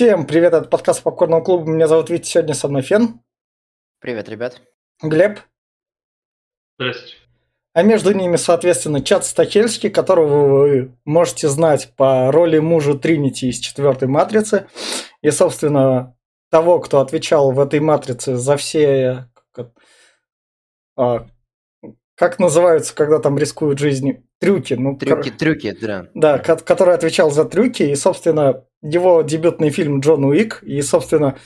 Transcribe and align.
Всем 0.00 0.26
привет, 0.26 0.54
это 0.54 0.66
подкаст 0.66 1.02
Попкорного 1.02 1.42
клуба. 1.42 1.70
Меня 1.70 1.86
зовут 1.86 2.08
Витя, 2.08 2.26
сегодня 2.26 2.54
со 2.54 2.68
мной 2.68 2.80
Фен. 2.80 3.20
Привет, 4.00 4.30
ребят. 4.30 4.62
Глеб. 5.02 5.40
Здрасте. 6.78 7.16
А 7.74 7.82
между 7.82 8.14
ними, 8.14 8.36
соответственно, 8.36 9.02
Чат 9.02 9.26
Стахельский, 9.26 9.90
которого 9.90 10.60
вы 10.60 10.96
можете 11.04 11.50
знать 11.50 11.92
по 11.96 12.32
роли 12.32 12.60
мужа 12.60 12.94
Тринити 12.94 13.50
из 13.50 13.58
четвертой 13.58 14.08
матрицы. 14.08 14.68
И, 15.20 15.30
собственно, 15.30 16.16
того, 16.50 16.80
кто 16.80 17.00
отвечал 17.00 17.52
в 17.52 17.60
этой 17.60 17.80
матрице 17.80 18.36
за 18.36 18.56
все... 18.56 19.28
Как, 19.52 19.72
а, 20.96 21.26
как 22.14 22.38
называются, 22.38 22.94
когда 22.94 23.18
там 23.18 23.36
рискуют 23.36 23.78
жизни? 23.78 24.26
Трюки. 24.38 24.72
Ну, 24.72 24.96
трюки, 24.96 25.28
кор... 25.28 25.38
трюки, 25.38 25.76
да. 25.78 26.08
Да, 26.14 26.38
который 26.38 26.94
отвечал 26.94 27.30
за 27.30 27.44
трюки. 27.44 27.82
И, 27.82 27.94
собственно, 27.96 28.64
его 28.82 29.22
дебютный 29.22 29.70
фильм 29.70 30.00
«Джон 30.00 30.24
Уик». 30.24 30.62
И, 30.62 30.80
собственно, 30.82 31.38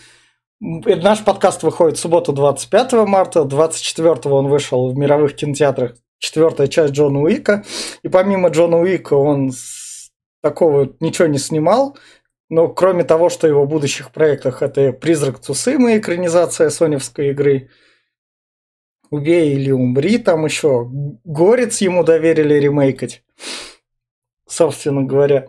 наш 0.60 1.24
подкаст 1.24 1.62
выходит 1.62 1.98
в 1.98 2.00
субботу 2.00 2.32
25 2.32 2.92
марта. 3.06 3.44
24 3.44 4.34
он 4.34 4.48
вышел 4.48 4.90
в 4.90 4.96
мировых 4.96 5.34
кинотеатрах 5.34 5.96
четвертая 6.18 6.68
часть 6.68 6.94
Джона 6.94 7.20
Уика. 7.20 7.64
И 8.02 8.08
помимо 8.08 8.48
Джона 8.48 8.78
Уика 8.80 9.14
он 9.14 9.52
такого 10.42 10.94
ничего 11.00 11.28
не 11.28 11.38
снимал. 11.38 11.96
Но 12.50 12.68
кроме 12.68 13.04
того, 13.04 13.30
что 13.30 13.48
его 13.48 13.66
будущих 13.66 14.12
проектах 14.12 14.62
это 14.62 14.92
«Призрак 14.92 15.40
Цусымы», 15.40 15.98
экранизация 15.98 16.70
соневской 16.70 17.30
игры, 17.30 17.70
«Убей 19.10 19.54
или 19.54 19.70
умри», 19.70 20.18
там 20.18 20.44
еще 20.44 20.88
«Горец» 21.24 21.80
ему 21.80 22.04
доверили 22.04 22.54
ремейкать, 22.54 23.24
собственно 24.46 25.02
говоря. 25.02 25.48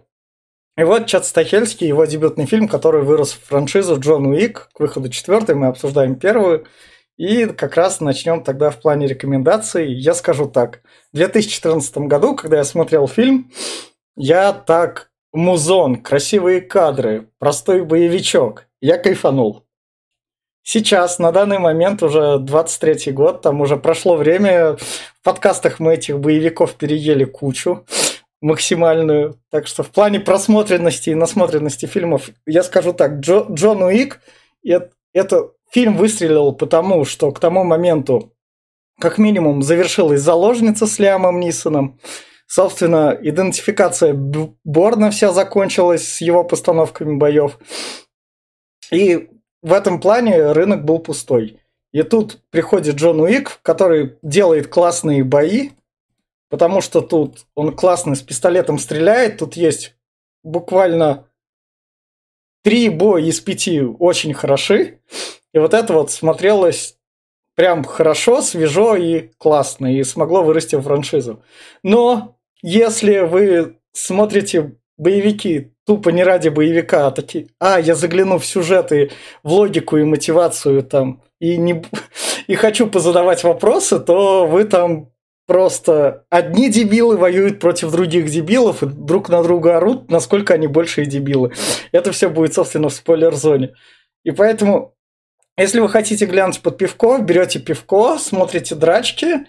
И 0.78 0.84
вот 0.84 1.06
Чат 1.08 1.26
Стахельский, 1.26 1.88
его 1.88 2.04
дебютный 2.04 2.46
фильм, 2.46 2.68
который 2.68 3.04
вырос 3.04 3.32
в 3.32 3.46
франшизу 3.46 3.98
Джон 3.98 4.28
Уик, 4.28 4.70
к 4.74 4.80
выходу 4.82 5.08
четвертой, 5.08 5.56
мы 5.56 5.68
обсуждаем 5.68 6.16
первую. 6.16 6.66
И 7.18 7.46
как 7.46 7.76
раз 7.76 8.02
начнем 8.02 8.44
тогда 8.44 8.72
в 8.72 8.82
плане 8.82 9.08
рекомендаций. 9.08 9.94
Я 9.94 10.14
скажу 10.14 10.50
так. 10.50 10.82
В 11.14 11.16
2014 11.18 11.98
году, 12.00 12.36
когда 12.36 12.58
я 12.58 12.66
смотрел 12.66 13.08
фильм, 13.08 13.52
я 14.18 14.52
так 14.52 15.12
музон, 15.32 16.02
красивые 16.02 16.60
кадры, 16.60 17.30
простой 17.40 17.86
боевичок. 17.86 18.68
Я 18.82 18.98
кайфанул. 18.98 19.64
Сейчас, 20.62 21.20
на 21.20 21.32
данный 21.32 21.60
момент, 21.60 22.04
уже 22.04 22.44
23-й 22.44 23.12
год, 23.14 23.42
там 23.42 23.62
уже 23.62 23.78
прошло 23.78 24.18
время. 24.18 24.76
В 24.76 25.24
подкастах 25.24 25.80
мы 25.80 25.94
этих 25.94 26.20
боевиков 26.20 26.74
переели 26.74 27.24
кучу 27.24 27.86
максимальную. 28.46 29.40
Так 29.50 29.66
что 29.66 29.82
в 29.82 29.90
плане 29.90 30.20
просмотренности 30.20 31.10
и 31.10 31.16
насмотренности 31.16 31.88
фильмов, 31.88 32.30
я 32.46 32.62
скажу 32.64 32.94
так, 32.94 33.20
Джо, 33.20 33.46
Джон 33.50 33.82
Уик 33.82 34.22
это, 34.64 34.92
это 35.14 35.52
фильм 35.72 35.98
выстрелил 35.98 36.54
потому, 36.54 37.06
что 37.06 37.32
к 37.32 37.40
тому 37.40 37.64
моменту 37.64 38.34
как 39.00 39.18
минимум 39.18 39.64
завершилась 39.64 40.22
заложница 40.22 40.86
с 40.86 41.00
Лиамом 41.00 41.40
Нисоном. 41.40 42.00
Собственно, 42.48 43.18
идентификация 43.20 44.14
Борна 44.64 45.10
вся 45.10 45.34
закончилась 45.34 46.08
с 46.08 46.22
его 46.22 46.44
постановками 46.44 47.18
боев. 47.18 47.58
И 48.92 49.30
в 49.64 49.74
этом 49.74 50.00
плане 50.00 50.52
рынок 50.52 50.86
был 50.86 51.00
пустой. 51.00 51.60
И 51.92 52.04
тут 52.04 52.40
приходит 52.52 52.96
Джон 52.96 53.22
Уик, 53.22 53.60
который 53.64 54.18
делает 54.22 54.68
классные 54.68 55.24
бои, 55.24 55.72
потому 56.50 56.82
что 56.82 57.02
тут 57.02 57.46
он 57.56 57.76
классно 57.76 58.16
с 58.16 58.22
пистолетом 58.22 58.80
стреляет, 58.80 59.38
тут 59.38 59.56
есть 59.56 59.96
буквально 60.44 61.28
три 62.64 62.90
боя 62.90 63.24
из 63.24 63.40
пяти 63.40 63.82
очень 63.82 64.34
хороши, 64.34 65.00
и 65.54 65.60
вот 65.60 65.74
это 65.74 65.94
вот 65.94 66.12
смотрелось 66.12 66.98
прям 67.56 67.84
хорошо, 67.84 68.42
свежо 68.42 68.96
и 68.96 69.30
классно, 69.38 69.96
и 69.96 70.04
смогло 70.04 70.44
вырасти 70.44 70.76
в 70.76 70.82
франшизу. 70.82 71.44
Но 71.84 72.38
если 72.62 73.20
вы 73.20 73.78
смотрите 73.94 74.76
боевики 74.98 75.72
тупо 75.86 76.10
не 76.10 76.24
ради 76.24 76.50
боевика, 76.50 77.08
а 77.08 77.12
такие, 77.12 77.48
а, 77.60 77.80
я 77.80 77.96
загляну 77.96 78.40
в 78.40 78.46
сюжеты, 78.46 79.12
в 79.44 79.52
логику 79.52 79.98
и 79.98 80.04
мотивацию 80.04 80.84
там, 80.84 81.22
и, 81.40 81.58
не, 81.58 81.84
и 82.48 82.56
хочу 82.56 82.88
позадавать 82.88 83.44
вопросы, 83.44 84.00
то 84.00 84.48
вы 84.48 84.66
там 84.66 85.12
просто 85.48 86.26
одни 86.30 86.70
дебилы 86.70 87.18
воюют 87.18 87.60
против 87.60 87.92
других 87.92 88.30
дебилов 88.30 88.84
и 88.84 88.88
друг 88.88 89.30
на 89.30 89.44
друга 89.44 89.78
орут, 89.78 90.10
насколько 90.10 90.54
они 90.54 90.68
большие 90.68 91.06
дебилы. 91.06 91.54
Это 91.92 92.12
все 92.12 92.30
будет, 92.30 92.54
собственно, 92.54 92.90
в 92.90 92.94
спойлер-зоне. 92.94 93.74
И 94.24 94.32
поэтому, 94.32 94.96
если 95.58 95.80
вы 95.80 95.90
хотите 95.90 96.26
глянуть 96.26 96.62
под 96.62 96.78
пивко, 96.78 97.20
берете 97.20 97.60
пивко, 97.60 98.18
смотрите 98.18 98.76
драчки, 98.76 99.46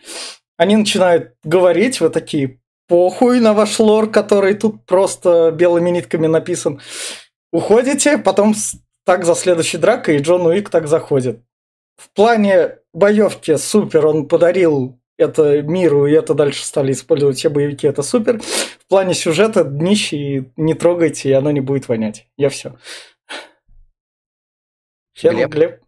они 0.56 0.76
начинают 0.76 1.34
говорить, 1.44 2.00
вы 2.00 2.10
такие, 2.10 2.60
похуй 2.88 3.40
на 3.40 3.52
ваш 3.52 3.78
лор, 3.78 4.10
который 4.10 4.54
тут 4.54 4.84
просто 4.86 5.50
белыми 5.50 5.90
нитками 5.90 6.26
написан. 6.26 6.80
Уходите, 7.52 8.18
потом 8.18 8.54
так 9.04 9.24
за 9.24 9.34
следующей 9.34 9.78
дракой, 9.78 10.16
и 10.16 10.20
Джон 10.20 10.46
Уик 10.46 10.68
так 10.68 10.88
заходит. 10.88 11.40
В 11.96 12.10
плане 12.10 12.76
боевки 12.92 13.56
супер, 13.56 14.06
он 14.06 14.28
подарил 14.28 15.00
это 15.18 15.62
миру, 15.62 16.06
и 16.06 16.12
это 16.12 16.34
дальше 16.34 16.64
стали 16.64 16.92
использовать 16.92 17.38
все 17.38 17.48
боевики, 17.48 17.86
это 17.86 18.02
супер. 18.02 18.40
В 18.40 18.86
плане 18.88 19.14
сюжета 19.14 19.64
днище 19.64 20.16
и 20.16 20.44
не 20.56 20.74
трогайте, 20.74 21.30
и 21.30 21.32
оно 21.32 21.50
не 21.50 21.60
будет 21.60 21.88
вонять. 21.88 22.26
Я 22.36 22.48
все. 22.50 22.76
Глеб. 25.22 25.50
Глеб. 25.50 25.80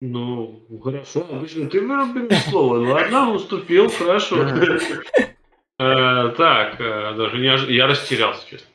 Ну, 0.00 0.62
хорошо. 0.82 1.26
Обычно 1.30 1.68
ты 1.70 1.80
вырубил 1.80 2.30
слово. 2.50 2.78
Ладно, 2.78 3.32
уступил, 3.32 3.88
хорошо. 3.88 4.46
Э, 5.78 6.30
так, 6.36 6.80
э, 6.80 7.14
даже 7.16 7.38
я 7.72 7.86
растерялся, 7.86 8.48
честно. 8.48 8.68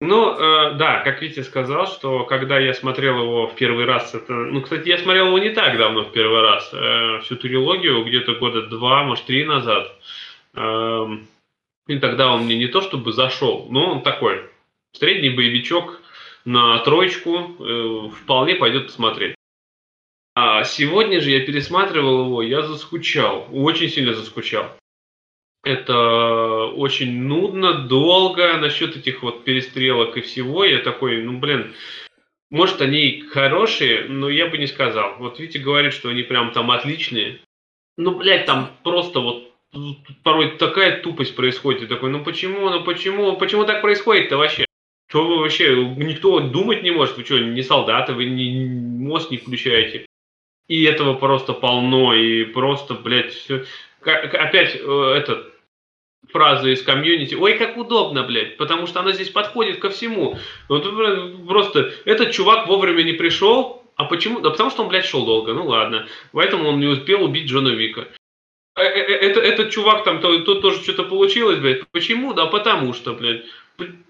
Ну, 0.00 0.32
э, 0.32 0.74
да, 0.74 1.00
как 1.00 1.22
Витя 1.22 1.40
сказал, 1.40 1.86
что 1.86 2.24
когда 2.24 2.58
я 2.58 2.74
смотрел 2.74 3.22
его 3.22 3.46
в 3.46 3.54
первый 3.54 3.84
раз, 3.84 4.14
это, 4.14 4.32
ну, 4.32 4.60
кстати, 4.60 4.88
я 4.88 4.98
смотрел 4.98 5.28
его 5.28 5.38
не 5.38 5.50
так 5.50 5.78
давно 5.78 6.02
в 6.02 6.12
первый 6.12 6.40
раз, 6.40 6.68
э, 6.72 7.20
всю 7.22 7.36
трилогию 7.36 8.04
где-то 8.04 8.34
года 8.34 8.62
два, 8.66 9.04
может, 9.04 9.24
три 9.26 9.44
назад. 9.44 9.92
Э, 10.54 11.06
и 11.86 11.98
тогда 11.98 12.32
он 12.32 12.44
мне 12.44 12.56
не 12.56 12.66
то 12.66 12.80
чтобы 12.80 13.12
зашел, 13.12 13.68
но 13.70 13.92
он 13.92 14.02
такой 14.02 14.42
средний 14.92 15.30
боевичок 15.30 16.00
на 16.44 16.78
троечку, 16.80 17.56
э, 17.58 18.08
вполне 18.10 18.56
пойдет 18.56 18.86
посмотреть. 18.86 19.36
А 20.34 20.64
сегодня 20.64 21.20
же 21.20 21.30
я 21.30 21.40
пересматривал 21.46 22.26
его, 22.26 22.42
я 22.42 22.62
заскучал, 22.62 23.46
очень 23.52 23.88
сильно 23.88 24.14
заскучал 24.14 24.76
это 25.64 26.66
очень 26.66 27.22
нудно, 27.22 27.74
долго 27.74 28.56
насчет 28.58 28.96
этих 28.96 29.22
вот 29.22 29.44
перестрелок 29.44 30.16
и 30.16 30.20
всего. 30.20 30.64
Я 30.64 30.78
такой, 30.80 31.22
ну 31.22 31.38
блин, 31.38 31.74
может 32.50 32.80
они 32.80 33.24
хорошие, 33.30 34.04
но 34.08 34.28
я 34.28 34.46
бы 34.46 34.58
не 34.58 34.66
сказал. 34.66 35.16
Вот 35.18 35.40
Витя 35.40 35.58
говорит, 35.58 35.92
что 35.92 36.10
они 36.10 36.22
прям 36.22 36.52
там 36.52 36.70
отличные. 36.70 37.40
Ну, 37.96 38.16
блядь, 38.16 38.46
там 38.46 38.70
просто 38.82 39.20
вот 39.20 39.52
порой 40.22 40.56
такая 40.56 41.00
тупость 41.00 41.34
происходит. 41.34 41.88
такой, 41.88 42.10
ну 42.10 42.22
почему, 42.22 42.68
ну 42.70 42.84
почему, 42.84 43.36
почему 43.36 43.64
так 43.64 43.82
происходит-то 43.82 44.36
вообще? 44.36 44.66
Что 45.08 45.26
вы 45.26 45.38
вообще, 45.38 45.84
никто 45.96 46.40
думать 46.40 46.82
не 46.82 46.90
может, 46.90 47.16
вы 47.16 47.24
что, 47.24 47.38
не 47.38 47.62
солдаты, 47.62 48.12
вы 48.12 48.26
не, 48.26 48.66
мозг 48.66 49.30
не 49.30 49.36
включаете. 49.36 50.06
И 50.66 50.82
этого 50.84 51.14
просто 51.14 51.52
полно, 51.52 52.14
и 52.14 52.44
просто, 52.44 52.94
блядь, 52.94 53.32
все. 53.32 53.64
Опять 54.00 54.76
э, 54.76 55.14
этот 55.16 55.53
фраза 56.32 56.68
из 56.68 56.82
комьюнити. 56.82 57.34
Ой, 57.34 57.54
как 57.54 57.76
удобно, 57.76 58.22
блядь, 58.22 58.56
потому 58.56 58.86
что 58.86 59.00
она 59.00 59.12
здесь 59.12 59.30
подходит 59.30 59.78
ко 59.78 59.90
всему. 59.90 60.38
Вот 60.68 60.86
просто 61.46 61.92
этот 62.04 62.32
чувак 62.32 62.66
вовремя 62.66 63.02
не 63.02 63.12
пришел, 63.12 63.84
а 63.96 64.04
почему? 64.04 64.40
Да 64.40 64.50
потому 64.50 64.70
что 64.70 64.82
он, 64.82 64.88
блядь, 64.88 65.04
шел 65.04 65.24
долго, 65.24 65.54
ну 65.54 65.66
ладно. 65.66 66.06
Поэтому 66.32 66.68
он 66.68 66.80
не 66.80 66.86
успел 66.86 67.22
убить 67.22 67.48
Джона 67.48 67.68
Вика. 67.68 68.08
Э, 68.76 68.82
э, 68.82 69.00
э, 69.00 69.14
это, 69.28 69.40
этот 69.40 69.70
чувак 69.70 70.04
там, 70.04 70.20
то, 70.20 70.36
тут 70.40 70.62
тоже 70.62 70.82
что-то 70.82 71.04
получилось, 71.04 71.58
блядь. 71.58 71.86
Почему? 71.92 72.34
Да 72.34 72.46
потому 72.46 72.92
что, 72.92 73.12
блядь. 73.12 73.44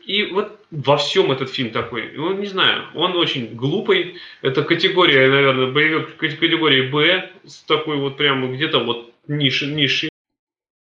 И 0.04 0.24
вот 0.24 0.58
во 0.70 0.96
всем 0.98 1.32
этот 1.32 1.50
фильм 1.50 1.70
такой, 1.70 2.12
ну, 2.14 2.34
не 2.34 2.46
знаю, 2.46 2.84
он 2.94 3.16
очень 3.16 3.54
глупый. 3.54 4.16
Это 4.42 4.62
категория, 4.62 5.28
наверное, 5.28 5.70
боевик 5.70 6.16
категории 6.16 6.88
Б, 6.88 7.30
с 7.44 7.62
такой 7.62 7.96
вот 7.96 8.16
прямо 8.16 8.48
где-то 8.48 8.80
вот 8.80 9.12
ниши, 9.26 9.66
ниши 9.66 10.08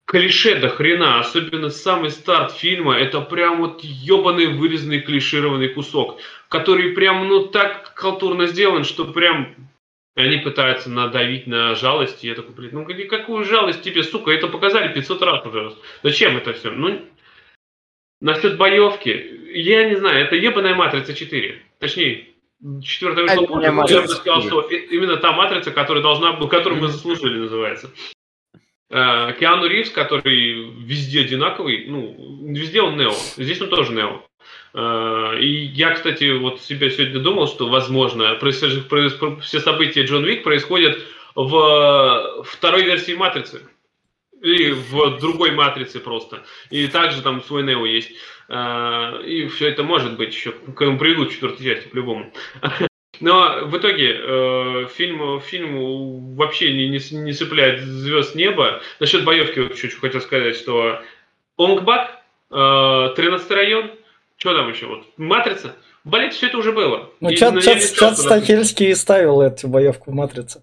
клише 0.07 0.57
до 0.57 0.69
хрена, 0.69 1.21
особенно 1.21 1.71
самый 1.71 2.11
старт 2.11 2.53
фильма, 2.53 2.97
это 2.97 3.21
прям 3.21 3.59
вот 3.59 3.81
ебаный 3.83 4.47
вырезанный 4.47 5.01
клишированный 5.01 5.69
кусок, 5.69 6.21
который 6.49 6.93
прям, 6.93 7.27
ну, 7.29 7.47
так 7.47 7.95
культурно 7.95 8.47
сделан, 8.47 8.85
что 8.85 9.05
прям 9.05 9.55
они 10.15 10.39
пытаются 10.39 10.89
надавить 10.89 11.47
на 11.47 11.75
жалость, 11.75 12.25
и 12.25 12.29
я 12.29 12.35
такой, 12.35 12.55
блин, 12.55 12.71
ну 12.73 13.09
какую 13.09 13.45
жалость 13.45 13.83
тебе, 13.83 14.03
сука, 14.03 14.31
это 14.31 14.47
показали 14.49 14.93
500 14.95 15.23
раз 15.23 15.45
уже. 15.45 15.75
Зачем 16.03 16.37
это 16.37 16.55
все? 16.55 16.71
Ну, 16.71 17.03
Насчет 18.21 18.57
боевки, 18.57 19.51
я 19.53 19.89
не 19.89 19.97
знаю, 19.97 20.25
это 20.25 20.37
ебаная 20.37 20.75
матрица 20.75 21.13
4. 21.13 21.63
Точнее, 21.79 22.29
четвертая 22.83 23.27
но 23.37 23.63
я 23.63 23.73
бы 23.73 24.09
сказал, 24.09 24.43
что 24.43 24.63
именно 24.63 25.19
та 25.19 25.33
матрица, 25.33 25.71
которая 25.71 26.03
должна 26.03 26.33
была, 26.33 26.49
которую 26.49 26.81
мы 26.81 26.89
заслужили, 26.89 27.39
называется. 27.39 27.91
Э, 28.89 29.33
Киану 29.39 29.67
Ривз, 29.67 29.91
который 29.91 30.71
везде 30.79 31.23
одинаковый, 31.23 31.87
ну, 31.89 32.45
везде 32.49 32.83
он 32.83 32.97
Нео, 32.97 33.15
здесь 33.37 33.61
он 33.61 33.69
тоже 33.69 33.93
Нео. 33.93 34.23
Э, 34.75 35.39
и 35.41 35.67
я, 35.67 35.91
кстати, 35.91 36.37
вот 36.39 36.61
себя 36.61 36.89
сегодня 36.91 37.21
думал, 37.21 37.49
что, 37.49 37.69
возможно, 37.69 38.39
все 38.39 39.61
события 39.61 40.05
Джон 40.05 40.25
Вик 40.25 40.45
происходят 40.45 40.99
в 41.35 42.45
второй 42.45 42.85
версии 42.85 43.15
Матрицы. 43.15 43.63
Или 44.43 44.73
в 44.73 45.19
другой 45.19 45.53
матрице 45.53 45.99
просто. 45.99 46.45
И 46.71 46.87
также 46.89 47.23
там 47.23 47.43
свой 47.43 47.63
Нео 47.63 47.87
есть. 47.87 48.13
Э, 48.49 49.21
и 49.25 49.49
все 49.49 49.69
это 49.69 49.83
может 49.83 50.17
быть 50.17 50.33
еще, 50.33 50.53
к 50.53 50.81
нему 50.81 50.99
придут 50.99 51.33
четвертой 51.33 51.67
части 51.67 51.89
по-любому. 51.89 52.33
Но 53.21 53.65
в 53.65 53.77
итоге 53.77 54.15
э, 54.15 54.87
фильм, 54.95 55.41
фильм 55.41 56.35
вообще 56.35 56.73
не, 56.73 56.89
не, 56.89 56.99
не 57.17 57.33
цепляет 57.33 57.81
звезд 57.81 58.35
неба. 58.35 58.81
Насчет 59.01 59.25
боевки 59.25 59.69
чуть-чуть 59.69 60.01
хотел 60.01 60.21
сказать, 60.21 60.57
что 60.57 61.01
Онгбак, 61.57 62.21
э, 62.51 63.13
13 63.17 63.51
район, 63.51 63.91
что 64.37 64.55
там 64.55 64.71
еще? 64.71 64.87
Вот, 64.87 65.07
Матрица. 65.17 65.75
Болеть 66.05 66.35
все 66.35 66.47
это 66.47 66.59
уже 66.59 66.73
было. 66.73 67.11
Ну, 67.21 67.35
чат, 67.35 67.61
чат, 67.63 67.83
чат 67.95 68.19
Стахельский 68.19 68.95
ставил 68.95 69.41
эту 69.41 69.67
боевку 69.67 70.13
в 70.13 70.15
Матрице. 70.15 70.63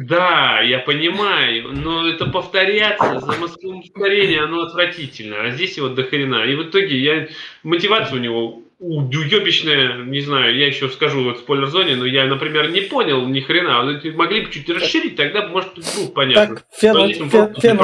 Да, 0.00 0.60
я 0.60 0.80
понимаю, 0.80 1.70
но 1.70 2.08
это 2.08 2.26
повторяться, 2.26 3.20
за 3.20 3.32
Москву 3.38 3.80
повторение, 3.80 4.42
оно 4.42 4.62
отвратительно, 4.62 5.42
а 5.42 5.50
здесь 5.50 5.76
его 5.76 5.88
дохрена. 5.88 6.44
И 6.46 6.56
в 6.56 6.64
итоге 6.64 6.98
я 6.98 7.28
мотивация 7.62 8.16
у 8.16 8.20
него 8.20 8.63
уебищная, 8.84 10.04
не 10.04 10.20
знаю, 10.20 10.56
я 10.56 10.66
еще 10.66 10.88
скажу 10.88 11.24
вот 11.24 11.38
в 11.38 11.40
спойлер-зоне, 11.40 11.96
но 11.96 12.06
я, 12.06 12.26
например, 12.26 12.70
не 12.70 12.82
понял 12.82 13.26
ни 13.26 13.40
хрена. 13.40 13.82
Могли 14.14 14.42
бы 14.42 14.50
чуть 14.50 14.68
расширить, 14.70 15.16
тогда, 15.16 15.46
может, 15.48 15.74
было 15.74 16.08
понятно. 16.14 16.56
Так, 16.56 16.66
фен, 16.72 17.28
фен, 17.30 17.54
фен, 17.54 17.78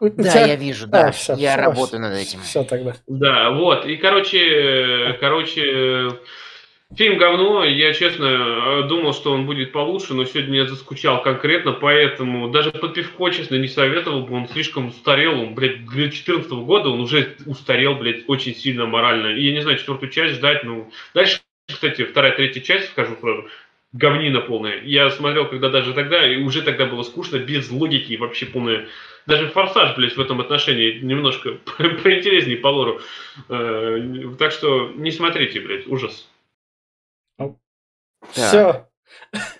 да, 0.00 0.46
я 0.46 0.56
вижу, 0.56 0.86
да. 0.86 1.08
А, 1.08 1.12
все, 1.12 1.34
я 1.34 1.52
все, 1.52 1.60
работаю 1.60 2.00
все, 2.02 2.08
над 2.08 2.18
этим. 2.18 2.40
Все 2.40 2.64
тогда. 2.64 2.94
Да, 3.06 3.50
вот. 3.50 3.86
И, 3.86 3.96
короче, 3.96 5.16
короче, 5.20 6.10
Фильм 6.96 7.18
говно, 7.18 7.64
я 7.64 7.92
честно 7.92 8.84
думал, 8.88 9.12
что 9.12 9.32
он 9.32 9.44
будет 9.44 9.72
получше, 9.72 10.14
но 10.14 10.24
сегодня 10.24 10.60
я 10.60 10.66
заскучал 10.66 11.20
конкретно, 11.20 11.72
поэтому 11.72 12.48
даже 12.48 12.70
под 12.70 12.94
пивко, 12.94 13.28
честно, 13.30 13.56
не 13.56 13.68
советовал 13.68 14.22
бы, 14.22 14.34
он 14.34 14.48
слишком 14.48 14.88
устарел, 14.88 15.38
он, 15.38 15.54
блядь, 15.54 15.84
для 15.84 16.06
2014 16.06 16.50
года 16.52 16.88
он 16.88 17.00
уже 17.00 17.36
устарел, 17.44 17.96
блядь, 17.96 18.24
очень 18.28 18.54
сильно 18.54 18.86
морально. 18.86 19.36
И 19.36 19.44
я 19.44 19.52
не 19.52 19.60
знаю, 19.60 19.76
четвертую 19.78 20.10
часть 20.10 20.36
ждать, 20.36 20.64
ну... 20.64 20.90
Дальше, 21.12 21.40
кстати, 21.68 22.04
вторая, 22.04 22.34
третья 22.34 22.62
часть, 22.62 22.88
скажу 22.88 23.14
сразу, 23.20 23.46
говнина 23.92 24.40
полная. 24.40 24.80
Я 24.82 25.10
смотрел, 25.10 25.48
когда 25.48 25.68
даже 25.68 25.92
тогда, 25.92 26.26
и 26.26 26.36
уже 26.36 26.62
тогда 26.62 26.86
было 26.86 27.02
скучно, 27.02 27.36
без 27.38 27.70
логики, 27.70 28.16
вообще 28.16 28.46
полная... 28.46 28.86
Даже 29.26 29.48
«Форсаж», 29.48 29.96
блядь, 29.96 30.16
в 30.16 30.20
этом 30.20 30.40
отношении 30.40 31.00
немножко 31.00 31.58
поинтереснее 31.76 32.56
по 32.56 32.68
лору. 32.68 33.00
Э, 33.50 34.00
так 34.38 34.52
что 34.52 34.92
не 34.94 35.10
смотрите, 35.10 35.60
блядь, 35.60 35.86
ужас. 35.88 36.28
Все. 38.32 38.88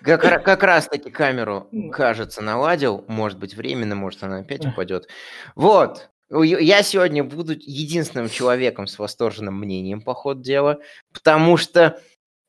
Как, 0.01 0.43
как 0.43 0.63
раз 0.63 0.87
таки 0.87 1.09
камеру, 1.09 1.69
кажется, 1.91 2.41
наладил. 2.41 3.03
Может 3.07 3.39
быть, 3.39 3.55
временно, 3.55 3.95
может, 3.95 4.23
она 4.23 4.39
опять 4.39 4.65
упадет. 4.65 5.07
Вот. 5.55 6.09
Я 6.29 6.83
сегодня 6.83 7.23
буду 7.23 7.53
единственным 7.53 8.29
человеком 8.29 8.87
с 8.87 8.99
восторженным 8.99 9.57
мнением 9.57 10.01
по 10.01 10.13
ходу 10.13 10.41
дела, 10.41 10.79
потому 11.13 11.57
что 11.57 11.99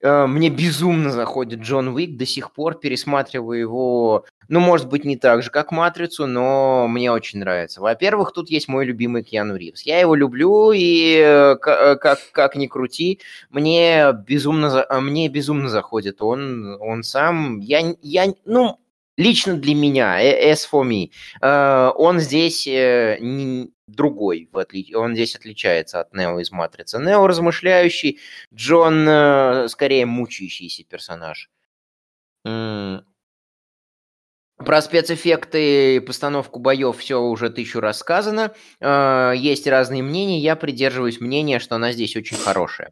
Э, 0.00 0.26
мне 0.26 0.49
безумно 0.50 1.11
заходит 1.11 1.61
Джон 1.61 1.88
Уик, 1.88 2.17
до 2.17 2.26
сих 2.26 2.53
пор 2.53 2.79
пересматриваю 2.79 3.59
его, 3.59 4.25
ну, 4.49 4.61
может 4.61 4.89
быть, 4.89 5.05
не 5.05 5.17
так 5.17 5.43
же, 5.43 5.50
как 5.50 5.73
«Матрицу», 5.73 6.27
но 6.27 6.89
мне 6.89 7.12
очень 7.12 7.39
нравится. 7.39 7.81
Во-первых, 7.81 8.33
тут 8.33 8.50
есть 8.50 8.67
мой 8.67 8.87
любимый 8.87 9.23
Киану 9.23 9.56
Ривз. 9.56 9.83
Я 9.83 10.00
его 10.00 10.15
люблю, 10.15 10.73
и 10.73 11.21
э, 11.23 11.56
как, 11.56 12.31
как 12.33 12.56
ни 12.56 12.67
крути, 12.67 13.21
мне 13.50 14.12
безумно, 14.27 14.87
мне 15.00 15.29
безумно 15.29 15.69
заходит 15.69 16.23
он, 16.23 16.77
он 16.81 17.03
сам. 17.03 17.61
Я, 17.61 17.95
я, 18.00 18.33
ну, 18.47 18.81
лично 19.19 19.56
для 19.56 19.75
меня, 19.75 20.23
э, 20.23 20.50
as 20.53 20.61
for 20.71 20.83
me, 20.83 21.11
он 21.97 22.19
здесь 22.19 22.67
другой, 23.87 24.49
он 24.95 25.15
здесь 25.15 25.35
отличается 25.35 26.00
от 26.00 26.15
Нео 26.15 26.39
из 26.41 26.50
Матрицы. 26.50 26.99
Нео 26.99 27.27
размышляющий, 27.27 28.19
Джон 28.55 29.06
э, 29.09 29.69
скорее 29.69 30.06
мучающийся 30.06 30.85
персонаж. 30.85 31.50
Про 34.59 34.83
спецэффекты 34.83 35.97
и 35.97 36.01
постановку 36.01 36.59
боев 36.59 36.99
все 36.99 37.21
уже 37.21 37.49
тысячу 37.49 37.81
раз 37.81 37.99
сказано. 37.99 38.53
Э, 38.81 39.33
есть 39.37 39.67
разные 39.67 40.03
мнения. 40.03 40.41
Я 40.41 40.57
придерживаюсь 40.57 41.21
мнения, 41.21 41.61
что 41.61 41.77
она 41.77 41.93
здесь 41.93 42.17
очень 42.17 42.37
хорошая. 42.37 42.91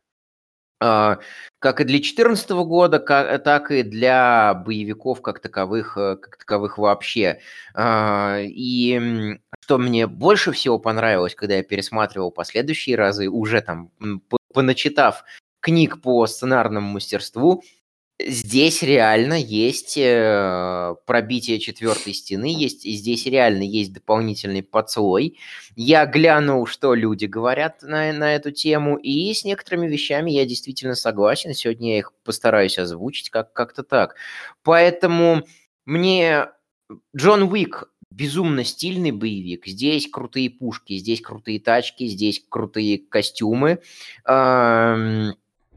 Э, 0.81 1.17
как 1.59 1.81
и 1.81 1.85
для 1.85 1.99
2014 1.99 2.51
года, 2.51 3.01
так 3.01 3.71
и 3.73 3.83
для 3.83 4.55
боевиков 4.55 5.21
как 5.23 5.41
таковых, 5.41 5.95
как 5.95 6.37
таковых 6.39 6.79
вообще. 6.79 7.41
И 7.77 9.39
что 9.61 9.79
мне 9.79 10.07
больше 10.07 10.53
всего 10.53 10.79
понравилось, 10.79 11.35
когда 11.35 11.57
я 11.57 11.65
пересматривал 11.65 12.31
последующие 12.31 12.95
разы, 12.95 13.29
уже 13.29 13.63
там 13.63 13.91
поначитав 14.55 15.25
книг 15.61 16.01
по 16.01 16.25
сценарному 16.29 16.89
мастерству, 16.93 17.65
здесь 18.19 18.83
реально 18.83 19.35
есть 19.35 19.97
э, 19.99 20.95
пробитие 21.07 21.59
четвертой 21.59 22.15
стены, 22.15 22.47
есть, 22.47 22.83
здесь 22.83 23.27
реально 23.27 23.63
есть 23.63 23.93
дополнительный 23.93 24.63
подслой. 24.63 25.39
Я 25.75 26.07
глянул, 26.07 26.67
что 26.67 26.95
люди 26.95 27.27
говорят 27.27 27.83
на, 27.83 28.13
на 28.13 28.35
эту 28.35 28.53
тему, 28.53 28.97
и 28.97 29.33
с 29.33 29.45
некоторыми 29.45 29.87
вещами 29.87 30.31
я 30.31 30.47
действительно 30.47 30.95
согласен. 30.95 31.53
Сегодня 31.55 31.93
я 31.93 31.99
их 31.99 32.13
постараюсь 32.25 32.79
озвучить 32.79 33.31
как- 33.31 33.53
как-то 33.53 33.83
так. 33.83 34.17
Поэтому 34.63 35.43
мне 35.85 36.47
Джон 37.17 37.45
Уик 37.45 37.91
безумно 38.11 38.65
стильный 38.65 39.11
боевик. 39.11 39.67
Здесь 39.67 40.09
крутые 40.09 40.49
пушки, 40.49 40.97
здесь 40.97 41.21
крутые 41.21 41.61
тачки, 41.61 42.07
здесь 42.07 42.43
крутые 42.49 42.99
костюмы. 42.99 43.81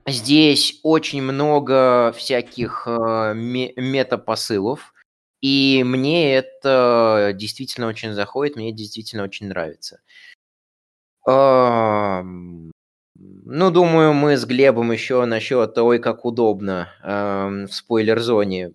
Здесь 0.10 0.80
очень 0.84 1.22
много 1.22 2.14
всяких 2.16 2.83
э, 2.88 3.33
метапосылов. 3.36 4.94
И 5.42 5.83
мне 5.86 6.36
это 6.36 7.31
действительно 7.33 7.88
очень 7.88 8.14
заходит, 8.14 8.57
мне 8.57 8.74
действительно 8.74 9.24
очень 9.24 9.48
нравится. 9.48 10.02
Ну, 11.26 12.72
думаю, 13.72 14.14
мы 14.14 14.36
с 14.36 14.45
Глебом 14.45 14.92
еще 14.92 15.24
насчет 15.26 15.78
«Ой, 15.78 16.00
как 16.00 16.26
удобно» 16.26 16.90
в 17.02 17.69
спойлер-зоне 17.72 18.74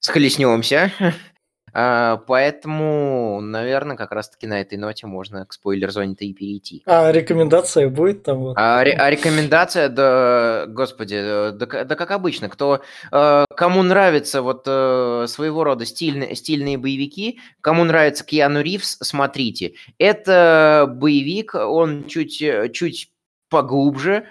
схлестнемся. 0.00 0.92
А, 1.74 2.18
поэтому, 2.28 3.40
наверное, 3.40 3.96
как 3.96 4.12
раз-таки 4.12 4.46
на 4.46 4.60
этой 4.60 4.78
ноте 4.78 5.08
можно 5.08 5.44
к 5.44 5.52
спойлер-зоне-то 5.52 6.24
и 6.24 6.32
перейти. 6.32 6.82
А 6.86 7.10
рекомендация 7.10 7.88
будет 7.88 8.22
там? 8.22 8.38
Вот? 8.38 8.56
А, 8.56 8.80
а 8.80 9.10
рекомендация, 9.10 9.88
да, 9.88 10.66
господи, 10.68 11.16
да, 11.16 11.84
да 11.84 11.96
как 11.96 12.12
обычно, 12.12 12.48
кто, 12.48 12.80
э, 13.10 13.44
кому 13.56 13.82
нравятся 13.82 14.42
вот 14.42 14.62
э, 14.66 15.26
своего 15.26 15.64
рода 15.64 15.84
стильные, 15.84 16.36
стильные 16.36 16.78
боевики, 16.78 17.40
кому 17.60 17.82
нравится 17.84 18.24
Киану 18.24 18.62
Ривз, 18.62 18.98
смотрите. 19.02 19.74
Это 19.98 20.86
боевик, 20.88 21.54
он 21.54 22.06
чуть, 22.06 22.42
чуть 22.72 23.10
поглубже, 23.48 24.26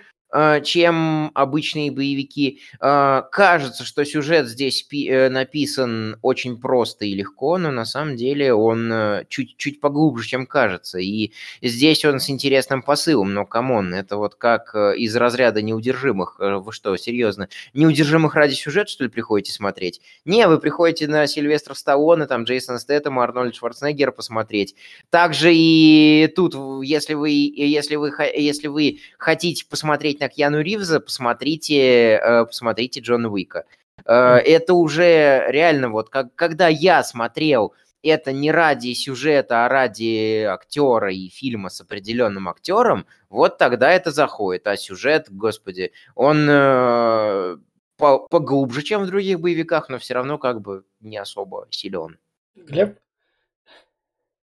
чем 0.63 1.31
обычные 1.35 1.91
боевики. 1.91 2.59
А, 2.79 3.21
кажется, 3.21 3.83
что 3.83 4.03
сюжет 4.03 4.47
здесь 4.47 4.85
э, 4.91 5.29
написан 5.29 6.17
очень 6.23 6.59
просто 6.59 7.05
и 7.05 7.13
легко, 7.13 7.57
но 7.59 7.69
на 7.71 7.85
самом 7.85 8.15
деле 8.15 8.53
он 8.53 8.91
чуть-чуть 9.29 9.77
э, 9.77 9.79
поглубже, 9.79 10.27
чем 10.27 10.47
кажется. 10.47 10.97
И 10.97 11.31
здесь 11.61 12.03
он 12.03 12.19
с 12.19 12.29
интересным 12.29 12.81
посылом, 12.81 13.33
но 13.33 13.45
come 13.45 13.73
on, 13.73 13.93
это 13.93 14.17
вот 14.17 14.33
как 14.35 14.73
э, 14.73 14.97
из 14.97 15.15
разряда 15.15 15.61
неудержимых. 15.61 16.37
Вы 16.39 16.71
что, 16.71 16.97
серьезно? 16.97 17.49
Неудержимых 17.75 18.33
ради 18.33 18.55
сюжета, 18.55 18.89
что 18.89 19.03
ли, 19.03 19.11
приходите 19.11 19.51
смотреть? 19.51 20.01
Не, 20.25 20.47
вы 20.47 20.57
приходите 20.57 21.07
на 21.07 21.27
Сильвестра 21.27 21.75
Сталлоне, 21.75 22.25
там, 22.25 22.45
Джейсон 22.45 22.79
Стэттема, 22.79 23.23
Арнольд 23.23 23.55
Шварценеггера 23.55 24.11
посмотреть. 24.11 24.75
Также 25.11 25.53
и 25.53 26.31
тут, 26.35 26.55
если 26.83 27.13
вы, 27.13 27.29
если 27.29 27.97
вы, 27.97 28.11
если 28.35 28.67
вы 28.67 28.99
хотите 29.19 29.65
посмотреть 29.69 30.22
на 30.23 30.29
Киану 30.29 30.61
Ривза, 30.61 30.99
посмотрите, 30.99 32.15
э, 32.15 32.45
посмотрите 32.45 33.01
Джона 33.01 33.29
Уика. 33.29 33.65
Э, 34.05 34.37
это 34.37 34.73
уже 34.73 35.45
реально 35.49 35.89
вот, 35.89 36.09
как, 36.09 36.33
когда 36.35 36.67
я 36.67 37.03
смотрел 37.03 37.73
это 38.03 38.33
не 38.33 38.51
ради 38.51 38.93
сюжета, 38.93 39.65
а 39.65 39.69
ради 39.69 40.43
актера 40.43 41.11
и 41.11 41.29
фильма 41.29 41.69
с 41.69 41.79
определенным 41.79 42.49
актером, 42.49 43.05
вот 43.29 43.57
тогда 43.57 43.91
это 43.91 44.11
заходит. 44.11 44.67
А 44.67 44.75
сюжет, 44.75 45.27
господи, 45.29 45.93
он 46.13 46.45
э, 46.49 47.57
поглубже, 47.97 48.81
чем 48.81 49.03
в 49.03 49.07
других 49.07 49.39
боевиках, 49.39 49.87
но 49.87 49.99
все 49.99 50.15
равно 50.15 50.37
как 50.37 50.61
бы 50.61 50.83
не 50.99 51.17
особо 51.17 51.67
силен. 51.69 52.17
Глеб? 52.55 52.99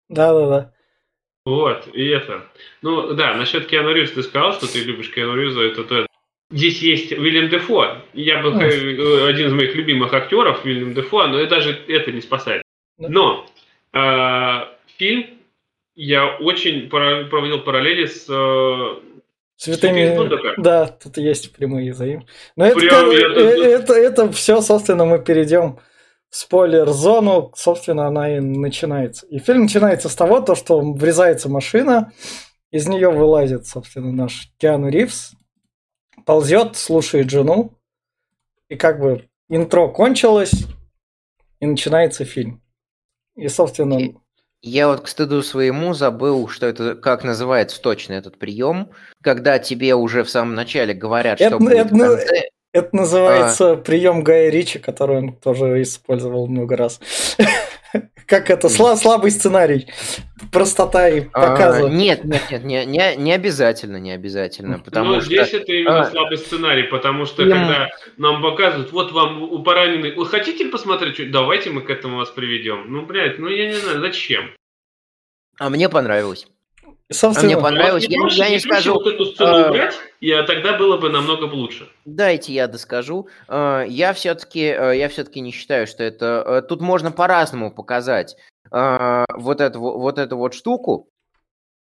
Да-да-да. 0.08 0.74
Вот, 1.46 1.88
и 1.94 2.06
это. 2.08 2.46
Ну, 2.82 3.14
да, 3.14 3.34
насчет 3.34 3.68
Киану 3.68 3.92
Ривз 3.94 4.12
ты 4.12 4.24
сказал, 4.24 4.54
что 4.54 4.72
ты 4.72 4.84
любишь 4.84 5.12
Киану 5.12 5.36
Ривза, 5.36 5.62
это 5.62 5.84
то. 5.84 6.06
Здесь 6.52 6.82
есть 6.82 7.12
Уильям 7.12 7.50
Дефо. 7.50 7.98
Я 8.14 8.42
бы 8.42 8.50
э, 8.50 9.28
один 9.28 9.48
из 9.48 9.54
моих 9.54 9.76
любимых 9.76 10.14
актеров, 10.14 10.66
Уильям 10.66 10.94
Дефо, 10.94 11.28
но 11.28 11.46
даже 11.46 11.80
это 11.88 12.12
не 12.12 12.22
спасает. 12.22 12.64
Но 12.98 13.48
э, 13.94 14.66
фильм 14.98 15.28
я 15.96 16.36
очень 16.38 16.90
проводил 16.90 17.60
параллели 17.62 18.06
с 18.06 18.26
э, 18.30 19.10
Святыми... 19.60 20.62
Да, 20.62 20.88
тут 20.88 21.18
есть 21.18 21.54
прямые 21.54 21.94
заим. 21.94 22.26
Но 22.56 22.66
это, 22.66 22.80
Прям, 22.80 23.12
это, 23.12 23.40
это, 23.42 23.94
это 23.94 24.32
все, 24.32 24.62
собственно, 24.62 25.04
мы 25.04 25.20
перейдем 25.20 25.80
спойлер-зону. 26.30 27.52
Собственно, 27.56 28.08
она 28.08 28.38
и 28.38 28.40
начинается. 28.40 29.26
И 29.28 29.40
фильм 29.40 29.64
начинается 29.64 30.10
с 30.10 30.16
того, 30.16 30.40
то, 30.42 30.56
что 30.56 30.80
врезается 30.80 31.50
машина, 31.50 32.12
из 32.72 32.88
нее 32.88 33.10
вылазит, 33.10 33.66
собственно, 33.68 34.12
наш 34.12 34.52
Киану 34.58 34.90
Ривз, 34.90 35.34
ползет, 36.26 36.76
слушает 36.76 37.30
жену, 37.30 37.74
и 38.68 38.76
как 38.76 39.00
бы 39.00 39.28
интро 39.50 39.88
кончилось, 39.88 40.66
и 41.60 41.66
начинается 41.66 42.26
фильм. 42.26 42.62
И, 43.36 43.48
собственно... 43.48 44.00
Я 44.62 44.90
вот 44.90 45.02
к 45.02 45.08
стыду 45.08 45.42
своему 45.42 45.94
забыл, 45.94 46.50
что 46.50 46.68
это, 46.68 46.96
как 46.96 47.24
называется 47.24 47.82
точно 47.82 48.14
этот 48.14 48.38
прием, 48.38 48.92
когда 49.24 49.58
тебе 49.58 49.96
уже 49.96 50.24
в 50.24 50.30
самом 50.30 50.54
начале 50.54 50.94
говорят, 50.94 51.40
это, 51.40 51.52
что 51.56 51.60
будет 51.60 51.86
это, 51.86 51.96
в 51.96 51.98
конце. 51.98 52.50
Это 52.72 52.96
называется 52.96 53.72
а... 53.72 53.76
прием 53.78 54.24
Гая 54.24 54.50
Ричи, 54.50 54.78
который 54.78 55.18
он 55.18 55.34
тоже 55.34 55.82
использовал 55.82 56.48
много 56.48 56.78
раз. 56.78 57.00
Как 58.28 58.52
это? 58.52 58.70
Слабый 58.70 59.32
сценарий. 59.32 59.88
Простота 60.52 61.10
и 61.10 61.22
а, 61.34 61.50
показа. 61.50 61.90
Нет, 61.90 62.24
нет, 62.24 62.64
нет, 62.64 62.88
не, 63.18 63.34
обязательно, 63.34 63.98
не 63.98 64.12
обязательно. 64.12 64.78
Потому 64.78 65.16
ну, 65.16 65.22
здесь 65.22 65.52
это 65.52 65.72
именно 65.74 66.02
а. 66.02 66.12
слабый 66.12 66.38
сценарий, 66.38 66.84
потому 66.84 67.26
что 67.26 67.44
когда 67.44 67.90
нам 68.18 68.44
показывают, 68.44 68.92
вот 68.92 69.12
вам 69.12 69.42
у 69.42 69.64
пораненный, 69.64 70.14
вы 70.14 70.28
хотите 70.28 70.66
посмотреть, 70.66 71.32
давайте 71.32 71.72
мы 71.72 71.82
к 71.82 71.90
этому 71.90 72.18
вас 72.18 72.30
приведем. 72.30 72.86
Ну, 72.92 73.04
блядь, 73.04 73.40
ну 73.40 73.48
я 73.48 73.68
не 73.68 73.74
знаю, 73.74 74.00
зачем? 74.02 74.52
А 75.58 75.70
мне 75.72 75.90
понравилось. 75.90 76.48
Собственно, 77.12 77.54
а 77.54 77.56
мне 77.56 77.64
понравилось. 77.64 78.06
Я, 78.08 78.20
я, 78.30 78.46
я 78.46 78.50
не 78.52 78.60
скажу. 78.60 78.94
Вот 78.94 79.08
эту 79.08 79.26
сцену 79.26 79.52
а... 79.52 79.70
убрать, 79.70 79.96
и 80.20 80.32
тогда 80.46 80.78
было 80.78 80.98
бы 80.98 81.10
намного 81.10 81.46
лучше. 81.46 81.90
Дайте 82.06 82.54
я 82.54 82.68
доскажу. 82.68 83.28
А, 83.48 83.84
я 83.84 84.14
все-таки, 84.14 84.62
я 84.62 85.10
все-таки 85.10 85.40
не 85.40 85.52
считаю, 85.52 85.88
что 85.88 86.04
это. 86.04 86.66
Тут 86.70 86.82
можно 86.82 87.12
по-разному 87.12 87.72
показать 87.72 88.38
вот 88.72 89.62
эту 89.62 89.80
вот 89.80 90.20
эту 90.20 90.38
вот 90.38 90.54
штуку. 90.54 91.10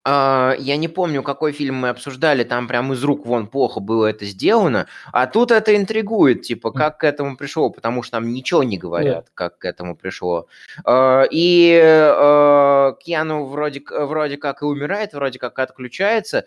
А, 0.06 0.54
я 0.58 0.76
не 0.76 0.88
помню, 0.88 1.22
какой 1.22 1.52
фильм 1.52 1.76
мы 1.76 1.88
обсуждали, 1.88 2.44
там 2.44 2.68
прям 2.68 2.92
из 2.92 3.02
рук 3.02 3.24
вон 3.24 3.46
плохо 3.46 3.80
было 3.80 4.06
это 4.06 4.26
сделано, 4.26 4.86
а 5.12 5.26
тут 5.26 5.50
это 5.50 5.74
интригует, 5.74 6.42
типа, 6.42 6.72
как 6.72 6.98
к 6.98 7.04
этому 7.04 7.36
пришло, 7.36 7.70
потому 7.70 8.02
что 8.02 8.18
там 8.18 8.30
ничего 8.32 8.62
не 8.62 8.76
говорят, 8.76 9.28
как 9.34 9.58
к 9.58 9.64
этому 9.64 9.96
пришло. 9.96 10.46
А, 10.84 11.22
и 11.30 11.80
а, 11.82 12.92
Киану 13.00 13.46
вроде, 13.46 13.82
вроде 13.88 14.36
как 14.36 14.62
и 14.62 14.66
умирает, 14.66 15.14
вроде 15.14 15.38
как 15.38 15.58
отключается, 15.58 16.44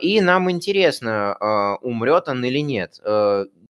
и 0.00 0.20
нам 0.20 0.50
интересно, 0.50 1.78
умрет 1.82 2.28
он 2.28 2.44
или 2.44 2.60
нет. 2.60 3.00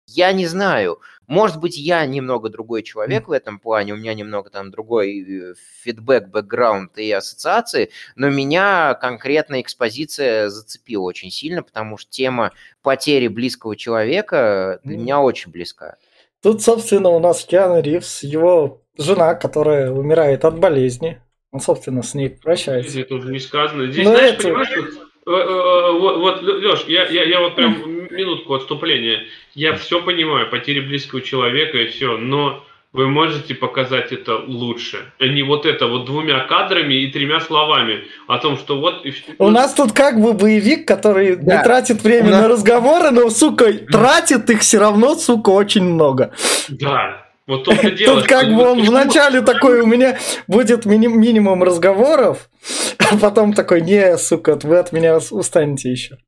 Я 0.06 0.32
не 0.32 0.46
знаю. 0.46 1.00
Может 1.26 1.58
быть, 1.58 1.78
я 1.78 2.04
немного 2.04 2.50
другой 2.50 2.82
человек 2.82 3.28
в 3.28 3.32
этом 3.32 3.58
плане, 3.58 3.94
у 3.94 3.96
меня 3.96 4.12
немного 4.12 4.50
там 4.50 4.70
другой 4.70 5.22
э, 5.22 5.54
фидбэк, 5.82 6.28
бэкграунд 6.28 6.98
и 6.98 7.10
ассоциации, 7.10 7.90
но 8.14 8.28
меня 8.28 8.94
конкретно 8.94 9.62
экспозиция 9.62 10.50
зацепила 10.50 11.04
очень 11.04 11.30
сильно, 11.30 11.62
потому 11.62 11.96
что 11.96 12.10
тема 12.10 12.52
потери 12.82 13.28
близкого 13.28 13.74
человека 13.74 14.80
для 14.84 14.98
меня 14.98 15.20
очень 15.20 15.50
близка. 15.50 15.96
Тут, 16.42 16.62
собственно, 16.62 17.08
у 17.08 17.20
нас 17.20 17.42
Киану 17.44 17.80
Ривз, 17.80 18.22
его 18.22 18.82
жена, 18.98 19.34
которая 19.34 19.90
умирает 19.90 20.44
от 20.44 20.58
болезни. 20.58 21.22
Он, 21.52 21.60
собственно, 21.60 22.02
с 22.02 22.12
ней 22.12 22.28
прощается. 22.28 23.00
Это 23.00 23.14
уже 23.14 23.32
не 23.32 23.38
сказано. 23.38 23.90
Здесь, 23.90 24.04
но 24.04 24.10
знаешь, 24.14 24.34
это... 24.34 24.42
понимаешь, 24.42 24.98
Э, 25.26 25.30
э, 25.30 25.34
э, 25.34 25.98
вот, 25.98 26.18
вот 26.18 26.42
Леш, 26.42 26.84
я, 26.86 27.06
я, 27.06 27.24
я 27.24 27.40
вот 27.40 27.56
прям 27.56 27.93
минутку 28.10 28.54
отступления. 28.54 29.24
Я 29.54 29.74
все 29.74 30.02
понимаю, 30.02 30.50
потери 30.50 30.80
близкого 30.80 31.20
человека 31.20 31.78
и 31.78 31.86
все, 31.86 32.16
но 32.16 32.64
вы 32.94 33.08
можете 33.08 33.56
показать 33.56 34.12
это 34.12 34.36
лучше, 34.36 35.12
а 35.18 35.26
не 35.26 35.42
вот 35.42 35.66
это 35.66 35.88
вот 35.88 36.04
двумя 36.04 36.46
кадрами 36.46 36.94
и 36.94 37.10
тремя 37.10 37.40
словами 37.40 38.04
о 38.28 38.38
том, 38.38 38.56
что 38.56 38.78
вот... 38.78 39.04
У 39.38 39.50
нас 39.50 39.74
тут 39.74 39.92
как 39.92 40.20
бы 40.20 40.32
боевик, 40.32 40.86
который 40.86 41.34
да. 41.34 41.56
не 41.56 41.62
тратит 41.64 42.02
время 42.04 42.30
нас... 42.30 42.42
на 42.42 42.48
разговоры, 42.48 43.10
но, 43.10 43.30
сука, 43.30 43.72
тратит 43.72 44.48
их 44.48 44.60
все 44.60 44.78
равно, 44.78 45.16
сука, 45.16 45.50
очень 45.50 45.82
много. 45.82 46.32
Да, 46.68 47.26
вот 47.48 47.64
то 47.64 47.72
дело. 47.90 48.20
Тут 48.20 48.28
как 48.28 48.46
бы 48.54 48.62
он 48.62 48.82
вначале 48.82 49.40
такой, 49.40 49.80
у 49.80 49.86
меня 49.86 50.16
будет 50.46 50.86
мини- 50.86 51.08
минимум 51.08 51.64
разговоров, 51.64 52.48
а 52.98 53.16
потом 53.16 53.54
такой, 53.54 53.80
не, 53.80 54.16
сука, 54.18 54.56
вы 54.62 54.78
от 54.78 54.92
меня 54.92 55.18
устанете 55.32 55.90
еще. 55.90 56.18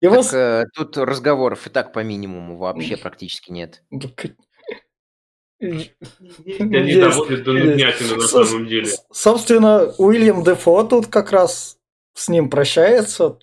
Так, 0.00 0.34
э, 0.34 0.64
тут 0.74 0.96
разговоров 0.98 1.66
и 1.66 1.70
так 1.70 1.92
по 1.92 2.00
минимуму 2.00 2.56
вообще 2.56 2.96
практически 2.96 3.50
нет. 3.50 3.82
Не 5.60 7.00
доводит 7.00 7.44
до 7.44 7.52
нуднятины 7.54 8.16
на 8.16 8.26
самом 8.28 8.66
деле. 8.66 8.90
Собственно, 9.10 9.94
Уильям 9.98 10.44
Дефо 10.44 10.82
тут 10.84 11.06
как 11.06 11.32
раз 11.32 11.78
с 12.14 12.28
ним 12.28 12.50
прощается, 12.50 13.38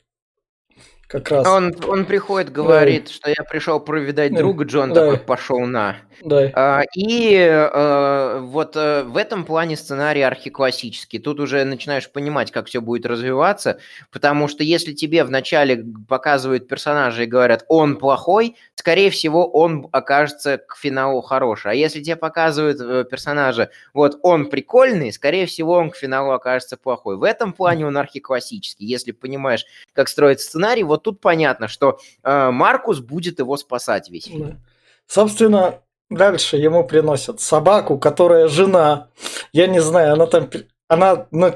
как 1.13 1.29
раз. 1.29 1.47
Он, 1.47 1.75
он 1.87 2.05
приходит, 2.05 2.51
говорит, 2.51 3.05
да. 3.05 3.11
что 3.11 3.29
я 3.29 3.43
пришел 3.47 3.79
проведать 3.79 4.33
да. 4.33 4.39
друга, 4.39 4.65
Джон 4.65 4.93
да. 4.93 5.01
такой 5.01 5.19
пошел 5.19 5.59
на. 5.59 5.97
Да. 6.23 6.49
А, 6.55 6.81
и 6.95 7.37
а, 7.37 8.39
вот 8.39 8.73
а, 8.75 9.03
в 9.03 9.15
этом 9.17 9.45
плане 9.45 9.77
сценарий 9.77 10.23
архиклассический. 10.23 11.19
Тут 11.19 11.39
уже 11.39 11.63
начинаешь 11.65 12.09
понимать, 12.11 12.51
как 12.51 12.65
все 12.65 12.81
будет 12.81 13.05
развиваться, 13.05 13.77
потому 14.11 14.47
что 14.47 14.63
если 14.63 14.93
тебе 14.93 15.23
вначале 15.23 15.85
показывают 16.09 16.67
персонажа 16.67 17.23
и 17.23 17.27
говорят, 17.27 17.63
он 17.67 17.97
плохой, 17.97 18.55
скорее 18.83 19.11
всего, 19.11 19.47
он 19.47 19.87
окажется 19.93 20.57
к 20.57 20.75
финалу 20.75 21.21
хороший. 21.21 21.71
А 21.71 21.73
если 21.73 22.03
тебе 22.03 22.17
показывают 22.17 22.81
э, 22.81 23.05
персонажа, 23.09 23.69
вот 23.93 24.19
он 24.23 24.49
прикольный, 24.49 25.13
скорее 25.13 25.45
всего, 25.45 25.75
он 25.75 25.89
к 25.89 25.95
финалу 25.95 26.31
окажется 26.31 26.75
плохой. 26.75 27.15
В 27.15 27.23
этом 27.23 27.53
плане 27.53 27.87
он 27.87 27.95
архиклассический. 27.95 28.85
Если 28.85 29.13
понимаешь, 29.13 29.65
как 29.93 30.09
строится 30.09 30.47
сценарий, 30.47 30.83
вот 30.83 31.03
тут 31.03 31.21
понятно, 31.21 31.69
что 31.69 31.97
э, 32.23 32.51
Маркус 32.51 32.99
будет 32.99 33.39
его 33.39 33.55
спасать 33.55 34.09
весь 34.09 34.25
фильм. 34.25 34.59
Собственно, 35.07 35.79
дальше 36.09 36.57
ему 36.57 36.83
приносят 36.83 37.39
собаку, 37.39 37.97
которая 37.97 38.49
жена. 38.49 39.07
Я 39.53 39.67
не 39.67 39.79
знаю, 39.79 40.15
она 40.15 40.25
там... 40.25 40.49
Она 40.89 41.27
ну, 41.31 41.53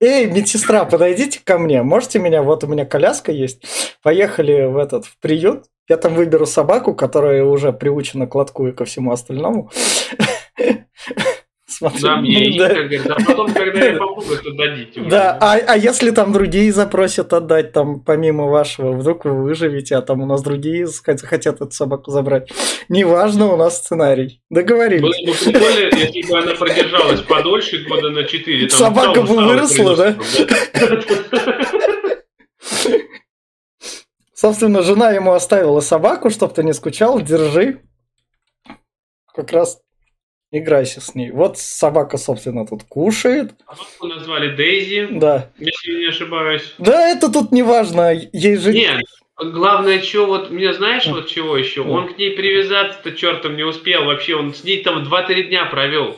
Эй, 0.00 0.24
медсестра, 0.24 0.86
подойдите 0.86 1.38
ко 1.44 1.58
мне. 1.58 1.82
Можете 1.82 2.18
меня? 2.18 2.42
Вот 2.42 2.64
у 2.64 2.66
меня 2.66 2.86
коляска 2.86 3.30
есть. 3.30 3.62
Поехали 4.02 4.64
в 4.64 4.78
этот 4.78 5.04
в 5.04 5.18
приют. 5.18 5.66
Я 5.88 5.96
там 5.96 6.14
выберу 6.14 6.46
собаку, 6.46 6.94
которая 6.94 7.44
уже 7.44 7.72
приучена 7.72 8.26
к 8.26 8.34
лотку 8.34 8.68
и 8.68 8.72
ко 8.72 8.84
всему 8.84 9.12
остальному. 9.12 9.70
Смотри, 11.66 12.02
да, 12.02 12.16
мне 12.16 12.58
да. 12.58 12.68
Говорит, 12.68 13.06
а 13.06 13.16
потом, 13.24 13.52
когда 13.52 13.84
я 13.84 13.92
попробую, 13.92 14.38
то 14.38 14.52
дадите. 14.52 15.00
Да, 15.00 15.38
а, 15.40 15.54
а 15.54 15.76
если 15.76 16.10
там 16.10 16.32
другие 16.32 16.72
запросят 16.72 17.32
отдать, 17.32 17.72
там, 17.72 18.00
помимо 18.00 18.46
вашего, 18.46 18.92
вдруг 18.92 19.24
вы 19.24 19.42
выживете, 19.42 19.96
а 19.96 20.02
там 20.02 20.20
у 20.20 20.26
нас 20.26 20.42
другие 20.42 20.86
хотят 21.22 21.56
эту 21.56 21.70
собаку 21.70 22.10
забрать. 22.10 22.50
Неважно, 22.88 23.52
у 23.52 23.56
нас 23.56 23.78
сценарий. 23.78 24.42
Договорились. 24.50 25.02
Было 25.02 25.32
бы 25.32 25.38
прикольно, 25.38 25.96
если 25.96 26.30
бы 26.30 26.38
она 26.38 26.54
продержалась 26.54 27.20
подольше, 27.22 27.84
года 27.88 28.10
на 28.10 28.24
4. 28.24 28.70
Собака 28.70 29.22
бы 29.22 29.34
выросла, 29.34 29.96
да? 29.96 30.16
Собственно, 34.42 34.82
жена 34.82 35.12
ему 35.12 35.34
оставила 35.34 35.78
собаку, 35.78 36.28
чтобы 36.28 36.52
ты 36.52 36.64
не 36.64 36.72
скучал, 36.74 37.20
держи. 37.20 37.80
Как 39.32 39.52
раз 39.52 39.80
Играйся 40.50 41.00
с 41.00 41.14
ней. 41.14 41.30
Вот 41.30 41.58
собака, 41.58 42.18
собственно, 42.18 42.66
тут 42.66 42.82
кушает. 42.82 43.52
Собаку 43.60 44.06
назвали 44.06 44.54
Дейзи. 44.54 45.08
Да. 45.12 45.48
Если 45.58 45.92
не 45.92 46.08
ошибаюсь. 46.08 46.74
Да, 46.76 47.08
это 47.08 47.32
тут 47.32 47.52
не 47.52 47.62
важно. 47.62 48.12
Ей 48.12 48.56
же... 48.56 48.72
Нет, 48.72 49.00
главное, 49.38 50.02
что 50.02 50.26
вот, 50.26 50.50
мне 50.50 50.74
знаешь, 50.74 51.06
вот 51.06 51.28
чего 51.28 51.56
еще? 51.56 51.82
Он 51.82 52.12
к 52.12 52.18
ней 52.18 52.36
привязаться-то 52.36 53.12
чертом 53.12 53.56
не 53.56 53.62
успел 53.62 54.04
вообще. 54.06 54.34
Он 54.34 54.52
с 54.52 54.64
ней 54.64 54.82
там 54.82 55.04
2-3 55.04 55.44
дня 55.44 55.66
провел. 55.66 56.16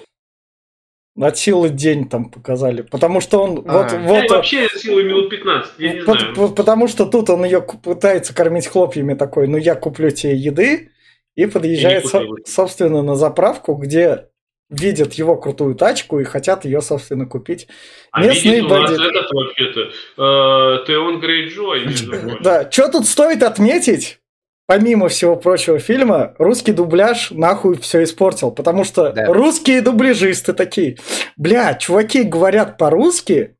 От 1.20 1.38
силы 1.38 1.68
день 1.68 2.08
там 2.08 2.28
показали. 2.30 2.82
Потому 2.82 3.20
что 3.20 3.40
он 3.42 3.62
А. 3.66 3.72
вот, 3.78 3.86
Да, 3.92 3.98
вот 3.98 4.30
вообще 4.30 4.68
силы 4.68 5.04
минут 5.04 5.30
15, 5.30 5.72
я 5.78 5.92
не 5.94 6.00
Пот- 6.02 6.18
знаю. 6.20 6.34
по- 6.34 6.48
Потому 6.48 6.88
что 6.88 7.06
тут 7.06 7.30
он 7.30 7.44
ее 7.44 7.62
пытается 7.62 8.34
кормить 8.34 8.66
хлопьями 8.66 9.14
такой, 9.14 9.46
ну 9.46 9.56
я 9.56 9.76
куплю 9.76 10.10
тебе 10.10 10.34
еды, 10.34 10.90
и 11.36 11.46
подъезжает, 11.46 12.06
со- 12.06 12.24
собственно, 12.46 13.02
на 13.02 13.14
заправку, 13.16 13.74
где 13.74 14.28
видят 14.70 15.12
его 15.14 15.36
крутую 15.36 15.74
тачку 15.76 16.18
и 16.18 16.24
хотят 16.24 16.64
ее, 16.64 16.80
собственно, 16.80 17.26
купить. 17.26 17.68
А 18.10 18.22
местные 18.24 18.56
видит 18.56 18.70
у 18.70 18.74
нас 18.74 18.90
бандиты. 18.90 19.08
этот 19.08 19.30
вообще-то, 19.30 19.80
э, 19.82 20.84
Теон 20.86 21.20
Грейджой. 21.20 21.84
Да, 22.42 22.68
что 22.70 22.88
тут 22.90 23.06
стоит 23.06 23.42
отметить? 23.44 24.18
Помимо 24.66 25.08
всего 25.08 25.36
прочего 25.36 25.78
фильма, 25.78 26.34
русский 26.38 26.72
дубляж 26.72 27.30
нахуй 27.30 27.78
все 27.78 28.02
испортил, 28.02 28.50
потому 28.50 28.84
что 28.84 29.12
Да. 29.12 29.26
русские 29.26 29.82
дубляжисты 29.82 30.54
такие, 30.54 30.96
бля, 31.36 31.74
чуваки 31.74 32.22
говорят 32.22 32.78
по-русски, 32.78 33.56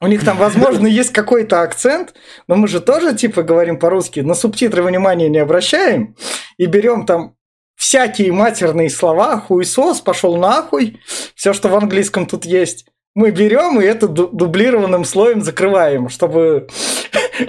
у 0.00 0.06
них 0.06 0.24
там, 0.24 0.38
возможно, 0.38 0.86
есть 1.02 1.12
какой-то 1.12 1.60
акцент, 1.60 2.14
но 2.48 2.56
мы 2.56 2.66
же 2.66 2.80
тоже, 2.80 3.14
типа, 3.14 3.42
говорим 3.42 3.78
по-русски, 3.78 4.20
на 4.20 4.34
субтитры 4.34 4.82
внимания 4.82 5.28
не 5.28 5.38
обращаем 5.38 6.16
и 6.56 6.64
берем 6.66 7.04
там 7.04 7.36
всякие 7.76 8.32
матерные 8.32 8.88
слова, 8.88 9.38
хуесос, 9.38 10.00
пошел 10.00 10.36
нахуй, 10.38 10.98
все, 11.34 11.52
что 11.52 11.68
в 11.68 11.74
английском 11.76 12.26
тут 12.26 12.46
есть. 12.46 12.86
Мы 13.14 13.30
берем 13.30 13.78
и 13.80 13.84
это 13.84 14.08
ду- 14.08 14.28
дублированным 14.32 15.04
слоем 15.04 15.42
закрываем, 15.42 16.08
чтобы... 16.08 16.66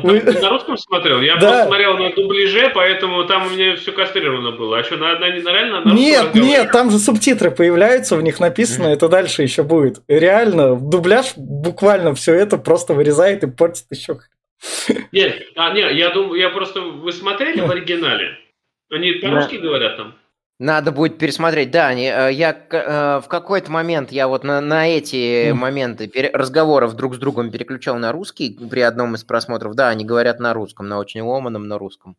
вы- 0.03 0.19
Ты 0.19 0.39
на 0.41 0.49
русском 0.49 0.77
смотрел? 0.77 1.21
Я 1.21 1.35
Да. 1.37 1.39
просто 1.47 1.65
смотрел 1.67 1.97
на 1.97 2.13
дубляже, 2.13 2.69
поэтому 2.75 3.23
там 3.25 3.47
у 3.47 3.49
меня 3.49 3.77
все 3.77 3.93
кастрировано 3.93 4.51
было. 4.51 4.79
А 4.79 4.83
что, 4.83 4.97
на, 4.97 5.13
на, 5.17 5.27
на 5.27 5.29
реально 5.29 5.81
на 5.85 5.93
Нет, 5.93 6.35
нет, 6.35 6.69
там 6.71 6.91
же 6.91 6.99
субтитры 6.99 7.49
появляются, 7.49 8.17
в 8.17 8.21
них 8.23 8.41
написано, 8.41 8.87
это 8.87 9.07
дальше 9.07 9.41
еще 9.43 9.63
будет. 9.63 10.01
Реально, 10.09 10.75
дубляж 10.75 11.33
буквально 11.37 12.13
все 12.13 12.33
это 12.33 12.57
просто 12.57 12.93
вырезает 12.93 13.43
и 13.43 13.47
портит 13.47 13.85
еще. 13.89 14.17
Нет, 15.13 15.43
а, 15.55 15.71
нет, 15.73 15.93
я 15.93 16.09
думаю, 16.09 16.39
я 16.41 16.49
просто... 16.49 16.81
Вы 16.81 17.11
смотрели 17.13 17.61
в 17.61 17.71
оригинале? 17.71 18.37
Они 18.91 19.13
по-русски 19.13 19.55
говорят 19.55 19.95
там? 19.97 20.15
Надо 20.59 20.91
будет 20.91 21.17
пересмотреть. 21.17 21.71
Да, 21.71 21.87
они, 21.87 22.05
э, 22.05 22.31
я 22.31 22.55
э, 22.69 23.21
в 23.23 23.27
какой-то 23.27 23.71
момент, 23.71 24.11
я 24.11 24.27
вот 24.27 24.43
на, 24.43 24.61
на 24.61 24.87
эти 24.87 25.49
Мгм. 25.49 25.59
моменты 25.59 26.07
пере- 26.07 26.29
разговоров 26.31 26.95
друг 26.95 27.15
с 27.15 27.17
другом 27.17 27.51
переключал 27.51 27.97
на 27.97 28.11
русский 28.11 28.57
при 28.69 28.81
одном 28.81 29.15
из 29.15 29.23
просмотров. 29.23 29.73
Да, 29.75 29.89
они 29.89 30.05
говорят 30.05 30.39
на 30.39 30.53
русском, 30.53 30.87
на 30.87 30.99
очень 30.99 31.21
ломаном, 31.21 31.67
на 31.67 31.77
русском. 31.77 32.15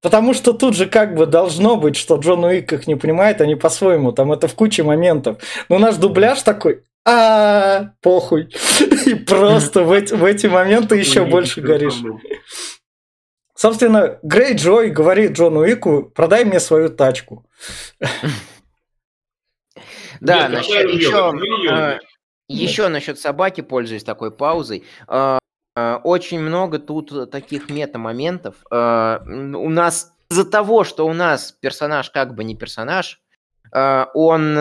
Потому 0.00 0.32
что 0.32 0.52
тут 0.52 0.76
же 0.76 0.86
как 0.86 1.16
бы 1.16 1.26
должно 1.26 1.76
быть, 1.76 1.96
что 1.96 2.16
Джон 2.16 2.44
Уик 2.44 2.72
их 2.72 2.86
не 2.86 2.94
понимает, 2.94 3.40
они 3.40 3.56
по-своему, 3.56 4.12
там 4.12 4.30
это 4.32 4.46
в 4.46 4.54
куче 4.54 4.84
моментов. 4.84 5.38
Но 5.68 5.78
наш 5.78 5.96
дубляж 5.96 6.42
такой, 6.42 6.84
а 7.04 7.90
похуй. 8.00 8.48
И 9.06 9.14
просто 9.14 9.82
в 9.82 9.90
эти, 9.90 10.14
в 10.14 10.24
эти 10.24 10.46
моменты 10.46 10.96
еще 10.96 11.24
больше 11.24 11.62
горишь. 11.62 12.00
Собственно, 13.62 14.20
Грей 14.22 14.54
Джой 14.54 14.90
говорит 14.90 15.32
Джону 15.32 15.62
Уику, 15.62 16.04
продай 16.14 16.44
мне 16.44 16.60
свою 16.60 16.90
тачку. 16.90 17.44
Да, 20.20 20.48
насчет- 20.48 20.90
еще, 20.90 21.32
еще 22.48 22.88
насчет 22.88 23.18
собаки, 23.18 23.60
пользуясь 23.60 24.04
такой 24.04 24.30
паузой. 24.30 24.84
э, 25.08 25.38
э, 25.76 25.94
Очень 26.04 26.40
много 26.40 26.78
тут 26.78 27.30
таких 27.32 27.68
мета-моментов. 27.70 28.56
М, 28.70 29.54
У 29.56 29.68
нас 29.68 30.12
из-за 30.30 30.44
того, 30.44 30.84
что 30.84 31.06
у 31.06 31.12
нас 31.12 31.52
персонаж 31.52 32.10
как 32.10 32.34
бы 32.34 32.44
не 32.44 32.54
персонаж, 32.56 33.20
он 33.72 34.54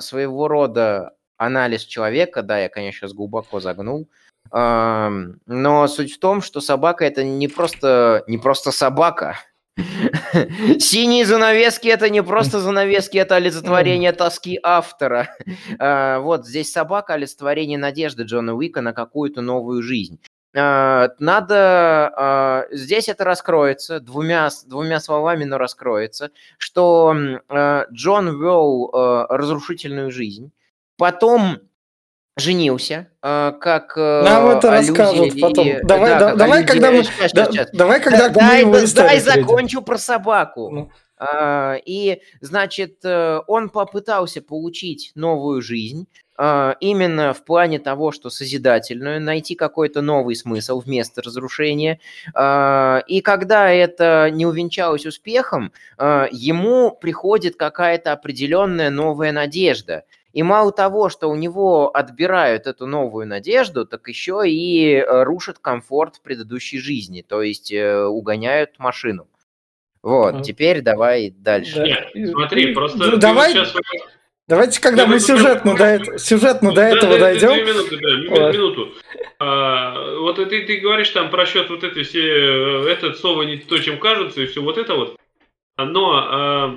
своего 0.00 0.48
рода 0.48 1.12
анализ 1.36 1.82
человека, 1.84 2.42
да, 2.42 2.58
я, 2.58 2.68
конечно, 2.68 3.00
сейчас 3.00 3.12
глубоко 3.12 3.60
загнул, 3.60 4.08
но 4.52 5.86
суть 5.88 6.14
в 6.14 6.18
том, 6.18 6.42
что 6.42 6.60
собака 6.60 7.04
это 7.04 7.24
не 7.24 7.48
просто, 7.48 8.24
не 8.26 8.38
просто 8.38 8.70
собака. 8.72 9.36
Синие 10.78 11.26
занавески 11.26 11.88
это 11.88 12.08
не 12.08 12.22
просто 12.22 12.60
занавески, 12.60 13.18
это 13.18 13.36
олицетворение 13.36 14.12
тоски 14.12 14.58
автора. 14.62 15.28
А, 15.78 16.18
Вот 16.20 16.46
здесь 16.46 16.72
собака 16.72 17.14
олицетворение 17.14 17.78
надежды 17.78 18.22
Джона 18.22 18.54
Уика 18.54 18.80
на 18.80 18.92
какую-то 18.92 19.42
новую 19.42 19.82
жизнь. 19.82 20.18
А, 20.56 21.08
Надо... 21.18 22.10
а, 22.16 22.64
Здесь 22.70 23.08
это 23.08 23.24
раскроется 23.24 24.00
двумя, 24.00 24.48
двумя 24.66 24.98
словами, 25.00 25.44
но 25.44 25.58
раскроется, 25.58 26.30
что 26.56 27.14
Джон 27.92 28.40
вел 28.40 28.90
разрушительную 29.28 30.10
жизнь, 30.10 30.52
потом 30.96 31.58
женился, 32.36 33.08
а, 33.22 33.52
как 33.52 33.94
э, 33.96 34.22
Нам 34.22 34.48
это 34.50 34.72
аллюзия 34.72 34.94
расскажут 34.94 35.34
и- 35.34 35.40
потом. 35.40 35.66
да, 35.66 35.80
Давай, 35.84 36.10
да- 36.10 36.18
как 36.30 36.36
давай, 36.38 36.66
когда 36.66 36.90
мы- 36.92 37.02
Щас, 37.04 37.32
Да- 37.32 37.50
щас. 37.52 37.70
давай, 37.72 38.00
когда 38.00 38.28
мы 38.28 38.34
дай, 38.34 38.60
его 38.60 38.76
дай 38.94 39.20
закончу 39.20 39.80
про 39.82 39.96
собаку. 39.98 40.70
Ну. 40.70 40.90
А, 41.18 41.76
И, 41.86 42.20
значит, 42.42 42.98
э, 43.04 43.40
он 43.46 43.70
попытался 43.70 44.42
получить 44.42 45.12
новую 45.14 45.62
жизнь, 45.62 46.06
а, 46.36 46.76
именно 46.80 47.32
в 47.32 47.42
плане 47.42 47.78
того, 47.78 48.12
что 48.12 48.28
созидательную, 48.28 49.18
найти 49.22 49.54
какой-то 49.54 50.02
новый 50.02 50.36
смысл 50.36 50.80
вместо 50.80 51.22
разрушения. 51.22 52.00
И 52.36 53.20
когда 53.24 53.70
это 53.70 54.28
не 54.30 54.44
увенчалось 54.44 55.06
успехом, 55.06 55.72
ему 55.98 56.90
приходит 56.90 57.56
какая-то 57.56 58.12
определенная 58.12 58.90
новая 58.90 59.32
надежда. 59.32 60.02
И 60.36 60.42
мало 60.42 60.70
того, 60.70 61.08
что 61.08 61.30
у 61.30 61.34
него 61.34 61.88
отбирают 61.96 62.66
эту 62.66 62.86
новую 62.86 63.26
надежду, 63.26 63.86
так 63.86 64.06
еще 64.06 64.42
и 64.44 64.92
э, 64.96 65.22
рушат 65.22 65.58
комфорт 65.58 66.20
предыдущей 66.22 66.78
жизни, 66.78 67.24
то 67.26 67.40
есть 67.40 67.72
э, 67.72 68.04
угоняют 68.04 68.78
машину. 68.78 69.28
Вот, 70.02 70.34
Мгм. 70.34 70.42
теперь 70.42 70.82
давай 70.82 71.30
дальше. 71.30 71.76
Да. 71.76 71.86
Нет, 71.86 72.30
смотри, 72.32 72.74
просто 72.74 72.98
Ну, 72.98 73.16
давай- 73.16 73.52
сейчас... 73.52 73.74
Давайте, 74.46 74.78
когда 74.82 75.04
Да, 75.04 75.08
мы 75.08 75.14
да, 75.14 75.20
сюжетно 75.20 75.72
да. 75.72 75.78
до, 75.78 75.84
это- 76.04 76.18
сюжетно 76.18 76.68
до 76.68 76.76
Да, 76.76 76.88
этого 76.90 77.12
да, 77.14 77.18
дойдем. 77.18 77.54
Две 77.54 77.64
минуты, 77.64 77.96
да, 77.96 78.10
ми- 78.16 78.28
Вот. 78.28 78.54
минуту. 78.54 78.88
А, 79.38 80.16
вот 80.18 80.36
ты, 80.36 80.66
ты 80.66 80.76
говоришь 80.80 81.08
там 81.10 81.30
про 81.30 81.46
счет 81.46 81.70
вот 81.70 81.82
этой 81.82 82.02
все, 82.02 82.20
э, 82.20 82.88
этот 82.90 83.16
совы 83.18 83.46
не 83.46 83.56
то, 83.56 83.78
чем 83.78 83.98
кажутся, 83.98 84.42
и 84.42 84.46
все 84.46 84.60
вот 84.60 84.76
это 84.76 84.94
вот. 84.96 85.16
Но, 85.78 86.12
а, 86.14 86.76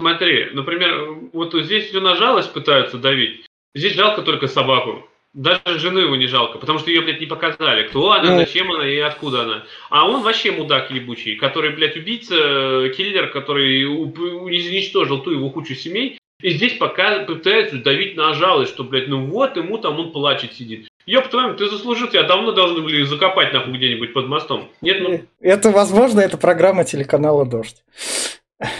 смотри, 0.00 0.48
например, 0.52 1.14
вот 1.32 1.54
здесь 1.54 1.88
все 1.88 2.00
на 2.00 2.16
жалость 2.16 2.52
пытаются 2.52 2.98
давить. 2.98 3.44
Здесь 3.74 3.94
жалко 3.94 4.22
только 4.22 4.48
собаку. 4.48 5.06
Даже 5.32 5.78
жену 5.78 6.00
его 6.00 6.16
не 6.16 6.26
жалко, 6.26 6.58
потому 6.58 6.80
что 6.80 6.90
ее, 6.90 7.02
блядь, 7.02 7.20
не 7.20 7.26
показали. 7.26 7.86
Кто 7.86 8.10
она, 8.10 8.32
Ну. 8.32 8.38
зачем 8.38 8.72
она 8.72 8.88
и 8.88 8.98
откуда 8.98 9.42
она. 9.42 9.64
А 9.88 10.08
он 10.08 10.22
вообще 10.22 10.50
мудак 10.50 10.90
ебучий, 10.90 11.36
который, 11.36 11.70
блядь, 11.70 11.96
убийца, 11.96 12.34
э, 12.36 12.92
киллер, 12.96 13.28
который 13.28 13.84
уничтожил 13.84 15.20
ту 15.20 15.30
его 15.30 15.50
кучу 15.50 15.74
семей. 15.74 16.18
И 16.42 16.50
здесь 16.50 16.78
пока 16.78 17.20
пытаются 17.20 17.76
давить 17.76 18.16
на 18.16 18.32
жалость, 18.34 18.72
что, 18.72 18.82
блядь, 18.82 19.08
ну 19.08 19.26
вот 19.26 19.56
ему 19.56 19.78
там 19.78 20.00
он 20.00 20.10
плачет 20.10 20.54
сидит. 20.54 20.88
Ёб 21.06 21.28
твою, 21.28 21.54
ты 21.54 21.68
заслужил, 21.68 22.08
тебя 22.08 22.22
давно 22.24 22.52
должны 22.52 22.80
были 22.80 23.02
закопать 23.02 23.52
нахуй 23.52 23.72
где-нибудь 23.74 24.12
под 24.12 24.26
мостом. 24.26 24.68
Нет, 24.80 25.00
ну, 25.00 25.20
Это, 25.40 25.70
возможно, 25.70 26.20
это 26.20 26.36
программа 26.38 26.84
телеканала 26.84 27.46
«Дождь». 27.46 27.82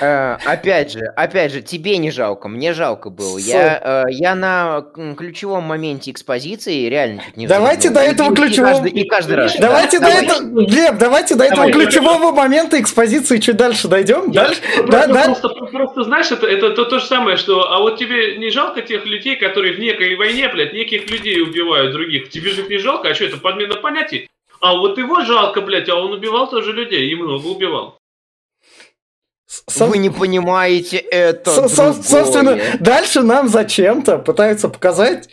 Э, 0.00 0.36
опять 0.44 0.92
же, 0.92 1.00
опять 1.16 1.52
же, 1.52 1.62
тебе 1.62 1.96
не 1.96 2.10
жалко, 2.10 2.48
мне 2.48 2.74
жалко 2.74 3.08
было. 3.08 3.38
Я, 3.38 4.04
э, 4.08 4.10
я 4.12 4.34
на 4.34 4.84
ключевом 5.16 5.64
моменте 5.64 6.10
экспозиции 6.10 6.88
реально 6.88 7.22
чуть 7.24 7.36
не 7.38 7.46
Давайте 7.46 7.88
до 7.88 8.00
этого 8.00 8.30
и 8.32 8.34
ключевого- 8.34 8.72
каждый, 8.72 8.90
и 8.92 9.08
каждый 9.08 9.36
раз. 9.36 9.56
Давайте 9.58 9.98
до 10.00 10.08
этого, 10.08 10.40
Глеб, 10.66 10.98
давайте 10.98 11.34
до 11.34 11.44
этого 11.44 11.66
Давай. 11.66 11.72
ключевого 11.72 12.30
момента 12.32 12.78
экспозиции 12.80 13.38
чуть 13.38 13.56
дальше 13.56 13.88
дойдем. 13.88 14.30
Я- 14.30 14.44
Дальше, 14.48 14.60
просто, 14.62 14.90
да, 14.90 15.06
да. 15.06 15.24
Просто, 15.24 15.48
просто, 15.48 16.04
знаешь, 16.04 16.30
это, 16.30 16.46
это 16.46 16.70
то, 16.70 16.84
то 16.84 16.98
же 16.98 17.06
самое, 17.06 17.36
что, 17.38 17.72
а 17.72 17.78
вот 17.80 17.98
тебе 17.98 18.36
не 18.36 18.50
жалко 18.50 18.82
тех 18.82 19.06
людей, 19.06 19.36
которые 19.36 19.74
в 19.74 19.78
некой 19.78 20.14
войне, 20.16 20.48
блядь, 20.48 20.74
неких 20.74 21.10
людей 21.10 21.40
убивают 21.40 21.92
других. 21.92 22.28
Тебе 22.28 22.50
же 22.50 22.62
их 22.62 22.68
не 22.68 22.78
жалко, 22.78 23.08
а 23.08 23.14
что, 23.14 23.24
это 23.24 23.38
подмена 23.38 23.76
понятий? 23.76 24.28
А 24.60 24.74
вот 24.74 24.98
его 24.98 25.22
жалко, 25.22 25.62
блядь, 25.62 25.88
а 25.88 25.94
он 25.96 26.12
убивал 26.12 26.50
тоже 26.50 26.72
людей, 26.74 27.10
и 27.10 27.14
много 27.14 27.46
убивал. 27.46 27.96
Со- 29.68 29.86
Вы 29.86 29.98
не 29.98 30.10
понимаете 30.10 30.98
это. 30.98 31.50
со- 31.50 31.68
со- 31.68 31.92
другое. 31.92 32.02
собственно, 32.02 32.58
дальше 32.78 33.22
нам 33.22 33.48
зачем-то 33.48 34.18
пытаются 34.18 34.68
показать 34.68 35.28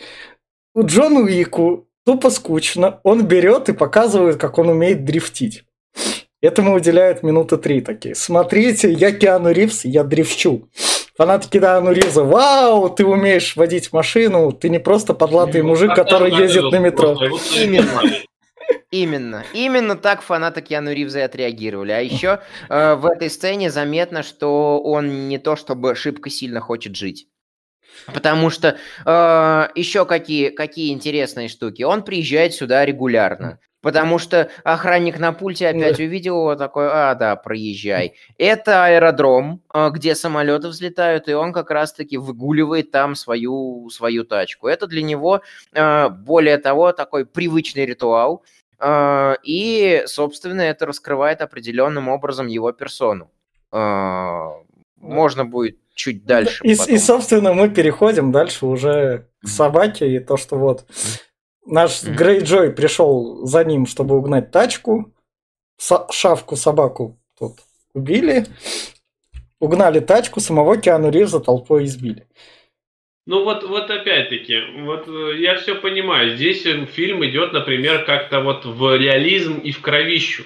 Джону 0.77 1.21
Уику 1.25 1.88
тупо 2.06 2.30
скучно. 2.32 2.99
Он 3.03 3.25
берет 3.25 3.69
и 3.69 3.73
показывает, 3.73 4.38
как 4.38 4.58
он 4.58 4.69
умеет 4.69 5.06
дрифтить. 5.06 5.63
Этому 6.41 6.75
уделяют 6.75 7.23
минуты 7.23 7.58
три 7.58 7.82
такие. 7.82 8.15
Смотрите, 8.15 8.91
я 8.91 9.12
Киану 9.12 9.51
Ривз, 9.51 9.86
я 9.86 10.03
дрифчу. 10.03 10.67
Фанаты 11.17 11.49
Киану 11.49 11.91
Ривза, 11.91 12.23
вау, 12.23 12.89
ты 12.89 13.03
умеешь 13.06 13.56
водить 13.56 13.91
машину, 13.91 14.51
ты 14.51 14.69
не 14.69 14.80
просто 14.80 15.15
подлатый 15.15 15.63
мужик, 15.63 15.95
который 15.95 16.32
ездит 16.32 16.71
на 16.71 16.77
метро. 16.77 17.17
Именно. 17.56 17.89
Именно. 18.91 19.43
Именно 19.53 19.95
так 19.95 20.21
фанаты 20.21 20.62
Киану 20.62 20.91
Ривза 20.91 21.19
и 21.19 21.23
отреагировали. 21.23 21.91
А 21.91 21.99
еще 21.99 22.39
э, 22.69 22.95
в 22.95 23.06
этой 23.06 23.30
сцене 23.30 23.69
заметно, 23.69 24.23
что 24.23 24.80
он 24.82 25.27
не 25.27 25.38
то 25.38 25.56
чтобы 25.56 25.95
шибко 25.95 26.30
сильно 26.30 26.60
хочет 26.60 26.95
жить. 26.95 27.27
Потому 28.06 28.49
что 28.49 28.77
э, 29.06 29.67
еще 29.75 30.06
какие, 30.06 30.49
какие 30.49 30.93
интересные 30.93 31.49
штуки. 31.49 31.84
Он 31.84 32.03
приезжает 32.03 32.53
сюда 32.53 32.86
регулярно. 32.86 33.60
Потому 33.82 34.17
что 34.17 34.49
охранник 34.63 35.19
на 35.19 35.34
пульте 35.34 35.67
опять 35.69 35.99
увидел 35.99 36.36
его 36.39 36.56
такой, 36.56 36.88
а, 36.91 37.13
да, 37.13 37.36
проезжай. 37.36 38.15
Это 38.38 38.86
аэродром, 38.86 39.62
э, 39.73 39.89
где 39.91 40.15
самолеты 40.15 40.67
взлетают, 40.69 41.30
и 41.30 41.34
он 41.34 41.53
как 41.53 41.69
раз-таки 41.69 42.17
выгуливает 42.17 42.91
там 42.91 43.15
свою, 43.15 43.89
свою 43.91 44.25
тачку. 44.25 44.67
Это 44.67 44.88
для 44.88 45.03
него, 45.03 45.41
э, 45.73 46.10
более 46.10 46.58
того, 46.58 46.91
такой 46.91 47.25
привычный 47.25 47.86
ритуал. 47.86 48.43
Э, 48.80 49.36
и, 49.44 50.04
собственно, 50.06 50.62
это 50.62 50.86
раскрывает 50.86 51.42
определенным 51.42 52.10
образом 52.10 52.48
его 52.48 52.72
персону. 52.72 53.32
Можно 54.98 55.46
будет 55.46 55.78
чуть 55.94 56.26
дальше. 56.26 56.63
И, 56.63 56.72
и, 56.72 56.98
собственно, 56.98 57.54
мы 57.54 57.70
переходим 57.70 58.32
дальше 58.32 58.66
уже 58.66 59.28
к 59.44 59.48
собаке, 59.48 60.16
и 60.16 60.20
то, 60.20 60.38
что 60.38 60.58
вот 60.58 60.86
наш 61.66 62.04
mm-hmm. 62.04 62.13
Грей 62.13 62.40
Джой 62.40 62.72
пришел 62.72 63.46
за 63.46 63.63
ним, 63.63 63.86
чтобы 63.86 64.18
угнать 64.18 64.52
тачку, 64.52 65.12
Со- 65.78 66.08
шавку 66.12 66.56
собаку 66.56 67.20
тут 67.38 67.60
убили, 67.94 68.46
угнали 69.60 70.00
тачку, 70.00 70.40
самого 70.40 70.78
Киану 70.78 71.10
Ривза 71.10 71.40
толпой 71.40 71.86
избили. 71.86 72.28
Ну 73.28 73.44
вот, 73.44 73.63
вот 73.63 73.92
опять-таки, 73.92 74.58
вот 74.78 75.10
э, 75.10 75.38
я 75.38 75.58
все 75.58 75.76
понимаю, 75.76 76.38
здесь 76.38 76.66
э, 76.66 76.86
фильм 76.86 77.26
идет, 77.26 77.52
например, 77.52 78.06
как-то 78.06 78.40
вот 78.40 78.63
в 78.63 78.96
реализм 78.96 79.58
и 79.58 79.72
в 79.72 79.82
кровищу. 79.82 80.46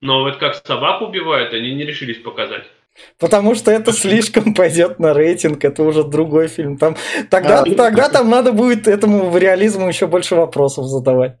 Но 0.00 0.22
вот 0.22 0.36
как 0.36 0.54
собаку 0.54 1.06
убивают, 1.06 1.52
они 1.52 1.74
не 1.74 1.84
решились 1.84 2.18
показать. 2.18 2.70
Потому 3.18 3.54
что 3.54 3.70
это 3.70 3.92
слишком 3.92 4.54
пойдет 4.54 4.98
на 4.98 5.14
рейтинг, 5.14 5.64
это 5.64 5.82
уже 5.82 6.04
другой 6.04 6.48
фильм. 6.48 6.76
Там, 6.76 6.96
тогда, 7.30 7.60
а, 7.60 7.74
тогда 7.74 8.08
там 8.10 8.30
надо 8.30 8.52
будет 8.52 8.86
этому 8.88 9.36
реализму 9.36 9.88
еще 9.88 10.06
больше 10.06 10.34
вопросов 10.34 10.86
задавать. 10.86 11.36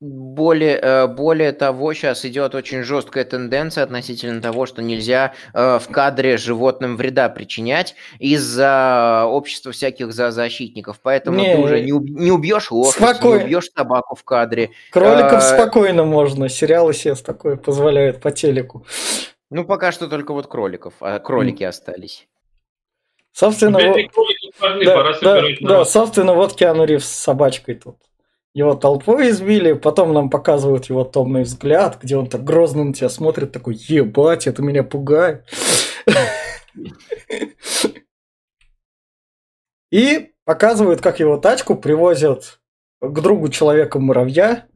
Более, 0.00 0.78
э, 0.78 1.06
более 1.06 1.52
того, 1.52 1.94
сейчас 1.94 2.24
идет 2.24 2.54
очень 2.54 2.82
жесткая 2.82 3.24
тенденция 3.24 3.84
относительно 3.84 4.40
того, 4.40 4.66
что 4.66 4.82
нельзя 4.82 5.32
э, 5.54 5.78
в 5.78 5.92
кадре 5.92 6.36
животным 6.36 6.96
вреда 6.96 7.28
причинять 7.28 7.94
из-за 8.18 9.24
общества 9.26 9.72
всяких 9.72 10.12
зоозащитников. 10.12 10.98
Поэтому 11.02 11.38
не, 11.38 11.54
ты 11.54 11.60
уже 11.60 11.80
не, 11.80 11.92
не 11.92 12.30
убьешь 12.32 12.70
лошадь, 12.70 12.94
спокойно. 12.94 13.38
не 13.38 13.44
убьешь 13.44 13.68
собаку 13.76 14.16
в 14.16 14.24
кадре. 14.24 14.70
Кроликов 14.90 15.34
а, 15.34 15.40
спокойно 15.40 16.04
можно. 16.04 16.48
Сериалы 16.48 16.94
сейчас 16.94 17.22
такое 17.22 17.56
позволяют 17.56 18.20
по 18.20 18.32
телеку. 18.32 18.84
Ну, 19.52 19.66
пока 19.66 19.92
что 19.92 20.08
только 20.08 20.32
вот 20.32 20.46
кроликов, 20.46 20.94
а 21.00 21.18
кролики 21.18 21.62
mm. 21.62 21.66
остались. 21.66 22.26
Собственно, 23.32 23.78
вот... 23.78 23.98
да, 24.82 25.18
да, 25.20 25.42
да, 25.60 25.84
собственно, 25.84 26.32
вот 26.32 26.54
Киану 26.54 26.84
Ривз 26.84 27.04
с 27.04 27.22
собачкой 27.22 27.74
тут. 27.74 27.96
Его 28.54 28.74
толпой 28.74 29.28
избили, 29.28 29.74
потом 29.74 30.14
нам 30.14 30.30
показывают 30.30 30.86
его 30.86 31.04
томный 31.04 31.42
взгляд, 31.42 31.98
где 32.02 32.16
он 32.16 32.28
так 32.28 32.44
грозно 32.44 32.84
на 32.84 32.94
тебя 32.94 33.10
смотрит, 33.10 33.52
такой, 33.52 33.74
ебать, 33.74 34.46
это 34.46 34.62
меня 34.62 34.84
пугает. 34.84 35.44
И 39.90 40.32
показывают, 40.46 41.02
как 41.02 41.20
его 41.20 41.36
тачку 41.36 41.76
привозят 41.76 42.60
к 43.02 43.20
другу 43.20 43.50
человека-муравья, 43.50 44.66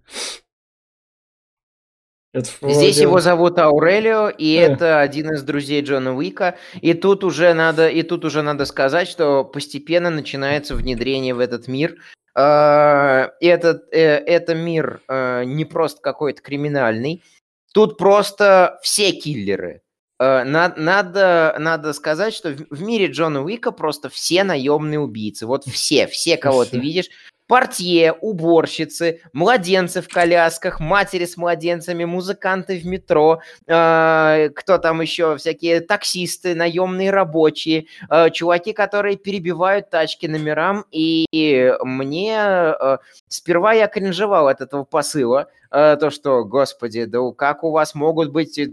это 2.36 2.50
Здесь 2.72 2.98
его 2.98 3.20
зовут 3.20 3.58
Аурелио, 3.58 4.28
и 4.28 4.54
э. 4.54 4.72
это 4.72 5.00
один 5.00 5.32
из 5.32 5.42
друзей 5.42 5.82
Джона 5.82 6.14
Уика. 6.14 6.56
И 6.80 6.92
тут 6.92 7.24
уже 7.24 7.54
надо, 7.54 7.88
и 7.88 8.02
тут 8.02 8.24
уже 8.24 8.42
надо 8.42 8.66
сказать, 8.66 9.08
что 9.08 9.44
постепенно 9.44 10.10
начинается 10.10 10.74
внедрение 10.74 11.34
в 11.34 11.40
этот 11.40 11.66
мир. 11.66 11.96
А, 12.34 13.30
этот, 13.40 13.84
э, 13.92 14.18
это 14.18 14.54
мир 14.54 15.00
э, 15.08 15.44
не 15.44 15.64
просто 15.64 16.02
какой-то 16.02 16.42
криминальный. 16.42 17.22
Тут 17.72 17.96
просто 17.96 18.78
все 18.82 19.12
киллеры. 19.12 19.82
Надо, 20.18 20.80
надо, 20.80 21.56
надо 21.58 21.92
сказать, 21.92 22.32
что 22.32 22.56
в 22.70 22.82
мире 22.82 23.08
Джона 23.08 23.42
Уика 23.42 23.70
просто 23.70 24.08
все 24.08 24.44
наемные 24.44 24.98
убийцы. 24.98 25.46
Вот 25.46 25.66
все, 25.66 26.06
все, 26.06 26.38
кого 26.38 26.64
ты 26.64 26.78
видишь, 26.78 27.10
портье, 27.46 28.12
уборщицы, 28.12 29.20
младенцы 29.32 30.02
в 30.02 30.08
колясках, 30.08 30.80
матери 30.80 31.24
с 31.24 31.36
младенцами, 31.36 32.04
музыканты 32.04 32.78
в 32.78 32.86
метро, 32.86 33.40
э, 33.66 34.50
кто 34.54 34.78
там 34.78 35.00
еще, 35.00 35.36
всякие 35.36 35.80
таксисты, 35.80 36.54
наемные 36.54 37.10
рабочие, 37.10 37.86
э, 38.10 38.30
чуваки, 38.30 38.72
которые 38.72 39.16
перебивают 39.16 39.90
тачки 39.90 40.26
номерам, 40.26 40.84
и 40.90 41.72
мне 41.82 42.36
э, 42.38 42.98
сперва 43.28 43.72
я 43.72 43.86
кринжевал 43.86 44.48
от 44.48 44.60
этого 44.60 44.84
посыла, 44.84 45.48
э, 45.70 45.96
то, 46.00 46.10
что, 46.10 46.44
господи, 46.44 47.04
да 47.04 47.18
как 47.36 47.64
у 47.64 47.70
вас 47.70 47.94
могут 47.94 48.30
быть 48.32 48.58
э, 48.58 48.68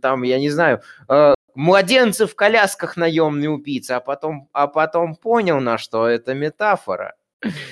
там, 0.00 0.22
я 0.22 0.38
не 0.38 0.50
знаю, 0.50 0.80
э, 1.08 1.34
младенцы 1.54 2.26
в 2.26 2.34
колясках 2.34 2.96
наемные 2.96 3.50
убийцы, 3.50 3.92
а 3.92 4.00
потом, 4.00 4.48
а 4.52 4.66
потом 4.66 5.16
понял, 5.16 5.60
на 5.60 5.78
что 5.78 6.06
это 6.06 6.34
метафора. 6.34 7.14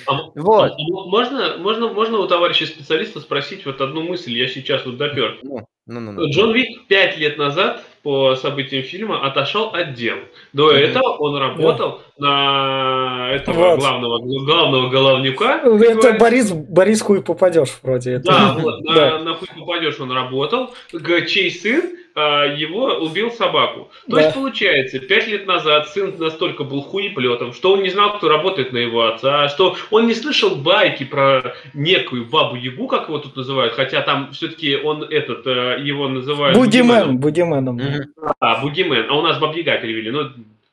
А, 0.07 0.31
вот. 0.35 0.71
А, 0.71 0.75
можно, 1.07 1.57
можно, 1.57 1.93
можно 1.93 2.19
у 2.19 2.27
товарища 2.27 2.65
специалиста 2.65 3.19
спросить 3.19 3.65
вот 3.65 3.81
одну 3.81 4.01
мысль, 4.01 4.31
я 4.33 4.47
сейчас 4.47 4.85
вот 4.85 4.97
допер. 4.97 5.39
Ну, 5.43 5.67
ну, 5.85 5.99
ну, 5.99 6.11
ну. 6.11 6.29
Джон 6.29 6.53
Вик 6.53 6.87
пять 6.87 7.17
лет 7.17 7.37
назад 7.37 7.83
по 8.01 8.35
событиям 8.35 8.83
фильма 8.83 9.25
отошел 9.25 9.69
от 9.69 9.93
дел. 9.93 10.17
До 10.53 10.71
mm-hmm. 10.71 10.79
этого 10.79 11.07
он 11.17 11.37
работал 11.37 12.01
yeah. 12.17 12.21
на 12.21 13.31
этого 13.31 13.55
вот. 13.55 13.79
главного, 13.79 14.19
главного 14.19 14.89
головнюка. 14.89 15.61
Ну, 15.63 15.77
это 15.77 16.13
Борис, 16.13 16.51
Борис 16.51 17.01
хуй 17.01 17.21
попадешь 17.21 17.77
вроде. 17.83 18.13
Это. 18.13 18.31
Да, 18.31 18.55
вот, 18.57 18.81
на, 18.83 19.19
на 19.19 19.33
хуй 19.35 19.47
попадешь 19.55 19.99
он 19.99 20.11
работал. 20.11 20.73
Чей 21.27 21.51
сын 21.51 21.83
а, 21.83 21.98
его 22.57 22.85
убил 22.99 23.31
собаку. 23.31 23.89
То 24.07 24.15
да. 24.15 24.21
есть, 24.21 24.33
получается, 24.35 24.99
пять 24.99 25.27
лет 25.27 25.45
назад 25.45 25.89
сын 25.89 26.15
настолько 26.17 26.63
был 26.63 26.81
хуеплетом, 26.81 27.53
что 27.53 27.73
он 27.73 27.83
не 27.83 27.89
знал, 27.89 28.17
кто 28.17 28.29
работает 28.29 28.73
на 28.73 28.77
его 28.77 29.07
отца, 29.07 29.49
что 29.49 29.75
он 29.91 30.07
не 30.07 30.13
слышал 30.13 30.55
байки 30.55 31.03
про 31.03 31.55
некую 31.73 32.25
бабу-ягу, 32.25 32.87
как 32.87 33.07
его 33.07 33.19
тут 33.19 33.35
называют, 33.35 33.73
хотя 33.73 34.01
там 34.01 34.31
все-таки 34.31 34.75
он 34.75 35.03
этот, 35.03 35.45
э, 35.47 35.79
его 35.81 36.07
называют... 36.07 36.57
Будимен, 36.57 37.17
Будименом. 37.17 37.79
А, 38.39 38.61
Бугимен, 38.61 39.05
а 39.09 39.13
у 39.15 39.21
нас 39.21 39.39
Бабьяга 39.39 39.77
перевели, 39.77 40.11
ну, 40.11 40.29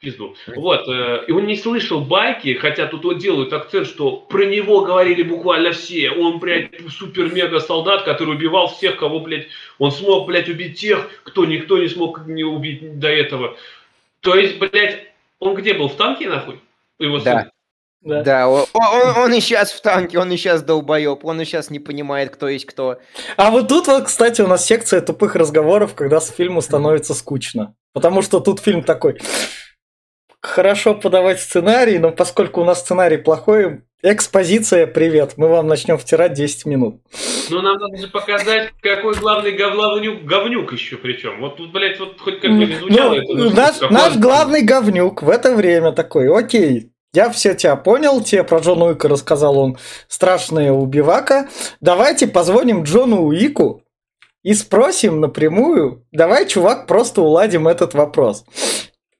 пизду. 0.06 0.36
Вот, 0.54 0.88
э, 0.88 1.24
и 1.26 1.32
он 1.32 1.46
не 1.46 1.56
слышал 1.56 2.00
байки, 2.00 2.54
хотя 2.54 2.86
тут 2.86 3.04
вот 3.04 3.18
делают 3.18 3.52
акцент, 3.52 3.88
что 3.88 4.16
про 4.16 4.44
него 4.44 4.82
говорили 4.82 5.22
буквально 5.22 5.72
все. 5.72 6.10
Он, 6.10 6.38
блядь, 6.38 6.70
супер-мега-солдат, 6.88 8.04
который 8.04 8.36
убивал 8.36 8.68
всех, 8.68 8.96
кого, 8.96 9.20
блядь, 9.20 9.48
он 9.78 9.90
смог, 9.90 10.26
блядь, 10.26 10.48
убить 10.48 10.78
тех, 10.78 11.10
кто 11.24 11.44
никто 11.44 11.78
не 11.78 11.88
смог 11.88 12.26
не 12.26 12.44
убить 12.44 13.00
до 13.00 13.08
этого. 13.08 13.56
То 14.20 14.36
есть, 14.36 14.58
блядь, 14.58 15.08
он 15.40 15.54
где 15.56 15.74
был, 15.74 15.88
в 15.88 15.96
танке, 15.96 16.28
нахуй? 16.28 16.60
Его 16.98 17.18
да. 17.18 17.42
сын? 17.42 17.50
Да, 18.02 18.22
да 18.22 18.48
он, 18.48 18.66
он, 18.72 19.18
он 19.18 19.34
и 19.34 19.40
сейчас 19.40 19.72
в 19.72 19.82
танке, 19.82 20.20
он 20.20 20.30
и 20.30 20.36
сейчас 20.36 20.62
долбоеб, 20.62 21.24
он 21.24 21.40
и 21.40 21.44
сейчас 21.44 21.70
не 21.70 21.80
понимает, 21.80 22.30
кто 22.30 22.48
есть 22.48 22.66
кто. 22.66 22.98
А 23.36 23.50
вот 23.50 23.68
тут 23.68 23.88
вот, 23.88 24.04
кстати, 24.04 24.42
у 24.42 24.46
нас 24.46 24.64
секция 24.64 25.00
тупых 25.00 25.34
разговоров, 25.34 25.96
когда 25.96 26.20
с 26.20 26.30
фильму 26.30 26.62
становится 26.62 27.14
скучно. 27.14 27.74
Потому 27.96 28.20
что 28.20 28.40
тут 28.40 28.60
фильм 28.60 28.82
такой, 28.82 29.18
хорошо 30.46 30.94
подавать 30.94 31.40
сценарий, 31.40 31.98
но 31.98 32.12
поскольку 32.12 32.60
у 32.60 32.64
нас 32.64 32.80
сценарий 32.80 33.16
плохой, 33.16 33.82
экспозиция, 34.02 34.86
привет, 34.86 35.34
мы 35.36 35.48
вам 35.48 35.66
начнем 35.66 35.98
втирать 35.98 36.34
10 36.34 36.66
минут. 36.66 37.00
Ну, 37.50 37.60
нам 37.60 37.78
надо 37.78 37.96
же 37.96 38.08
показать, 38.08 38.70
какой 38.80 39.14
главный 39.16 39.52
говнюк, 39.52 40.24
говнюк 40.24 40.72
еще 40.72 40.96
причем. 40.96 41.40
Вот 41.40 41.56
тут, 41.56 41.72
блядь, 41.72 41.98
вот 41.98 42.20
хоть 42.20 42.40
как 42.40 42.50
бы 42.50 42.64
не 42.64 42.74
звучало 42.76 43.14
ну, 43.14 43.46
это. 43.46 43.54
Наш, 43.54 43.80
наш 43.90 44.16
главный 44.16 44.62
говнюк 44.62 45.22
в 45.22 45.28
это 45.28 45.54
время 45.54 45.92
такой, 45.92 46.28
окей, 46.32 46.92
я 47.12 47.30
все 47.30 47.54
тебя 47.54 47.76
понял, 47.76 48.22
тебе 48.22 48.44
про 48.44 48.58
Джона 48.58 48.86
Уика 48.86 49.08
рассказал 49.08 49.58
он 49.58 49.78
страшная 50.06 50.72
убивака. 50.72 51.48
Давайте 51.80 52.28
позвоним 52.28 52.84
Джону 52.84 53.22
Уику 53.22 53.82
и 54.42 54.54
спросим 54.54 55.20
напрямую, 55.20 56.04
давай, 56.12 56.46
чувак, 56.46 56.86
просто 56.86 57.22
уладим 57.22 57.66
этот 57.66 57.94
вопрос. 57.94 58.44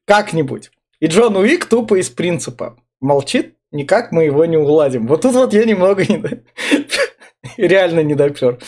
Как-нибудь. 0.04 0.70
И 1.00 1.06
Джон 1.06 1.36
Уик 1.36 1.66
тупо 1.66 1.98
из 2.00 2.08
принципа 2.08 2.76
молчит, 3.00 3.54
никак 3.70 4.12
мы 4.12 4.24
его 4.24 4.44
не 4.44 4.56
уладим. 4.56 5.06
Вот 5.06 5.22
тут 5.22 5.34
вот 5.34 5.52
я 5.52 5.64
немного 5.64 6.04
не... 6.04 6.22
реально 7.56 8.00
не 8.00 8.14
допер. 8.14 8.58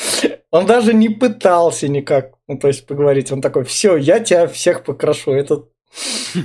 Он 0.50 0.66
даже 0.66 0.94
не 0.94 1.08
пытался 1.08 1.88
никак, 1.88 2.32
ну, 2.46 2.58
то 2.58 2.68
есть 2.68 2.86
поговорить. 2.86 3.32
Он 3.32 3.40
такой, 3.40 3.64
все, 3.64 3.96
я 3.96 4.20
тебя 4.20 4.46
всех 4.46 4.84
покрашу. 4.84 5.32
Это... 5.32 5.64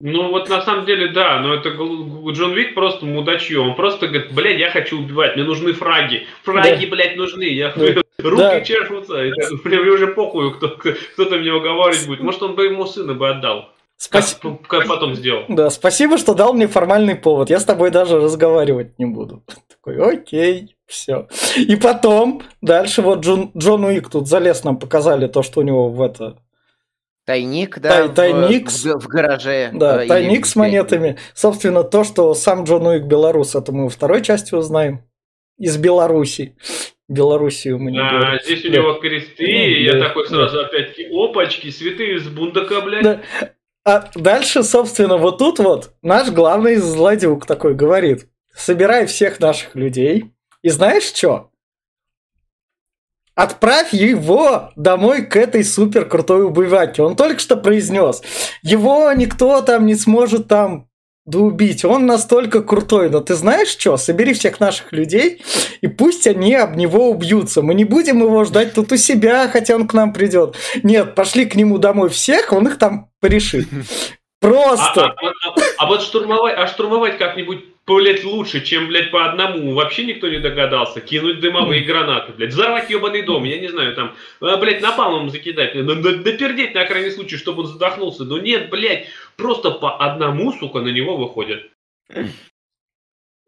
Ну 0.00 0.30
вот 0.30 0.48
на 0.48 0.62
самом 0.62 0.86
деле 0.86 1.08
да, 1.08 1.40
но 1.40 1.54
это 1.54 1.70
Джон 1.70 2.54
Вик 2.54 2.74
просто 2.74 3.04
мудачье. 3.04 3.58
Он 3.58 3.74
просто 3.74 4.06
говорит, 4.06 4.32
блядь, 4.32 4.60
я 4.60 4.70
хочу 4.70 5.00
убивать, 5.00 5.34
мне 5.34 5.44
нужны 5.44 5.72
фраги. 5.72 6.24
Фраги, 6.44 6.86
да. 6.86 6.90
блядь, 6.92 7.16
нужны. 7.16 7.42
Я 7.42 7.72
да. 7.74 8.00
руки 8.22 8.36
да. 8.36 8.60
чешутся. 8.60 9.14
Мне 9.64 9.78
уже 9.78 10.06
похуй, 10.06 10.54
кто, 10.54 10.68
кто-то 10.68 11.38
мне 11.38 11.52
уговаривать 11.52 12.06
будет. 12.06 12.20
Может, 12.20 12.44
он 12.44 12.54
бы 12.54 12.66
ему 12.66 12.86
сына 12.86 13.14
бы 13.14 13.28
отдал. 13.28 13.72
Спасибо. 14.00 14.56
Как, 14.58 14.68
как 14.68 14.86
потом 14.88 15.14
сделал. 15.16 15.44
Да, 15.48 15.70
спасибо, 15.70 16.18
что 16.18 16.32
дал 16.34 16.54
мне 16.54 16.68
формальный 16.68 17.16
повод. 17.16 17.50
Я 17.50 17.58
с 17.58 17.64
тобой 17.64 17.90
даже 17.90 18.20
разговаривать 18.20 18.96
не 18.98 19.06
буду. 19.06 19.42
Такой, 19.68 19.96
окей, 20.00 20.76
все. 20.86 21.26
И 21.56 21.74
потом, 21.74 22.42
дальше 22.62 23.02
вот 23.02 23.20
Джон, 23.24 23.50
Джон 23.56 23.84
Уик 23.84 24.08
тут 24.08 24.28
залез, 24.28 24.62
нам 24.62 24.78
показали 24.78 25.26
то, 25.26 25.42
что 25.42 25.60
у 25.60 25.62
него 25.64 25.88
в 25.90 26.00
это... 26.00 26.38
Тайник, 27.26 27.78
да, 27.80 28.06
Тай- 28.06 28.14
тайник 28.32 28.68
в, 28.68 28.70
с- 28.70 28.84
в, 28.84 29.00
в 29.00 29.06
гараже. 29.08 29.70
Да, 29.74 29.98
э, 29.98 30.02
или 30.04 30.08
тайник 30.08 30.46
с 30.46 30.56
монетами. 30.56 31.18
Собственно, 31.34 31.82
то, 31.84 32.02
что 32.04 32.32
сам 32.34 32.64
Джон 32.64 32.86
Уик 32.86 33.02
белорус, 33.02 33.54
это 33.54 33.70
мы 33.72 33.84
во 33.84 33.90
второй 33.90 34.22
части 34.22 34.54
узнаем. 34.54 35.02
Из 35.58 35.76
Беларуси. 35.76 36.56
Белоруссию 37.08 37.78
мы 37.80 37.90
не 37.90 37.98
А, 37.98 38.10
говорим. 38.10 38.40
здесь 38.44 38.64
у 38.64 38.68
Да. 38.70 38.74
него 38.76 38.94
кресты, 38.94 39.42
Ну, 39.42 39.48
и 39.48 39.82
я 39.84 39.92
да, 39.94 40.08
такой 40.08 40.22
да. 40.24 40.28
сразу 40.30 40.60
опять-таки, 40.60 41.08
опачки, 41.12 41.68
святые 41.70 42.16
из 42.16 42.28
бундака, 42.28 42.80
блядь. 42.80 43.02
Да. 43.02 43.20
А 43.88 44.10
дальше, 44.14 44.64
собственно, 44.64 45.16
вот 45.16 45.38
тут 45.38 45.60
вот 45.60 45.94
наш 46.02 46.28
главный 46.28 46.76
злодюк 46.76 47.46
такой 47.46 47.74
говорит, 47.74 48.28
собирай 48.54 49.06
всех 49.06 49.40
наших 49.40 49.74
людей, 49.74 50.34
и 50.60 50.68
знаешь 50.68 51.04
что? 51.04 51.48
Отправь 53.34 53.94
его 53.94 54.72
домой 54.76 55.24
к 55.24 55.36
этой 55.36 55.64
супер 55.64 56.06
крутой 56.06 56.44
убиваке. 56.44 57.00
Он 57.00 57.16
только 57.16 57.40
что 57.40 57.56
произнес, 57.56 58.20
его 58.60 59.10
никто 59.12 59.62
там 59.62 59.86
не 59.86 59.94
сможет 59.94 60.48
там 60.48 60.87
доубить. 61.28 61.84
Он 61.84 62.06
настолько 62.06 62.62
крутой. 62.62 63.10
Но 63.10 63.20
ты 63.20 63.34
знаешь 63.34 63.68
что? 63.68 63.96
Собери 63.96 64.32
всех 64.34 64.60
наших 64.60 64.92
людей, 64.92 65.42
и 65.80 65.86
пусть 65.88 66.26
они 66.26 66.54
об 66.54 66.76
него 66.76 67.10
убьются. 67.10 67.62
Мы 67.62 67.74
не 67.74 67.84
будем 67.84 68.20
его 68.22 68.44
ждать 68.44 68.74
тут 68.74 68.92
у 68.92 68.96
себя, 68.96 69.48
хотя 69.48 69.74
он 69.76 69.86
к 69.86 69.94
нам 69.94 70.12
придет. 70.12 70.56
Нет, 70.82 71.14
пошли 71.14 71.44
к 71.46 71.54
нему 71.54 71.78
домой 71.78 72.08
всех, 72.08 72.52
он 72.52 72.66
их 72.68 72.78
там 72.78 73.10
порешит. 73.20 73.68
А, 74.40 74.46
Просто. 74.46 75.04
а- 75.06 75.14
а- 75.26 75.54
а 75.78 75.86
вот 75.86 76.00
штурмовать, 76.00 76.54
а 76.56 76.68
штурмовать 76.68 77.18
как-нибудь, 77.18 77.64
блядь, 77.96 78.24
лучше, 78.24 78.60
чем, 78.62 78.88
блядь, 78.88 79.10
по 79.10 79.24
одному. 79.28 79.74
Вообще 79.74 80.04
никто 80.04 80.28
не 80.28 80.38
догадался. 80.38 81.00
Кинуть 81.00 81.40
дымовые 81.40 81.82
гранаты, 81.84 82.32
блядь. 82.32 82.50
Взорвать 82.52 82.90
ебаный 82.90 83.22
дом, 83.22 83.44
я 83.44 83.58
не 83.58 83.68
знаю, 83.68 83.94
там, 83.94 84.14
а, 84.40 84.56
блядь, 84.58 84.80
напалмом 84.82 85.30
закидать. 85.30 85.72
Да- 85.74 85.94
да- 85.94 86.12
Допердеть 86.16 86.74
на 86.74 86.84
крайний 86.84 87.10
случай, 87.10 87.36
чтобы 87.36 87.62
он 87.62 87.66
задохнулся. 87.68 88.24
Но 88.24 88.38
нет, 88.38 88.70
блядь, 88.70 89.06
просто 89.36 89.70
по 89.70 89.96
одному, 89.96 90.52
сука, 90.52 90.80
на 90.80 90.88
него 90.88 91.16
выходят. 91.16 91.62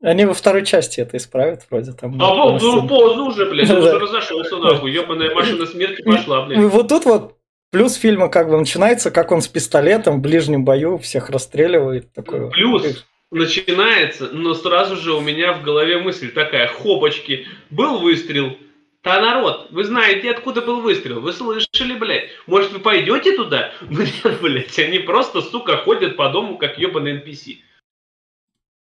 Они 0.03 0.25
во 0.25 0.33
второй 0.33 0.65
части 0.65 1.01
это 1.01 1.19
исправят 1.19 1.67
вроде 1.71 1.93
там. 1.93 2.21
А 2.23 2.35
вот, 2.35 2.63
ну, 2.63 2.89
поздно 2.89 3.25
уже, 3.25 3.45
блядь, 3.47 3.71
уже 3.71 3.99
разошелся, 3.99 4.57
нахуй. 4.57 4.93
Ебаная 4.93 5.35
машина 5.35 5.67
смерти 5.67 6.03
пошла, 6.03 6.47
блядь. 6.47 6.59
вот 6.59 6.89
тут 6.89 7.05
вот 7.05 7.37
плюс 7.71 7.95
фильма 7.97 8.29
как 8.31 8.49
бы 8.49 8.59
начинается, 8.59 9.11
как 9.11 9.31
он 9.31 9.43
с 9.43 9.49
пистолетом 9.49 10.19
в 10.19 10.21
ближнем 10.23 10.65
бою 10.65 10.97
всех 10.97 11.29
расстреливает. 11.29 12.13
Такой. 12.15 12.51
Плюс 12.51 13.05
начинается, 13.31 14.31
но 14.33 14.55
сразу 14.55 14.97
же 14.97 15.15
у 15.15 15.21
меня 15.21 15.53
в 15.53 15.63
голове 15.63 15.99
мысль 15.99 16.31
такая, 16.33 16.67
хопочки, 16.69 17.47
был 17.71 17.99
выстрел, 17.99 18.57
да 19.03 19.21
народ, 19.21 19.69
вы 19.71 19.85
знаете, 19.85 20.31
откуда 20.31 20.61
был 20.61 20.81
выстрел, 20.81 21.21
вы 21.21 21.33
слышали, 21.33 21.95
блядь, 21.95 22.29
может 22.47 22.73
вы 22.73 22.81
пойдете 22.81 23.35
туда? 23.35 23.73
Нет, 23.89 24.41
блядь, 24.43 24.79
они 24.79 24.99
просто, 24.99 25.41
сука, 25.41 25.79
ходят 25.79 26.17
по 26.17 26.29
дому, 26.29 26.59
как 26.59 26.79
ебаный 26.79 27.19
NPC. 27.19 27.59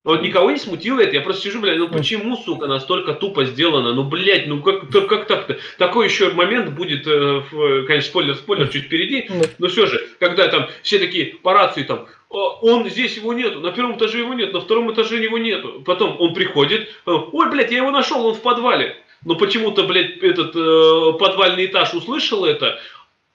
Вот 0.02 0.22
никого 0.22 0.50
не 0.50 0.56
смутило 0.58 0.98
это, 1.00 1.14
я 1.14 1.20
просто 1.20 1.42
сижу, 1.42 1.60
блядь, 1.60 1.76
ну 1.76 1.88
почему, 1.88 2.34
сука, 2.38 2.66
настолько 2.66 3.12
тупо 3.12 3.44
сделано, 3.44 3.92
ну, 3.92 4.02
блядь, 4.04 4.46
ну 4.46 4.62
как, 4.62 4.90
так- 4.90 5.06
как 5.08 5.26
так-то? 5.26 5.58
Такой 5.76 6.06
еще 6.06 6.30
момент 6.32 6.70
будет, 6.70 7.06
э, 7.06 7.42
в- 7.50 7.84
конечно, 7.84 8.08
спойлер, 8.08 8.34
спойлер 8.34 8.68
чуть 8.68 8.84
впереди, 8.84 9.26
Ну, 9.28 9.42
но 9.58 9.68
все 9.68 9.84
же, 9.86 10.00
когда 10.18 10.48
там 10.48 10.68
все 10.82 10.98
такие 10.98 11.26
по 11.42 11.52
рации 11.52 11.82
там, 11.82 12.06
«О, 12.30 12.60
он 12.62 12.88
здесь 12.88 13.16
его 13.18 13.34
нету, 13.34 13.60
на 13.60 13.72
первом 13.72 13.98
этаже 13.98 14.18
его 14.20 14.32
нет, 14.32 14.54
на 14.54 14.60
втором 14.60 14.90
этаже 14.90 15.16
его 15.22 15.36
нету. 15.36 15.82
Потом 15.84 16.16
он 16.18 16.32
приходит, 16.32 16.88
э, 16.88 17.10
ой, 17.10 17.50
блядь, 17.50 17.70
я 17.70 17.78
его 17.78 17.90
нашел, 17.90 18.24
он 18.24 18.34
в 18.34 18.40
подвале. 18.40 18.96
Но 19.26 19.34
почему-то, 19.34 19.82
блядь, 19.82 20.16
этот 20.22 20.56
э, 20.56 21.12
подвальный 21.18 21.66
этаж 21.66 21.92
услышал 21.92 22.46
это, 22.46 22.80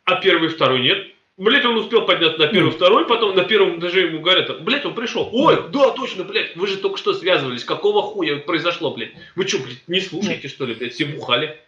а 0.05 0.15
первый 0.15 0.47
и 0.47 0.51
второй 0.51 0.79
нет. 0.81 1.05
Блять, 1.37 1.65
он 1.65 1.75
успел 1.75 2.05
подняться 2.05 2.39
на 2.39 2.47
первый, 2.47 2.71
второй, 2.71 3.05
потом 3.05 3.35
на 3.35 3.43
первом 3.43 3.79
этаже 3.79 4.07
ему 4.07 4.21
говорят, 4.21 4.63
блять, 4.63 4.85
он 4.85 4.95
пришел. 4.95 5.29
Ой, 5.33 5.69
да, 5.69 5.91
точно, 5.91 6.23
блядь, 6.23 6.55
вы 6.55 6.65
же 6.65 6.77
только 6.77 6.97
что 6.97 7.13
связывались, 7.13 7.65
какого 7.65 8.01
хуя 8.01 8.37
произошло, 8.37 8.93
блядь? 8.93 9.11
Вы 9.35 9.45
что, 9.45 9.59
блядь, 9.59 9.85
не 9.87 9.99
слушаете, 9.99 10.47
что 10.47 10.65
ли, 10.65 10.75
блядь, 10.75 10.93
все 10.93 11.05
бухали? 11.05 11.59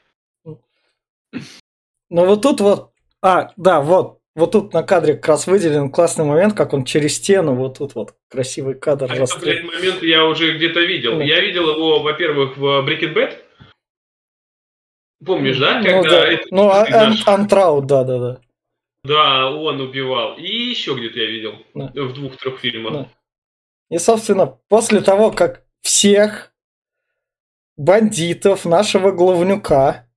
Ну 2.10 2.26
вот 2.26 2.42
тут 2.42 2.62
вот, 2.62 2.92
а, 3.22 3.52
да, 3.58 3.82
вот, 3.82 4.20
вот 4.36 4.54
тут 4.54 4.72
на 4.72 4.84
кадре 4.84 5.16
как 5.16 5.28
раз 5.28 5.48
выделен 5.48 5.92
классный 5.92 6.24
момент, 6.24 6.54
как 6.54 6.72
он 6.72 6.86
через 6.86 7.16
стену, 7.16 7.54
вот 7.54 7.80
тут 7.80 7.94
вот 7.96 8.16
красивый 8.30 8.76
кадр 8.76 9.12
А 9.12 9.16
это, 9.16 9.38
блядь, 9.38 9.66
момент 9.66 10.02
я 10.02 10.24
уже 10.24 10.56
где-то 10.56 10.80
видел. 10.80 11.16
Ну. 11.16 11.22
Я 11.22 11.42
видел 11.42 11.70
его, 11.76 12.02
во-первых, 12.02 12.56
в 12.56 12.88
Breaking 12.88 13.14
Bad. 13.14 13.38
Помнишь, 15.26 15.58
да? 15.58 15.80
Ну 15.80 15.84
Когда 15.84 16.10
да, 16.10 16.28
этот 16.28 16.52
ну 16.52 16.70
а- 16.70 16.86
наш- 16.90 17.28
ан- 17.28 17.42
Антраут, 17.42 17.86
да, 17.88 18.06
да, 18.06 18.20
да. 18.20 18.40
Да, 19.08 19.50
он 19.52 19.82
убивал. 19.82 20.38
И 20.38 20.48
еще 20.48 20.96
где-то 20.96 21.20
я 21.20 21.26
видел. 21.28 21.56
Да. 21.74 21.92
В 21.94 22.14
двух-трех 22.14 22.60
фильмах. 22.60 22.94
Да. 22.94 23.10
И, 23.90 23.98
собственно, 23.98 24.48
после 24.68 25.02
того, 25.02 25.32
как 25.32 25.64
всех 25.82 26.54
бандитов 27.78 28.66
нашего 28.66 29.12
главнюка, 29.12 30.08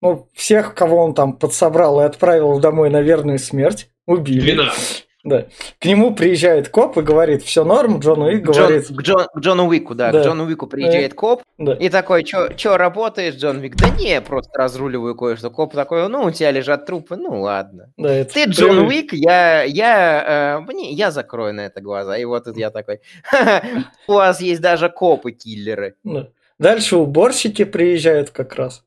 ну, 0.00 0.28
всех, 0.34 0.74
кого 0.74 1.04
он 1.04 1.14
там 1.14 1.36
подсобрал 1.36 2.00
и 2.00 2.04
отправил 2.04 2.58
домой 2.58 2.90
на 2.90 3.02
верную 3.02 3.38
смерть, 3.38 3.90
убили. 4.06 4.40
12. 4.40 5.06
Да. 5.22 5.44
К 5.78 5.84
нему 5.84 6.14
приезжает 6.14 6.68
коп 6.70 6.96
и 6.96 7.02
говорит, 7.02 7.42
все 7.42 7.62
норм, 7.64 7.98
Джон 7.98 8.22
Уик 8.22 8.44
Джон- 8.48 8.54
говорит, 8.54 8.86
к, 8.88 9.02
Джон- 9.02 9.26
к 9.34 9.38
Джону 9.38 9.66
Уику, 9.68 9.94
да, 9.94 10.10
Да. 10.12 10.20
к 10.20 10.24
Джону 10.24 10.44
Уику 10.46 10.66
приезжает 10.66 11.12
коп 11.14 11.42
да. 11.58 11.74
и 11.74 11.90
такой, 11.90 12.24
чё, 12.24 12.76
работаешь, 12.76 13.34
Джон 13.34 13.58
Уик? 13.58 13.76
Да 13.76 13.90
не, 13.90 14.20
просто 14.22 14.50
разруливаю 14.58 15.14
кое-что. 15.14 15.50
Коп 15.50 15.74
такой, 15.74 16.08
ну, 16.08 16.24
у 16.24 16.30
тебя 16.30 16.50
лежат 16.50 16.86
трупы, 16.86 17.16
ну, 17.16 17.40
ладно. 17.42 17.92
Да, 17.98 18.12
это 18.12 18.32
Ты 18.32 18.44
Джон 18.44 18.78
Уик, 18.78 19.12
я, 19.12 19.62
я, 19.64 20.62
э, 20.66 20.72
не, 20.72 20.94
я 20.94 21.10
закрою 21.10 21.52
на 21.52 21.60
это 21.66 21.82
глаза. 21.82 22.16
И 22.16 22.24
вот 22.24 22.44
тут 22.44 22.56
я 22.56 22.70
такой, 22.70 23.00
«Ха-ха, 23.22 23.62
у 24.06 24.14
вас 24.14 24.40
есть 24.40 24.62
даже 24.62 24.88
копы-киллеры. 24.88 25.96
Да. 26.02 26.28
Дальше 26.58 26.96
уборщики 26.96 27.64
приезжают 27.64 28.30
как 28.30 28.54
раз. 28.54 28.84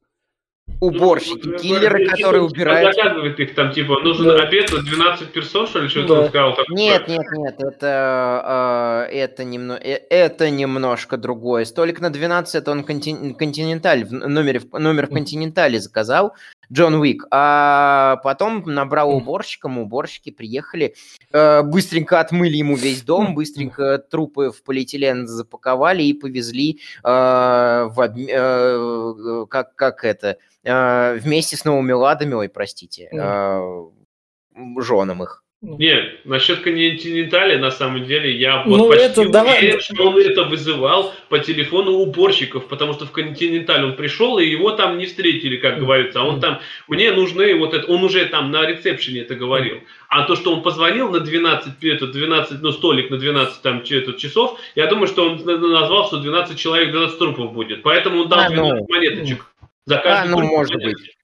Уборщики, 0.79 1.47
Ну, 1.47 1.57
киллеры, 1.57 2.03
ну, 2.05 2.09
которые 2.11 2.43
убирают. 2.43 2.95
Заказывает 2.95 3.39
их 3.39 3.55
там, 3.55 3.71
типа, 3.71 3.99
нужен 4.01 4.25
Да. 4.27 4.43
обед 4.43 4.71
на 4.71 4.81
12 4.81 5.31
персон, 5.31 5.67
что 5.67 5.79
ли, 5.79 5.87
что-то 5.87 6.07
Да. 6.15 6.19
он 6.21 6.27
сказал. 6.29 6.55
такое. 6.55 6.75
Нет, 6.77 7.07
нет, 7.07 7.25
нет, 7.31 7.55
это, 7.59 9.07
э, 9.09 9.15
это, 9.15 9.43
немно, 9.43 9.73
э, 9.81 9.99
это 10.09 10.49
немножко 10.49 11.17
другое. 11.17 11.65
Столик 11.65 12.01
на 12.01 12.09
12 12.09 12.55
это 12.55 12.71
он 12.71 12.83
контин- 12.83 13.33
континенталь, 13.35 14.03
в 14.03 14.11
номере, 14.11 14.59
в- 14.59 14.77
номер 14.79 15.07
в 15.07 15.11
континентале 15.13 15.79
заказал, 15.79 16.33
Джон 16.71 16.95
Уик. 16.95 17.25
А 17.31 18.17
потом 18.23 18.63
набрал 18.65 19.15
уборщикам, 19.15 19.77
уборщики 19.77 20.31
приехали, 20.31 20.95
э, 21.31 21.61
быстренько 21.63 22.19
отмыли 22.19 22.57
ему 22.57 22.75
весь 22.75 23.01
дом, 23.03 23.35
быстренько 23.35 23.97
трупы 23.97 24.51
в 24.51 24.63
полиэтилен 24.63 25.27
запаковали 25.27 26.03
и 26.03 26.13
повезли 26.13 26.79
э, 27.03 27.07
в 27.07 27.99
обме- 27.99 28.29
э, 28.29 29.45
как, 29.49 29.75
как 29.75 30.03
это, 30.03 30.37
вместе 30.63 31.57
с 31.57 31.65
новыми 31.65 31.91
ладами, 31.91 32.33
ой, 32.35 32.47
простите, 32.47 33.09
женам 34.77 35.23
их. 35.23 35.42
Нет, 35.65 36.25
насчет 36.25 36.59
континентали, 36.59 37.55
на 37.55 37.71
самом 37.71 38.03
деле, 38.05 38.35
я 38.35 38.63
Ну, 38.65 38.79
вот 38.79 38.89
почти 38.89 39.05
это 39.05 39.29
давай- 39.29 39.59
уверен, 39.59 39.79
что 39.79 40.09
он 40.09 40.17
это 40.17 40.43
вызывал 40.43 41.13
по 41.29 41.39
телефону 41.39 41.91
уборщиков, 41.93 42.67
потому 42.67 42.91
что 42.91 43.05
в 43.05 43.11
континенталь 43.11 43.81
он 43.85 43.95
пришел, 43.95 44.39
и 44.39 44.45
его 44.45 44.71
там 44.71 44.97
не 44.97 45.05
встретили, 45.05 45.55
как 45.55 45.79
говорится. 45.79 46.19
А 46.19 46.23
он 46.25 46.41
там, 46.41 46.59
мне 46.89 47.11
нужны 47.13 47.55
вот 47.55 47.73
это, 47.73 47.87
он 47.89 48.03
уже 48.03 48.25
там 48.25 48.51
на 48.51 48.65
ресепшене 48.65 49.21
это 49.21 49.35
говорил. 49.35 49.77
А 50.09 50.23
то, 50.23 50.35
что 50.35 50.53
он 50.53 50.63
позвонил 50.63 51.09
на 51.09 51.21
12, 51.21 51.81
это 51.81 52.07
12, 52.07 52.61
ну, 52.61 52.73
столик 52.73 53.09
на 53.09 53.17
12 53.17 53.61
там, 53.61 53.83
че- 53.85 53.99
это, 53.99 54.13
часов, 54.19 54.59
я 54.75 54.87
думаю, 54.87 55.07
что 55.07 55.29
он 55.29 55.37
на- 55.45 55.57
назвал, 55.57 56.07
что 56.07 56.17
12 56.17 56.59
человек, 56.59 56.91
12 56.91 57.17
трупов 57.19 57.53
будет. 57.53 57.83
Поэтому 57.83 58.23
он 58.23 58.27
дал 58.29 58.39
А, 58.41 58.49
ну. 58.49 58.55
12 58.67 58.89
монеточек. 58.89 59.45
За 59.85 59.99
А, 59.99 60.03
каждый 60.03 60.31
ну, 60.31 60.37
труп 60.39 60.49
может 60.51 60.73
монеточек. 60.75 60.99
быть. 60.99 61.15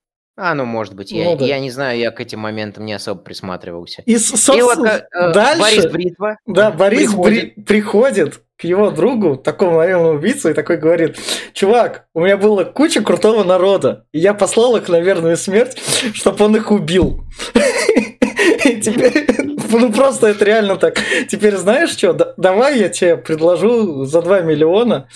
А, 0.41 0.53
ну, 0.55 0.63
может 0.63 0.93
быть, 0.95 1.11
я, 1.11 1.25
Ну, 1.25 1.35
да. 1.35 1.43
я 1.45 1.59
не 1.59 1.69
знаю, 1.69 1.99
я 1.99 2.11
к 2.11 2.21
этим 2.21 2.39
моментам 2.39 2.85
не 2.85 2.93
особо 2.93 3.19
присматривался. 3.19 4.01
И, 4.05 4.13
И 4.13 4.17
собственно, 4.17 4.63
вот 4.63 4.87
э, 4.87 5.05
э, 5.11 5.33
дальше... 5.33 5.61
Борис 5.61 5.85
Бритва. 5.87 6.37
Да, 6.47 6.71
Борис 6.71 7.09
приходит. 7.11 7.55
приходит. 7.55 7.65
приходит 7.67 8.41
к 8.55 8.63
его 8.63 8.89
другу, 8.91 9.35
такому 9.35 9.77
наемному 9.79 10.17
убийцу, 10.17 10.49
и 10.49 10.53
такой 10.53 10.77
говорит, 10.77 11.17
чувак, 11.53 12.05
у 12.13 12.21
меня 12.21 12.37
было 12.37 12.63
куча 12.63 13.01
крутого 13.01 13.43
народа, 13.43 14.05
и 14.13 14.19
я 14.19 14.33
послал 14.33 14.77
их 14.77 14.87
на 14.87 14.99
верную 15.01 15.35
смерть, 15.35 15.77
чтобы 16.13 16.45
он 16.45 16.55
их 16.55 16.71
убил. 16.71 17.23
И 18.65 18.81
теперь, 18.81 19.25
ну 19.71 19.91
просто 19.91 20.27
это 20.27 20.45
реально 20.45 20.75
так. 20.77 20.97
Теперь 21.29 21.55
знаешь 21.57 21.91
что, 21.91 22.13
Да- 22.13 22.33
давай 22.37 22.79
я 22.79 22.89
тебе 22.89 23.17
предложу 23.17 24.05
за 24.05 24.21
2 24.21 24.41
миллиона, 24.41 25.07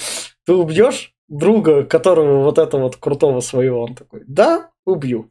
ты 0.45 0.53
убьешь 0.53 1.13
друга, 1.29 1.83
которого 1.83 2.43
вот 2.43 2.57
это 2.57 2.77
вот 2.77 2.95
крутого 2.97 3.39
своего. 3.41 3.83
Он 3.83 3.95
такой, 3.95 4.21
да, 4.27 4.69
убью. 4.85 5.29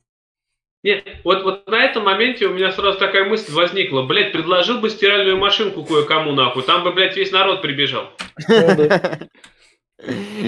Нет, 0.83 1.05
вот, 1.23 1.45
вот 1.45 1.69
на 1.69 1.85
этом 1.85 2.05
моменте 2.05 2.47
у 2.47 2.55
меня 2.55 2.73
сразу 2.73 2.99
такая 2.99 3.25
мысль 3.25 3.53
возникла. 3.53 4.03
Блять, 4.03 4.33
предложил 4.33 4.79
бы 4.81 4.91
стиральную 4.91 5.37
машинку 5.37 5.85
кое-кому 5.85 6.33
нахуй, 6.33 6.65
там 6.65 6.83
бы, 6.83 6.93
блядь, 6.93 7.17
весь 7.17 7.31
народ 7.31 7.63
прибежал. 7.63 8.11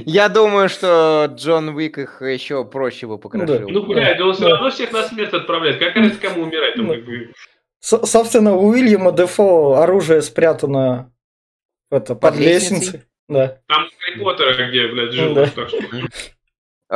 Я 0.05 0.29
думаю, 0.29 0.69
что 0.69 1.33
Джон 1.33 1.69
Уик 1.69 1.99
их 1.99 2.21
еще 2.21 2.65
проще 2.65 3.07
бы 3.07 3.19
покрошил. 3.19 3.69
Ну, 3.69 3.87
блядь, 3.87 4.21
он 4.21 4.35
все 4.35 4.49
равно 4.49 4.71
всех 4.71 4.91
на 4.91 5.05
смерть 5.05 5.33
отправляет. 5.33 5.79
Как 5.79 5.95
раз 5.95 6.17
кому 6.19 6.43
умирать? 6.43 6.75
Собственно, 7.79 8.55
у 8.57 8.71
Уильяма 8.71 9.13
Дефо 9.13 9.75
оружие 9.75 10.23
спрятано 10.23 11.13
это, 11.91 12.15
под, 12.15 12.33
под 12.33 12.37
лестницей. 12.41 13.03
Да. 13.29 13.61
Там 13.69 13.89
Гарри 14.01 14.25
Поттера, 14.25 14.69
где, 14.69 14.89
блядь, 14.89 15.13
жил. 15.13 15.35
Да. 15.35 15.47
Так 15.47 15.69
что... 15.69 15.79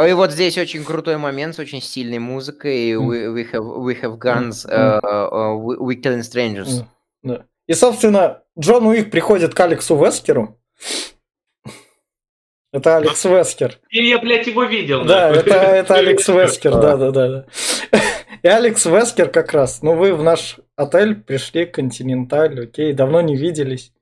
И 0.06 0.12
вот 0.12 0.30
здесь 0.32 0.56
очень 0.58 0.84
крутой 0.84 1.16
момент 1.16 1.56
с 1.56 1.58
очень 1.58 1.82
сильной 1.82 2.18
музыкой. 2.18 2.92
We, 2.92 3.32
we, 3.32 3.50
have, 3.50 3.84
we 3.84 4.00
have 4.00 4.18
guns, 4.18 4.64
uh, 4.66 5.00
uh, 5.02 5.56
we, 5.56 5.96
killing 5.96 6.22
strangers. 6.22 6.84
Да. 7.22 7.44
И, 7.66 7.74
собственно, 7.74 8.42
Джон 8.58 8.86
Уик 8.86 9.10
приходит 9.10 9.54
к 9.54 9.60
Алексу 9.60 9.96
Вескеру. 9.96 10.58
Это 12.72 12.98
Алекс 12.98 13.24
Вескер. 13.24 13.78
И 13.88 14.06
я, 14.06 14.18
блядь, 14.18 14.46
его 14.46 14.64
видел. 14.64 15.04
Да, 15.04 15.30
это, 15.30 15.54
это 15.54 15.94
Алекс 15.94 16.28
Вескер, 16.28 16.72
да, 16.72 16.96
да, 16.96 17.10
да. 17.10 17.46
И 18.42 18.46
Алекс 18.46 18.84
Вескер 18.84 19.30
как 19.30 19.52
раз. 19.52 19.82
Ну, 19.82 19.94
вы 19.94 20.14
в 20.14 20.22
наш 20.22 20.58
отель 20.76 21.16
пришли, 21.16 21.64
Континенталь, 21.64 22.64
окей, 22.64 22.92
давно 22.92 23.20
не 23.22 23.36
виделись. 23.36 23.92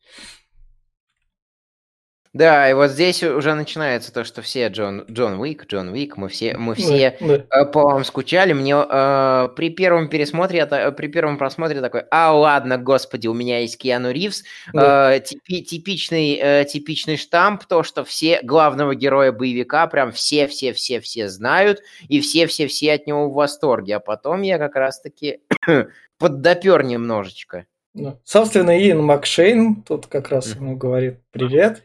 Да, 2.37 2.69
и 2.69 2.75
вот 2.75 2.91
здесь 2.91 3.23
уже 3.23 3.55
начинается 3.55 4.13
то, 4.13 4.23
что 4.23 4.43
все 4.43 4.69
Джон, 4.69 5.07
Джон 5.11 5.41
Уик, 5.41 5.65
Джон 5.67 5.89
Уик, 5.89 6.19
мы 6.19 6.29
все, 6.29 6.55
мы 6.59 6.75
все 6.75 7.17
да, 7.19 7.39
да. 7.51 7.65
по 7.65 7.81
вам 7.81 8.05
скучали. 8.05 8.53
Мне 8.53 8.75
э, 8.77 9.49
при 9.57 9.71
первом 9.71 10.11
пересмотре, 10.11 10.59
это, 10.59 10.93
при 10.93 11.07
первом 11.07 11.39
просмотре 11.39 11.81
такой, 11.81 12.03
а 12.11 12.33
ладно, 12.37 12.77
господи, 12.77 13.27
у 13.27 13.33
меня 13.33 13.61
есть 13.61 13.79
Киану 13.79 14.11
Ривз, 14.11 14.45
да. 14.75 15.15
э, 15.15 15.21
типи, 15.21 15.63
типичный, 15.63 16.39
э, 16.39 16.65
типичный 16.67 17.17
штамп, 17.17 17.65
то, 17.65 17.83
что 17.83 18.05
все 18.05 18.41
главного 18.43 18.95
героя 18.95 19.33
боевика 19.33 19.87
прям 19.87 20.13
все-все-все-все 20.13 21.31
знают, 21.31 21.81
и 22.07 22.21
все-все-все 22.21 22.93
от 22.93 23.07
него 23.07 23.31
в 23.31 23.33
восторге. 23.33 23.97
А 23.97 24.01
потом 24.01 24.43
я 24.43 24.59
как 24.59 24.77
раз-таки 24.77 25.41
поддопер 26.19 26.83
немножечко. 26.83 27.65
Да. 27.95 28.19
Собственно, 28.25 28.79
Иэн 28.79 29.03
Макшейн 29.03 29.83
тут 29.83 30.07
как 30.07 30.29
раз 30.29 30.55
ему 30.55 30.77
говорит 30.77 31.21
привет. 31.31 31.83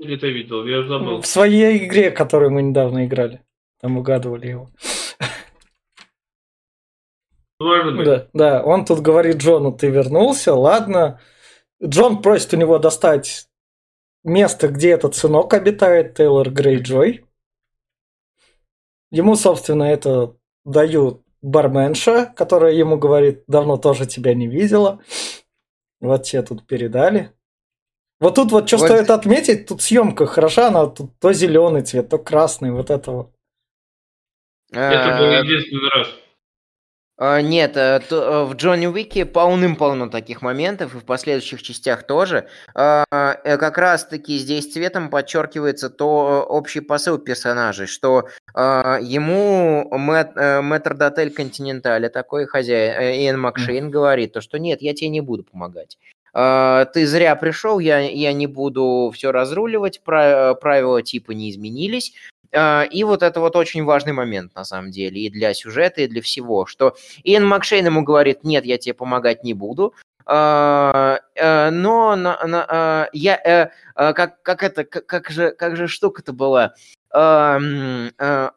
Или 0.00 0.16
ты 0.16 0.32
видел? 0.32 0.64
Я 0.64 0.82
забыл. 0.84 1.20
В 1.20 1.26
своей 1.26 1.84
игре, 1.84 2.10
которую 2.10 2.52
мы 2.52 2.62
недавно 2.62 3.04
играли. 3.04 3.42
Там 3.80 3.98
угадывали 3.98 4.46
его. 4.46 4.70
Может 7.60 7.96
быть. 7.96 8.06
Да, 8.06 8.26
да, 8.32 8.62
он 8.62 8.86
тут 8.86 9.00
говорит 9.00 9.36
Джону, 9.36 9.72
ты 9.72 9.90
вернулся, 9.90 10.54
ладно. 10.54 11.20
Джон 11.84 12.22
просит 12.22 12.54
у 12.54 12.56
него 12.56 12.78
достать 12.78 13.46
место, 14.24 14.68
где 14.68 14.92
этот 14.92 15.14
сынок 15.14 15.52
обитает, 15.52 16.14
Тейлор 16.14 16.48
Грейджой. 16.48 17.26
Ему, 19.10 19.34
собственно, 19.34 19.82
это 19.82 20.34
дают 20.64 21.22
барменша, 21.42 22.32
которая 22.34 22.72
ему 22.72 22.96
говорит, 22.96 23.44
давно 23.46 23.76
тоже 23.76 24.06
тебя 24.06 24.32
не 24.32 24.46
видела. 24.46 25.00
Вот 26.00 26.22
тебе 26.22 26.40
тут 26.40 26.66
передали. 26.66 27.34
Вот 28.20 28.34
тут 28.34 28.52
вот 28.52 28.68
что 28.68 28.76
вот... 28.76 28.86
стоит 28.86 29.10
отметить, 29.10 29.66
тут 29.66 29.80
съемка 29.80 30.26
хороша, 30.26 30.68
она 30.68 30.86
тут 30.86 31.18
то 31.18 31.32
зеленый 31.32 31.82
цвет, 31.82 32.10
то 32.10 32.18
красный, 32.18 32.70
вот 32.70 32.90
это 32.90 33.10
вот. 33.10 33.30
Это 34.72 35.16
был 35.18 35.26
э, 35.26 35.40
единственный 35.40 35.88
раз. 35.90 36.08
А, 37.16 37.40
нет, 37.40 37.76
э, 37.76 38.00
э, 38.10 38.44
в 38.44 38.54
Джонни 38.54 38.86
Уике 38.86 39.24
полным-полно 39.24 40.08
таких 40.08 40.42
моментов, 40.42 40.94
и 40.94 40.98
в 40.98 41.04
последующих 41.04 41.62
частях 41.62 42.06
тоже. 42.06 42.46
Как 42.74 43.78
раз-таки 43.78 44.36
здесь 44.36 44.72
цветом 44.72 45.08
подчеркивается 45.08 45.88
то 45.88 46.46
общий 46.48 46.80
посыл 46.80 47.18
персонажей, 47.18 47.86
что 47.86 48.28
ему 48.54 49.88
мэтр 49.90 50.94
Дотель 50.94 51.30
Континентале, 51.30 52.10
такой 52.10 52.46
хозяин, 52.46 53.00
Иэн 53.00 53.40
Макшейн, 53.40 53.90
говорит, 53.90 54.34
то, 54.34 54.40
что 54.40 54.58
нет, 54.58 54.82
я 54.82 54.94
тебе 54.94 55.08
не 55.08 55.20
буду 55.20 55.42
помогать. 55.42 55.98
А, 56.32 56.84
ты 56.86 57.06
зря 57.06 57.34
пришел, 57.36 57.78
я, 57.78 57.98
я 57.98 58.32
не 58.32 58.46
буду 58.46 59.10
все 59.14 59.32
разруливать, 59.32 60.02
правила 60.04 61.02
типа 61.02 61.32
не 61.32 61.50
изменились. 61.50 62.12
А, 62.52 62.84
и 62.84 63.04
вот 63.04 63.22
это 63.22 63.40
вот 63.40 63.56
очень 63.56 63.84
важный 63.84 64.12
момент, 64.12 64.54
на 64.54 64.64
самом 64.64 64.90
деле, 64.90 65.20
и 65.20 65.30
для 65.30 65.54
сюжета, 65.54 66.02
и 66.02 66.08
для 66.08 66.22
всего, 66.22 66.66
что 66.66 66.96
Иэн 67.24 67.46
Макшейн 67.46 67.86
ему 67.86 68.02
говорит, 68.02 68.44
нет, 68.44 68.64
я 68.64 68.78
тебе 68.78 68.94
помогать 68.94 69.44
не 69.44 69.54
буду, 69.54 69.94
а, 70.26 71.20
э, 71.34 71.70
но 71.70 72.14
я, 73.12 73.40
э, 73.44 73.68
как, 73.94 74.42
как 74.42 74.62
это, 74.62 74.84
как 74.84 75.30
же, 75.30 75.50
как 75.52 75.76
же 75.76 75.88
штука-то 75.88 76.32
была, 76.32 76.74
а, 77.12 77.60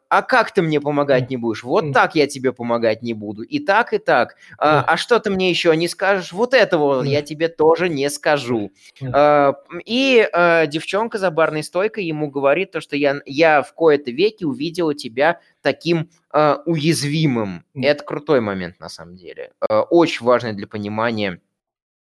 а 0.08 0.22
как 0.22 0.52
ты 0.52 0.62
мне 0.62 0.80
помогать 0.80 1.28
не 1.30 1.36
будешь? 1.36 1.64
Вот 1.64 1.92
так 1.92 2.14
я 2.14 2.26
тебе 2.26 2.52
помогать 2.52 3.02
не 3.02 3.14
буду. 3.14 3.42
И 3.42 3.58
так, 3.58 3.92
и 3.92 3.98
так. 3.98 4.36
А, 4.58 4.82
а 4.82 4.96
что 4.96 5.18
ты 5.18 5.30
мне 5.30 5.50
еще 5.50 5.76
не 5.76 5.88
скажешь? 5.88 6.32
Вот 6.32 6.54
этого 6.54 7.02
я 7.02 7.22
тебе 7.22 7.48
тоже 7.48 7.88
не 7.88 8.08
скажу. 8.10 8.72
А, 9.12 9.54
и 9.84 10.28
а, 10.32 10.66
девчонка 10.66 11.18
за 11.18 11.30
барной 11.30 11.64
стойкой 11.64 12.04
ему 12.04 12.30
говорит 12.30 12.70
то, 12.70 12.80
что 12.80 12.96
я, 12.96 13.16
я 13.26 13.62
в 13.62 13.74
кои-то 13.74 14.10
веке 14.10 14.46
увидела 14.46 14.94
тебя 14.94 15.40
таким 15.60 16.10
а, 16.30 16.62
уязвимым. 16.64 17.64
Это 17.74 18.04
крутой 18.04 18.40
момент 18.40 18.78
на 18.78 18.88
самом 18.88 19.16
деле. 19.16 19.50
Очень 19.68 20.24
важный 20.26 20.52
для 20.52 20.66
понимания 20.66 21.40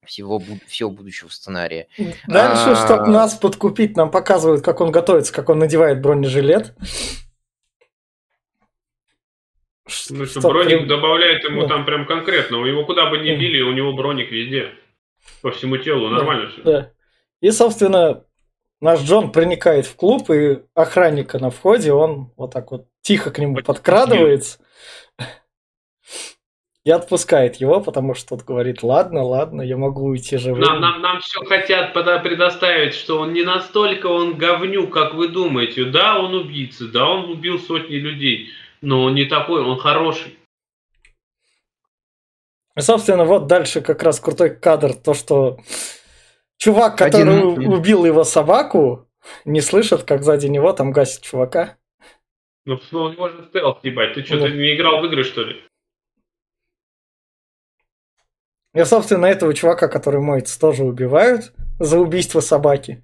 всего, 0.06 0.42
всего 0.68 0.90
будущего 0.90 1.30
сценария. 1.30 1.88
Дальше, 2.28 2.70
а... 2.70 2.76
чтобы 2.76 3.08
нас 3.08 3.36
подкупить, 3.36 3.96
нам 3.96 4.12
показывают, 4.12 4.64
как 4.64 4.82
он 4.82 4.92
готовится, 4.92 5.34
как 5.34 5.50
он 5.50 5.60
надевает 5.60 6.02
бронежилет. 6.02 6.74
Ну, 10.10 10.26
что 10.26 10.42
броник 10.42 10.70
прям... 10.70 10.88
добавляет 10.88 11.44
ему 11.44 11.64
да. 11.64 11.68
там 11.70 11.86
прям 11.86 12.06
конкретно. 12.06 12.58
Его 12.66 12.86
куда 12.86 13.10
бы 13.10 13.18
ни 13.18 13.36
били, 13.36 13.62
у 13.62 13.74
него 13.74 13.94
броник 13.94 14.32
везде. 14.32 14.72
По 15.42 15.52
всему 15.52 15.78
телу, 15.78 16.10
нормально 16.10 16.46
да, 16.46 16.52
все. 16.52 16.62
Да. 16.64 16.92
И, 17.42 17.52
собственно, 17.52 18.24
наш 18.80 19.02
Джон 19.02 19.32
проникает 19.32 19.86
в 19.86 19.96
клуб, 19.96 20.30
и 20.32 20.60
охранника 20.74 21.40
на 21.40 21.50
входе, 21.52 21.94
он 21.94 22.32
вот 22.38 22.54
так 22.54 22.72
вот 22.72 22.88
тихо 23.02 23.32
к 23.32 23.40
нему 23.40 23.58
подкрадывается 23.58 24.60
и 26.84 26.90
отпускает 26.90 27.58
его, 27.58 27.80
потому 27.80 28.16
что 28.16 28.30
тот 28.30 28.44
говорит, 28.44 28.82
ладно, 28.82 29.24
ладно, 29.24 29.62
я 29.62 29.78
могу 29.78 30.06
уйти 30.06 30.38
живым. 30.38 30.62
Нам, 30.62 30.82
нам, 30.82 31.02
нам 31.02 31.20
все 31.20 31.44
хотят 31.46 31.94
предоставить, 31.94 32.96
что 32.96 33.20
он 33.20 33.34
не 33.34 33.44
настолько 33.44 34.08
он 34.08 34.36
говнюк, 34.36 34.92
как 34.92 35.14
вы 35.14 35.28
думаете. 35.28 35.86
Да, 35.86 36.20
он 36.20 36.34
убийца, 36.34 36.88
да, 36.88 37.08
он 37.10 37.30
убил 37.30 37.60
сотни 37.60 37.96
людей, 37.96 38.50
но 38.82 39.04
он 39.04 39.14
не 39.14 39.26
такой, 39.26 39.62
он 39.62 39.78
хороший. 39.78 40.38
И, 42.76 42.82
собственно, 42.82 43.26
вот 43.26 43.48
дальше 43.48 43.82
как 43.82 44.02
раз 44.02 44.20
крутой 44.20 44.56
кадр, 44.56 44.94
то, 44.94 45.14
что 45.14 45.60
чувак, 46.58 46.98
который 46.98 47.38
Один... 47.38 47.74
убил 47.74 48.06
его 48.06 48.24
собаку, 48.24 49.08
не 49.46 49.62
слышит, 49.62 50.04
как 50.04 50.24
сзади 50.24 50.48
него 50.48 50.74
там 50.74 50.92
гасит 50.92 51.22
чувака. 51.22 51.78
Ну, 52.66 52.80
у 52.92 53.10
него 53.10 53.30
же 53.30 53.46
стелс, 53.50 53.78
ебать, 53.84 54.14
ты 54.14 54.24
что, 54.24 54.40
да. 54.40 54.48
ты 54.48 54.54
не 54.54 54.76
играл 54.76 55.02
в 55.02 55.06
игры, 55.06 55.24
что 55.24 55.44
ли? 55.44 55.62
И, 58.74 58.84
собственно, 58.84 59.26
этого 59.26 59.54
чувака, 59.54 59.88
который 59.88 60.22
моется, 60.22 60.60
тоже 60.60 60.84
убивают 60.84 61.52
за 61.80 62.00
убийство 62.00 62.40
собаки. 62.40 63.04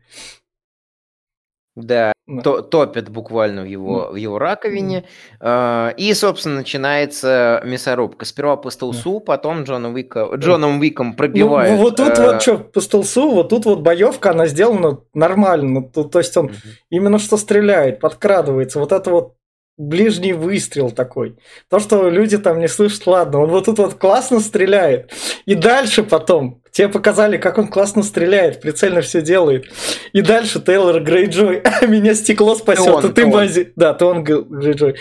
Да, 1.75 2.11
да. 2.25 2.41
То, 2.41 2.61
топят 2.63 3.09
буквально 3.09 3.61
в 3.61 3.65
его, 3.65 4.09
в 4.11 4.15
его 4.15 4.39
раковине. 4.39 5.05
Mm. 5.39 5.93
И, 5.95 6.11
собственно, 6.15 6.55
начинается 6.55 7.61
мясорубка. 7.63 8.25
Сперва 8.25 8.57
по 8.57 8.71
столсу, 8.71 9.19
потом 9.19 9.63
Джоном, 9.63 9.93
Уика, 9.93 10.27
Джоном 10.35 10.79
Уиком 10.79 11.13
пробивают. 11.13 11.77
Ну, 11.77 11.83
вот 11.83 11.97
тут 11.97 12.17
вот 12.17 12.41
что, 12.41 12.57
по 12.57 12.81
столсу, 12.81 13.31
вот 13.31 13.49
тут 13.49 13.65
вот 13.65 13.81
боевка, 13.81 14.31
она 14.31 14.47
сделана 14.47 15.01
нормально. 15.13 15.83
То, 15.83 16.03
то 16.03 16.17
есть 16.17 16.35
он 16.35 16.51
именно 16.89 17.19
что 17.19 17.37
стреляет, 17.37 17.99
подкрадывается. 17.99 18.79
Вот 18.79 18.91
это 18.91 19.11
вот 19.11 19.36
ближний 19.77 20.33
выстрел 20.33 20.91
такой. 20.91 21.35
То, 21.69 21.79
что 21.79 22.09
люди 22.09 22.37
там 22.37 22.59
не 22.59 22.67
слышат, 22.67 23.05
ладно, 23.05 23.39
он 23.39 23.49
вот 23.49 23.65
тут 23.65 23.77
вот 23.77 23.93
классно 23.93 24.39
стреляет. 24.39 25.11
И 25.45 25.53
дальше 25.53 26.03
потом 26.03 26.61
тебе 26.71 26.89
показали, 26.89 27.37
как 27.37 27.57
он 27.57 27.67
классно 27.67 28.03
стреляет, 28.03 28.61
прицельно 28.61 29.01
все 29.01 29.21
делает. 29.21 29.65
И 30.13 30.21
дальше 30.21 30.59
Тейлор 30.59 31.01
Грейджой, 31.01 31.61
меня 31.87 32.15
стекло 32.15 32.55
спасет, 32.55 33.05
и 33.05 33.13
ты 33.13 33.27
мази. 33.27 33.71
Да, 33.75 33.93
то 33.93 34.07
он 34.07 34.23
Грейджой. 34.23 34.95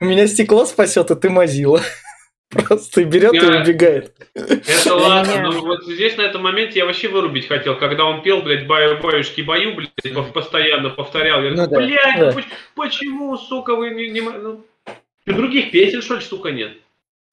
Меня 0.00 0.26
стекло 0.26 0.64
спасет, 0.66 1.10
и 1.10 1.14
ты 1.14 1.30
мазила. 1.30 1.80
Просто 2.52 3.04
берет 3.04 3.32
я... 3.32 3.40
и 3.40 3.62
убегает. 3.62 4.14
Это 4.34 4.94
ладно, 4.94 5.50
но 5.50 5.60
вот 5.60 5.84
здесь 5.84 6.16
на 6.16 6.22
этом 6.22 6.42
моменте 6.42 6.80
я 6.80 6.86
вообще 6.86 7.08
вырубить 7.08 7.48
хотел, 7.48 7.78
когда 7.78 8.04
он 8.04 8.22
пел, 8.22 8.42
блядь, 8.42 8.66
баю 8.66 9.00
баюшки 9.00 9.40
баю, 9.40 9.74
блядь, 9.74 10.32
постоянно 10.32 10.90
повторял. 10.90 11.42
Я 11.42 11.50
ну, 11.50 11.68
такой, 11.68 11.86
блядь, 11.86 12.18
да. 12.18 12.42
почему, 12.74 13.36
сука, 13.36 13.74
вы 13.74 13.90
не... 13.90 14.08
не... 14.08 14.20
Ну, 14.20 14.64
других 15.26 15.70
песен, 15.70 16.02
что 16.02 16.16
ли, 16.16 16.20
сука, 16.20 16.50
нет? 16.50 16.72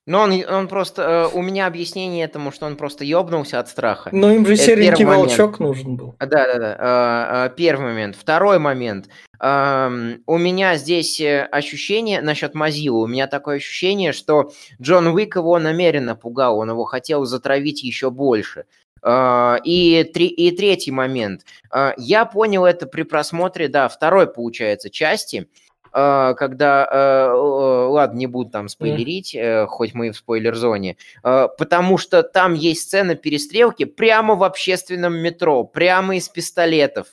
Но 0.05 0.21
он, 0.21 0.43
он 0.49 0.67
просто... 0.67 1.29
Э, 1.31 1.37
у 1.37 1.41
меня 1.43 1.67
объяснение 1.67 2.25
этому, 2.25 2.51
что 2.51 2.65
он 2.65 2.77
просто 2.77 3.03
ёбнулся 3.03 3.59
от 3.59 3.69
страха. 3.69 4.09
Ну, 4.11 4.33
им 4.33 4.45
же 4.45 4.53
Это 4.53 4.63
серенький 4.63 5.05
волчок 5.05 5.59
нужен 5.59 5.97
был. 5.97 6.15
Да-да-да. 6.19 7.53
Первый 7.55 7.89
момент. 7.89 8.15
Второй 8.15 8.57
момент. 8.57 9.07
У 9.41 10.37
меня 10.37 10.75
здесь 10.75 11.21
э, 11.21 11.43
ощущение 11.43 12.21
насчет 12.21 12.55
Мазилы. 12.55 13.03
У 13.03 13.07
меня 13.07 13.27
такое 13.27 13.55
ощущение, 13.57 14.11
что 14.11 14.51
Джон 14.81 15.07
Уик 15.07 15.37
его 15.37 15.57
намеренно 15.59 16.15
пугал. 16.15 16.59
Он 16.59 16.69
его 16.69 16.83
хотел 16.83 17.23
затравить 17.25 17.81
еще 17.83 18.09
больше. 18.11 18.65
Э, 19.01 19.55
И, 19.63 20.03
три, 20.13 20.27
и 20.27 20.51
третий 20.51 20.91
момент. 20.91 21.45
Э, 21.73 21.93
Я 21.97 22.25
понял 22.25 22.65
это 22.65 22.85
при 22.85 23.03
просмотре, 23.03 23.69
да, 23.69 23.87
второй, 23.87 24.27
получается, 24.27 24.89
части, 24.89 25.47
э, 25.93 26.33
когда, 26.37 26.85
э, 26.91 27.31
ладно, 27.33 28.17
не 28.17 28.27
буду 28.27 28.49
там 28.51 28.67
спойлерить, 28.67 29.33
э, 29.35 29.67
хоть 29.67 29.93
мы 29.93 30.07
и 30.07 30.11
в 30.11 30.17
спойлер-зоне, 30.17 30.97
потому 31.23 31.97
что 31.97 32.23
там 32.23 32.55
есть 32.55 32.81
сцена 32.81 33.15
перестрелки 33.15 33.85
прямо 33.85 34.35
в 34.35 34.43
общественном 34.43 35.15
метро, 35.17 35.63
прямо 35.63 36.17
из 36.17 36.27
пистолетов. 36.27 37.07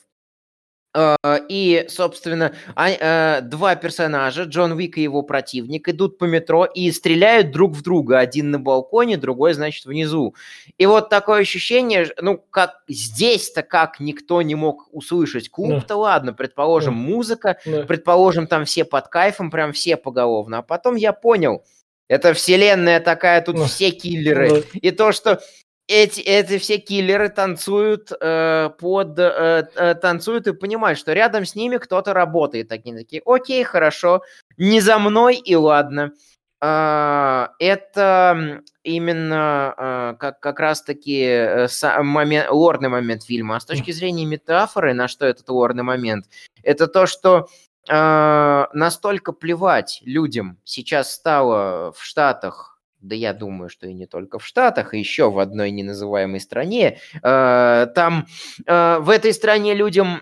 Э, 0.97 1.15
И, 1.49 1.85
собственно, 1.89 2.53
э, 2.75 3.41
два 3.41 3.75
персонажа, 3.75 4.43
Джон 4.43 4.71
Уик 4.71 4.97
и 4.97 5.03
его 5.03 5.21
противник, 5.21 5.87
идут 5.89 6.17
по 6.17 6.25
метро 6.25 6.65
и 6.65 6.91
стреляют 6.91 7.51
друг 7.51 7.73
в 7.73 7.83
друга. 7.83 8.17
Один 8.19 8.49
на 8.51 8.59
балконе, 8.59 9.17
другой, 9.17 9.53
значит, 9.53 9.85
внизу. 9.85 10.33
И 10.79 10.85
вот 10.87 11.09
такое 11.09 11.41
ощущение, 11.41 12.09
ну, 12.21 12.37
как 12.49 12.81
здесь-то 12.87 13.61
как 13.61 13.99
никто 13.99 14.41
не 14.41 14.55
мог 14.55 14.87
услышать. 14.91 15.49
Клуб-то 15.49 15.95
ладно, 15.97 16.33
предположим, 16.33 16.95
Да. 16.95 16.99
музыка, 17.11 17.57
Да. 17.65 17.83
предположим, 17.83 18.47
там 18.47 18.65
все 18.65 18.83
под 18.83 19.07
кайфом, 19.07 19.51
прям 19.51 19.73
все 19.73 19.97
поголовно. 19.97 20.59
А 20.59 20.61
потом 20.63 20.95
я 20.95 21.13
понял, 21.13 21.61
это 22.09 22.33
вселенная 22.33 22.99
такая, 23.01 23.41
тут 23.41 23.57
Да. 23.57 23.65
все 23.65 23.91
киллеры. 23.91 24.49
Да. 24.49 24.79
И 24.81 24.91
то, 24.91 25.11
что 25.11 25.41
эти, 25.87 26.21
эти 26.21 26.57
все 26.57 26.77
киллеры 26.77 27.29
танцуют 27.29 28.11
э, 28.11 28.69
под 28.77 29.19
э, 29.19 29.69
э, 29.75 29.95
танцуют 29.95 30.47
и 30.47 30.53
понимают, 30.53 30.99
что 30.99 31.13
рядом 31.13 31.45
с 31.45 31.55
ними 31.55 31.77
кто-то 31.77 32.13
работает. 32.13 32.67
Такие 32.67 32.95
такие, 32.95 33.21
окей, 33.25 33.63
хорошо, 33.63 34.21
не 34.57 34.81
за 34.81 34.99
мной 34.99 35.35
и 35.35 35.55
ладно. 35.55 36.11
А, 36.59 37.51
это 37.59 38.63
именно 38.83 39.73
а, 39.77 40.13
как, 40.15 40.39
как 40.39 40.59
раз-таки 40.59 41.21
э, 41.21 41.67
момент, 42.01 42.49
лорный 42.49 42.89
момент 42.89 43.23
фильма. 43.23 43.57
А 43.57 43.59
с 43.59 43.65
точки 43.65 43.91
зрения 43.91 44.25
метафоры, 44.25 44.93
на 44.93 45.07
что 45.07 45.25
этот 45.27 45.47
лорный 45.49 45.83
момент, 45.83 46.25
это 46.63 46.87
то, 46.87 47.05
что 47.05 47.47
а, 47.89 48.69
настолько 48.73 49.33
плевать 49.33 50.01
людям 50.03 50.57
сейчас 50.63 51.13
стало 51.13 51.91
в 51.93 52.03
Штатах, 52.03 52.76
да 52.99 53.15
я 53.15 53.33
думаю, 53.33 53.69
что 53.69 53.87
и 53.87 53.93
не 53.93 54.05
только 54.07 54.39
в 54.39 54.45
Штатах, 54.45 54.93
и 54.93 54.99
еще 54.99 55.29
в 55.29 55.39
одной 55.39 55.71
неназываемой 55.71 56.39
стране. 56.39 56.99
э, 57.23 57.87
Там 57.95 58.27
э, 58.65 58.97
в 58.99 59.09
этой 59.09 59.33
стране 59.33 59.73
людям 59.73 60.21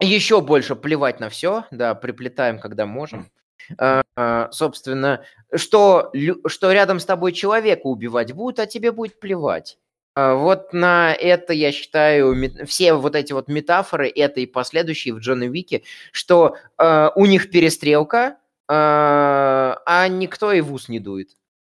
еще 0.00 0.40
больше 0.40 0.76
плевать 0.76 1.20
на 1.20 1.28
все, 1.28 1.64
да, 1.70 1.94
приплетаем, 1.94 2.58
когда 2.58 2.86
можем. 2.86 3.30
Э, 3.78 4.02
Собственно, 4.50 5.24
что, 5.54 6.12
что 6.46 6.72
рядом 6.72 7.00
с 7.00 7.06
тобой 7.06 7.32
человека 7.32 7.86
убивать 7.86 8.32
будут, 8.32 8.60
а 8.60 8.66
тебе 8.66 8.92
будет 8.92 9.18
плевать. 9.20 9.78
Вот 10.16 10.72
на 10.72 11.12
это, 11.12 11.52
я 11.52 11.72
считаю, 11.72 12.36
все 12.66 12.94
вот 12.94 13.16
эти 13.16 13.32
вот 13.32 13.48
метафоры, 13.48 14.08
это 14.08 14.38
и 14.40 14.46
последующие 14.46 15.12
в 15.12 15.18
Джона 15.18 15.46
Уике, 15.46 15.82
что 16.12 16.56
э, 16.78 17.08
у 17.16 17.26
них 17.26 17.50
перестрелка, 17.50 18.36
э, 18.68 18.68
а 18.68 20.06
никто 20.08 20.52
и 20.52 20.60
в 20.60 20.72
ус 20.72 20.88
не 20.88 21.00
дует. 21.00 21.30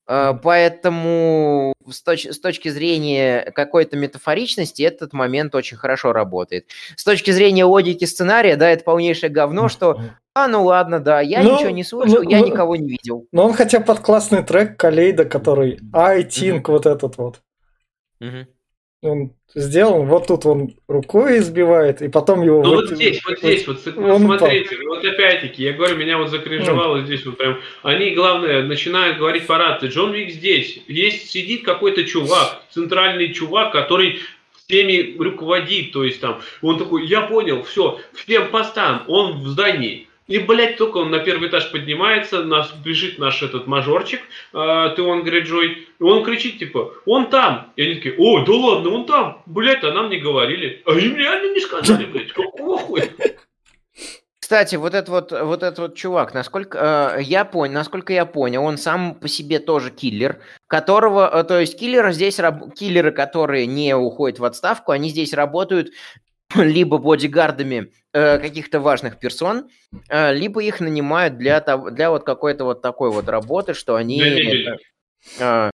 Э, 0.09 0.35
Поэтому 0.43 1.75
с, 1.89 2.03
точ- 2.05 2.33
с 2.33 2.39
точки 2.39 2.69
зрения 2.69 3.51
какой-то 3.55 3.97
метафоричности 3.97 4.83
этот 4.83 5.13
момент 5.13 5.55
очень 5.55 5.77
хорошо 5.77 6.13
работает. 6.13 6.67
С 6.97 7.05
точки 7.05 7.31
зрения 7.31 7.65
логики 7.65 8.05
сценария, 8.05 8.57
да, 8.57 8.71
это 8.71 8.85
полнейшее 8.85 9.31
говно, 9.31 9.69
что, 9.69 10.01
а, 10.35 10.49
ну 10.49 10.65
ладно, 10.65 11.01
да, 11.01 11.21
я 11.21 11.43
Ну, 11.43 11.55
ничего 11.55 11.71
не 11.71 11.85
слышал, 11.85 12.23
ну, 12.23 12.31
я 12.31 12.41
ну, 12.41 12.47
никого 12.47 12.77
не 12.77 12.89
видел. 12.89 13.27
Но 13.33 13.47
он 13.47 13.55
хотя 13.55 13.81
под 13.81 14.01
классный 14.01 14.43
трек 14.43 14.77
Калейда, 14.77 15.25
который 15.25 15.81
I 15.93 16.23
think, 16.23 16.63
вот 16.67 16.87
этот 16.87 17.17
вот. 17.19 17.41
Мгм. 18.21 18.47
Он 19.03 19.33
сделан, 19.55 20.07
вот 20.07 20.27
тут 20.27 20.47
он 20.47 20.75
рукой 20.89 21.39
избивает, 21.39 22.01
и 22.01 22.09
потом 22.09 22.43
его... 22.43 22.63
Ну 22.63 22.77
вот 22.77 22.91
здесь, 22.91 23.23
вот 23.27 23.39
здесь, 23.39 23.67
вот 23.67 23.87
он 23.97 24.23
смотрите, 24.23 24.79
вот 24.89 25.05
опять-таки, 25.05 25.63
я 25.63 25.75
говорю, 25.75 25.97
меня 25.97 26.17
вот 26.17 26.31
закринжевало 26.31 27.03
здесь 27.03 27.25
вот 27.27 27.37
прям. 27.37 27.59
Они, 27.83 28.11
главное, 28.11 28.63
начинают 28.63 29.19
говорить 29.19 29.47
по 29.47 29.59
рации. 29.59 29.89
Джон 29.89 30.13
Вик 30.13 30.31
здесь. 30.31 30.83
Есть, 30.89 31.31
сидит 31.31 31.63
какой-то 31.63 32.05
чувак, 32.05 32.63
центральный 32.71 33.35
чувак, 33.35 33.73
который 33.73 34.21
всеми 34.67 35.17
руководит, 35.19 35.93
то 35.93 36.03
есть 36.03 36.21
там, 36.21 36.41
он 36.63 36.79
такой, 36.79 37.07
я 37.07 37.23
понял, 37.23 37.63
все, 37.63 38.01
всем 38.15 38.51
постам, 38.51 39.05
он 39.09 39.43
в 39.43 39.47
здании. 39.47 40.09
И, 40.27 40.41
блядь, 40.41 40.77
только 40.77 40.99
он 40.99 41.11
на 41.11 41.21
первый 41.21 41.49
этаж 41.49 41.71
поднимается, 41.71 42.43
нас 42.43 42.73
бежит 42.73 43.19
наш 43.19 43.43
этот 43.43 43.67
мажорчик, 43.69 44.21
э, 44.53 44.95
Теон 44.97 45.23
Грейджой, 45.23 45.87
и 45.99 46.03
он 46.03 46.25
кричит, 46.25 46.59
типа, 46.59 46.93
он 47.07 47.31
там. 47.31 47.73
И 47.77 47.83
они 47.83 47.95
такие, 47.97 48.17
о, 48.19 48.45
да 48.45 48.53
ладно, 48.53 48.91
он 48.91 49.07
там. 49.07 49.43
Блядь, 49.47 49.85
а 49.85 49.93
нам 49.93 50.11
не 50.11 50.19
говорили. 50.19 50.83
А 50.85 50.93
им 50.93 51.17
реально 51.17 51.55
не 51.55 51.61
сказали, 51.61 52.07
блядь, 52.07 52.33
какого 52.33 52.77
хуя? 52.77 53.05
Кстати, 54.39 54.77
вот 54.77 54.95
этот 54.95 55.09
вот, 55.09 55.33
вот 55.33 55.63
этот 55.65 55.79
вот 55.79 55.95
чувак, 55.97 56.33
насколько 56.33 57.17
э, 57.19 57.23
я 57.23 57.45
понял, 57.45 57.75
насколько 57.75 58.13
я 58.13 58.25
понял, 58.25 58.63
он 58.63 58.79
сам 58.79 59.17
по 59.17 59.27
себе 59.27 59.59
тоже 59.59 59.91
киллер, 59.91 60.41
которого, 60.69 61.29
э, 61.29 61.43
то 61.43 61.59
есть 61.59 61.77
киллеры 61.77 62.13
здесь, 62.13 62.39
раб- 62.39 62.73
киллеры, 62.73 63.11
которые 63.11 63.67
не 63.67 63.97
уходят 63.97 64.39
в 64.39 64.45
отставку, 64.45 64.93
они 64.93 65.09
здесь 65.09 65.33
работают 65.33 65.91
либо 66.55 66.99
бодигардами 66.99 67.93
э, 68.13 68.39
каких-то 68.39 68.81
важных 68.81 69.19
персон, 69.19 69.69
э, 70.09 70.33
либо 70.35 70.63
их 70.63 70.81
нанимают 70.81 71.39
для, 71.39 71.61
того, 71.61 71.91
для 71.91 72.11
вот 72.11 72.25
какой-то 72.25 72.65
вот 72.65 72.83
такой 72.83 73.11
вот 73.11 73.29
работы, 73.29 73.75
что 73.75 73.97
они... 73.97 74.65
А, 75.41 75.71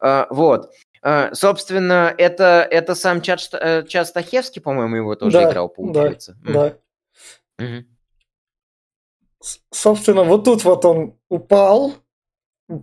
а, 0.00 0.26
вот. 0.30 0.70
А, 1.02 1.34
собственно, 1.34 2.14
это, 2.16 2.66
это 2.70 2.94
сам 2.94 3.20
Чад, 3.20 3.40
э, 3.52 3.84
Чад 3.86 4.08
Стахевский, 4.08 4.62
по-моему, 4.62 4.96
его 4.96 5.14
тоже 5.14 5.32
Да, 5.38 5.50
играл, 5.50 5.68
получается. 5.68 6.36
Да. 6.42 6.76
Мгм. 7.58 7.86
С- 9.40 9.60
Собственно, 9.70 10.24
вот 10.24 10.44
тут 10.44 10.64
вот 10.64 10.84
он 10.86 11.18
упал, 11.28 11.94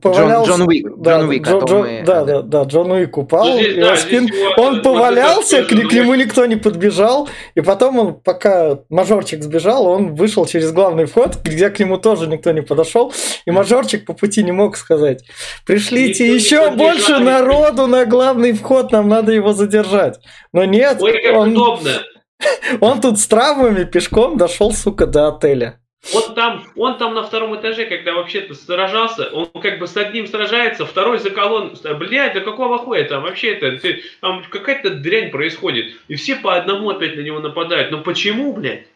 повалялся. 0.02 0.52
Джон 0.52 0.62
Уик, 0.68 0.88
Да, 0.98 1.20
Джон 1.20 1.30
Уик, 1.30 1.48
Джо- 1.48 1.58
о 1.58 1.60
том 1.60 1.70
Джо- 1.70 1.80
мы- 1.82 2.04
да, 2.06 2.24
да, 2.24 2.42
да, 2.42 2.64
Джон 2.64 2.92
Уик 2.92 3.18
упал, 3.18 3.46
здесь, 3.58 3.76
его 3.76 3.82
да, 3.88 3.94
спин- 3.96 4.28
здесь 4.28 4.40
его- 4.40 4.54
он 4.64 4.74
вот 4.76 4.84
повалялся, 4.84 5.64
к, 5.64 5.68
к 5.68 5.72
нему 5.94 6.14
никто 6.16 6.46
не 6.46 6.56
подбежал, 6.56 7.28
и 7.56 7.62
потом 7.62 8.00
он, 8.00 8.14
пока 8.14 8.78
мажорчик 8.90 9.42
сбежал, 9.44 9.88
он 9.88 10.14
вышел 10.16 10.46
через 10.46 10.72
главный 10.72 11.06
вход, 11.06 11.38
где 11.44 11.70
к 11.70 11.80
нему 11.80 11.98
тоже 11.98 12.28
никто 12.28 12.52
не 12.52 12.62
подошел, 12.62 13.12
и 13.46 13.52
мажорчик 13.52 14.06
по 14.06 14.14
пути 14.14 14.44
не 14.44 14.52
мог 14.52 14.78
сказать, 14.78 15.24
пришлите 15.66 16.26
Никто 16.26 16.36
еще 16.36 16.70
подбежал, 16.70 16.78
больше 16.92 17.20
народу 17.20 17.88
на 17.88 18.06
главный 18.06 18.54
вход, 18.54 18.92
нам 18.92 19.10
надо 19.10 19.32
его 19.32 19.54
задержать. 19.54 20.20
Но 20.54 20.64
нет, 20.64 21.02
Ой, 21.02 21.22
как 21.24 21.36
он, 21.38 21.52
удобно. 21.54 21.92
он 22.82 23.02
тут 23.02 23.20
с 23.20 23.26
травмами 23.28 23.84
пешком 23.84 24.38
дошел, 24.38 24.72
сука, 24.72 25.08
до 25.08 25.28
отеля. 25.28 25.80
Он 26.16 26.34
там, 26.34 26.66
он 26.76 26.98
там 26.98 27.14
на 27.14 27.24
втором 27.24 27.56
этаже, 27.60 27.86
когда 27.86 28.14
вообще-то 28.14 28.56
сражался, 28.56 29.30
он 29.30 29.46
как 29.62 29.78
бы 29.78 29.88
с 29.88 29.96
одним 29.96 30.26
сражается, 30.26 30.86
второй 30.86 31.20
за 31.20 31.30
колонн. 31.30 31.78
Блядь, 32.00 32.34
да 32.34 32.42
какого 32.42 32.80
хуя 32.80 33.04
там 33.04 33.22
вообще 33.22 33.54
это? 33.54 33.78
ты- 33.80 34.02
Там 34.20 34.44
какая-то 34.50 34.96
дрянь 34.96 35.30
происходит. 35.30 35.94
И 36.08 36.16
все 36.16 36.36
по 36.38 36.56
одному 36.56 36.90
опять 36.90 37.16
на 37.16 37.22
него 37.22 37.40
нападают. 37.40 37.92
Но 37.92 38.02
почему, 38.02 38.52
блядь? 38.54 38.88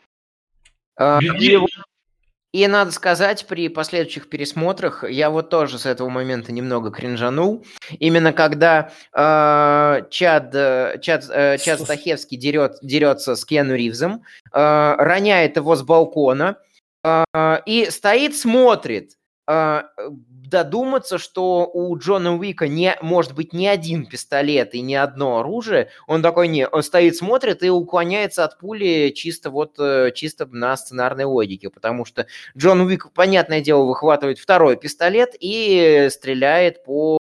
А, 0.97 1.19
и, 1.21 1.59
и 2.53 2.67
надо 2.67 2.91
сказать, 2.91 3.45
при 3.47 3.67
последующих 3.69 4.27
пересмотрах 4.29 5.03
я 5.07 5.29
вот 5.29 5.49
тоже 5.49 5.77
с 5.77 5.85
этого 5.85 6.09
момента 6.09 6.51
немного 6.51 6.89
кринжанул. 6.89 7.65
Именно 7.99 8.33
когда 8.33 8.91
э, 9.13 10.07
Чад, 10.09 10.55
э, 10.55 10.97
Чад, 11.01 11.25
э, 11.29 11.57
Чад 11.59 11.81
Стахевский 11.81 12.37
дерет, 12.37 12.77
дерется 12.81 13.35
с 13.35 13.45
Кену 13.45 13.75
Ривзом, 13.75 14.23
э, 14.53 14.95
роняет 14.97 15.57
его 15.57 15.75
с 15.75 15.83
балкона 15.83 16.55
э, 16.57 16.64
и 17.65 17.87
стоит, 17.89 18.35
смотрит. 18.35 19.17
Э, 19.47 19.83
додуматься, 20.45 21.17
что 21.17 21.69
у 21.71 21.97
Джона 21.97 22.35
Уика 22.37 22.67
не, 22.67 22.95
может 23.01 23.33
быть 23.33 23.51
не 23.53 23.67
один 23.67 24.05
пистолет 24.05 24.73
и 24.73 24.81
не 24.81 24.95
одно 24.95 25.39
оружие, 25.39 25.89
он 26.07 26.21
такой 26.21 26.47
не, 26.47 26.67
он 26.67 26.83
стоит, 26.83 27.15
смотрит 27.15 27.63
и 27.63 27.69
уклоняется 27.69 28.43
от 28.43 28.59
пули 28.59 29.11
чисто 29.15 29.49
вот 29.49 29.75
э, 29.79 30.11
чисто 30.13 30.45
на 30.45 30.77
сценарной 30.77 31.25
логике, 31.25 31.69
потому 31.69 32.05
что 32.05 32.27
Джон 32.57 32.81
Уик, 32.81 33.11
понятное 33.13 33.61
дело, 33.61 33.85
выхватывает 33.85 34.37
второй 34.39 34.77
пистолет 34.77 35.35
и 35.39 36.07
стреляет 36.11 36.83
по 36.83 37.17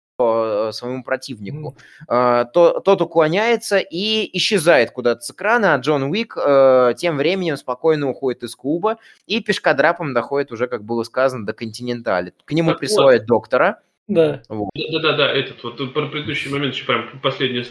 своему 0.73 1.03
противнику. 1.03 1.75
Э, 2.09 2.45
то- 2.53 2.79
тот 2.79 3.01
уклоняется 3.01 3.77
и 3.79 4.29
исчезает 4.37 4.91
куда-то 4.91 5.21
с 5.21 5.31
экрана, 5.31 5.73
а 5.73 5.77
Джон 5.77 6.03
Уик 6.03 6.37
э, 6.37 6.93
тем 6.97 7.17
временем 7.17 7.57
спокойно 7.57 8.09
уходит 8.09 8.43
из 8.43 8.55
клуба 8.55 8.97
и 9.27 9.41
пешкодрапом 9.41 10.13
доходит 10.13 10.51
уже, 10.51 10.67
как 10.67 10.83
было 10.83 11.03
сказано, 11.03 11.45
до 11.45 11.53
Континентали. 11.53 12.33
К 12.45 12.51
нему 12.53 12.69
Так 12.71 12.75
вот. 12.75 12.79
присылают 12.79 13.25
доктора, 13.25 13.79
Да. 14.07 14.41
Да-да-да, 14.75 15.31
этот 15.31 15.63
вот 15.63 15.93
про 15.93 16.07
предыдущий 16.07 16.51
момент, 16.51 16.73
еще 16.73 16.85
прям 16.85 17.07
последний. 17.21 17.63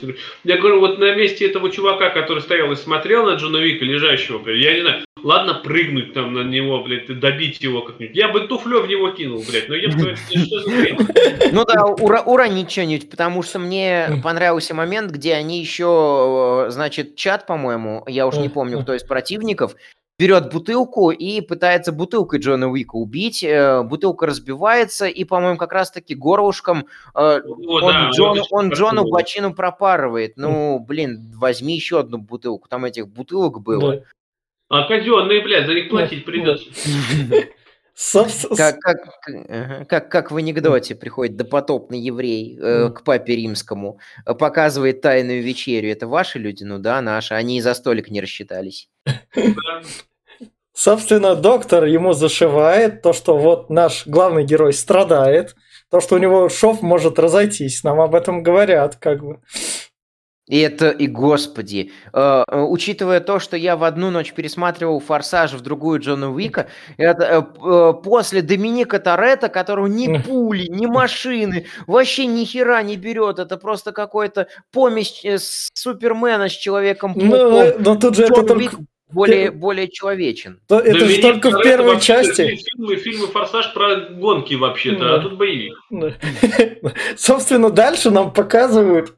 Я 0.45 0.57
говорю, 0.59 0.81
вот 0.81 0.99
на 0.99 1.15
месте 1.15 1.47
этого 1.47 1.71
чувака, 1.71 2.11
который 2.11 2.41
стоял 2.41 2.71
и 2.73 2.77
смотрел 2.77 3.25
на 3.27 3.35
Джона 3.35 3.59
Вика, 3.59 3.85
лежащего, 3.85 4.49
я 4.49 4.75
не 4.75 4.81
знаю, 4.81 5.05
ладно 5.23 5.55
прыгнуть 5.55 6.15
там 6.15 6.35
на 6.35 6.43
него, 6.43 6.83
блядь, 6.83 7.07
добить 7.19 7.61
его 7.61 7.83
как-нибудь. 7.83 8.17
Я 8.17 8.29
бы 8.29 8.41
туфлё 8.41 8.83
в 8.83 8.89
него 8.89 9.11
кинул, 9.11 9.43
блядь, 9.49 9.69
но 9.69 9.75
я 9.75 9.89
бы 9.89 10.17
что 10.17 10.61
за 10.61 10.71
хрень? 10.71 10.99
Ну 11.53 11.65
да, 11.65 11.85
ура 11.87 12.23
уронить 12.23 12.71
что-нибудь, 12.71 13.11
потому 13.11 13.43
что 13.43 13.59
мне 13.59 14.21
понравился 14.23 14.75
момент, 14.75 15.11
где 15.11 15.35
они 15.35 15.61
еще, 15.61 16.67
значит, 16.69 17.17
чат, 17.17 17.47
по-моему, 17.47 18.05
я 18.07 18.27
уж 18.27 18.37
не 18.37 18.49
помню, 18.49 18.81
кто 18.83 18.95
из 18.95 19.03
противников, 19.03 19.75
берет 20.21 20.53
бутылку 20.53 21.11
и 21.11 21.41
пытается 21.41 21.93
бутылкой 21.93 22.41
Джона 22.41 22.69
Уика 22.69 22.97
убить. 22.97 23.43
Э, 23.43 23.83
бутылка 23.83 24.27
разбивается, 24.27 25.07
и, 25.07 25.25
по-моему, 25.25 25.57
как 25.57 25.73
раз-таки 25.73 26.15
горлышком 26.15 26.87
э, 27.15 27.41
он, 27.43 27.81
да, 27.81 28.11
Джон, 28.11 28.39
он 28.51 28.69
Джону 28.69 29.09
бочину 29.09 29.55
пропарывает. 29.55 30.35
Ну, 30.37 30.79
блин, 30.79 31.33
возьми 31.37 31.75
еще 31.75 32.01
одну 32.01 32.19
бутылку. 32.19 32.69
Там 32.69 32.85
этих 32.85 33.09
бутылок 33.09 33.63
было. 33.63 33.97
Да. 33.97 34.03
А 34.71 34.85
казенные, 34.85 35.43
блядь, 35.43 35.67
за 35.67 35.75
них 35.75 35.91
платить 35.91 36.25
придется. 36.25 36.71
Как, 38.57 38.79
как, 38.81 39.89
как, 39.89 40.11
как 40.11 40.31
в 40.31 40.37
анекдоте 40.37 40.95
приходит 40.95 41.37
допотопный 41.37 41.99
еврей 41.99 42.57
э, 42.59 42.89
к 42.89 43.05
папе 43.05 43.37
римскому, 43.37 43.99
показывает 44.25 45.03
тайную 45.03 45.43
вечерю. 45.43 45.91
Это 45.91 46.07
ваши 46.07 46.39
люди? 46.39 46.65
Ну 46.65 46.79
да, 46.79 47.03
наши. 47.03 47.35
Они 47.35 47.59
и 47.59 47.61
за 47.61 47.75
столик 47.75 48.11
не 48.11 48.23
рассчитались. 48.23 48.89
Собственно, 50.73 51.35
доктор 51.35 51.85
ему 51.85 52.15
зашивает 52.15 53.03
то, 53.03 53.13
что 53.13 53.37
вот 53.37 53.69
наш 53.69 54.07
главный 54.07 54.45
герой 54.45 54.73
страдает, 54.73 55.55
то, 55.91 56.01
что 56.01 56.15
у 56.15 56.19
него 56.19 56.49
шов 56.49 56.81
может 56.81 57.19
разойтись. 57.19 57.85
Нам 57.85 58.01
об 58.01 58.15
этом 58.15 58.43
говорят, 58.43 58.97
как 58.97 59.23
бы. 59.23 59.41
И 60.51 60.59
это, 60.59 60.91
и 60.91 61.07
господи, 61.07 61.93
э, 62.13 62.45
э, 62.47 62.61
учитывая 62.61 63.21
то, 63.21 63.39
что 63.39 63.57
я 63.57 63.77
в 63.77 63.85
одну 63.85 64.11
ночь 64.11 64.33
пересматривал 64.33 64.99
«Форсаж», 64.99 65.53
в 65.53 65.61
другую 65.61 66.01
Джона 66.01 66.33
Уика, 66.33 66.67
это, 66.97 67.23
э, 67.25 67.43
э 67.65 67.95
после 68.03 68.43
Доминика 68.43 68.99
Торетто, 68.99 69.49
которого 69.49 69.87
ни 69.87 70.19
пули, 70.19 70.67
ни 70.69 70.87
машины, 70.87 71.67
вообще 71.87 72.27
ни 72.27 72.45
хера 72.45 72.83
не 72.83 72.97
берет, 72.97 73.39
это 73.39 73.59
просто 73.59 73.93
какой-то 73.93 74.49
помесь 74.73 75.25
э, 75.25 75.39
Супермена 75.39 76.49
с 76.49 76.53
Человеком-пауком. 76.53 77.31
Но, 77.31 77.51
ну, 77.51 77.75
но 77.79 77.95
тут 77.95 78.17
же 78.17 78.27
Джон 78.27 78.45
это 78.45 78.55
Уик 78.55 78.71
только... 78.73 78.85
более, 79.09 79.51
более 79.53 79.87
человечен. 79.87 80.59
То, 80.67 80.81
это 80.81 81.07
же 81.07 81.23
только 81.23 81.51
в 81.53 81.63
первой 81.63 82.01
части. 82.01 82.57
Фильмы, 82.57 82.97
фильмы 82.97 83.29
«Форсаж» 83.29 83.73
про 83.73 83.95
гонки 84.11 84.55
вообще-то, 84.55 85.05
да. 85.05 85.15
а 85.15 85.19
тут 85.21 85.39
боевик. 85.39 85.75
Собственно, 87.17 87.71
дальше 87.71 88.11
нам 88.11 88.33
показывают 88.33 89.15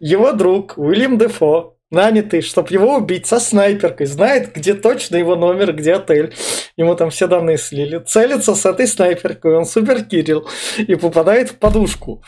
его 0.00 0.32
друг 0.32 0.74
Уильям 0.76 1.18
Дефо, 1.18 1.76
нанятый, 1.90 2.40
чтобы 2.40 2.68
его 2.70 2.96
убить 2.96 3.26
со 3.26 3.38
снайперкой, 3.38 4.06
знает, 4.06 4.54
где 4.54 4.74
точно 4.74 5.16
его 5.16 5.36
номер, 5.36 5.72
где 5.74 5.94
отель. 5.94 6.34
Ему 6.76 6.94
там 6.96 7.10
все 7.10 7.28
данные 7.28 7.58
слили. 7.58 7.98
Целится 7.98 8.54
с 8.54 8.66
этой 8.66 8.88
снайперкой, 8.88 9.56
он 9.56 9.66
супер 9.66 10.02
кирилл 10.04 10.48
и 10.78 10.94
попадает 10.94 11.50
в 11.50 11.58
подушку. 11.58 12.22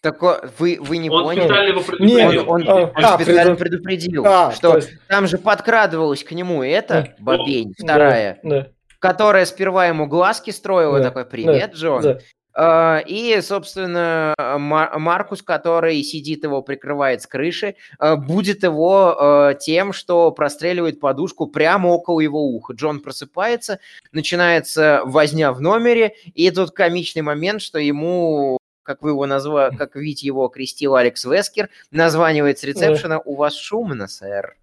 Так 0.00 0.22
вы, 0.58 0.78
вы 0.80 0.98
не 0.98 1.10
он 1.10 1.24
поняли? 1.24 1.44
Специально 1.44 1.68
его 1.70 1.80
предупредил. 1.80 2.50
Он, 2.50 2.68
он, 2.68 2.68
он, 2.68 2.90
а, 2.94 3.14
специально 3.16 3.56
предуп... 3.56 3.58
предупредил, 3.58 4.26
а, 4.26 4.52
что 4.52 4.76
есть... 4.76 4.90
там 5.08 5.26
же 5.26 5.38
подкрадывалась 5.38 6.22
к 6.22 6.30
нему 6.32 6.62
эта 6.62 7.14
бабень, 7.18 7.74
вторая, 7.76 8.38
да, 8.44 8.48
да. 8.48 8.66
которая 9.00 9.44
сперва 9.44 9.86
ему 9.86 10.06
глазки 10.06 10.50
строила, 10.50 10.98
да, 10.98 11.06
такой, 11.06 11.26
привет, 11.26 11.72
да, 11.72 11.76
Джон. 11.76 12.02
Да. 12.02 12.18
А, 12.60 12.98
и, 13.06 13.40
собственно, 13.40 14.34
Маркус, 14.36 15.42
который 15.42 16.02
сидит 16.02 16.42
его, 16.42 16.60
прикрывает 16.60 17.22
с 17.22 17.26
крыши, 17.28 17.76
а, 18.00 18.16
будет 18.16 18.64
его 18.64 19.54
тем, 19.60 19.92
что 19.92 20.32
простреливает 20.32 20.98
подушку 20.98 21.46
прямо 21.46 21.86
около 21.88 22.18
его 22.18 22.44
уха. 22.44 22.72
Джон 22.72 22.98
просыпается, 22.98 23.78
начинается 24.10 25.02
возня 25.04 25.52
в 25.52 25.60
номере, 25.60 26.14
и 26.34 26.50
тут 26.50 26.72
комичный 26.72 27.22
момент, 27.22 27.62
что 27.62 27.78
ему 27.78 28.58
как 28.82 29.02
вы 29.02 29.10
его 29.10 29.26
назвали, 29.26 29.76
как 29.76 29.94
Вить 29.96 30.22
его 30.22 30.46
окрестил 30.46 30.96
Алекс 30.96 31.22
Вескер, 31.26 31.68
названивает 31.90 32.58
с 32.58 32.64
ресепшена, 32.64 33.18
у 33.18 33.36
вас 33.36 33.54
шумно, 33.54 34.08
сэр. 34.08 34.56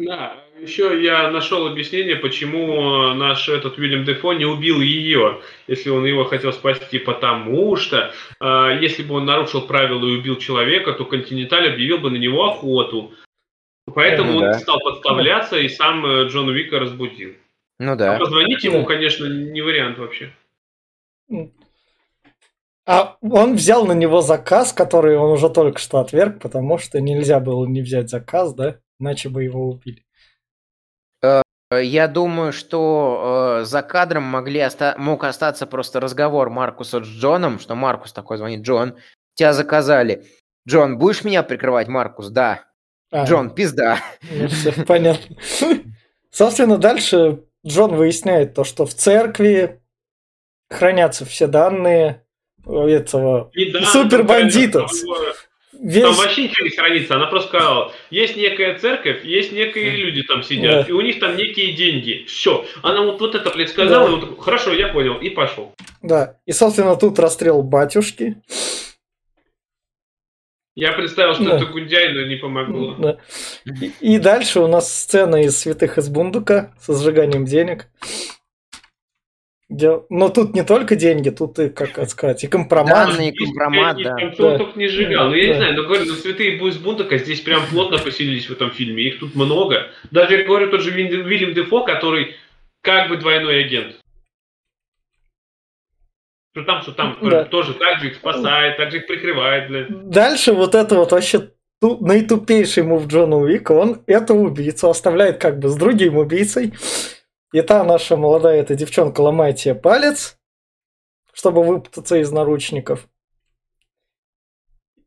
Да, 0.00 0.42
еще 0.58 1.00
я 1.00 1.30
нашел 1.30 1.68
объяснение, 1.68 2.16
почему 2.16 3.14
наш 3.14 3.48
этот 3.48 3.78
Уильям 3.78 4.04
Дефо 4.04 4.32
не 4.32 4.44
убил 4.44 4.80
ее, 4.80 5.40
если 5.68 5.90
он 5.90 6.04
его 6.04 6.24
хотел 6.24 6.52
спасти, 6.52 6.98
потому 6.98 7.76
что 7.76 8.12
э, 8.40 8.78
если 8.80 9.04
бы 9.04 9.14
он 9.14 9.24
нарушил 9.24 9.68
правила 9.68 10.04
и 10.04 10.18
убил 10.18 10.36
человека, 10.36 10.94
то 10.94 11.04
Континенталь 11.04 11.72
объявил 11.72 11.98
бы 11.98 12.10
на 12.10 12.16
него 12.16 12.44
охоту. 12.44 13.12
Поэтому 13.94 14.32
ну, 14.32 14.38
он 14.38 14.42
да. 14.44 14.54
стал 14.54 14.80
подставляться 14.80 15.58
и 15.58 15.68
сам 15.68 16.04
э, 16.04 16.26
Джон 16.26 16.48
Уика 16.48 16.80
разбудил. 16.80 17.34
Ну 17.78 17.94
да. 17.94 18.16
А 18.16 18.18
позвонить 18.18 18.64
ему, 18.64 18.84
конечно, 18.84 19.26
не 19.26 19.62
вариант 19.62 19.98
вообще. 19.98 20.32
А 22.86 23.16
он 23.22 23.54
взял 23.54 23.86
на 23.86 23.92
него 23.92 24.20
заказ, 24.20 24.72
который 24.72 25.16
он 25.16 25.30
уже 25.30 25.48
только 25.48 25.78
что 25.78 26.00
отверг, 26.00 26.40
потому 26.40 26.78
что 26.78 27.00
нельзя 27.00 27.38
было 27.38 27.64
не 27.64 27.80
взять 27.80 28.10
заказ, 28.10 28.54
да? 28.54 28.80
Иначе 29.00 29.28
бы 29.28 29.42
его 29.44 29.68
убили. 29.70 30.04
Э, 31.22 31.42
я 31.82 32.08
думаю, 32.08 32.52
что 32.52 33.60
э, 33.60 33.64
за 33.64 33.82
кадром 33.82 34.22
могли 34.24 34.60
оста- 34.60 34.94
мог 34.98 35.24
остаться 35.24 35.66
просто 35.66 36.00
разговор 36.00 36.50
Маркуса 36.50 37.02
с 37.02 37.06
Джоном, 37.06 37.58
что 37.58 37.74
Маркус 37.74 38.12
такой 38.12 38.36
звонит, 38.38 38.62
Джон, 38.62 38.96
тебя 39.34 39.52
заказали. 39.52 40.24
Джон, 40.68 40.98
будешь 40.98 41.24
меня 41.24 41.42
прикрывать, 41.42 41.88
Маркус? 41.88 42.28
Да. 42.28 42.64
А, 43.10 43.24
Джон, 43.24 43.50
пизда. 43.54 43.98
Ну, 44.30 44.48
все 44.48 44.72
понятно. 44.86 45.36
Собственно, 46.30 46.78
дальше 46.78 47.44
Джон 47.66 47.94
выясняет 47.96 48.54
то, 48.54 48.64
что 48.64 48.86
в 48.86 48.94
церкви 48.94 49.80
хранятся 50.70 51.24
все 51.24 51.46
данные 51.46 52.24
этого 52.66 53.50
супербандитов. 53.84 54.90
Весь... 55.84 56.02
Там 56.02 56.14
вообще 56.14 56.44
ничего 56.44 56.64
не 56.64 56.74
хранится. 56.74 57.14
Она 57.14 57.26
просто 57.26 57.48
сказала, 57.48 57.92
есть 58.08 58.36
некая 58.36 58.78
церковь, 58.78 59.22
есть 59.22 59.52
некие 59.52 59.90
люди 59.90 60.22
там 60.22 60.42
сидят, 60.42 60.86
да. 60.86 60.88
и 60.88 60.92
у 60.92 61.00
них 61.02 61.20
там 61.20 61.36
некие 61.36 61.74
деньги. 61.74 62.24
Все. 62.26 62.64
Она 62.82 63.02
вот, 63.02 63.20
вот 63.20 63.34
это, 63.34 63.50
блядь, 63.50 63.68
сказала, 63.68 64.08
да. 64.08 64.16
и 64.16 64.20
вот, 64.20 64.40
хорошо, 64.40 64.72
я 64.72 64.88
понял, 64.88 65.18
и 65.18 65.28
пошел. 65.28 65.74
Да. 66.00 66.38
И, 66.46 66.52
собственно, 66.52 66.96
тут 66.96 67.18
расстрел 67.18 67.62
батюшки. 67.62 68.36
Я 70.74 70.92
представил, 70.92 71.34
что 71.34 71.44
да. 71.44 71.56
это 71.56 71.66
Гундяй, 71.66 72.14
но 72.14 72.22
не 72.22 72.36
помогло. 72.36 72.94
Да. 72.94 73.18
И, 73.66 73.92
и 74.14 74.18
дальше 74.18 74.60
у 74.60 74.66
нас 74.66 74.90
сцена 74.90 75.42
из 75.42 75.58
«Святых 75.58 75.98
из 75.98 76.08
Бундука» 76.08 76.72
со 76.80 76.94
сжиганием 76.94 77.44
денег. 77.44 77.88
Где... 79.70 80.02
Но 80.10 80.28
тут 80.28 80.54
не 80.54 80.62
только 80.62 80.94
деньги, 80.94 81.30
тут 81.30 81.58
и, 81.58 81.70
как 81.70 82.08
сказать, 82.08 82.44
и 82.44 82.48
компромат. 82.48 83.08
Данные, 83.08 83.32
компромат, 83.32 83.96
да. 84.02 84.16
Там 84.16 84.34
да. 84.36 84.58
только 84.58 84.78
не 84.78 84.88
сжигал. 84.88 85.28
Ну, 85.28 85.34
я 85.34 85.46
да. 85.46 85.48
не 85.48 85.54
знаю, 85.56 85.74
но 85.76 85.82
говорю, 85.84 86.04
ну, 86.06 86.12
святые 86.14 86.58
из 86.58 86.78
Бундука 86.78 87.16
здесь 87.16 87.40
прям 87.40 87.62
плотно 87.66 87.98
поселились 87.98 88.48
в 88.48 88.52
этом 88.52 88.70
фильме. 88.70 89.04
Их 89.04 89.20
тут 89.20 89.34
много. 89.34 89.90
Даже, 90.10 90.36
я 90.36 90.44
говорю, 90.44 90.70
тот 90.70 90.82
же 90.82 90.90
Вильям 90.90 91.54
Дефо, 91.54 91.82
который 91.84 92.36
как 92.82 93.08
бы 93.08 93.16
двойной 93.16 93.64
агент. 93.64 93.96
Что 96.52 96.64
там, 96.64 96.82
что 96.82 96.92
там, 96.92 97.18
да. 97.22 97.44
тоже 97.44 97.74
так 97.74 97.98
же 97.98 98.08
их 98.08 98.14
спасает, 98.14 98.76
так 98.76 98.92
же 98.92 98.98
их 98.98 99.06
прикрывает, 99.08 99.68
блядь. 99.68 100.08
Дальше 100.08 100.52
вот 100.52 100.76
это 100.76 100.94
вот 100.94 101.10
вообще 101.10 101.50
наитупейший 101.82 102.84
мув 102.84 103.06
Джона 103.08 103.36
Уика, 103.38 103.72
он 103.72 104.02
эту 104.06 104.34
убийцу 104.34 104.88
оставляет 104.88 105.38
как 105.38 105.58
бы 105.58 105.68
с 105.68 105.76
другим 105.76 106.16
убийцей, 106.16 106.72
и 107.54 107.62
та 107.62 107.84
наша 107.84 108.16
молодая 108.16 108.60
эта 108.60 108.74
девчонка 108.74 109.20
ломает 109.20 109.60
себе 109.60 109.76
палец, 109.76 110.36
чтобы 111.32 111.62
выпутаться 111.62 112.16
из 112.16 112.32
наручников. 112.32 113.06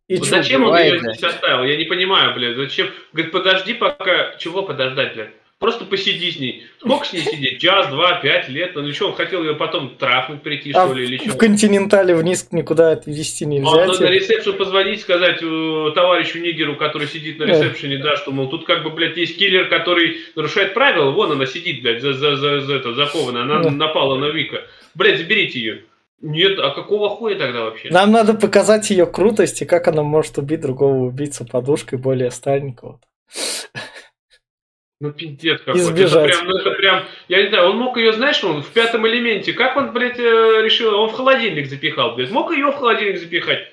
И 0.07 0.15
вот 0.15 0.27
зачем 0.27 0.63
он 0.63 0.77
ее 0.77 0.97
здесь 0.97 1.21
оставил? 1.23 1.65
Я 1.65 1.75
не 1.75 1.83
понимаю, 1.83 2.33
блядь. 2.35 2.55
Зачем? 2.55 2.87
Говорит, 3.11 3.33
подожди 3.33 3.73
пока... 3.73 4.37
Чего 4.37 4.63
подождать, 4.63 5.13
блядь? 5.13 5.33
Просто 5.59 5.85
посиди 5.85 6.31
с 6.31 6.39
ней. 6.39 6.67
Сколько 6.79 7.05
с 7.05 7.13
ней 7.13 7.21
сидеть? 7.23 7.59
Час, 7.59 7.87
два, 7.87 8.19
пять 8.21 8.47
лет? 8.47 8.77
Он 8.77 8.91
хотел 9.15 9.43
ее 9.43 9.55
потом 9.55 9.95
трахнуть, 9.95 10.43
прийти, 10.43 10.71
а 10.71 10.85
что 10.85 10.93
ли, 10.93 11.05
или 11.05 11.17
что? 11.17 11.31
в 11.31 11.37
континентале 11.37 12.13
вниз 12.13 12.47
никуда 12.51 12.91
отвезти 12.91 13.47
нельзя. 13.47 13.71
А, 13.71 13.87
ну, 13.87 13.99
на 13.99 14.05
ресепшн 14.05 14.53
позвонить, 14.53 15.01
сказать 15.01 15.39
э, 15.41 15.91
товарищу 15.95 16.39
Нигеру, 16.39 16.75
который 16.75 17.07
сидит 17.07 17.39
на 17.39 17.45
ресепшене, 17.45 17.97
да. 17.97 18.11
да, 18.11 18.17
что, 18.17 18.31
мол, 18.31 18.49
тут 18.49 18.65
как 18.67 18.83
бы, 18.83 18.91
блядь, 18.91 19.17
есть 19.17 19.35
киллер, 19.39 19.67
который 19.67 20.17
нарушает 20.35 20.75
правила, 20.75 21.09
вон 21.09 21.31
она 21.31 21.47
сидит, 21.47 21.81
блядь, 21.81 22.03
за, 22.03 22.13
за, 22.13 22.35
за, 22.35 22.61
за 22.61 22.75
это, 22.75 22.93
закована, 22.93 23.41
она 23.41 23.63
да. 23.63 23.71
напала 23.71 24.15
на 24.15 24.29
Вика. 24.29 24.61
Блядь, 24.93 25.17
заберите 25.17 25.59
ее. 25.59 25.83
Нет, 26.21 26.59
а 26.59 26.69
какого 26.69 27.09
хуя 27.09 27.35
тогда 27.35 27.63
вообще? 27.63 27.89
Нам 27.89 28.11
надо 28.11 28.35
показать 28.35 28.91
ее 28.91 29.07
крутость 29.07 29.63
и 29.63 29.65
как 29.65 29.87
она 29.87 30.03
может 30.03 30.37
убить 30.37 30.61
другого 30.61 31.05
убийцу 31.05 31.45
подушкой 31.45 31.97
более 31.97 32.29
старенького. 32.29 32.99
Ну, 34.99 35.11
пиздец 35.11 35.61
какой. 35.61 35.79
Избежать. 35.81 36.29
Это 36.31 36.39
прям, 36.39 36.47
ну, 36.47 36.57
это 36.57 36.71
прям, 36.71 37.03
я 37.27 37.43
не 37.43 37.49
знаю, 37.49 37.69
он 37.69 37.77
мог 37.77 37.97
ее, 37.97 38.13
знаешь, 38.13 38.43
он 38.43 38.63
в 38.63 38.69
пятом 38.71 39.07
элементе, 39.07 39.53
как 39.53 39.77
он, 39.77 39.93
блядь, 39.93 40.17
э, 40.17 40.61
решил, 40.63 40.95
он 40.99 41.09
в 41.09 41.13
холодильник 41.13 41.67
запихал, 41.69 42.15
блядь, 42.15 42.31
мог 42.31 42.51
ее 42.51 42.71
в 42.71 42.75
холодильник 42.75 43.19
запихать, 43.19 43.71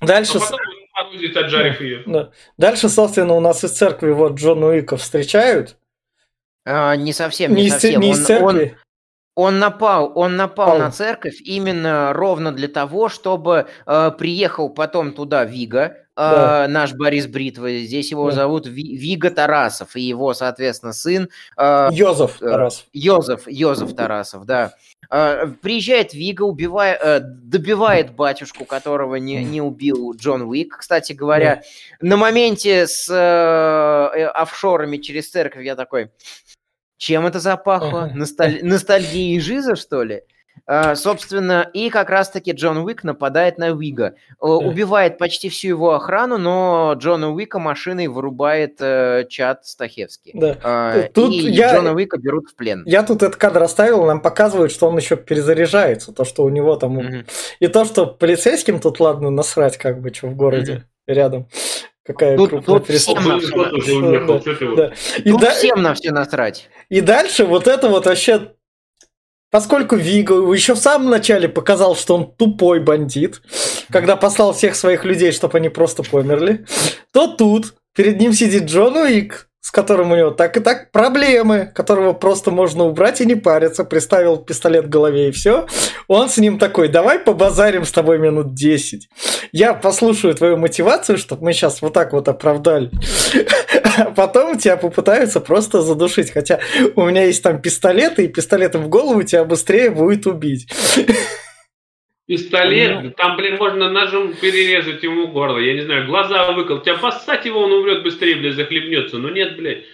Дальше, 0.00 0.38
а 0.38 0.40
потом 0.40 0.58
отгрузить, 0.94 1.36
отжарив 1.36 1.80
ее. 1.80 2.02
да. 2.06 2.30
Дальше, 2.58 2.88
собственно, 2.88 3.34
у 3.34 3.40
нас 3.40 3.62
из 3.62 3.70
церкви 3.70 4.10
вот 4.10 4.32
Джона 4.34 4.66
Уика 4.68 4.96
встречают. 4.96 5.76
А, 6.64 6.96
не 6.96 7.12
совсем, 7.12 7.54
не, 7.54 7.64
Не 7.64 7.70
совсем. 7.70 8.00
не 8.00 8.10
из 8.10 8.18
Он- 8.18 8.24
церкви. 8.26 8.76
Он 9.34 9.58
напал, 9.58 10.12
он 10.14 10.36
напал 10.36 10.70
Пал. 10.72 10.78
на 10.78 10.90
церковь 10.90 11.40
именно 11.40 12.12
ровно 12.12 12.52
для 12.52 12.68
того, 12.68 13.08
чтобы 13.08 13.66
э, 13.86 14.10
приехал 14.18 14.68
потом 14.68 15.14
туда 15.14 15.44
Вига, 15.46 16.01
э, 16.16 16.20
Да. 16.20 16.66
наш 16.68 16.92
Борис 16.94 17.26
Бритва, 17.26 17.70
здесь 17.72 18.10
его 18.10 18.30
Да. 18.30 18.36
зовут 18.36 18.66
Ви- 18.66 18.96
Вига 18.96 19.30
Тарасов, 19.30 19.96
и 19.96 20.00
его, 20.02 20.34
соответственно, 20.34 20.92
сын 20.92 21.28
э, 21.56 21.88
Йозеф 21.92 22.42
э, 22.42 22.50
Тарас. 22.50 22.86
Йозеф, 22.92 23.42
Йозеф 23.46 23.94
Тарасов, 23.94 24.44
да. 24.44 24.74
Э, 25.10 25.46
приезжает 25.62 26.14
Вига, 26.14 26.42
убивает, 26.42 27.00
э, 27.02 27.20
добивает 27.20 28.14
батюшку, 28.14 28.64
которого 28.64 29.16
не, 29.16 29.44
не 29.44 29.60
убил 29.60 30.14
Джон 30.14 30.42
Уик. 30.42 30.78
Кстати 30.78 31.12
говоря, 31.12 31.62
на 32.00 32.16
моменте 32.16 32.86
с 32.86 33.08
э, 33.10 33.14
э, 33.14 34.24
офшорами 34.26 34.98
через 34.98 35.30
церковь 35.30 35.64
я 35.64 35.76
такой, 35.76 36.10
чем 36.98 37.26
это 37.26 37.40
запахло? 37.40 38.10
Носталь- 38.14 38.62
Ностальгией 38.62 39.40
Жиза, 39.40 39.74
что 39.76 40.02
ли? 40.04 40.22
А, 40.64 40.94
собственно, 40.94 41.68
и 41.74 41.90
как 41.90 42.08
раз-таки 42.08 42.52
Джон 42.52 42.78
Уик 42.78 43.02
нападает 43.02 43.58
на 43.58 43.72
Уига. 43.72 44.14
Э, 44.40 44.46
Убивает 44.46 45.18
почти 45.18 45.48
всю 45.48 45.68
его 45.68 45.92
охрану, 45.94 46.38
но 46.38 46.94
Джона 46.96 47.32
Уика 47.32 47.58
машиной 47.58 48.06
вырубает 48.06 48.76
э, 48.80 49.24
чат 49.28 49.66
Стахевский. 49.66 50.30
Да. 50.34 50.56
А, 50.62 51.02
Тут 51.12 51.32
и 51.32 51.50
я- 51.50 51.74
Джона 51.74 51.92
Уика 51.94 52.16
берут 52.16 52.48
в 52.50 52.54
плен. 52.54 52.84
Я 52.86 53.02
тут 53.02 53.24
этот 53.24 53.36
кадр 53.36 53.62
оставил, 53.64 54.04
нам 54.06 54.20
показывают, 54.20 54.70
что 54.70 54.88
он 54.88 54.96
еще 54.96 55.16
перезаряжается. 55.16 56.12
То, 56.12 56.24
что 56.24 56.44
у 56.44 56.48
него 56.48 56.76
там... 56.76 56.92
Мгм. 56.94 57.26
И 57.58 57.66
то, 57.66 57.84
что 57.84 58.06
полицейским 58.06 58.78
тут, 58.78 59.00
ладно, 59.00 59.30
насрать, 59.30 59.76
как 59.78 60.00
бы, 60.00 60.14
что 60.14 60.28
в 60.28 60.36
городе 60.36 60.84
рядом. 61.08 61.48
Какая 62.04 62.36
Тут- 62.36 62.50
крупная 62.50 62.78
тут 62.78 62.86
перестрелка. 62.86 63.38
всем. 63.80 64.92
И, 65.24 65.30
Тут 65.30 65.40
да- 65.40 65.50
всем 65.50 65.82
на 65.82 65.94
все 65.94 66.12
насрать. 66.12 66.68
и 66.88 67.00
дальше 67.00 67.44
вот 67.44 67.66
это 67.66 67.88
вот 67.88 68.06
вообще... 68.06 68.52
Поскольку 69.52 69.96
Виго 69.96 70.50
еще 70.54 70.74
в 70.74 70.78
самом 70.78 71.10
начале 71.10 71.46
показал, 71.46 71.94
что 71.94 72.14
он 72.16 72.32
тупой 72.34 72.80
бандит, 72.80 73.42
когда 73.90 74.16
послал 74.16 74.54
всех 74.54 74.74
своих 74.74 75.04
людей, 75.04 75.30
чтобы 75.30 75.58
они 75.58 75.68
просто 75.68 76.02
померли, 76.02 76.64
то 77.12 77.26
тут 77.26 77.74
перед 77.94 78.18
ним 78.18 78.32
сидит 78.32 78.64
Джон 78.64 78.96
Уик, 78.96 79.50
с 79.62 79.70
которым 79.70 80.10
у 80.10 80.16
него 80.16 80.30
так 80.32 80.56
и 80.56 80.60
так 80.60 80.90
проблемы, 80.90 81.70
которого 81.72 82.12
просто 82.12 82.50
можно 82.50 82.84
убрать 82.84 83.20
и 83.20 83.26
не 83.26 83.36
париться, 83.36 83.84
приставил 83.84 84.36
пистолет 84.36 84.86
к 84.86 84.88
голове 84.88 85.28
и 85.28 85.32
все. 85.32 85.66
Он 86.08 86.28
с 86.28 86.36
ним 86.36 86.58
такой, 86.58 86.88
давай 86.88 87.20
побазарим 87.20 87.84
с 87.84 87.92
тобой 87.92 88.18
минут 88.18 88.54
10. 88.54 89.08
Я 89.52 89.72
послушаю 89.74 90.34
твою 90.34 90.56
мотивацию, 90.56 91.16
чтобы 91.16 91.44
мы 91.44 91.52
сейчас 91.52 91.80
вот 91.80 91.92
так 91.92 92.12
вот 92.12 92.28
оправдали. 92.28 92.90
А 93.98 94.10
потом 94.10 94.58
тебя 94.58 94.76
попытаются 94.76 95.38
просто 95.38 95.82
задушить. 95.82 96.32
Хотя 96.32 96.58
у 96.96 97.04
меня 97.04 97.24
есть 97.24 97.42
там 97.42 97.60
пистолеты, 97.60 98.24
и 98.24 98.28
пистолетом 98.28 98.84
в 98.84 98.88
голову 98.88 99.22
тебя 99.22 99.44
быстрее 99.44 99.90
будет 99.90 100.26
убить. 100.26 100.66
Пистолет, 102.26 103.16
там, 103.16 103.36
блин, 103.36 103.56
можно 103.56 103.90
ножом 103.90 104.32
перерезать 104.32 105.02
ему 105.02 105.28
горло, 105.28 105.58
я 105.58 105.74
не 105.74 105.82
знаю, 105.82 106.06
глаза 106.06 106.52
выкол. 106.52 106.80
Тебя 106.80 106.96
поссать 106.96 107.44
его, 107.44 107.60
он 107.60 107.72
умрет 107.72 108.04
быстрее, 108.04 108.36
блядь, 108.36 108.54
захлебнется. 108.54 109.18
Ну 109.18 109.28
нет, 109.28 109.56
блядь. 109.56 109.84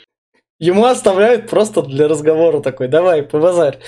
Ему 0.59 0.85
оставляют 0.85 1.49
просто 1.49 1.83
для 1.83 2.07
разговора 2.07 2.61
такой, 2.61 2.89
давай, 2.89 3.23
побазарь. 3.23 3.79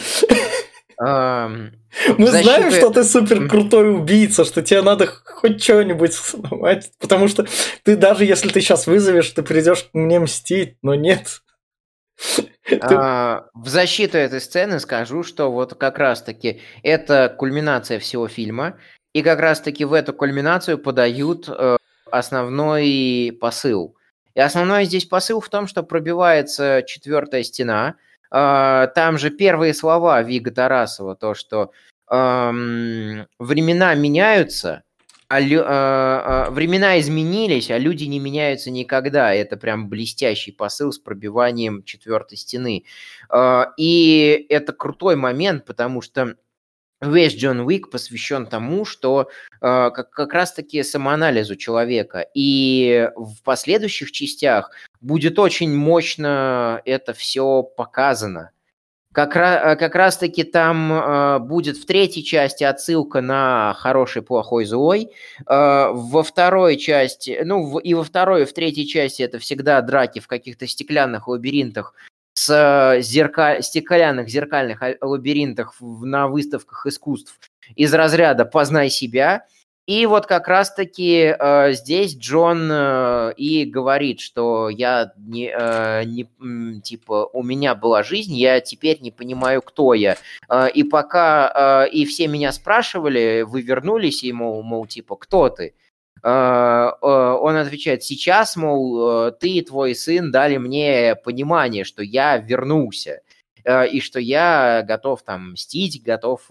Мы 0.99 2.27
знаем, 2.27 2.71
что 2.71 2.91
ты 2.91 3.05
супер 3.05 3.49
крутой 3.49 3.95
убийца, 3.95 4.45
что 4.45 4.63
тебе 4.63 4.83
надо 4.83 5.07
хоть 5.07 5.63
что-нибудь 5.63 6.15
сломать, 6.15 6.91
потому 7.01 7.29
что 7.29 7.47
ты 7.85 7.97
даже 7.97 8.25
если 8.25 8.49
ты 8.49 8.61
сейчас 8.61 8.87
вызовешь, 8.87 9.31
ты 9.31 9.43
придешь 9.43 9.87
мне 9.93 10.21
мстить, 10.21 10.77
но 10.83 10.95
нет. 10.95 11.43
А, 12.83 13.47
В 13.55 13.69
защиту 13.69 14.17
этой 14.17 14.41
сцены 14.41 14.79
скажу, 14.79 15.23
что 15.25 15.51
вот 15.51 15.75
как 15.75 15.99
раз-таки 15.99 16.61
это 16.83 17.35
кульминация 17.37 17.99
всего 17.99 18.29
фильма, 18.29 18.79
и 19.13 19.23
как 19.23 19.41
раз-таки 19.41 19.85
в 19.85 19.93
эту 19.93 20.13
кульминацию 20.13 20.79
подают 20.79 21.49
э, 21.49 21.77
основной 22.11 23.37
посыл. 23.41 23.97
И 24.35 24.41
основной 24.41 24.85
здесь 24.85 25.05
посыл 25.05 25.41
в 25.41 25.49
том, 25.49 25.67
что 25.67 25.83
пробивается 25.83 26.85
четвертая 26.87 27.43
стена. 27.43 27.97
А, 28.31 28.87
Там 28.89 29.19
же 29.19 29.31
первые 29.31 29.75
слова 29.75 30.23
Вига 30.23 30.53
Тарасова, 30.53 31.17
то, 31.17 31.35
что 31.35 31.73
эм, 32.11 33.27
времена 33.39 33.95
меняются, 33.95 34.85
а 35.31 35.39
а, 35.39 36.47
а, 36.49 36.51
времена 36.51 36.99
изменились, 36.99 37.71
а 37.71 37.79
люди 37.79 38.03
не 38.03 38.19
меняются 38.19 38.73
никогда. 38.73 39.33
Это 39.33 39.57
прям 39.57 39.89
блестящий 39.89 40.51
посыл 40.51 40.91
с 40.91 40.99
пробиванием 40.99 41.85
четвертой 41.85 42.37
стены. 42.37 42.85
А, 43.29 43.73
И 43.77 44.45
это 44.49 44.73
крутой 44.73 45.15
момент, 45.15 45.67
потому 45.67 46.03
что 46.03 46.35
весь 47.01 47.37
Джон 47.37 47.61
Уик 47.61 47.91
посвящен 47.91 48.47
тому, 48.47 48.85
что 48.85 49.31
а, 49.61 49.91
как, 49.91 50.11
как 50.11 50.33
раз-таки 50.33 50.83
самоанализу 50.83 51.55
человека. 51.55 52.27
И 52.35 53.09
в 53.15 53.41
последующих 53.45 54.11
частях 54.11 54.73
будет 55.01 55.39
очень 55.39 55.73
мощно 55.73 56.83
это 56.85 57.15
все 57.15 57.63
показано. 57.63 58.51
Как, 59.13 59.37
э, 59.37 59.75
как 59.77 59.97
раз-таки 59.97 60.45
там 60.45 60.93
э, 60.93 61.39
будет 61.41 61.77
в 61.77 61.85
третьей 61.85 62.23
части 62.23 62.63
отсылка 62.63 63.21
на 63.21 63.75
хороший, 63.77 64.23
плохой, 64.23 64.65
злой. 64.65 65.11
Э, 65.49 65.91
во 65.93 66.23
второй 66.23 66.77
части, 66.77 67.41
ну 67.45 67.65
в- 67.65 67.81
и 67.81 67.93
во 67.95 68.05
второй, 68.05 68.43
и 68.43 68.45
в 68.45 68.53
третьей 68.53 68.87
части 68.87 69.23
это 69.23 69.41
всегда 69.41 69.81
драки 69.83 70.21
в 70.21 70.29
каких-то 70.29 70.69
стеклянных 70.69 71.27
лабиринтах 71.27 71.93
с 72.35 72.49
э, 72.97 73.03
зерка... 73.03 73.61
стеклянных 73.63 74.29
зеркальных 74.29 74.81
а- 74.81 74.95
лабиринтах 75.01 75.75
в- 75.81 76.07
на 76.07 76.29
выставках 76.29 76.87
искусств 76.87 77.37
из 77.75 77.93
разряда 77.93 78.45
«Познай 78.45 78.91
себя». 78.91 79.45
И 79.91 80.07
вот 80.07 80.27
как 80.27 80.47
раз-таки 80.47 81.35
э, 81.37 81.73
здесь 81.73 82.17
Джон 82.17 82.71
э, 82.71 83.33
и 83.37 83.65
говорит, 83.65 84.21
что 84.21 84.69
я 84.69 85.13
не, 85.17 85.53
э, 85.53 86.05
не, 86.05 86.81
типа, 86.81 87.29
у 87.33 87.43
меня 87.43 87.75
была 87.75 88.05
жизнь, 88.05 88.35
я 88.35 88.61
теперь 88.61 89.01
не 89.01 89.11
понимаю, 89.11 89.63
кто 89.63 89.95
я. 89.95 90.17
Э, 90.49 90.71
и 90.73 90.85
пока 90.85 91.87
э, 91.89 91.91
и 91.91 92.05
все 92.05 92.29
меня 92.29 92.53
спрашивали, 92.53 93.43
вы 93.45 93.63
вернулись, 93.63 94.23
и, 94.23 94.33
мол, 94.33 94.87
типа, 94.87 95.17
кто 95.17 95.49
ты? 95.49 95.75
Э, 96.23 96.93
э, 97.03 97.07
он 97.07 97.57
отвечает, 97.57 98.05
сейчас, 98.05 98.55
мол, 98.55 99.27
э, 99.27 99.33
ты 99.33 99.49
и 99.49 99.63
твой 99.63 99.97
сын 99.97 100.31
дали 100.31 100.59
мне 100.59 101.17
понимание, 101.17 101.83
что 101.83 102.05
я 102.05 102.37
вернулся, 102.37 103.23
и 103.67 104.01
что 104.01 104.21
я 104.21 104.85
готов 104.87 105.23
там 105.23 105.53
мстить, 105.53 106.03
готов 106.05 106.49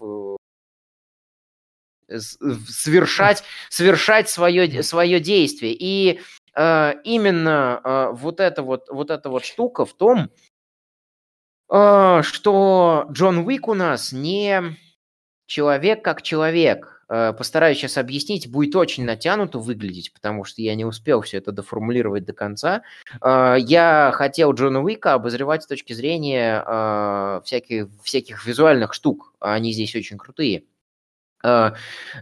совершать, 2.18 3.44
совершать 3.68 4.28
свое, 4.28 4.82
свое 4.82 5.20
действие. 5.20 5.76
И 5.78 6.20
э, 6.54 6.92
именно 7.04 7.80
э, 7.84 8.10
вот, 8.12 8.40
эта 8.40 8.62
вот, 8.62 8.88
вот 8.90 9.10
эта 9.10 9.28
вот 9.30 9.44
штука 9.44 9.84
в 9.84 9.94
том, 9.94 10.30
э, 11.70 12.22
что 12.22 13.06
Джон 13.12 13.38
Уик 13.38 13.68
у 13.68 13.74
нас 13.74 14.12
не 14.12 14.76
человек 15.46 16.04
как 16.04 16.22
человек. 16.22 17.04
Э, 17.08 17.32
Постараюсь 17.32 17.78
сейчас 17.78 17.98
объяснить, 17.98 18.50
будет 18.50 18.76
очень 18.76 19.04
натянуто 19.04 19.58
выглядеть, 19.58 20.12
потому 20.14 20.44
что 20.44 20.62
я 20.62 20.76
не 20.76 20.84
успел 20.84 21.22
все 21.22 21.38
это 21.38 21.50
доформулировать 21.50 22.24
до 22.24 22.32
конца. 22.32 22.82
Э, 23.20 23.56
Я 23.58 24.12
хотел 24.14 24.52
Джона 24.54 24.80
Уика 24.80 25.14
обозревать 25.14 25.64
с 25.64 25.66
точки 25.66 25.92
зрения 25.92 26.62
э, 26.64 27.40
всяких, 27.44 27.88
всяких 28.02 28.46
визуальных 28.46 28.94
штук. 28.94 29.34
Они 29.40 29.72
здесь 29.72 29.94
очень 29.96 30.18
крутые. 30.18 30.64
Э, 31.42 31.72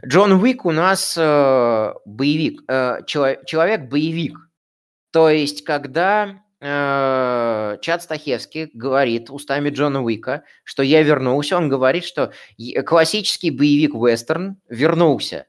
Джон 0.06 0.32
Уик 0.32 0.64
у 0.64 0.70
нас 0.70 1.16
э, 1.18 1.92
боевик, 2.04 2.62
э, 2.68 3.00
чело- 3.06 3.44
человек-боевик. 3.44 4.36
То 5.12 5.30
есть, 5.30 5.64
когда 5.64 6.42
Чад 6.60 8.02
Стахевский 8.02 8.68
говорит 8.74 9.30
устами 9.30 9.70
Джона 9.70 10.02
Уика, 10.02 10.42
что 10.64 10.82
я 10.82 11.04
вернулся, 11.04 11.56
он 11.56 11.68
говорит, 11.68 12.04
что 12.04 12.32
классический 12.84 13.52
боевик-вестерн 13.52 14.56
вернулся 14.68 15.46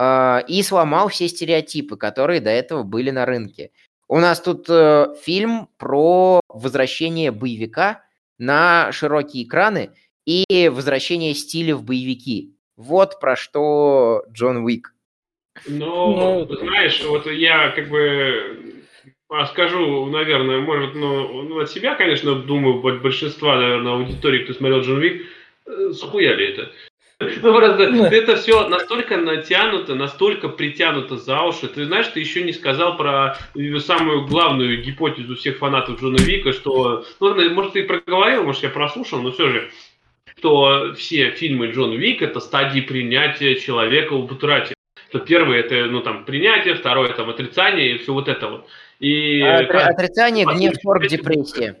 и 0.00 0.62
сломал 0.64 1.08
все 1.08 1.26
стереотипы, 1.26 1.96
которые 1.96 2.40
до 2.40 2.50
этого 2.50 2.84
были 2.84 3.10
на 3.10 3.26
рынке. 3.26 3.72
У 4.06 4.20
нас 4.20 4.40
тут 4.40 4.66
э, 4.68 5.14
фильм 5.22 5.68
про 5.78 6.40
возвращение 6.46 7.30
боевика 7.30 8.04
на 8.38 8.92
широкие 8.92 9.44
экраны 9.44 9.90
и 10.26 10.70
возвращение 10.72 11.34
стиля 11.34 11.74
в 11.74 11.82
боевики. 11.82 12.54
Вот 12.82 13.20
про 13.20 13.36
что 13.36 14.24
Джон 14.32 14.58
Уик. 14.58 14.92
Ну, 15.66 16.46
Ну, 16.48 16.56
знаешь, 16.56 17.02
вот 17.04 17.26
я 17.30 17.70
как 17.70 17.88
бы 17.88 18.82
а 19.28 19.46
скажу, 19.46 20.06
наверное, 20.06 20.60
может, 20.60 20.94
ну, 20.94 21.42
ну, 21.42 21.60
от 21.60 21.70
себя, 21.70 21.94
конечно, 21.94 22.34
думаю, 22.34 22.84
от 22.84 23.00
большинства, 23.00 23.56
наверное, 23.56 23.94
аудитории, 23.94 24.44
кто 24.44 24.52
смотрел 24.52 24.82
Джон 24.82 25.00
Вик, 25.00 25.26
э, 25.66 25.92
схуяли 25.94 26.48
это. 26.48 26.70
Ну, 27.40 27.56
просто 27.56 27.84
это 27.84 28.36
все 28.36 28.68
настолько 28.68 29.16
натянуто, 29.16 29.94
настолько 29.94 30.48
притянуто 30.48 31.16
за 31.16 31.40
уши. 31.42 31.68
Ты 31.68 31.84
знаешь, 31.84 32.08
ты 32.08 32.18
еще 32.18 32.42
не 32.42 32.52
сказал 32.52 32.96
про 32.96 33.38
самую 33.78 34.26
главную 34.26 34.82
гипотезу 34.82 35.36
всех 35.36 35.58
фанатов 35.58 36.02
Джона 36.02 36.16
Вика, 36.16 36.52
что, 36.52 37.04
ну, 37.20 37.50
может, 37.50 37.74
ты 37.74 37.84
проговорил, 37.84 38.42
может, 38.42 38.64
я 38.64 38.70
прослушал, 38.70 39.22
но 39.22 39.30
все 39.30 39.48
же, 39.48 39.70
что 40.36 40.94
все 40.94 41.30
фильмы 41.30 41.68
Джона 41.68 41.94
Вика 41.94 42.24
это 42.24 42.40
стадии 42.40 42.80
принятия 42.80 43.56
человека 43.56 44.14
в 44.14 44.24
утрате. 44.24 44.74
Что 45.08 45.18
первое 45.18 45.60
это, 45.60 45.86
ну, 45.86 46.00
там, 46.00 46.24
принятие, 46.24 46.74
второе 46.74 47.12
там 47.12 47.28
отрицание 47.28 47.94
и 47.94 47.98
все 47.98 48.12
вот 48.12 48.28
это 48.28 48.48
вот. 48.48 48.68
И 48.98 49.42
отрицание, 49.42 50.46
гнев, 50.46 50.74
торг, 50.82 51.06
депрессия. 51.06 51.76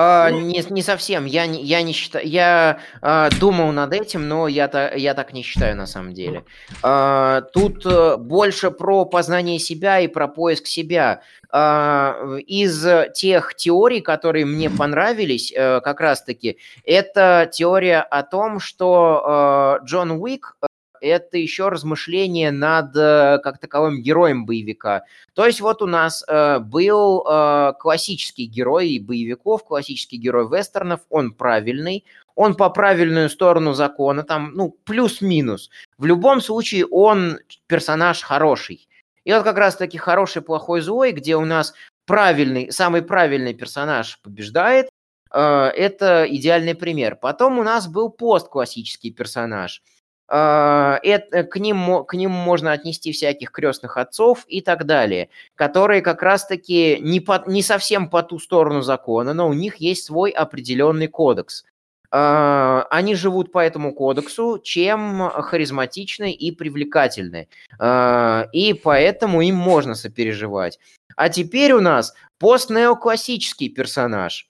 А, 0.00 0.30
не, 0.30 0.64
не 0.70 0.82
совсем. 0.82 1.24
Я, 1.24 1.42
я 1.42 1.82
не 1.82 1.92
считаю. 1.92 2.24
Я 2.24 2.78
а, 3.02 3.30
думал 3.40 3.72
над 3.72 3.92
этим, 3.92 4.28
но 4.28 4.46
я, 4.46 4.68
то, 4.68 4.94
я 4.94 5.12
так 5.12 5.32
не 5.32 5.42
считаю 5.42 5.76
на 5.76 5.86
самом 5.86 6.14
деле. 6.14 6.44
А, 6.84 7.40
тут 7.40 7.84
а, 7.84 8.16
больше 8.16 8.70
про 8.70 9.06
познание 9.06 9.58
себя 9.58 9.98
и 9.98 10.06
про 10.06 10.28
поиск 10.28 10.68
себя. 10.68 11.22
А, 11.50 12.14
из 12.46 12.86
тех 13.14 13.56
теорий, 13.56 14.00
которые 14.00 14.44
мне 14.44 14.70
понравились, 14.70 15.52
а, 15.56 15.80
как 15.80 16.00
раз-таки, 16.00 16.58
это 16.84 17.50
теория 17.52 18.00
о 18.00 18.22
том, 18.22 18.60
что 18.60 19.22
а, 19.26 19.78
Джон 19.84 20.12
Уик 20.12 20.54
это 21.00 21.38
еще 21.38 21.68
размышление 21.68 22.50
над 22.50 22.94
э, 22.96 23.38
как 23.42 23.58
таковым 23.58 24.02
героем 24.02 24.46
боевика. 24.46 25.04
То 25.34 25.46
есть 25.46 25.60
вот 25.60 25.82
у 25.82 25.86
нас 25.86 26.24
э, 26.26 26.58
был 26.58 27.24
э, 27.26 27.72
классический 27.78 28.46
герой 28.46 28.98
боевиков, 28.98 29.64
классический 29.64 30.16
герой 30.16 30.48
вестернов, 30.48 31.00
он 31.10 31.32
правильный, 31.32 32.04
он 32.34 32.54
по 32.54 32.70
правильную 32.70 33.30
сторону 33.30 33.72
закона, 33.72 34.22
там, 34.22 34.52
ну, 34.54 34.76
плюс-минус. 34.84 35.70
В 35.98 36.06
любом 36.06 36.40
случае 36.40 36.86
он 36.86 37.38
персонаж 37.66 38.22
хороший. 38.22 38.88
И 39.24 39.32
вот 39.32 39.44
как 39.44 39.58
раз-таки 39.58 39.98
хороший, 39.98 40.42
плохой, 40.42 40.80
злой, 40.80 41.12
где 41.12 41.36
у 41.36 41.44
нас 41.44 41.74
правильный, 42.06 42.72
самый 42.72 43.02
правильный 43.02 43.54
персонаж 43.54 44.20
побеждает, 44.22 44.88
это 45.30 46.24
идеальный 46.26 46.74
пример. 46.74 47.16
Потом 47.16 47.58
у 47.58 47.62
нас 47.62 47.86
был 47.86 48.08
постклассический 48.08 49.12
персонаж– 49.12 49.82
это, 50.28 51.44
к, 51.44 51.56
ним, 51.58 52.04
к 52.04 52.14
ним 52.14 52.30
можно 52.30 52.72
отнести 52.72 53.12
всяких 53.12 53.50
крестных 53.50 53.96
отцов 53.96 54.44
и 54.46 54.60
так 54.60 54.84
далее, 54.84 55.30
которые 55.54 56.02
как 56.02 56.22
раз-таки 56.22 56.98
не, 57.00 57.20
по, 57.20 57.42
не 57.46 57.62
совсем 57.62 58.10
по 58.10 58.22
ту 58.22 58.38
сторону 58.38 58.82
закона, 58.82 59.32
но 59.32 59.48
у 59.48 59.54
них 59.54 59.76
есть 59.76 60.04
свой 60.04 60.30
определенный 60.30 61.08
кодекс. 61.08 61.64
А, 62.10 62.86
они 62.90 63.14
живут 63.14 63.52
по 63.52 63.58
этому 63.58 63.94
кодексу, 63.94 64.58
чем 64.62 65.30
харизматичны 65.30 66.32
и 66.32 66.50
привлекательны. 66.52 67.48
А, 67.78 68.46
и 68.52 68.72
поэтому 68.74 69.42
им 69.42 69.56
можно 69.56 69.94
сопереживать. 69.94 70.78
А 71.16 71.28
теперь 71.28 71.72
у 71.72 71.80
нас 71.80 72.14
постнеоклассический 72.38 73.68
персонаж 73.68 74.48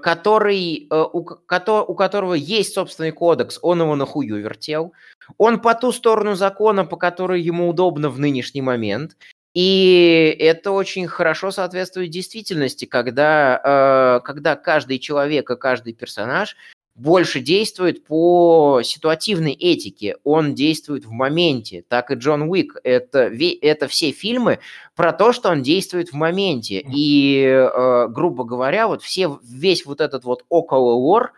который, 0.00 0.88
э, 0.90 1.04
у, 1.12 1.18
у 1.20 1.94
которого 1.94 2.34
есть 2.34 2.74
собственный 2.74 3.12
кодекс, 3.12 3.58
он 3.62 3.80
его 3.80 3.96
нахую 3.96 4.42
вертел. 4.42 4.92
Он 5.38 5.60
по 5.60 5.74
ту 5.74 5.92
сторону 5.92 6.34
закона, 6.34 6.84
по 6.84 6.96
которой 6.96 7.40
ему 7.40 7.68
удобно 7.68 8.08
в 8.10 8.18
нынешний 8.18 8.62
момент. 8.62 9.16
И 9.54 10.36
это 10.38 10.70
очень 10.70 11.08
хорошо 11.08 11.50
соответствует 11.50 12.10
действительности, 12.10 12.84
когда, 12.84 13.60
э, 13.64 14.20
когда 14.24 14.56
каждый 14.56 14.98
человек 14.98 15.50
и 15.50 15.56
каждый 15.56 15.92
персонаж 15.92 16.56
больше 17.00 17.40
действует 17.40 18.04
по 18.04 18.82
ситуативной 18.84 19.52
этике, 19.52 20.16
он 20.22 20.54
действует 20.54 21.06
в 21.06 21.10
моменте, 21.10 21.82
так 21.88 22.10
и 22.10 22.14
Джон 22.14 22.42
Уик. 22.42 22.76
Это, 22.84 23.30
это 23.62 23.88
все 23.88 24.10
фильмы 24.10 24.58
про 24.94 25.12
то, 25.12 25.32
что 25.32 25.48
он 25.48 25.62
действует 25.62 26.10
в 26.10 26.14
моменте. 26.14 26.84
И, 26.92 27.42
э, 27.42 28.08
грубо 28.08 28.44
говоря, 28.44 28.86
вот 28.86 29.02
все, 29.02 29.40
весь 29.42 29.86
вот 29.86 30.02
этот 30.02 30.24
вот 30.24 30.44
около 30.50 30.92
лор, 30.92 31.32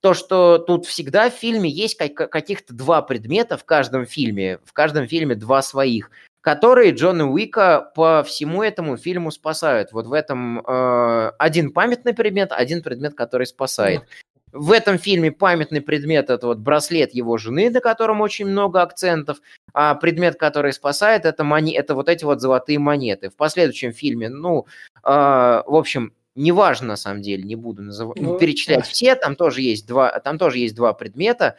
то, 0.00 0.14
что 0.14 0.56
тут 0.58 0.86
всегда 0.86 1.28
в 1.28 1.34
фильме 1.34 1.68
есть 1.68 1.96
каких-то 1.96 2.74
два 2.74 3.02
предмета 3.02 3.58
в 3.58 3.64
каждом 3.64 4.06
фильме, 4.06 4.60
в 4.64 4.72
каждом 4.72 5.06
фильме 5.06 5.34
два 5.34 5.60
своих, 5.60 6.10
которые 6.40 6.92
Джона 6.92 7.30
Уика 7.30 7.92
по 7.94 8.24
всему 8.26 8.62
этому 8.62 8.96
фильму 8.96 9.30
спасают. 9.30 9.92
Вот 9.92 10.06
в 10.06 10.12
этом 10.14 10.60
э, 10.60 11.32
один 11.38 11.70
памятный 11.70 12.14
предмет, 12.14 12.50
один 12.50 12.82
предмет, 12.82 13.14
который 13.14 13.46
спасает. 13.46 14.04
В 14.52 14.70
этом 14.70 14.98
фильме 14.98 15.32
памятный 15.32 15.80
предмет 15.80 16.28
это 16.28 16.46
вот 16.46 16.58
браслет 16.58 17.14
его 17.14 17.38
жены, 17.38 17.70
на 17.70 17.80
котором 17.80 18.20
очень 18.20 18.46
много 18.46 18.82
акцентов, 18.82 19.40
а 19.72 19.94
предмет, 19.94 20.38
который 20.38 20.74
спасает, 20.74 21.24
это, 21.24 21.42
мони... 21.42 21.74
это 21.74 21.94
вот 21.94 22.10
эти 22.10 22.24
вот 22.24 22.40
золотые 22.42 22.78
монеты. 22.78 23.30
В 23.30 23.36
последующем 23.36 23.92
фильме, 23.92 24.28
ну, 24.28 24.66
э, 25.02 25.08
в 25.08 25.74
общем, 25.74 26.12
неважно 26.34 26.88
на 26.88 26.96
самом 26.96 27.22
деле, 27.22 27.42
не 27.42 27.56
буду 27.56 27.82
называть, 27.82 28.20
ну, 28.20 28.38
перечислять 28.38 28.86
все, 28.86 29.14
там 29.14 29.36
тоже 29.36 29.62
есть 29.62 29.86
два, 29.86 30.20
там 30.20 30.38
тоже 30.38 30.58
есть 30.58 30.74
два 30.74 30.92
предмета. 30.92 31.56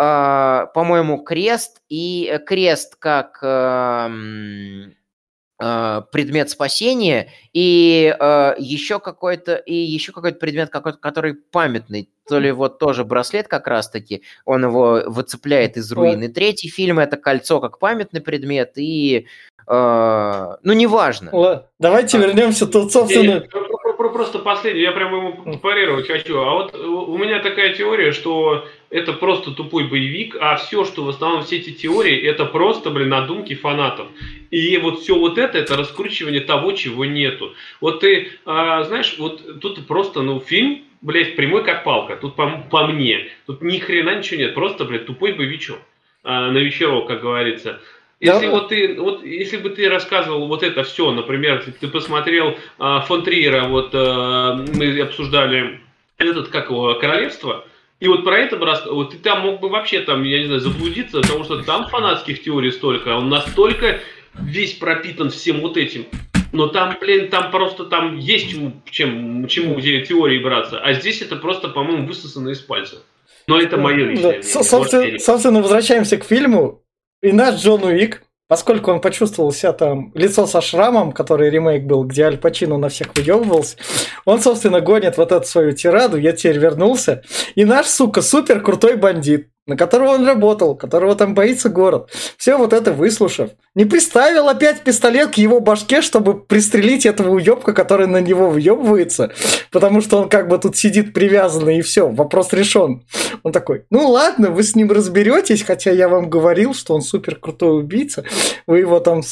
Э, 0.00 0.66
по-моему, 0.74 1.22
крест 1.22 1.82
и 1.88 2.28
э, 2.32 2.40
крест 2.40 2.96
как 2.96 3.38
э, 3.42 4.90
предмет 6.12 6.50
спасения 6.50 7.30
и 7.52 8.14
э, 8.18 8.54
еще 8.58 8.98
какой-то 8.98 9.54
и 9.54 9.74
еще 9.74 10.12
какой-то 10.12 10.38
предмет 10.38 10.70
какой-то, 10.70 10.98
который 10.98 11.34
памятный, 11.34 12.10
то 12.28 12.38
ли 12.38 12.52
вот 12.52 12.78
тоже 12.78 13.04
браслет 13.04 13.48
как 13.48 13.66
раз-таки, 13.66 14.22
он 14.44 14.64
его 14.64 15.02
выцепляет 15.06 15.76
из 15.76 15.90
руины. 15.92 16.28
Третий 16.28 16.68
фильм 16.68 16.98
это 16.98 17.16
кольцо 17.16 17.60
как 17.60 17.78
памятный 17.78 18.20
предмет 18.20 18.72
и 18.76 19.26
э, 19.66 20.56
ну 20.62 20.72
неважно. 20.72 21.30
Ладно, 21.32 21.66
давайте 21.78 22.18
вернемся 22.18 22.66
тут 22.66 22.92
собственно 22.92 23.44
просто 24.14 24.38
последний, 24.38 24.82
я 24.82 24.92
прямо 24.92 25.18
ему 25.18 25.58
парировать 25.58 26.06
хочу. 26.06 26.40
А 26.40 26.54
вот 26.54 26.74
у 26.74 27.18
меня 27.18 27.40
такая 27.40 27.74
теория, 27.74 28.12
что 28.12 28.64
это 28.94 29.12
просто 29.12 29.50
тупой 29.50 29.88
боевик, 29.88 30.36
а 30.40 30.54
все, 30.54 30.84
что 30.84 31.02
в 31.02 31.08
основном 31.08 31.42
все 31.42 31.56
эти 31.56 31.72
теории, 31.72 32.16
это 32.22 32.44
просто, 32.44 32.90
блин, 32.90 33.08
надумки 33.08 33.56
фанатов. 33.56 34.06
И 34.52 34.78
вот 34.78 35.00
все 35.00 35.18
вот 35.18 35.36
это, 35.36 35.58
это 35.58 35.76
раскручивание 35.76 36.40
того, 36.40 36.70
чего 36.72 37.04
нету. 37.04 37.54
Вот 37.80 38.00
ты, 38.00 38.28
а, 38.46 38.84
знаешь, 38.84 39.16
вот 39.18 39.60
тут 39.60 39.84
просто, 39.88 40.22
ну, 40.22 40.38
фильм, 40.38 40.84
блядь, 41.02 41.34
прямой 41.34 41.64
как 41.64 41.82
палка. 41.82 42.14
Тут 42.14 42.36
по, 42.36 42.48
по 42.70 42.86
мне. 42.86 43.30
Тут 43.46 43.62
ни 43.62 43.78
хрена 43.78 44.14
ничего 44.14 44.38
нет. 44.38 44.54
Просто, 44.54 44.84
блядь, 44.84 45.06
тупой 45.06 45.32
боевичок. 45.32 45.80
А, 46.22 46.52
на 46.52 46.58
вечерок, 46.58 47.08
как 47.08 47.20
говорится. 47.20 47.80
Если, 48.20 48.46
да. 48.46 48.52
вот 48.52 48.68
ты, 48.68 48.94
вот, 48.94 49.24
если 49.24 49.56
бы 49.56 49.70
ты 49.70 49.88
рассказывал 49.88 50.46
вот 50.46 50.62
это 50.62 50.84
все, 50.84 51.10
например, 51.10 51.56
если 51.56 51.72
ты 51.72 51.88
посмотрел 51.88 52.56
а, 52.78 53.00
фон 53.00 53.24
Триера, 53.24 53.64
вот 53.64 53.90
а, 53.92 54.54
мы 54.54 55.00
обсуждали 55.00 55.80
этот, 56.16 56.46
как 56.46 56.70
его, 56.70 56.94
королевство, 56.94 57.66
и 58.00 58.08
вот 58.08 58.24
про 58.24 58.38
это 58.38 58.58
рассказывал, 58.58 59.04
вот 59.04 59.12
ты 59.12 59.18
там 59.18 59.42
мог 59.42 59.60
бы 59.60 59.68
вообще 59.68 60.00
там, 60.00 60.24
я 60.24 60.40
не 60.40 60.46
знаю, 60.46 60.60
заблудиться, 60.60 61.20
потому 61.20 61.44
что 61.44 61.62
там 61.62 61.88
фанатских 61.88 62.42
теорий 62.42 62.70
столько, 62.70 63.16
он 63.16 63.28
настолько 63.28 64.00
весь 64.34 64.74
пропитан 64.74 65.30
всем 65.30 65.60
вот 65.60 65.76
этим. 65.76 66.06
Но 66.52 66.68
там, 66.68 66.96
блин, 67.00 67.30
там 67.30 67.50
просто 67.50 67.84
там 67.84 68.16
есть 68.16 68.50
чему, 68.50 68.72
чем, 68.88 69.48
чему 69.48 69.74
где 69.74 70.04
теории 70.04 70.38
браться. 70.38 70.78
А 70.78 70.92
здесь 70.92 71.20
это 71.20 71.36
просто, 71.36 71.68
по-моему, 71.68 72.06
высосано 72.06 72.50
из 72.50 72.60
пальца. 72.60 73.02
Но 73.46 73.58
это 73.58 73.76
мое 73.76 74.06
личное 74.06 74.40
да. 74.40 74.62
Собственно, 74.62 75.18
собственно, 75.18 75.62
возвращаемся 75.62 76.16
к 76.16 76.24
фильму. 76.24 76.82
И 77.22 77.32
наш 77.32 77.60
Джон 77.60 77.82
Уик, 77.84 78.22
поскольку 78.54 78.92
он 78.92 79.00
почувствовал 79.00 79.50
себя 79.50 79.72
там 79.72 80.12
лицо 80.14 80.46
со 80.46 80.60
шрамом, 80.60 81.10
который 81.10 81.50
ремейк 81.50 81.86
был, 81.86 82.04
где 82.04 82.26
Аль 82.26 82.38
Пачино 82.38 82.78
на 82.78 82.88
всех 82.88 83.08
выебывался, 83.16 83.76
он, 84.24 84.40
собственно, 84.40 84.80
гонит 84.80 85.16
вот 85.16 85.32
эту 85.32 85.44
свою 85.44 85.72
тираду, 85.72 86.18
я 86.18 86.30
теперь 86.30 86.58
вернулся, 86.58 87.24
и 87.56 87.64
наш, 87.64 87.86
сука, 87.86 88.22
супер 88.22 88.60
крутой 88.60 88.94
бандит, 88.94 89.48
на 89.66 89.76
которого 89.76 90.10
он 90.10 90.26
работал, 90.26 90.76
которого 90.76 91.14
там 91.14 91.34
боится 91.34 91.68
город. 91.68 92.10
Все 92.36 92.58
вот 92.58 92.72
это 92.72 92.92
выслушав. 92.92 93.50
Не 93.74 93.84
приставил 93.84 94.48
опять 94.48 94.82
пистолет 94.82 95.30
к 95.30 95.34
его 95.34 95.60
башке, 95.60 96.02
чтобы 96.02 96.38
пристрелить 96.38 97.06
этого 97.06 97.30
уебка, 97.30 97.72
который 97.72 98.06
на 98.06 98.20
него 98.20 98.50
въебывается, 98.50 99.32
потому 99.70 100.00
что 100.00 100.18
он 100.20 100.28
как 100.28 100.48
бы 100.48 100.58
тут 100.58 100.76
сидит 100.76 101.14
привязанный 101.14 101.78
и 101.78 101.82
все, 101.82 102.08
вопрос 102.08 102.52
решен. 102.52 103.04
Он 103.42 103.52
такой, 103.52 103.84
ну 103.90 104.08
ладно, 104.08 104.50
вы 104.50 104.62
с 104.62 104.76
ним 104.76 104.90
разберетесь, 104.90 105.62
хотя 105.62 105.90
я 105.90 106.08
вам 106.08 106.28
говорил, 106.28 106.74
что 106.74 106.94
он 106.94 107.00
супер 107.00 107.36
крутой 107.36 107.80
убийца, 107.80 108.24
вы 108.66 108.80
его 108.80 109.00
там 109.00 109.22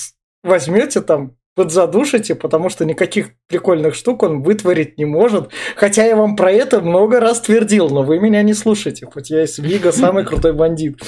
возьмете 0.43 1.03
там 1.03 1.37
подзадушите, 1.55 2.35
потому 2.35 2.69
что 2.69 2.85
никаких 2.85 3.31
прикольных 3.49 3.95
штук 3.95 4.23
он 4.23 4.43
вытворить 4.43 4.99
не 4.99 5.05
может. 5.05 5.51
Хотя 5.77 6.05
я 6.05 6.17
вам 6.17 6.37
про 6.37 6.51
это 6.51 6.81
много 6.81 7.21
раз 7.21 7.41
твердил, 7.41 7.89
но 7.91 8.03
вы 8.03 8.19
меня 8.19 8.43
не 8.43 8.55
слушаете, 8.55 9.07
хоть 9.07 9.31
я 9.31 9.45
из 9.45 9.59
Вига 9.59 9.93
самый 9.93 10.25
крутой 10.25 10.53
бандит. 10.53 11.01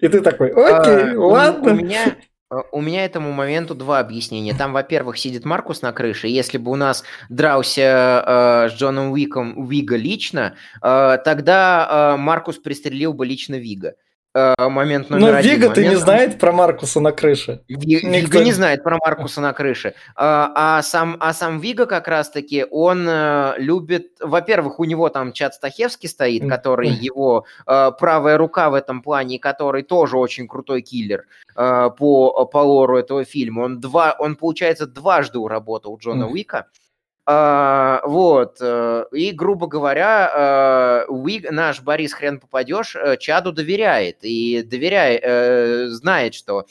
И 0.00 0.08
ты 0.08 0.20
такой, 0.20 0.50
окей, 0.50 1.14
а, 1.14 1.18
ладно. 1.18 1.72
У 1.72 1.76
меня, 1.76 2.16
Э, 2.50 2.56
у 2.72 2.80
меня 2.80 3.04
этому 3.04 3.32
моменту 3.32 3.74
два 3.74 3.98
объяснения. 3.98 4.54
Там, 4.54 4.72
во-первых, 4.72 5.18
сидит 5.18 5.44
Маркус 5.44 5.82
на 5.82 5.92
крыше. 5.92 6.28
Если 6.28 6.58
бы 6.58 6.70
у 6.70 6.76
нас 6.76 7.04
дрался 7.28 7.82
э, 7.82 8.68
с 8.70 8.72
Джоном 8.74 9.12
Уиком 9.12 9.66
Вига 9.68 9.96
лично, 9.96 10.54
э, 10.82 11.18
тогда 11.24 12.14
э, 12.14 12.20
Маркус 12.20 12.58
пристрелил 12.58 13.12
бы 13.12 13.26
лично 13.26 13.56
Вига. 13.56 13.94
Э, 14.36 14.68
момент 14.68 15.08
номер 15.08 15.32
Но 15.32 15.38
один. 15.38 15.54
Вига 15.54 15.70
ты 15.70 15.80
не 15.80 15.86
Момент- 15.86 16.04
знает 16.04 16.38
про 16.38 16.52
Маркуса 16.52 17.00
на 17.00 17.12
крыше. 17.12 17.62
Ви- 17.68 18.02
Никто 18.04 18.08
Вига 18.18 18.38
не- 18.40 18.44
не 18.44 18.52
знает 18.52 18.82
про 18.82 18.98
Маркуса 19.02 19.40
на 19.40 19.54
крыше. 19.54 19.94
А, 20.14 20.52
а 20.54 20.82
сам, 20.82 21.16
а 21.20 21.32
сам 21.32 21.58
Вига 21.58 21.86
как 21.86 22.06
раз-таки, 22.06 22.66
он 22.70 23.08
э, 23.08 23.54
любит... 23.56 24.08
Во-первых, 24.20 24.78
у 24.78 24.84
него 24.84 25.08
там 25.08 25.32
Чад 25.32 25.54
Стахевский 25.54 26.10
стоит, 26.10 26.46
который 26.46 26.90
его 26.90 27.46
э, 27.66 27.92
правая 27.98 28.36
рука 28.36 28.68
в 28.68 28.74
этом 28.74 29.00
плане, 29.00 29.38
который 29.38 29.82
тоже 29.82 30.18
очень 30.18 30.46
крутой 30.46 30.82
киллер 30.82 31.24
по, 31.54 32.44
по 32.52 32.58
лору 32.58 32.98
этого 32.98 33.24
фильма. 33.24 33.62
Он, 33.62 33.80
два, 33.80 34.14
он 34.18 34.36
получается, 34.36 34.86
дважды 34.86 35.38
уработал 35.38 35.96
Джона. 35.96 36.26
Уика. 36.28 36.58
А, 36.58 36.85
вот, 37.26 38.58
э, 38.60 39.04
и, 39.12 39.32
грубо 39.32 39.66
говоря, 39.66 41.04
э, 41.06 41.10
Уиг, 41.10 41.50
наш 41.50 41.80
Борис 41.82 42.12
Хрен 42.12 42.38
попадешь, 42.38 42.94
э, 42.94 43.16
Чаду 43.16 43.52
доверяет, 43.52 44.18
и 44.22 44.62
доверяет, 44.62 45.92
знает, 45.92 46.34
что 46.34 46.66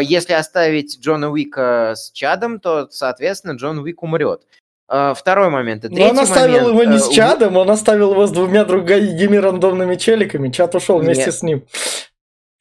если 0.00 0.32
оставить 0.34 0.98
Джона 1.00 1.30
Уика 1.30 1.92
с 1.94 2.10
Чадом, 2.12 2.58
то, 2.60 2.88
соответственно, 2.90 3.52
Джон 3.52 3.78
Уик 3.78 4.02
умрет. 4.02 4.42
Второй 4.86 5.50
момент. 5.50 5.84
И 5.84 5.88
Но 5.88 6.06
он 6.06 6.16
третий 6.16 6.22
оставил 6.32 6.60
момент, 6.72 6.82
его 6.82 6.84
не 6.94 6.98
с 6.98 7.08
У- 7.08 7.12
Чадом, 7.12 7.56
он 7.58 7.70
оставил 7.70 8.12
его 8.12 8.26
с 8.26 8.30
двумя 8.30 8.64
другими 8.64 9.36
рандомными 9.36 9.96
челиками. 9.96 10.50
Чат 10.50 10.74
ушел 10.74 10.98
вместе 11.00 11.26
Нет. 11.26 11.34
с 11.34 11.42
ним. 11.42 11.64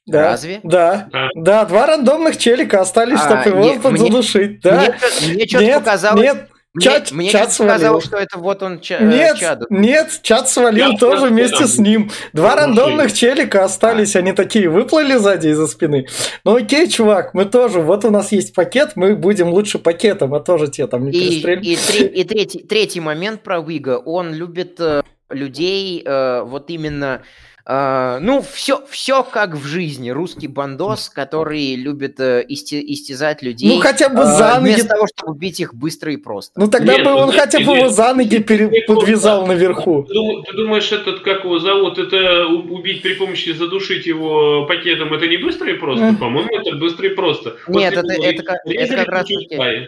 Да. 0.06 0.24
Разве? 0.32 0.60
Да. 0.64 1.08
Да. 1.12 1.30
Да, 1.36 1.66
два 1.66 1.86
рандомных 1.88 2.38
челика 2.38 2.82
остались, 2.82 3.20
А, 3.22 3.42
чтобы 3.44 3.50
его 3.58 3.64
не- 3.64 3.72
мне- 3.72 3.80
подзадушить. 3.80 4.60
Да. 4.62 4.76
Мне, 5.22 5.36
мне 5.36 5.48
что-то 5.48 5.64
Нет, 5.64 5.80
показалось... 5.80 6.22
нет, 6.22 6.48
чат- 6.82 7.12
мне 7.12 7.30
чат 7.30 7.52
свалил. 7.54 8.02
что 8.02 8.18
это 8.18 8.38
вот 8.38 8.62
он 8.64 8.80
Ча- 8.80 8.98
э, 9.00 9.06
Нет, 9.06 9.38
Чаду. 9.38 9.66
нет, 9.70 10.20
чат 10.22 10.50
свалил 10.50 10.92
Я 10.92 10.98
тоже 10.98 11.28
вместе 11.28 11.68
с 11.68 11.78
ним. 11.78 12.12
Два 12.34 12.50
машине. 12.56 12.62
рандомных 12.66 13.14
челика 13.14 13.64
остались, 13.64 14.16
они 14.16 14.34
такие 14.34 14.70
выплыли 14.70 15.16
сзади 15.16 15.48
из-за 15.50 15.68
спины. 15.68 16.08
Ну 16.44 16.56
окей, 16.56 16.88
чувак, 16.90 17.34
мы 17.34 17.46
тоже, 17.46 17.80
вот 17.82 18.06
у 18.06 18.10
нас 18.12 18.32
есть 18.32 18.54
пакет, 18.54 18.92
мы 18.96 19.16
будем 19.16 19.50
лучше 19.50 19.80
пакетом, 19.80 20.34
а 20.34 20.40
тоже 20.40 20.68
те 20.68 20.88
там 20.88 21.06
не 21.06 21.12
И, 21.12 21.14
перестрелим. 21.42 21.62
и, 21.62 21.76
тре- 21.76 22.08
и 22.22 22.24
третий, 22.24 22.60
третий 22.64 23.00
момент 23.00 23.44
про 23.44 23.60
Уига. 23.60 23.98
Он 23.98 24.34
любит 24.34 24.80
э, 24.80 25.02
людей 25.30 26.04
э, 26.06 26.42
вот 26.44 26.70
именно... 26.70 27.22
э, 27.68 28.20
ну, 28.22 28.42
все, 28.42 28.82
все 28.90 29.24
как 29.24 29.56
в 29.56 29.66
жизни. 29.66 30.10
Русский 30.10 30.48
бандос, 30.48 31.10
который 31.10 31.76
любит 31.76 32.20
э, 32.20 32.44
исти- 32.48 32.84
истязать 32.94 33.42
людей. 33.44 33.76
Ну 33.76 33.82
хотя 33.82 34.10
бы 34.10 34.22
э, 34.22 34.26
за 34.26 34.56
ноги. 34.60 34.74
Вместо 34.74 34.88
того, 34.88 35.06
чтобы 35.08 35.34
убить 35.34 35.60
их 35.60 35.74
быстро 35.74 36.14
и 36.14 36.18
просто. 36.18 36.60
Ну 36.60 36.68
тогда 36.70 36.94
Нет, 36.94 37.04
бы 37.06 37.12
ну, 37.12 37.18
он 37.18 37.30
нет, 37.32 37.40
хотя 37.40 37.60
бы 37.60 37.66
нет. 37.66 37.78
его 37.78 37.90
за 37.90 38.14
ноги 38.14 38.38
пере- 38.40 38.84
подвязал 38.88 39.46
просто- 39.46 39.54
наверху. 39.54 40.04
Ты, 40.08 40.14
дум- 40.14 40.44
ты 40.44 40.54
думаешь, 40.56 40.92
этот, 40.92 41.20
как 41.22 41.44
его 41.44 41.60
зовут, 41.60 41.98
это 41.98 42.46
убить 42.48 43.02
при 43.02 43.14
помощи, 43.16 43.50
задушить 43.52 44.06
его 44.06 44.66
пакетом, 44.66 45.14
это 45.14 45.28
не 45.28 45.38
быстро 45.38 45.70
и 45.70 45.74
просто? 45.76 46.16
По-моему, 46.20 46.50
это 46.56 46.76
быстро 46.78 47.08
и 47.08 47.16
просто. 47.16 47.58
Нет, 47.68 47.94
После 47.94 48.00
это- 48.00 48.14
него 48.14 48.24
это 48.24 48.44
как- 48.44 48.60
это 48.66 48.96
как 48.96 49.08
раз 49.10 49.26
таки-. 49.28 49.88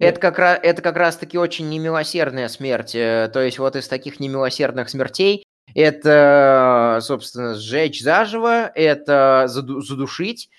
Это 0.00 0.20
как, 0.20 0.38
раз, 0.38 0.60
это 0.62 0.80
как 0.80 0.96
раз-таки 0.96 1.36
очень 1.38 1.68
немилосердная 1.70 2.46
смерть. 2.46 2.94
э, 2.94 3.28
То 3.32 3.40
есть 3.40 3.58
вот 3.58 3.74
из 3.74 3.88
таких 3.88 4.20
немилосердных 4.20 4.88
смертей 4.88 5.42
это, 5.74 6.98
собственно, 7.02 7.54
сжечь 7.54 8.02
заживо, 8.02 8.66
это 8.74 9.44
заду- 9.48 9.80
задушить, 9.80 10.50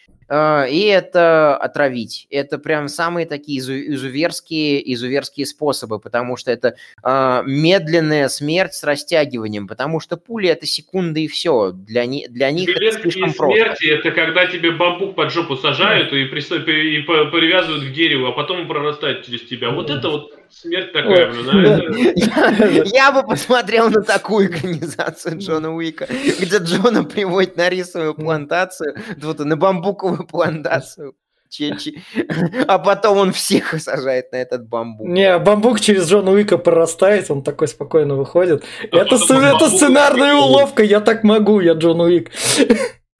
и 0.70 0.82
это 0.82 1.58
отравить. 1.58 2.28
Это 2.30 2.60
прям 2.60 2.88
самые 2.88 3.26
такие 3.26 3.60
изу- 3.60 3.94
изуверские, 3.94 4.94
изуверские 4.94 5.46
способы, 5.46 6.00
потому 6.00 6.38
что 6.38 6.52
это 6.52 6.76
э, 7.04 7.44
медленная 7.46 8.28
смерть 8.30 8.74
с 8.74 8.84
растягиванием, 8.84 9.68
потому 9.68 10.00
что 10.00 10.18
пули 10.18 10.50
это 10.50 10.66
секунды 10.66 11.24
и 11.24 11.28
все. 11.28 11.72
Для, 11.72 12.06
ни- 12.06 12.28
для 12.28 12.52
них 12.52 12.70
это 12.70 13.02
слишком 13.02 13.34
просто. 13.34 13.56
смерти 13.56 13.86
это 13.88 14.12
когда 14.12 14.46
тебе 14.46 14.72
бамбук 14.72 15.16
под 15.16 15.32
жопу 15.32 15.56
сажают 15.56 16.14
и, 16.14 16.26
присо- 16.26 16.64
и 16.64 17.02
по- 17.02 17.26
привязывают 17.26 17.86
к 17.86 17.92
дереву, 17.92 18.28
а 18.28 18.32
потом 18.32 18.68
прорастает 18.68 19.26
через 19.26 19.42
тебя. 19.48 19.72
Вот 19.72 19.90
это 19.90 20.10
вот 20.10 20.32
смерть 20.50 20.92
такая, 20.94 21.32
а 21.32 21.44
да. 21.44 21.84
Я, 22.16 22.84
я 22.86 23.12
бы 23.12 23.24
посмотрел 23.28 23.90
на 23.90 24.02
такую 24.02 24.48
экранизацию 24.48 25.38
Джона 25.38 25.76
Уика, 25.76 26.08
где 26.40 26.58
Джона 26.58 27.04
приводит 27.04 27.56
на 27.56 27.70
рисовую 27.70 28.16
плантацию, 28.16 28.96
вот, 29.22 29.40
на 29.40 29.56
бамбуковую 29.58 30.18
плантацию, 30.32 31.13
че- 31.49 31.76
че- 31.78 32.01
а 32.67 32.80
потом 32.80 33.17
он 33.17 33.32
всех 33.32 33.80
сажает 33.82 34.32
на 34.32 34.38
этот 34.38 34.67
бамбук. 34.67 35.07
Не, 35.07 35.38
бамбук 35.39 35.80
через 35.80 36.09
Джона 36.09 36.32
Уика 36.32 36.57
прорастает, 36.57 37.30
он 37.32 37.43
такой 37.43 37.67
спокойно 37.67 38.15
выходит. 38.15 38.63
А 38.91 38.97
это, 38.97 39.15
он 39.15 39.43
это 39.43 39.70
сценарная 39.70 40.36
уловка, 40.36 40.84
я 40.84 40.99
так 40.99 41.24
могу, 41.24 41.59
я 41.59 41.74
Джон 41.74 42.01
Уик. 42.01 42.32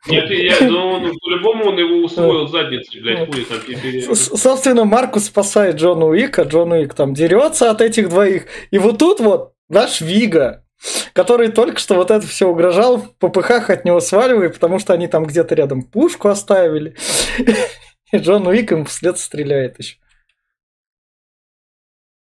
Нет, 0.08 0.30
я, 0.32 0.56
ну, 0.70 0.88
он, 0.94 1.12
по-любому 1.20 1.66
он 1.66 1.78
его 1.78 2.06
усвоил 2.06 2.48
задницей, 2.48 3.02
блядь, 3.02 3.28
хуй 3.28 3.44
там 3.44 3.58
теперь. 3.68 4.02
С- 4.16 4.40
Собственно, 4.42 4.86
Маркус 4.86 5.26
спасает 5.26 5.76
Джона 5.76 6.06
Уика, 6.06 6.44
Джон 6.44 6.72
Уик 6.72 6.94
там 6.94 7.14
дерется 7.14 7.70
от 7.70 7.82
этих 7.82 8.08
двоих. 8.10 8.46
И 8.72 8.78
вот 8.80 8.98
тут 8.98 9.20
вот 9.20 9.54
наш 9.68 10.00
Вига, 10.02 10.64
который 11.14 11.50
только 11.50 11.80
что 11.80 11.96
вот 11.96 12.12
это 12.12 12.26
все 12.26 12.48
угрожал, 12.48 12.98
в 12.98 13.16
попыхах 13.18 13.70
от 13.70 13.86
него 13.86 14.00
сваливает, 14.00 14.54
потому 14.54 14.80
что 14.80 14.94
они 14.94 15.08
там 15.08 15.26
где-то 15.26 15.56
рядом 15.56 15.84
пушку 15.84 16.30
оставили. 16.30 16.96
И 18.12 18.18
Джон 18.18 18.48
Уик 18.48 18.72
им 18.72 18.86
вслед 18.86 19.18
стреляет 19.20 19.78
еще. 19.80 19.98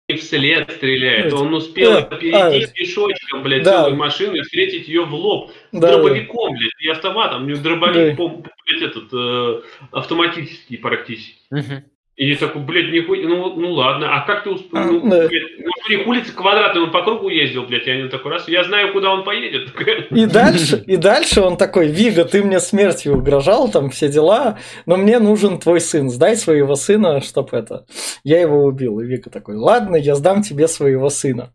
И 0.09 0.14
вслед 0.14 0.70
стреляет. 0.70 1.32
Он 1.34 1.53
успел 1.53 1.99
а, 1.99 2.03
перейти 2.03 2.64
а, 2.64 2.66
пешочком, 2.68 3.42
блядь, 3.42 3.62
да. 3.62 3.82
целую 3.82 3.96
машину 3.96 4.36
и 4.36 4.40
встретить 4.40 4.88
ее 4.88 5.05
в 5.05 5.12
лоб. 5.12 5.53
С 5.70 5.78
Да, 5.78 5.92
дробовиком, 5.92 6.55
блядь, 6.57 6.72
и 6.80 6.88
автоматом. 6.88 7.44
У 7.44 7.46
него 7.46 7.61
дробовик, 7.61 8.16
Да. 8.16 8.26
блядь, 8.26 8.82
этот, 8.82 9.12
э, 9.12 9.62
автоматический 9.92 10.78
практически. 10.78 11.42
Мгм. 11.51 11.84
И 12.18 12.30
я 12.30 12.36
такой, 12.36 12.62
блядь, 12.62 12.90
нихуя, 12.92 13.28
ну, 13.28 13.54
ну 13.54 13.72
ладно, 13.74 14.12
а 14.16 14.26
как 14.26 14.42
ты 14.42 14.50
успел? 14.50 14.76
А, 14.76 14.84
Ну, 14.86 15.08
да. 15.08 15.28
блядь, 15.28 15.58
ну, 15.60 15.70
у 15.86 15.88
них 15.88 16.04
улица 16.04 16.32
квадратная, 16.34 16.82
он 16.82 16.90
по 16.90 17.04
кругу 17.04 17.28
ездил, 17.28 17.62
блядь, 17.62 17.86
я 17.86 17.96
не 17.96 18.08
такой 18.08 18.32
раз, 18.32 18.48
я 18.48 18.64
знаю, 18.64 18.92
куда 18.92 19.12
он 19.12 19.22
поедет. 19.22 19.70
И 20.10 20.26
дальше, 20.26 20.82
и 20.84 20.96
дальше 20.96 21.42
он 21.42 21.56
такой, 21.56 21.86
Вига, 21.86 22.24
ты 22.24 22.42
мне 22.42 22.58
смертью 22.58 23.14
угрожал, 23.16 23.70
там 23.70 23.88
все 23.90 24.08
дела, 24.08 24.58
но 24.84 24.96
мне 24.96 25.20
нужен 25.20 25.60
твой 25.60 25.80
сын, 25.80 26.10
сдай 26.10 26.34
своего 26.34 26.74
сына, 26.74 27.20
чтоб 27.20 27.54
это, 27.54 27.86
я 28.24 28.40
его 28.40 28.64
убил. 28.64 28.98
И 28.98 29.06
Вига 29.06 29.30
такой, 29.30 29.54
ладно, 29.54 29.94
я 29.94 30.16
сдам 30.16 30.42
тебе 30.42 30.66
своего 30.66 31.10
сына. 31.10 31.54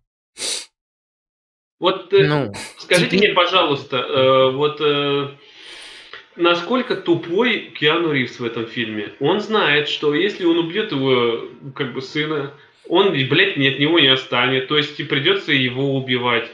Вот 1.80 2.14
э, 2.14 2.24
Ну, 2.26 2.54
скажите 2.78 3.18
теперь- 3.18 3.32
мне, 3.32 3.36
пожалуйста, 3.36 3.98
э, 3.98 4.52
вот 4.52 4.80
э, 4.80 5.28
насколько 6.36 6.96
тупой 6.96 7.72
Киану 7.78 8.12
Ривз 8.12 8.40
в 8.40 8.46
этом 8.46 8.68
фильме? 8.68 9.14
Он 9.20 9.40
знает, 9.40 9.90
что 9.90 10.14
если 10.14 10.46
он 10.46 10.58
убьет 10.58 10.92
его, 10.92 11.50
как 11.76 11.94
бы, 11.94 12.02
сына, 12.02 12.54
он, 12.88 13.12
блядь, 13.12 13.58
ни 13.58 13.68
от 13.68 13.80
него 13.80 14.00
не 14.00 14.08
отстанет, 14.08 14.68
то 14.68 14.78
есть 14.78 15.00
и 15.00 15.04
придется 15.04 15.52
его 15.52 15.96
убивать. 15.96 16.50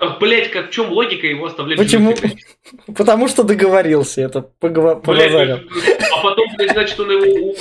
Ах, 0.00 0.20
блядь, 0.20 0.50
как 0.50 0.68
в 0.68 0.70
чем 0.72 0.92
логика 0.92 1.26
его 1.26 1.46
оставлять 1.46 1.76
Почему? 1.76 2.14
Потому 2.96 3.26
что 3.26 3.42
договорился, 3.42 4.20
это 4.20 4.42
побазарил. 4.60 5.58
а 6.12 6.22
потом, 6.22 6.46
блядь, 6.56 6.72
значит, 6.72 7.00
он 7.00 7.10
его 7.10 7.54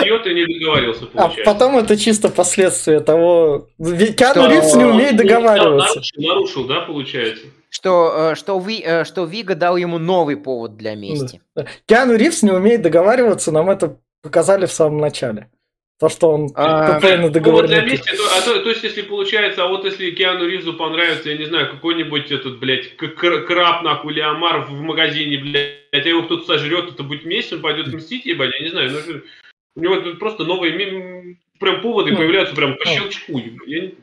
убьет 0.00 0.26
и 0.26 0.34
не 0.34 0.46
договорился, 0.46 1.04
А 1.14 1.22
получается. 1.22 1.52
потом 1.52 1.78
это 1.78 1.96
чисто 1.96 2.28
последствия 2.28 3.00
того... 3.00 3.68
Ведь 3.78 4.16
Киану? 4.16 4.48
Ривз 4.48 4.74
не 4.76 4.84
умеет 4.84 5.16
договариваться. 5.16 6.00
Нарушил, 6.16 6.66
да, 6.66 6.82
получается? 6.82 7.46
Что, 7.72 8.32
э, 8.32 8.34
что, 8.34 8.58
Ви- 8.58 8.82
э, 8.84 9.04
что 9.04 9.24
Вига 9.24 9.54
дал 9.54 9.76
ему 9.78 9.98
новый 9.98 10.36
повод 10.36 10.76
для 10.76 10.94
мести. 10.94 11.40
Да. 11.56 11.66
Киану 11.86 12.14
Ривз 12.16 12.42
не 12.42 12.50
умеет 12.52 12.82
договариваться, 12.82 13.50
нам 13.50 13.70
это 13.70 13.98
показали 14.22 14.66
в 14.66 14.72
самом 14.72 14.98
начале. 14.98 15.48
То, 15.98 16.08
что 16.08 16.32
он 16.32 16.48
А, 16.54 16.94
тупой 16.94 17.16
на 17.16 17.28
Ну, 17.30 17.52
вот 17.52 17.66
для 17.66 17.82
мести, 17.82 18.10
то, 18.10 18.22
а 18.36 18.42
то, 18.42 18.62
то 18.62 18.68
есть, 18.70 18.82
если 18.82 19.02
получается, 19.02 19.64
а 19.64 19.68
вот 19.68 19.84
если 19.84 20.10
Киану 20.10 20.46
Ривзу 20.46 20.74
понравится, 20.74 21.30
я 21.30 21.38
не 21.38 21.44
знаю, 21.46 21.70
какой-нибудь 21.70 22.30
этот, 22.30 22.58
блядь, 22.58 22.96
краб, 22.96 23.82
нахуй, 23.84 24.12
или 24.12 24.20
омар 24.20 24.66
в 24.66 24.72
магазине, 24.80 25.38
блядь, 25.38 26.06
а 26.06 26.08
его 26.08 26.24
кто-то 26.24 26.44
сожрет, 26.44 26.90
это 26.92 27.04
будет 27.04 27.24
месть, 27.24 27.52
он 27.52 27.62
пойдет 27.62 27.86
мстить, 27.94 28.26
ебать, 28.26 28.52
я 28.58 28.64
не 28.64 28.70
знаю, 28.70 28.90
ну, 28.90 29.20
у 29.76 29.80
него 29.80 29.96
тут 30.00 30.18
просто 30.18 30.44
новые 30.44 30.72
прям 31.58 31.80
поводы 31.80 32.10
Ну, 32.10 32.16
появляются 32.18 32.54
прям 32.54 32.76
по 32.76 32.84
ну. 32.84 32.90
щелчку. 32.90 33.40
Я 33.66 33.80
не- 33.80 33.94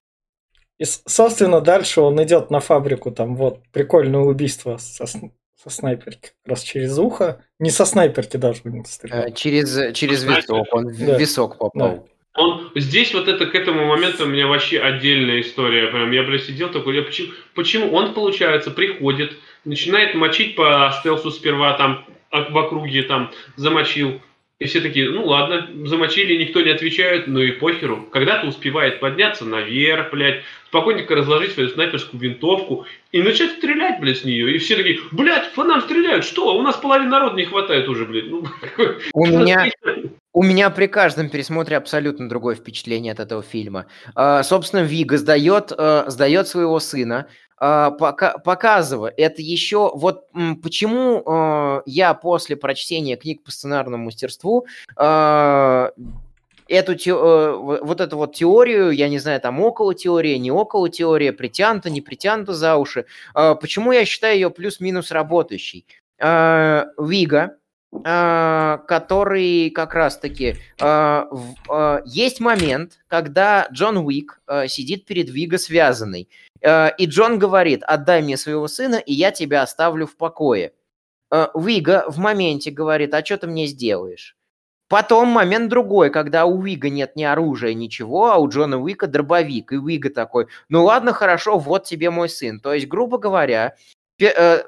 И, 0.79 0.85
собственно, 0.85 1.61
дальше 1.61 2.01
он 2.01 2.21
идет 2.23 2.49
на 2.49 2.61
фабрику, 2.61 3.11
там 3.11 3.35
вот 3.35 3.59
прикольное 3.73 4.21
убийство 4.21 4.77
со, 4.77 5.05
со 5.05 5.69
снайперки, 5.69 6.21
как 6.21 6.51
раз 6.51 6.63
через 6.63 6.97
ухо. 6.97 7.43
Не 7.59 7.69
со 7.69 7.85
снайперки 7.85 8.37
даже 8.37 8.61
него 8.63 8.85
стрелял. 8.85 9.25
Э, 9.25 9.31
Через, 9.31 9.93
через 9.93 10.19
Знаете, 10.19 10.53
висок, 10.53 10.67
он 10.73 10.87
в 10.87 11.05
да. 11.05 11.17
висок 11.17 11.57
попал. 11.57 12.07
Он 12.35 12.71
здесь 12.75 13.13
вот 13.13 13.27
это 13.27 13.47
к 13.47 13.55
этому 13.55 13.85
моменту 13.85 14.23
у 14.23 14.27
меня 14.27 14.47
вообще 14.47 14.79
отдельная 14.79 15.41
история. 15.41 15.87
Прям 15.87 16.11
я, 16.11 16.23
блядь, 16.23 16.43
сидел 16.43 16.69
такой, 16.69 16.95
я 16.95 17.01
почему, 17.01 17.33
почему 17.55 17.93
он, 17.93 18.13
получается, 18.13 18.71
приходит, 18.71 19.33
начинает 19.65 20.15
мочить 20.15 20.55
по 20.55 20.93
стелсу 20.99 21.31
сперва 21.31 21.73
там 21.73 22.05
а- 22.31 22.49
в 22.49 22.57
округе 22.57 23.03
там 23.03 23.31
замочил, 23.57 24.21
И 24.59 24.65
все 24.65 24.81
такие, 24.81 25.09
ну 25.09 25.25
ладно, 25.25 25.69
замочили, 25.85 26.35
никто 26.35 26.59
не 26.61 26.71
отвечает, 26.71 27.27
ну 27.27 27.39
и 27.39 27.51
похеру. 27.51 28.05
Когда-то 28.11 28.47
успевает 28.47 28.99
подняться 28.99 29.45
наверх, 29.45 30.11
блядь, 30.11 30.41
спокойненько 30.67 31.15
разложить 31.15 31.53
свою 31.53 31.69
снайперскую 31.69 32.19
винтовку 32.19 32.85
и 33.13 33.21
начать 33.21 33.53
стрелять, 33.53 34.01
блядь, 34.01 34.17
с 34.17 34.25
нее. 34.25 34.53
И 34.53 34.57
все 34.57 34.75
такие, 34.75 34.99
блядь, 35.11 35.53
по 35.53 35.63
нам 35.63 35.79
стреляют, 35.79 36.25
что? 36.25 36.57
У 36.57 36.61
нас 36.61 36.75
половины 36.75 37.09
народа 37.09 37.37
не 37.37 37.45
хватает 37.45 37.87
уже, 37.87 38.05
блядь. 38.05 38.29
Ну, 38.29 38.43
у 39.13 39.25
меня, 39.25 39.71
у 40.33 40.43
меня 40.43 40.69
при 40.71 40.87
каждом 40.87 41.29
пересмотре 41.29 41.77
абсолютно 41.77 42.27
другое 42.27 42.55
впечатление 42.55 43.13
от 43.13 43.21
этого 43.21 43.41
фильма. 43.41 43.85
Uh, 44.13 44.43
собственно, 44.43 44.81
Вига 44.81 45.17
сдает, 45.17 45.71
uh, 45.71 46.09
сдает 46.09 46.49
своего 46.49 46.81
сына, 46.81 47.27
а, 47.48 47.48
показываю. 47.59 49.13
Это 49.17 49.41
еще 49.41 49.91
вот 49.93 50.27
почему 50.63 51.21
э, 51.25 51.81
я 51.85 52.13
после 52.13 52.55
прочтения 52.55 53.17
книг 53.17 53.43
по 53.43 53.51
сценарному 53.51 54.05
мастерству 54.05 54.65
э, 54.95 55.91
эту 56.69 56.93
э, 56.93 57.53
вот 57.81 57.99
эту 57.99 58.17
вот 58.17 58.35
теорию, 58.35 58.91
я 58.91 59.09
не 59.09 59.19
знаю, 59.19 59.41
там 59.41 59.59
около 59.59 59.93
теория, 59.93 60.39
не 60.39 60.51
около 60.51 60.89
теория, 60.89 61.33
притянута, 61.33 61.89
не 61.89 61.99
притянута 62.01 62.53
за 62.53 62.77
уши. 62.77 63.05
Почему 63.33 63.91
я 63.91 64.05
считаю 64.05 64.35
ее 64.35 64.49
плюс-минус 64.51 65.11
работающей? 65.11 65.85
Вига, 66.17 67.57
который 67.91 69.71
как 69.71 69.95
раз-таки 69.95 70.55
э, 70.79 71.23
э, 71.69 72.01
есть 72.05 72.39
момент, 72.39 72.99
когда 73.07 73.67
Джон 73.71 73.97
Уик 73.97 74.41
сидит 74.67 75.05
перед 75.05 75.29
Вига 75.29 75.57
связанный. 75.57 76.29
И 76.61 77.05
Джон 77.05 77.39
говорит, 77.39 77.83
отдай 77.83 78.21
мне 78.21 78.37
своего 78.37 78.67
сына, 78.67 78.95
и 78.95 79.13
я 79.13 79.31
тебя 79.31 79.63
оставлю 79.63 80.05
в 80.05 80.17
покое. 80.17 80.73
Вига 81.31 82.05
в 82.07 82.19
моменте 82.19 82.69
говорит, 82.69 83.13
а 83.13 83.25
что 83.25 83.37
ты 83.37 83.47
мне 83.47 83.65
сделаешь? 83.65 84.37
Потом 84.89 85.27
момент 85.27 85.69
другой, 85.69 86.09
когда 86.09 86.45
у 86.45 86.59
Вига 86.61 86.89
нет 86.89 87.15
ни 87.15 87.23
оружия, 87.23 87.75
ничего, 87.75 88.31
а 88.31 88.37
у 88.37 88.49
Джона 88.49 88.81
Уика 88.81 89.05
дробовик. 89.05 89.71
И 89.71 89.77
Вига 89.77 90.09
такой, 90.09 90.47
ну 90.67 90.83
ладно, 90.83 91.13
хорошо, 91.13 91.59
вот 91.59 91.83
тебе 91.83 92.09
мой 92.09 92.27
сын. 92.27 92.59
То 92.59 92.73
есть, 92.73 92.87
грубо 92.87 93.19
говоря, 93.19 93.75
э, 94.19 94.63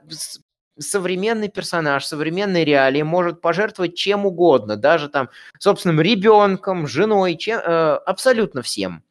современный 0.81 1.49
персонаж, 1.49 2.05
современной 2.05 2.65
реалии 2.65 3.01
может 3.01 3.41
пожертвовать 3.41 3.95
чем 3.95 4.25
угодно, 4.25 4.75
даже 4.75 5.09
там 5.09 5.29
собственным 5.59 6.01
ребенком, 6.01 6.87
женой, 6.87 7.35
чем, 7.37 7.59
абсолютно 7.59 8.61
всем 8.61 9.03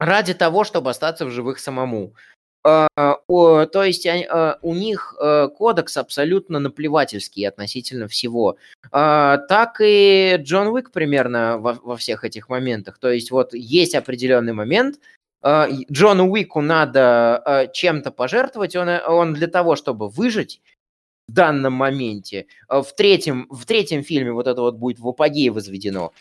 ради 0.00 0.34
того, 0.34 0.64
чтобы 0.64 0.90
остаться 0.90 1.26
в 1.26 1.30
живых 1.30 1.58
самому. 1.58 2.14
А, 2.62 2.88
то 3.26 3.84
есть 3.84 4.06
а, 4.06 4.58
у 4.60 4.74
них 4.74 5.14
э, 5.18 5.48
кодекс 5.48 5.96
абсолютно 5.96 6.58
наплевательский 6.58 7.48
относительно 7.48 8.06
всего. 8.06 8.56
А, 8.92 9.38
так 9.38 9.80
и 9.80 10.36
Джон 10.38 10.68
Уик 10.68 10.90
примерно 10.90 11.58
во, 11.58 11.74
во 11.74 11.96
всех 11.96 12.24
этих 12.24 12.48
моментах. 12.48 12.98
То 12.98 13.10
есть 13.10 13.30
вот 13.30 13.54
есть 13.54 13.94
определенный 13.94 14.52
момент, 14.52 14.96
Джону 15.42 16.30
Уику 16.30 16.60
надо 16.60 17.70
чем-то 17.72 18.10
пожертвовать, 18.10 18.76
он, 18.76 18.90
он 18.90 19.32
для 19.32 19.46
того, 19.46 19.74
чтобы 19.74 20.10
выжить 20.10 20.60
в 21.30 21.32
данном 21.32 21.74
моменте. 21.74 22.46
В 22.68 22.86
третьем, 22.96 23.46
в 23.50 23.64
третьем 23.64 24.02
фильме 24.02 24.32
вот 24.32 24.46
это 24.46 24.60
вот 24.60 24.74
будет 24.76 24.98
в 24.98 25.08
апогее 25.08 25.50
возведено. 25.50 26.12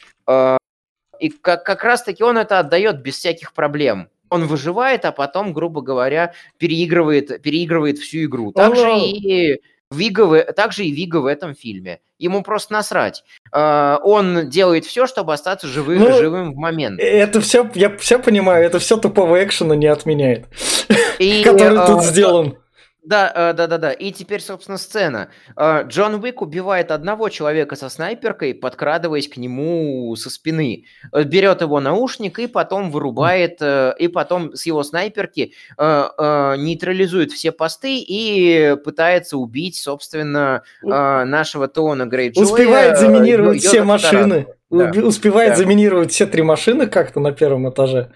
И 1.19 1.29
как, 1.29 1.65
как 1.65 1.83
раз-таки 1.83 2.23
он 2.23 2.37
это 2.37 2.59
отдает 2.59 3.01
без 3.01 3.17
всяких 3.17 3.53
проблем. 3.53 4.09
Он 4.29 4.45
выживает, 4.45 5.05
а 5.05 5.11
потом, 5.11 5.53
грубо 5.53 5.81
говоря, 5.81 6.33
переигрывает, 6.59 7.41
переигрывает 7.41 7.97
всю 7.97 8.25
игру. 8.25 8.51
Также 8.51 8.99
и 8.99 9.61
Вига, 9.91 10.43
также 10.53 10.85
и 10.85 10.91
Вига 10.91 11.17
в 11.17 11.25
этом 11.25 11.55
фильме. 11.55 11.99
Ему 12.19 12.43
просто 12.43 12.73
насрать. 12.73 13.23
А, 13.51 13.99
он 14.03 14.49
делает 14.49 14.85
все, 14.85 15.07
чтобы 15.07 15.33
остаться 15.33 15.67
живым, 15.67 15.99
ну, 15.99 16.11
живым 16.11 16.53
в 16.53 16.57
момент. 16.57 16.99
Это 16.99 17.41
все, 17.41 17.67
я 17.73 17.97
все 17.97 18.19
понимаю, 18.19 18.63
это 18.63 18.77
все 18.77 18.97
тупого 18.97 19.43
экшена 19.43 19.75
не 19.75 19.87
отменяет, 19.87 20.45
который 21.17 21.87
тут 21.87 22.03
сделан. 22.03 22.57
Да, 23.03 23.31
э, 23.33 23.53
да, 23.53 23.67
да, 23.67 23.77
да. 23.77 23.91
И 23.91 24.11
теперь, 24.11 24.41
собственно, 24.41 24.77
сцена. 24.77 25.29
Э, 25.55 25.83
Джон 25.87 26.15
Уик 26.15 26.41
убивает 26.41 26.91
одного 26.91 27.29
человека 27.29 27.75
со 27.75 27.89
снайперкой, 27.89 28.53
подкрадываясь 28.53 29.29
к 29.29 29.37
нему 29.37 30.13
со 30.17 30.29
спины. 30.29 30.85
Э, 31.13 31.23
берет 31.23 31.61
его 31.61 31.79
наушник 31.79 32.39
и 32.39 32.47
потом 32.47 32.91
вырубает, 32.91 33.61
и 33.61 34.07
потом 34.09 34.53
с 34.53 34.65
его 34.65 34.83
снайперки 34.83 35.53
нейтрализует 35.77 37.31
все 37.31 37.51
посты 37.51 37.99
и 37.99 38.75
пытается 38.83 39.37
убить, 39.37 39.77
собственно, 39.77 40.63
нашего 40.81 41.67
Теона 41.67 42.05
Грейджоя. 42.05 42.45
Успевает 42.45 42.97
заминировать 42.97 43.61
все 43.61 43.83
машины. 43.83 44.47
Да. 44.69 44.91
Успевает 45.03 45.51
да. 45.51 45.55
заминировать 45.55 46.11
все 46.11 46.25
три 46.25 46.43
машины 46.43 46.85
как-то 46.87 47.19
на 47.19 47.31
первом 47.31 47.69
этаже. 47.69 48.11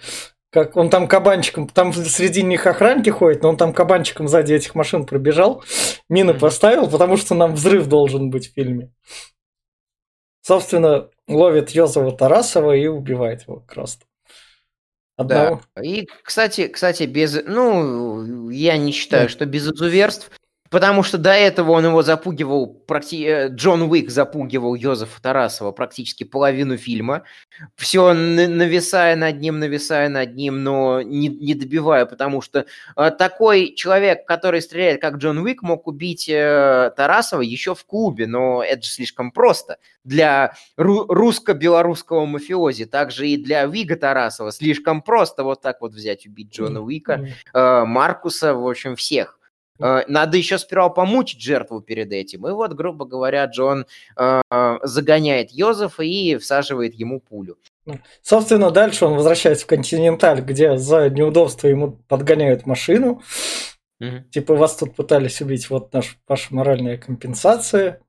Как 0.53 0.77
он 0.77 0.91
там 0.91 1.07
кабанчиком, 1.07 1.67
там 1.67 1.91
среди 1.93 2.43
них 2.43 2.67
охранки 2.67 3.09
ходят, 3.09 3.41
но 3.41 3.49
он 3.49 3.57
там 3.57 3.73
кабанчиком 3.73 4.27
сзади 4.27 4.53
этих 4.53 4.75
машин 4.75 5.07
пробежал, 5.07 5.63
мины 6.09 6.35
поставил, 6.35 6.87
потому 6.87 7.17
что 7.17 7.33
нам 7.33 7.55
взрыв 7.55 7.87
должен 7.87 8.29
быть 8.29 8.51
в 8.51 8.53
фильме. 8.53 8.91
Собственно, 10.41 11.09
ловит 11.27 11.71
Йозова 11.71 12.11
Тарасова 12.11 12.73
и 12.75 12.85
убивает 12.85 13.47
его 13.47 13.61
как 13.61 13.77
раз. 13.77 13.99
Одного. 15.15 15.61
Да. 15.75 15.81
И, 15.81 16.05
кстати, 16.21 16.67
кстати, 16.67 17.03
без, 17.03 17.43
ну, 17.45 18.49
я 18.51 18.77
не 18.77 18.91
считаю, 18.91 19.29
что 19.29 19.47
без 19.47 19.67
изуверств, 19.67 20.29
Потому 20.73 21.03
что 21.03 21.19
до 21.19 21.29
этого 21.29 21.73
он 21.73 21.85
его 21.85 22.01
запугивал, 22.01 22.65
практи... 22.65 23.23
Э, 23.27 23.49
Джон 23.49 23.83
Уик 23.83 24.09
запугивал 24.09 24.73
Йозефа 24.73 25.21
Тарасова 25.21 25.71
практически 25.71 26.23
половину 26.23 26.77
фильма. 26.77 27.25
Все 27.75 28.11
нависая 28.13 29.15
над 29.15 29.39
ним, 29.39 29.59
нависая 29.59 30.09
над 30.09 30.33
ним, 30.33 30.63
но 30.63 31.03
не, 31.03 31.27
не 31.27 31.53
добивая, 31.53 32.07
потому 32.07 32.41
что 32.41 32.65
э, 32.95 33.11
такой 33.11 33.75
человек, 33.75 34.25
который 34.25 34.63
стреляет 34.63 34.99
как 34.99 35.17
Джон 35.17 35.37
Уик, 35.37 35.61
мог 35.61 35.85
убить 35.85 36.27
э, 36.27 36.91
Тарасова 36.97 37.41
еще 37.41 37.75
в 37.75 37.85
клубе, 37.85 38.25
но 38.25 38.63
это 38.63 38.81
же 38.81 38.89
слишком 38.89 39.31
просто. 39.31 39.77
Для 40.03 40.55
ру- 40.75 41.05
русско-белорусского 41.07 42.25
мафиози, 42.25 42.85
также 42.85 43.27
и 43.27 43.37
для 43.37 43.67
Вига 43.67 43.95
Тарасова 43.95 44.51
слишком 44.51 45.03
просто 45.03 45.43
вот 45.43 45.61
так 45.61 45.81
вот 45.81 45.93
взять, 45.93 46.25
убить 46.25 46.51
Джона 46.51 46.81
Уика, 46.81 47.27
э, 47.53 47.83
Маркуса, 47.85 48.55
в 48.55 48.67
общем, 48.67 48.95
всех. 48.95 49.37
Э, 49.79 50.03
надо 50.07 50.37
еще 50.37 50.57
сперва 50.57 50.89
помучить 50.89 51.41
жертву 51.41 51.81
перед 51.81 52.11
этим. 52.11 52.47
И 52.47 52.51
вот, 52.51 52.73
грубо 52.73 53.05
говоря, 53.05 53.45
Джон 53.45 53.85
э, 54.17 54.41
загоняет 54.83 55.51
Йозефа 55.51 56.03
и 56.03 56.37
всаживает 56.37 56.93
ему 56.93 57.19
пулю. 57.19 57.57
Ну, 57.85 57.99
собственно, 58.21 58.71
дальше 58.71 59.05
он 59.05 59.15
возвращается 59.15 59.65
в 59.65 59.67
Континенталь, 59.67 60.41
где 60.41 60.77
за 60.77 61.09
неудобство 61.09 61.67
ему 61.67 61.91
подгоняют 62.07 62.65
машину. 62.65 63.21
Угу. 63.99 64.23
Типа, 64.31 64.55
вас 64.55 64.77
тут 64.77 64.95
пытались 64.95 65.41
убить, 65.41 65.69
вот 65.69 65.93
наш, 65.93 66.17
ваша 66.27 66.53
моральная 66.53 66.97
компенсация. 66.97 68.01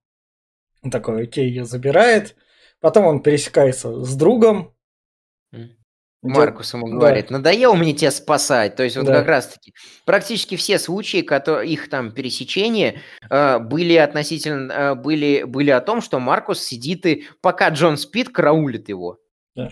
Он 0.83 0.91
такой, 0.91 1.25
окей, 1.25 1.49
ее 1.49 1.65
забирает. 1.65 2.37
Потом 2.81 3.07
он 3.07 3.23
пересекается 3.23 4.05
с 4.05 4.15
другом, 4.15 4.74
Маркус 6.25 6.73
ему 6.73 6.87
говорит, 6.87 7.27
да. 7.29 7.39
надоело 7.39 7.75
мне 7.75 7.93
тебя 7.93 8.11
спасать. 8.11 8.77
То 8.77 8.83
есть 8.83 8.97
вот 8.97 9.07
да. 9.07 9.15
как 9.19 9.29
раз-таки 9.29 9.75
практически 10.07 10.57
все 10.57 10.79
случаи, 10.79 11.21
которые, 11.21 11.71
их 11.71 11.91
там 11.91 12.13
пересечения 12.13 13.03
э, 13.29 13.59
были 13.59 13.95
относительно, 13.95 14.73
э, 14.73 14.95
были, 14.95 15.43
были 15.43 15.71
о 15.71 15.81
том, 15.81 16.01
что 16.01 16.19
Маркус 16.19 16.63
сидит 16.63 17.05
и 17.05 17.25
пока 17.43 17.69
Джон 17.69 17.99
спит, 17.99 18.31
караулит 18.31 18.89
его. 18.89 19.19
Да. 19.55 19.71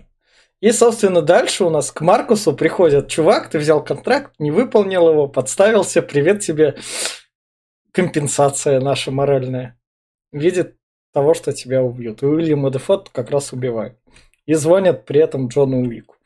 И, 0.61 0.71
собственно, 0.73 1.23
дальше 1.23 1.65
у 1.65 1.71
нас 1.71 1.91
к 1.91 2.03
Маркусу 2.03 2.53
приходит 2.53 3.09
чувак, 3.09 3.49
ты 3.49 3.59
взял 3.59 3.83
контракт, 3.83 4.35
не 4.39 4.51
выполнил 4.51 5.09
его, 5.09 5.29
подставился, 5.29 6.03
привет 6.03 6.41
тебе, 6.41 6.77
компенсация 7.93 8.79
наша 8.81 9.11
моральная. 9.11 9.79
Видит 10.33 10.77
того, 11.13 11.35
что 11.35 11.53
тебя 11.53 11.83
убьют. 11.83 12.23
И 12.23 12.27
Уильяма 12.27 12.71
Дефот 12.71 13.09
как 13.11 13.31
раз 13.31 13.53
убивает. 13.53 13.99
И 14.47 14.55
звонят 14.55 15.05
при 15.05 15.21
этом 15.21 15.49
Джону 15.49 15.81
Уику. 15.83 16.17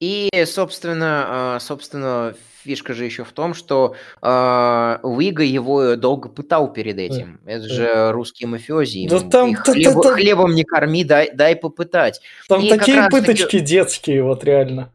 И, 0.00 0.28
собственно, 0.46 1.54
а, 1.54 1.60
собственно, 1.60 2.34
фишка 2.64 2.94
же 2.94 3.04
еще 3.04 3.24
в 3.24 3.32
том, 3.32 3.54
что 3.54 3.94
э, 4.20 4.98
Уига 5.02 5.42
его 5.42 5.96
долго 5.96 6.28
пытал 6.28 6.72
перед 6.72 6.98
этим. 6.98 7.40
Это 7.46 7.68
же 7.68 8.12
русские 8.12 8.48
мафиози. 8.48 9.08
Да 9.08 9.20
там, 9.20 9.54
хлеб, 9.54 9.94
та, 9.94 10.00
та, 10.00 10.14
хлебом 10.14 10.54
не 10.54 10.64
корми, 10.64 11.04
дай, 11.04 11.30
дай 11.32 11.56
попытать. 11.56 12.20
Там 12.48 12.62
и 12.62 12.68
такие 12.68 13.08
пыточки 13.10 13.44
таки... 13.44 13.60
детские, 13.60 14.22
вот 14.22 14.44
реально. 14.44 14.92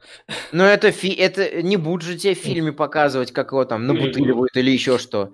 Но 0.51 0.65
это, 0.65 0.91
фи... 0.91 1.13
это 1.13 1.61
не 1.61 1.77
будут 1.77 2.03
же 2.03 2.17
тебе 2.17 2.35
в 2.35 2.39
фильме 2.39 2.71
показывать, 2.71 3.31
как 3.31 3.51
его 3.51 3.65
там 3.65 3.87
набутыливают 3.87 4.55
или 4.55 4.71
еще 4.71 4.97
что. 4.97 5.31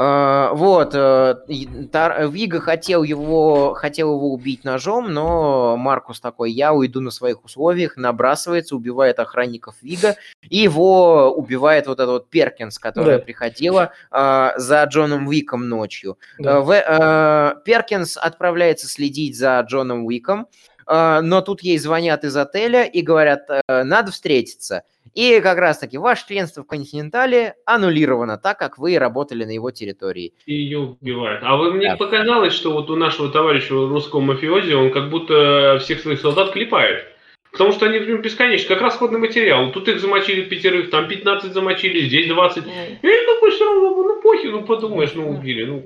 Uh, 0.00 0.54
вот, 0.54 0.94
uh, 0.94 2.30
Вига 2.30 2.60
хотел 2.60 3.02
его, 3.02 3.74
хотел 3.74 4.14
его 4.14 4.32
убить 4.32 4.64
ножом, 4.64 5.12
но 5.12 5.76
Маркус 5.76 6.20
такой, 6.20 6.52
я 6.52 6.72
уйду 6.72 7.02
на 7.02 7.10
своих 7.10 7.44
условиях, 7.44 7.98
набрасывается, 7.98 8.76
убивает 8.76 9.18
охранников 9.18 9.74
Вига, 9.82 10.16
и 10.48 10.56
его 10.56 11.30
убивает 11.30 11.86
вот 11.86 12.00
этот 12.00 12.08
вот 12.08 12.30
Перкинс, 12.30 12.78
которая 12.78 13.18
да. 13.18 13.24
приходила 13.24 13.92
uh, 14.10 14.52
за 14.56 14.84
Джоном 14.84 15.28
Уиком 15.28 15.68
ночью. 15.68 16.16
Да. 16.38 16.60
В, 16.62 17.60
Перкинс 17.66 18.16
отправляется 18.16 18.88
следить 18.88 19.36
за 19.36 19.60
Джоном 19.68 20.06
Уиком, 20.06 20.48
но 20.86 21.42
тут 21.42 21.60
ей 21.60 21.78
звонят 21.78 22.24
из 22.24 22.36
отеля 22.36 22.84
и 22.84 23.02
говорят, 23.02 23.48
надо 23.68 24.10
встретиться. 24.10 24.82
И 25.14 25.40
как 25.40 25.58
раз-таки 25.58 25.98
ваше 25.98 26.26
членство 26.28 26.62
в 26.62 26.66
континентале 26.66 27.54
аннулировано, 27.64 28.38
так 28.38 28.58
как 28.58 28.78
вы 28.78 28.98
работали 28.98 29.44
на 29.44 29.50
его 29.50 29.70
территории. 29.70 30.34
И 30.46 30.54
ее 30.54 30.96
убивают. 31.00 31.42
А 31.44 31.56
вы, 31.56 31.72
мне 31.72 31.90
да. 31.90 31.96
показалось, 31.96 32.52
что 32.52 32.72
вот 32.72 32.90
у 32.90 32.96
нашего 32.96 33.30
товарища 33.30 33.74
русского 33.74 34.20
мафиози, 34.20 34.72
он 34.72 34.92
как 34.92 35.10
будто 35.10 35.78
всех 35.80 36.00
своих 36.00 36.20
солдат 36.20 36.52
клепает. 36.52 37.04
Потому 37.52 37.72
что 37.72 37.86
они 37.86 37.98
бесконечно, 37.98 38.68
как 38.68 38.82
расходный 38.82 39.18
материал. 39.18 39.72
Тут 39.72 39.88
их 39.88 40.00
замочили 40.00 40.42
пятерых, 40.42 40.90
там 40.90 41.08
15 41.08 41.52
замочили, 41.52 42.06
здесь 42.06 42.28
20. 42.28 42.64
Mm. 42.64 42.98
И 43.02 43.26
такой 43.26 43.50
все 43.50 43.64
равно, 43.64 44.02
ну 44.02 44.22
похер, 44.22 44.52
ну 44.52 44.62
подумаешь, 44.64 45.14
ну 45.14 45.30
убили. 45.30 45.64
Ну. 45.64 45.84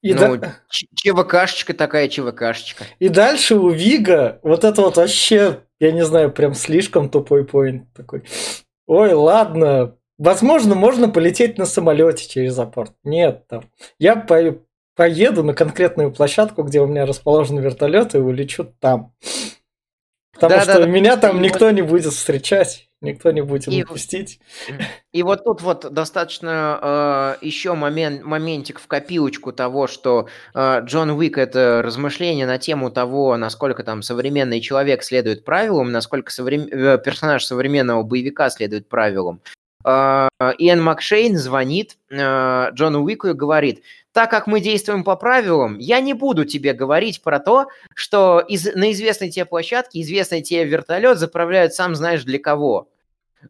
И 0.00 0.14
ну, 0.14 0.36
да... 0.36 0.60
ЧВКшечка 0.70 1.74
такая 1.74 2.08
ЧВКшечка. 2.08 2.84
И 2.98 3.08
дальше 3.08 3.56
у 3.56 3.68
Вига 3.68 4.40
вот 4.42 4.64
это 4.64 4.80
вот 4.80 4.96
вообще 4.96 5.60
я 5.80 5.92
не 5.92 6.04
знаю, 6.04 6.30
прям 6.32 6.54
слишком 6.54 7.08
тупой 7.10 7.44
поинт 7.44 7.92
такой. 7.92 8.24
Ой, 8.86 9.12
ладно, 9.12 9.96
возможно, 10.18 10.74
можно 10.74 11.08
полететь 11.08 11.58
на 11.58 11.66
самолете 11.66 12.28
через 12.28 12.58
апорт. 12.58 12.92
Нет, 13.04 13.46
там. 13.48 13.64
Я 13.98 14.16
по 14.16 14.58
поеду 14.94 15.42
на 15.42 15.54
конкретную 15.54 16.10
площадку, 16.12 16.62
где 16.62 16.80
у 16.80 16.86
меня 16.86 17.04
расположен 17.04 17.58
вертолет, 17.58 18.14
и 18.14 18.18
улечу 18.18 18.64
там. 18.80 19.14
Потому 20.32 20.54
да, 20.54 20.60
что 20.62 20.78
да, 20.80 20.86
меня 20.86 21.16
там 21.16 21.40
никто 21.40 21.70
не 21.70 21.82
будет 21.82 22.12
встречать 22.12 22.85
никто 23.00 23.30
не 23.30 23.42
будет 23.42 23.68
и, 23.68 23.84
пустить. 23.84 24.40
И 25.12 25.22
вот 25.22 25.44
тут 25.44 25.62
вот 25.62 25.92
достаточно 25.92 27.36
э, 27.40 27.44
еще 27.46 27.74
момент, 27.74 28.22
моментик 28.22 28.80
в 28.80 28.86
копилочку 28.86 29.52
того, 29.52 29.86
что 29.86 30.28
э, 30.54 30.80
Джон 30.84 31.10
Уик 31.10 31.38
это 31.38 31.82
размышление 31.82 32.46
на 32.46 32.58
тему 32.58 32.90
того, 32.90 33.36
насколько 33.36 33.82
там 33.82 34.02
современный 34.02 34.60
человек 34.60 35.02
следует 35.02 35.44
правилам, 35.44 35.92
насколько 35.92 36.30
соврем... 36.32 36.62
Э, 36.70 36.98
персонаж 36.98 37.44
современного 37.44 38.02
боевика 38.02 38.50
следует 38.50 38.88
правилам. 38.88 39.40
Э, 39.84 40.28
Иэн 40.58 40.82
Макшейн 40.82 41.36
звонит 41.36 41.98
э, 42.10 42.70
Джону 42.72 43.02
Уику 43.04 43.28
и 43.28 43.32
говорит, 43.32 43.82
так 44.16 44.30
как 44.30 44.46
мы 44.46 44.62
действуем 44.62 45.04
по 45.04 45.14
правилам, 45.14 45.76
я 45.76 46.00
не 46.00 46.14
буду 46.14 46.46
тебе 46.46 46.72
говорить 46.72 47.20
про 47.20 47.38
то, 47.38 47.66
что 47.94 48.40
из, 48.40 48.64
на 48.74 48.90
известной 48.92 49.28
тебе 49.28 49.44
площадке 49.44 50.00
известный 50.00 50.40
тебе 50.40 50.64
вертолет 50.64 51.18
заправляют 51.18 51.74
сам 51.74 51.94
знаешь 51.94 52.24
для 52.24 52.38
кого. 52.38 52.88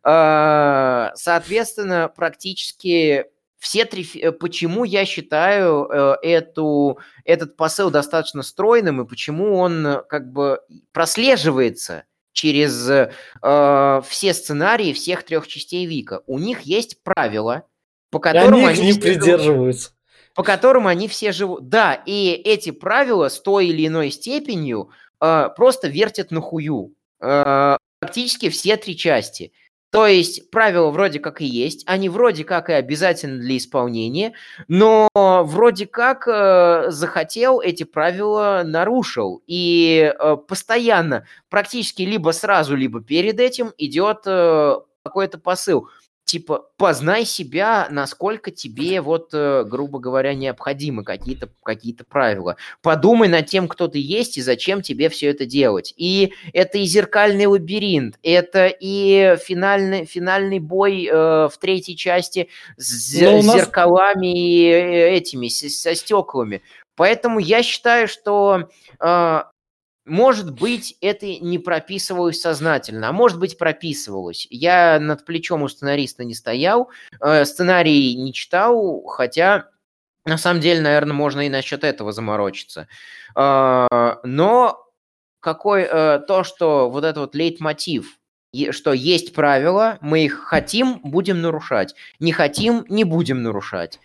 А, 0.02 1.12
соответственно, 1.14 2.12
практически 2.12 3.26
все 3.60 3.84
три... 3.84 4.04
Э, 4.20 4.32
почему 4.32 4.82
я 4.82 5.04
считаю 5.04 5.88
э, 5.88 6.16
эту, 6.22 6.98
этот 7.24 7.56
посыл 7.56 7.92
достаточно 7.92 8.42
стройным 8.42 9.00
и 9.00 9.06
почему 9.06 9.54
он 9.54 9.86
э, 9.86 10.02
как 10.08 10.32
бы 10.32 10.58
прослеживается 10.90 12.06
через 12.32 12.90
э, 12.90 14.02
все 14.04 14.34
сценарии 14.34 14.92
всех 14.92 15.22
трех 15.22 15.46
частей 15.46 15.86
Вика. 15.86 16.22
У 16.26 16.40
них 16.40 16.62
есть 16.62 17.04
правила, 17.04 17.62
по 18.10 18.18
которым 18.18 18.64
они, 18.64 18.80
они 18.80 18.92
не 18.94 18.98
придерживаются 18.98 19.92
по 20.36 20.42
которым 20.42 20.86
они 20.86 21.08
все 21.08 21.32
живут. 21.32 21.68
Да, 21.68 21.94
и 21.94 22.30
эти 22.44 22.70
правила 22.70 23.28
с 23.28 23.40
той 23.40 23.68
или 23.68 23.86
иной 23.86 24.10
степенью 24.10 24.90
э, 25.20 25.48
просто 25.56 25.88
вертят 25.88 26.30
на 26.30 26.40
хую. 26.40 26.94
Э, 27.20 27.78
практически 27.98 28.50
все 28.50 28.76
три 28.76 28.96
части. 28.96 29.52
То 29.90 30.06
есть 30.06 30.50
правила 30.50 30.90
вроде 30.90 31.20
как 31.20 31.40
и 31.40 31.46
есть, 31.46 31.84
они 31.86 32.10
вроде 32.10 32.44
как 32.44 32.68
и 32.68 32.74
обязательны 32.74 33.40
для 33.40 33.56
исполнения, 33.56 34.34
но 34.68 35.08
вроде 35.14 35.86
как 35.86 36.28
э, 36.28 36.90
захотел 36.90 37.60
эти 37.60 37.84
правила 37.84 38.62
нарушил. 38.62 39.42
И 39.46 40.12
э, 40.12 40.36
постоянно, 40.36 41.26
практически 41.48 42.02
либо 42.02 42.32
сразу, 42.32 42.76
либо 42.76 43.00
перед 43.00 43.40
этим 43.40 43.72
идет 43.78 44.24
э, 44.26 44.74
какой-то 45.02 45.38
посыл 45.38 45.88
типа, 46.26 46.66
познай 46.76 47.24
себя, 47.24 47.86
насколько 47.90 48.50
тебе, 48.50 49.00
вот, 49.00 49.30
э, 49.32 49.64
грубо 49.64 50.00
говоря, 50.00 50.34
необходимы 50.34 51.04
какие-то 51.04 51.48
какие 51.62 51.94
правила. 51.94 52.56
Подумай 52.82 53.28
над 53.28 53.46
тем, 53.46 53.68
кто 53.68 53.86
ты 53.86 53.98
есть 54.00 54.36
и 54.36 54.42
зачем 54.42 54.82
тебе 54.82 55.08
все 55.08 55.28
это 55.30 55.46
делать. 55.46 55.94
И 55.96 56.32
это 56.52 56.78
и 56.78 56.84
зеркальный 56.84 57.46
лабиринт, 57.46 58.18
это 58.24 58.66
и 58.66 59.36
финальный, 59.40 60.04
финальный 60.04 60.58
бой 60.58 61.06
э, 61.06 61.14
в 61.48 61.52
третьей 61.60 61.96
части 61.96 62.48
с 62.76 63.20
нас... 63.20 63.44
зеркалами 63.44 64.36
и 64.36 64.68
э, 64.68 65.10
этими, 65.14 65.46
со, 65.46 65.70
со 65.70 65.94
стеклами. 65.94 66.60
Поэтому 66.96 67.38
я 67.38 67.62
считаю, 67.62 68.08
что 68.08 68.68
э, 68.98 69.42
может 70.06 70.52
быть, 70.52 70.96
это 71.00 71.26
не 71.26 71.58
прописывалось 71.58 72.40
сознательно, 72.40 73.08
а 73.08 73.12
может 73.12 73.38
быть, 73.38 73.58
прописывалось. 73.58 74.46
Я 74.50 74.98
над 75.00 75.24
плечом 75.24 75.62
у 75.62 75.68
сценариста 75.68 76.24
не 76.24 76.34
стоял, 76.34 76.90
э, 77.20 77.44
сценарий 77.44 78.14
не 78.14 78.32
читал, 78.32 79.02
хотя 79.04 79.68
на 80.24 80.38
самом 80.38 80.60
деле, 80.60 80.80
наверное, 80.80 81.12
можно 81.12 81.46
и 81.46 81.48
насчет 81.48 81.84
этого 81.84 82.12
заморочиться. 82.12 82.88
Э, 83.36 83.86
но 84.22 84.86
какой 85.40 85.82
э, 85.82 86.20
то, 86.26 86.44
что 86.44 86.88
вот 86.90 87.04
этот 87.04 87.18
вот 87.18 87.34
лейтмотив, 87.34 88.18
что 88.70 88.92
есть 88.92 89.34
правила, 89.34 89.98
мы 90.00 90.24
их 90.24 90.44
хотим, 90.44 91.00
будем 91.02 91.42
нарушать, 91.42 91.94
не 92.20 92.32
хотим, 92.32 92.84
не 92.88 93.04
будем 93.04 93.42
нарушать. 93.42 94.00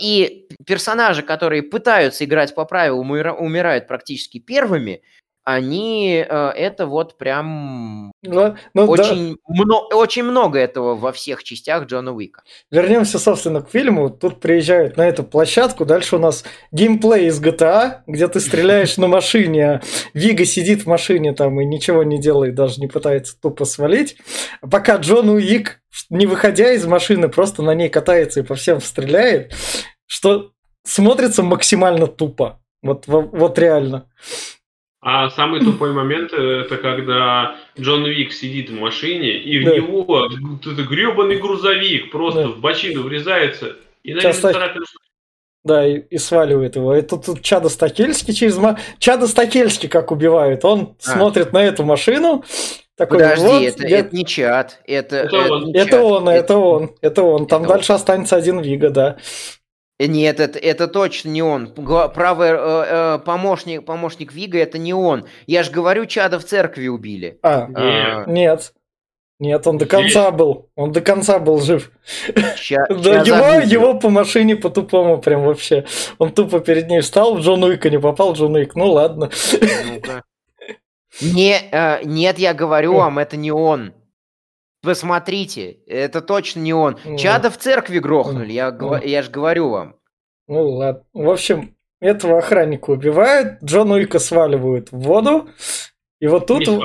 И 0.00 0.48
персонажи, 0.66 1.22
которые 1.22 1.62
пытаются 1.62 2.24
играть 2.24 2.54
по 2.54 2.64
правилам, 2.64 3.10
умирают 3.10 3.88
практически 3.88 4.38
первыми, 4.38 5.02
они 5.46 6.26
э, 6.28 6.48
это 6.56 6.86
вот 6.86 7.16
прям 7.18 8.10
ну, 8.24 8.56
ну, 8.74 8.84
очень, 8.86 9.34
да. 9.34 9.36
мно, 9.46 9.88
очень 9.92 10.24
много 10.24 10.58
этого 10.58 10.96
во 10.96 11.12
всех 11.12 11.44
частях 11.44 11.84
Джона 11.86 12.12
Уика. 12.12 12.42
Вернемся, 12.72 13.20
собственно, 13.20 13.62
к 13.62 13.70
фильму. 13.70 14.10
Тут 14.10 14.40
приезжают 14.40 14.96
на 14.96 15.06
эту 15.08 15.22
площадку. 15.22 15.84
Дальше 15.84 16.16
у 16.16 16.18
нас 16.18 16.42
геймплей 16.72 17.28
из 17.28 17.40
GTA, 17.40 18.00
где 18.08 18.26
ты 18.26 18.40
стреляешь 18.40 18.96
на 18.96 19.06
машине, 19.06 19.66
а 19.66 19.80
Вига 20.14 20.44
сидит 20.44 20.82
в 20.82 20.86
машине 20.86 21.32
там 21.32 21.60
и 21.60 21.64
ничего 21.64 22.02
не 22.02 22.20
делает, 22.20 22.56
даже 22.56 22.80
не 22.80 22.88
пытается 22.88 23.40
тупо 23.40 23.64
свалить. 23.64 24.16
Пока 24.68 24.96
Джон 24.96 25.28
Уик, 25.28 25.80
не 26.10 26.26
выходя 26.26 26.72
из 26.72 26.84
машины, 26.86 27.28
просто 27.28 27.62
на 27.62 27.72
ней 27.72 27.88
катается 27.88 28.40
и 28.40 28.42
по 28.42 28.56
всем 28.56 28.80
стреляет, 28.80 29.54
что 30.06 30.50
смотрится 30.82 31.44
максимально 31.44 32.08
тупо. 32.08 32.60
Вот, 32.82 33.04
вот 33.06 33.58
реально. 33.60 34.08
А 35.08 35.30
самый 35.30 35.60
тупой 35.60 35.92
момент 35.92 36.32
э, 36.32 36.62
это 36.62 36.78
когда 36.78 37.54
Джон 37.78 38.04
Вик 38.06 38.32
сидит 38.32 38.70
в 38.70 38.74
машине, 38.74 39.38
и 39.38 39.62
да. 39.62 39.70
в 39.70 39.74
него 39.76 40.26
это 40.26 40.82
гребаный 40.82 41.36
грузовик 41.36 42.10
просто 42.10 42.42
да. 42.42 42.48
в 42.48 42.58
бочину 42.58 43.02
врезается, 43.02 43.76
и 44.02 44.14
на 44.14 44.20
нем 44.20 44.32
Да, 45.62 45.86
и, 45.86 46.00
и 46.00 46.18
сваливает 46.18 46.74
его. 46.74 46.92
Это 46.92 47.18
тут 47.18 47.40
Чада 47.40 47.68
Стакельский 47.68 48.34
через... 48.34 48.58
Чада 48.98 49.28
Стакельский 49.28 49.88
как 49.88 50.10
убивают. 50.10 50.64
Он 50.64 50.96
а. 51.04 51.10
смотрит 51.12 51.52
на 51.52 51.62
эту 51.62 51.84
машину, 51.84 52.44
такой, 52.96 53.18
Подожди, 53.18 53.44
вот, 53.44 53.62
это, 53.62 53.86
я... 53.86 53.98
это 53.98 54.16
не 54.16 54.24
чат. 54.24 54.80
Это, 54.86 55.16
это, 55.16 55.36
это, 55.36 55.52
он. 55.52 55.74
это 55.74 56.00
он, 56.00 56.28
это 56.28 56.56
он, 56.56 56.90
это 57.00 57.22
он. 57.22 57.46
Там 57.46 57.62
это 57.62 57.74
дальше 57.74 57.92
он. 57.92 57.96
останется 57.96 58.34
один 58.34 58.60
Вига, 58.60 58.90
да. 58.90 59.18
Нет, 59.98 60.40
это, 60.40 60.58
это 60.58 60.88
точно 60.88 61.30
не 61.30 61.42
он. 61.42 61.68
Правый 61.68 62.50
э, 62.50 62.54
э, 62.56 63.18
помощник, 63.24 63.84
помощник 63.86 64.32
Вига 64.32 64.58
это 64.58 64.76
не 64.76 64.92
он. 64.92 65.26
Я 65.46 65.62
же 65.62 65.70
говорю, 65.70 66.04
Чада 66.06 66.38
в 66.38 66.44
церкви 66.44 66.88
убили. 66.88 67.38
А, 67.42 67.68
а 67.74 68.24
нет. 68.26 68.74
Нет, 69.38 69.66
он 69.66 69.76
до 69.76 69.84
конца 69.86 70.30
был. 70.30 70.70
Он 70.76 70.92
до 70.92 71.00
конца 71.02 71.38
был 71.38 71.60
жив. 71.60 71.90
Ща, 72.56 72.86
да, 72.88 73.20
его, 73.20 73.60
его 73.60 73.98
по 73.98 74.08
машине 74.08 74.56
по-тупому 74.56 75.18
прям 75.18 75.44
вообще. 75.44 75.84
Он 76.18 76.32
тупо 76.32 76.60
перед 76.60 76.88
ней 76.88 77.00
встал, 77.00 77.34
в 77.34 77.40
Джон 77.40 77.62
Уика 77.64 77.90
не 77.90 77.98
попал, 77.98 78.32
Джон 78.32 78.54
Уик, 78.54 78.74
ну 78.74 78.92
ладно. 78.92 79.30
Не, 81.20 81.58
э, 81.70 82.00
нет, 82.04 82.38
я 82.38 82.54
говорю 82.54 82.94
вам, 82.94 83.18
это 83.18 83.36
не 83.36 83.50
он. 83.50 83.92
Посмотрите, 84.86 85.78
это 85.86 86.20
точно 86.20 86.60
не 86.60 86.72
он. 86.72 86.96
Ну, 87.04 87.18
Чада 87.18 87.50
в 87.50 87.58
церкви 87.58 87.98
грохнули, 87.98 88.52
я, 88.52 88.70
ну, 88.70 88.96
я 89.02 89.22
же 89.22 89.30
говорю 89.30 89.68
вам. 89.70 89.96
Ну 90.46 90.70
ладно. 90.70 91.02
В 91.12 91.28
общем, 91.28 91.74
этого 92.00 92.38
охранника 92.38 92.90
убивают, 92.90 93.62
Джон 93.64 93.90
Уика 93.90 94.20
сваливают 94.20 94.92
в 94.92 94.98
воду. 94.98 95.48
И 96.20 96.28
вот 96.28 96.46
тут... 96.46 96.68
Не 96.68 96.78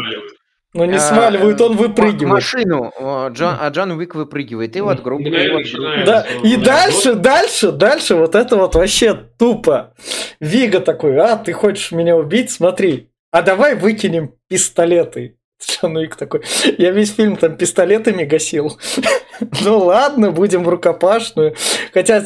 Но 0.74 0.86
не 0.86 1.00
сваливает, 1.00 1.62
он 1.62 1.76
выпрыгивает. 1.76 2.30
Машину, 2.30 2.94
Джон, 3.34 3.58
а 3.60 3.70
Джон 3.70 3.92
Уик 3.92 4.16
выпрыгивает. 4.16 4.76
И 4.76 4.82
вот 4.82 5.02
грубо 5.02 5.30
говоря. 5.30 6.06
Да, 6.06 6.26
и 6.44 6.56
дальше, 6.56 7.14
дальше, 7.14 7.72
дальше 7.72 8.16
вот 8.16 8.36
это 8.36 8.56
вот 8.56 8.74
вообще 8.76 9.14
тупо. 9.14 9.94
Вига 10.40 10.80
такой, 10.80 11.18
а, 11.20 11.36
ты 11.36 11.54
хочешь 11.54 11.92
меня 11.92 12.16
убить? 12.16 12.52
Смотри, 12.52 13.12
а 13.32 13.42
давай 13.42 13.76
выкинем 13.76 14.34
пистолеты. 14.48 15.38
Джон 15.66 15.98
Уик 15.98 16.16
такой, 16.16 16.42
я 16.78 16.92
весь 16.92 17.14
фильм 17.14 17.38
там 17.38 17.56
пистолетами 17.58 18.24
гасил. 18.24 18.80
ну 19.62 19.78
ладно, 19.80 20.32
будем 20.32 20.68
рукопашную. 20.68 21.56
Хотя 21.94 22.22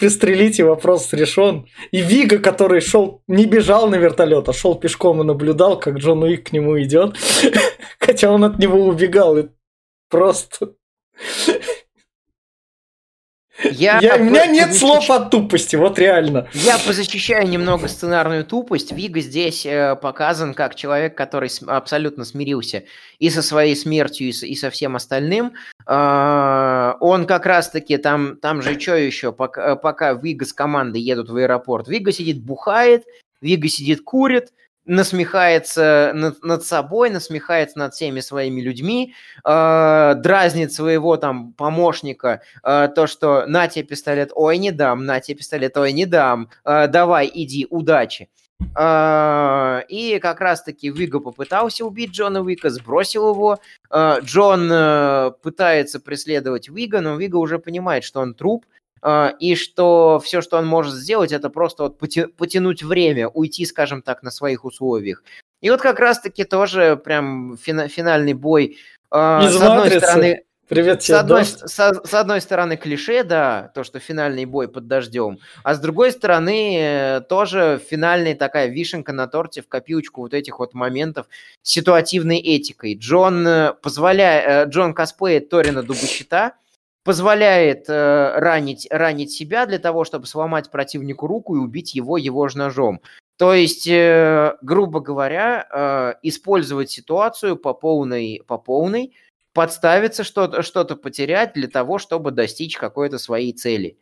пристрелить, 0.00 0.58
и 0.58 0.62
вопрос 0.62 1.12
решен. 1.12 1.66
И 1.92 2.00
Вига, 2.00 2.38
который 2.38 2.80
шел, 2.80 3.22
не 3.28 3.44
бежал 3.44 3.88
на 3.88 3.96
вертолет, 3.96 4.48
а 4.48 4.52
шел 4.52 4.74
пешком 4.74 5.20
и 5.20 5.24
наблюдал, 5.24 5.78
как 5.78 5.98
Джон 5.98 6.22
Уик 6.22 6.48
к 6.48 6.52
нему 6.52 6.80
идет. 6.80 7.16
Хотя 8.00 8.30
он 8.30 8.44
от 8.44 8.58
него 8.58 8.86
убегал. 8.86 9.36
И 9.36 9.48
просто... 10.08 10.72
Я, 13.64 13.98
я, 14.00 14.16
у 14.16 14.24
меня 14.24 14.46
нет 14.46 14.68
защищ... 14.68 14.80
слов 14.80 15.10
от 15.10 15.30
тупости, 15.30 15.76
вот 15.76 15.98
реально. 15.98 16.48
Я 16.52 16.78
позащищаю 16.78 17.48
немного 17.48 17.88
сценарную 17.88 18.44
тупость. 18.44 18.92
Вига 18.92 19.20
здесь 19.20 19.66
э, 19.66 19.96
показан 19.96 20.54
как 20.54 20.74
человек, 20.74 21.16
который 21.16 21.48
с, 21.48 21.62
абсолютно 21.66 22.24
смирился 22.24 22.84
и 23.18 23.30
со 23.30 23.42
своей 23.42 23.76
смертью, 23.76 24.28
и, 24.28 24.32
с, 24.32 24.42
и 24.42 24.54
со 24.54 24.70
всем 24.70 24.96
остальным. 24.96 25.52
Э, 25.86 26.94
он 27.00 27.26
как 27.26 27.46
раз-таки 27.46 27.96
там, 27.96 28.36
там 28.36 28.62
же 28.62 28.78
что 28.80 28.96
еще, 28.96 29.32
пока, 29.32 29.76
пока 29.76 30.12
Вига 30.14 30.44
с 30.44 30.52
командой 30.52 31.00
едут 31.00 31.30
в 31.30 31.36
аэропорт, 31.36 31.88
Вига 31.88 32.12
сидит 32.12 32.42
бухает, 32.42 33.04
Вига 33.40 33.68
сидит 33.68 34.02
курит, 34.02 34.52
насмехается 34.90 36.10
над, 36.14 36.42
над 36.42 36.64
собой, 36.64 37.10
насмехается 37.10 37.78
над 37.78 37.94
всеми 37.94 38.18
своими 38.18 38.60
людьми, 38.60 39.14
э, 39.44 40.14
дразнит 40.16 40.72
своего 40.72 41.16
там 41.16 41.52
помощника, 41.52 42.42
э, 42.64 42.88
то, 42.94 43.06
что 43.06 43.46
на 43.46 43.68
тебе 43.68 43.84
пистолет, 43.84 44.32
ой, 44.34 44.58
не 44.58 44.72
дам, 44.72 45.06
на 45.06 45.20
тебе 45.20 45.38
пистолет, 45.38 45.76
ой, 45.76 45.92
не 45.92 46.06
дам, 46.06 46.50
э, 46.64 46.88
давай, 46.88 47.30
иди, 47.32 47.68
удачи. 47.70 48.28
Uh, 48.76 49.82
и 49.88 50.18
как 50.18 50.42
раз-таки 50.42 50.90
Вига 50.90 51.18
попытался 51.18 51.82
убить 51.86 52.10
Джона 52.10 52.42
Уика, 52.42 52.68
сбросил 52.68 53.30
его. 53.32 53.58
Uh, 53.90 54.20
Джон 54.22 54.70
uh, 54.70 55.32
пытается 55.42 55.98
преследовать 55.98 56.68
Вига, 56.68 57.00
но 57.00 57.16
Вига 57.16 57.36
уже 57.36 57.58
понимает, 57.58 58.04
что 58.04 58.20
он 58.20 58.34
труп, 58.34 58.66
и 59.02 59.54
что 59.54 60.20
все, 60.22 60.40
что 60.42 60.58
он 60.58 60.66
может 60.66 60.94
сделать, 60.94 61.32
это 61.32 61.48
просто 61.48 61.84
вот 61.84 61.98
потянуть 61.98 62.82
время, 62.82 63.28
уйти, 63.28 63.64
скажем 63.64 64.02
так, 64.02 64.22
на 64.22 64.30
своих 64.30 64.64
условиях. 64.64 65.22
И 65.60 65.70
вот 65.70 65.80
как 65.80 65.98
раз-таки 65.98 66.44
тоже 66.44 67.00
прям 67.02 67.56
финальный 67.56 68.34
бой. 68.34 68.78
А, 69.10 69.42
Из 69.44 69.52
с 69.52 69.56
одной 69.56 69.78
матрицы. 69.78 70.06
стороны, 70.06 70.44
Привет, 70.70 71.02
с 71.02 71.10
одной, 71.10 71.44
с, 71.44 71.66
с 71.66 72.14
одной 72.14 72.40
стороны 72.40 72.76
клише, 72.76 73.24
да, 73.24 73.72
то, 73.74 73.82
что 73.82 73.98
финальный 73.98 74.44
бой 74.44 74.68
под 74.68 74.86
дождем, 74.86 75.40
а 75.64 75.74
с 75.74 75.80
другой 75.80 76.12
стороны 76.12 76.76
э, 76.78 77.20
тоже 77.28 77.82
финальная 77.84 78.36
такая 78.36 78.68
вишенка 78.68 79.12
на 79.12 79.26
торте 79.26 79.62
в 79.62 79.66
копилочку 79.68 80.20
вот 80.20 80.32
этих 80.32 80.60
вот 80.60 80.72
моментов 80.72 81.26
с 81.62 81.72
ситуативной 81.72 82.38
этикой. 82.38 82.94
Джон 82.94 83.44
э, 83.48 83.74
позволяет, 83.82 84.68
э, 84.68 84.70
Джон 84.70 84.94
косплеит 84.94 85.48
Торина 85.48 85.82
Дубощита, 85.82 86.52
позволяет 87.04 87.88
э, 87.88 88.32
ранить, 88.36 88.86
ранить 88.90 89.32
себя 89.32 89.66
для 89.66 89.78
того, 89.78 90.04
чтобы 90.04 90.26
сломать 90.26 90.70
противнику 90.70 91.26
руку 91.26 91.56
и 91.56 91.58
убить 91.58 91.94
его 91.94 92.16
его 92.16 92.48
же 92.48 92.58
ножом. 92.58 93.00
То 93.38 93.54
есть, 93.54 93.86
э, 93.88 94.56
грубо 94.60 95.00
говоря, 95.00 95.66
э, 95.70 96.14
использовать 96.22 96.90
ситуацию 96.90 97.56
по 97.56 97.72
полной, 97.72 98.42
по 98.46 98.58
полной 98.58 99.14
подставиться, 99.54 100.24
что-то 100.24 100.62
что 100.62 100.84
потерять 100.84 101.54
для 101.54 101.68
того, 101.68 101.98
чтобы 101.98 102.32
достичь 102.32 102.76
какой-то 102.76 103.18
своей 103.18 103.52
цели. 103.52 103.98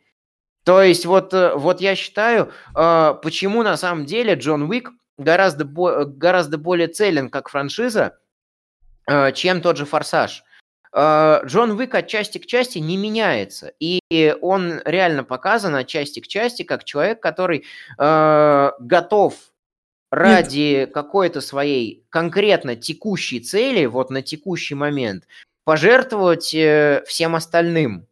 То 0.65 0.83
есть, 0.83 1.05
вот, 1.05 1.33
э, 1.33 1.55
вот 1.55 1.79
я 1.81 1.95
считаю, 1.95 2.51
э, 2.75 3.15
почему 3.23 3.63
на 3.63 3.77
самом 3.77 4.05
деле 4.05 4.33
Джон 4.33 4.63
Уик 4.63 4.91
гораздо, 5.17 5.65
бо- 5.65 6.03
гораздо 6.05 6.57
более 6.57 6.87
целен 6.87 7.29
как 7.29 7.49
франшиза, 7.49 8.19
э, 9.07 9.31
чем 9.31 9.61
тот 9.61 9.77
же 9.77 9.85
«Форсаж». 9.85 10.43
А, 10.91 11.41
Джон 11.45 11.71
Уик 11.71 11.93
от 11.95 12.07
части 12.07 12.37
к 12.37 12.45
части 12.45 12.79
не 12.79 12.97
меняется. 12.97 13.73
И 13.79 13.99
он 14.41 14.81
реально 14.85 15.23
показан 15.23 15.75
от 15.75 15.87
части 15.87 16.19
к 16.19 16.27
части 16.27 16.63
как 16.63 16.83
человек, 16.83 17.21
который 17.21 17.65
э, 17.97 18.71
готов 18.79 19.35
ради 20.11 20.79
Нет. 20.79 20.93
какой-то 20.93 21.41
своей 21.41 22.03
конкретно 22.09 22.75
текущей 22.75 23.39
цели, 23.39 23.85
вот 23.85 24.09
на 24.09 24.21
текущий 24.21 24.75
момент, 24.75 25.25
пожертвовать 25.65 26.53
э, 26.53 27.03
всем 27.05 27.35
остальным. 27.35 28.07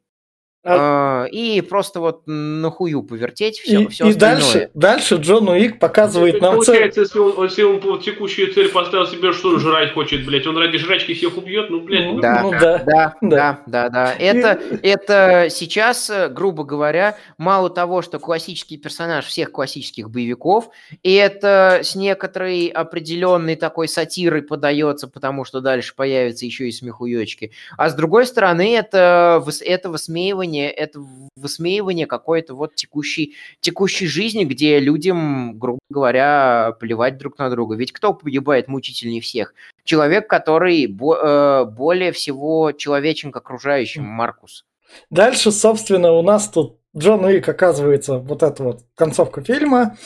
А... 0.68 1.26
И 1.31 1.61
просто 1.61 1.99
вот 1.99 2.23
нахую 2.26 3.03
повертеть 3.03 3.60
все, 3.60 3.81
и, 3.81 3.88
все 3.88 4.10
и 4.10 4.14
дальше, 4.14 4.69
дальше 4.73 5.15
Джон 5.15 5.49
Уик 5.49 5.80
показывает 5.80 6.35
это 6.35 6.44
нам 6.44 6.56
Получается, 6.56 6.95
цель... 6.95 7.03
если 7.03 7.19
он, 7.19 7.45
если 7.45 7.64
он 7.64 7.80
по 7.80 7.98
текущую 7.98 8.53
цель 8.53 8.69
поставил 8.69 9.07
себе, 9.07 9.31
что 9.31 9.57
жрать 9.60 9.94
хочет, 9.94 10.26
блядь, 10.26 10.45
он 10.48 10.57
ради 10.57 10.77
жрачки 10.77 11.14
всех 11.14 11.38
убьет, 11.38 11.69
ну, 11.69 11.81
блядь. 11.81 12.06
Ну, 12.06 12.19
да, 12.19 12.41
ну, 12.44 12.52
да, 12.52 12.84
да, 12.85 13.15
да, 13.22 13.61
да, 13.65 13.89
да. 13.89 14.14
Это, 14.14 14.60
это 14.84 15.48
сейчас, 15.49 16.11
грубо 16.31 16.64
говоря, 16.64 17.18
мало 17.38 17.69
того, 17.69 18.02
что 18.02 18.19
классический 18.19 18.77
персонаж 18.77 19.26
всех 19.26 19.52
классических 19.52 20.10
боевиков, 20.10 20.69
и 21.03 21.14
это 21.14 21.80
с 21.84 21.95
некоторой 21.95 22.68
определенной 22.68 23.56
такой 23.56 23.88
сатирой 23.88 24.41
подается, 24.41 25.07
потому 25.07 25.45
что 25.45 25.61
дальше 25.61 25.95
появятся 25.95 26.45
еще 26.45 26.68
и 26.68 26.72
смехуечки. 26.72 27.52
А 27.77 27.89
с 27.89 27.95
другой 27.95 28.26
стороны, 28.26 28.76
это, 28.76 29.44
это 29.61 29.89
высмеивание 29.89 30.56
высмеивание, 30.57 30.69
это 30.69 30.99
высмеивание 31.35 32.07
какой-то 32.07 32.55
вот 32.55 32.75
текущей, 32.75 33.35
текущей 33.59 34.07
жизни, 34.07 34.43
где 34.43 34.79
людям, 34.79 35.57
грубо 35.57 35.79
говоря, 35.89 36.75
плевать 36.79 37.17
друг 37.17 37.38
на 37.38 37.49
друга. 37.49 37.75
Ведь 37.75 37.91
кто 37.91 38.13
погибает 38.13 38.67
мучительнее 38.67 39.21
всех? 39.21 39.53
Человек, 39.84 40.27
который 40.27 40.88
бо- 40.88 41.17
э, 41.17 41.65
более 41.65 42.11
всего 42.11 42.71
человечен 42.71 43.31
к 43.31 43.38
окружающим, 43.38 44.03
Маркус. 44.03 44.65
Дальше, 45.09 45.51
собственно, 45.51 46.13
у 46.13 46.21
нас 46.21 46.49
тут 46.49 46.77
Джон 46.95 47.25
Уик 47.25 47.47
оказывается, 47.47 48.17
вот 48.17 48.41
эта 48.41 48.63
вот 48.63 48.79
концовка 48.95 49.41
фильма, 49.41 49.97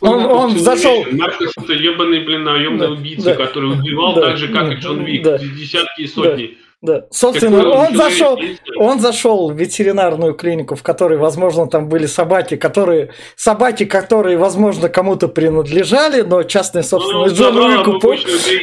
он, 0.00 0.26
он 0.26 0.58
зашел... 0.58 1.04
Маркус 1.12 1.52
это 1.56 1.72
ебаный, 1.72 2.24
блин, 2.24 2.44
наемный 2.44 2.86
да, 2.88 2.92
убийца, 2.92 3.24
да, 3.24 3.46
который 3.46 3.72
убивал 3.72 4.14
да, 4.14 4.20
так 4.22 4.36
же, 4.36 4.48
как 4.48 4.68
да, 4.68 4.74
и 4.74 4.76
Джон 4.76 5.04
Вик, 5.04 5.22
да, 5.22 5.38
десятки 5.38 6.02
и 6.02 6.06
сотни. 6.06 6.46
Да. 6.46 6.63
Да, 6.84 7.06
собственно, 7.10 7.66
он 7.66 7.96
зашел, 7.96 8.38
он 8.76 9.00
зашел 9.00 9.50
в 9.50 9.58
ветеринарную 9.58 10.34
клинику, 10.34 10.74
в 10.74 10.82
которой, 10.82 11.16
возможно, 11.16 11.66
там 11.66 11.88
были 11.88 12.04
собаки, 12.04 12.56
которые, 12.56 13.10
собаки, 13.36 13.86
которые, 13.86 14.36
возможно, 14.36 14.90
кому-то 14.90 15.28
принадлежали, 15.28 16.20
но 16.20 16.42
частная 16.42 16.82
собственность 16.82 17.40
ну, 17.40 17.52
Джон 17.52 17.56
Уику. 17.56 18.06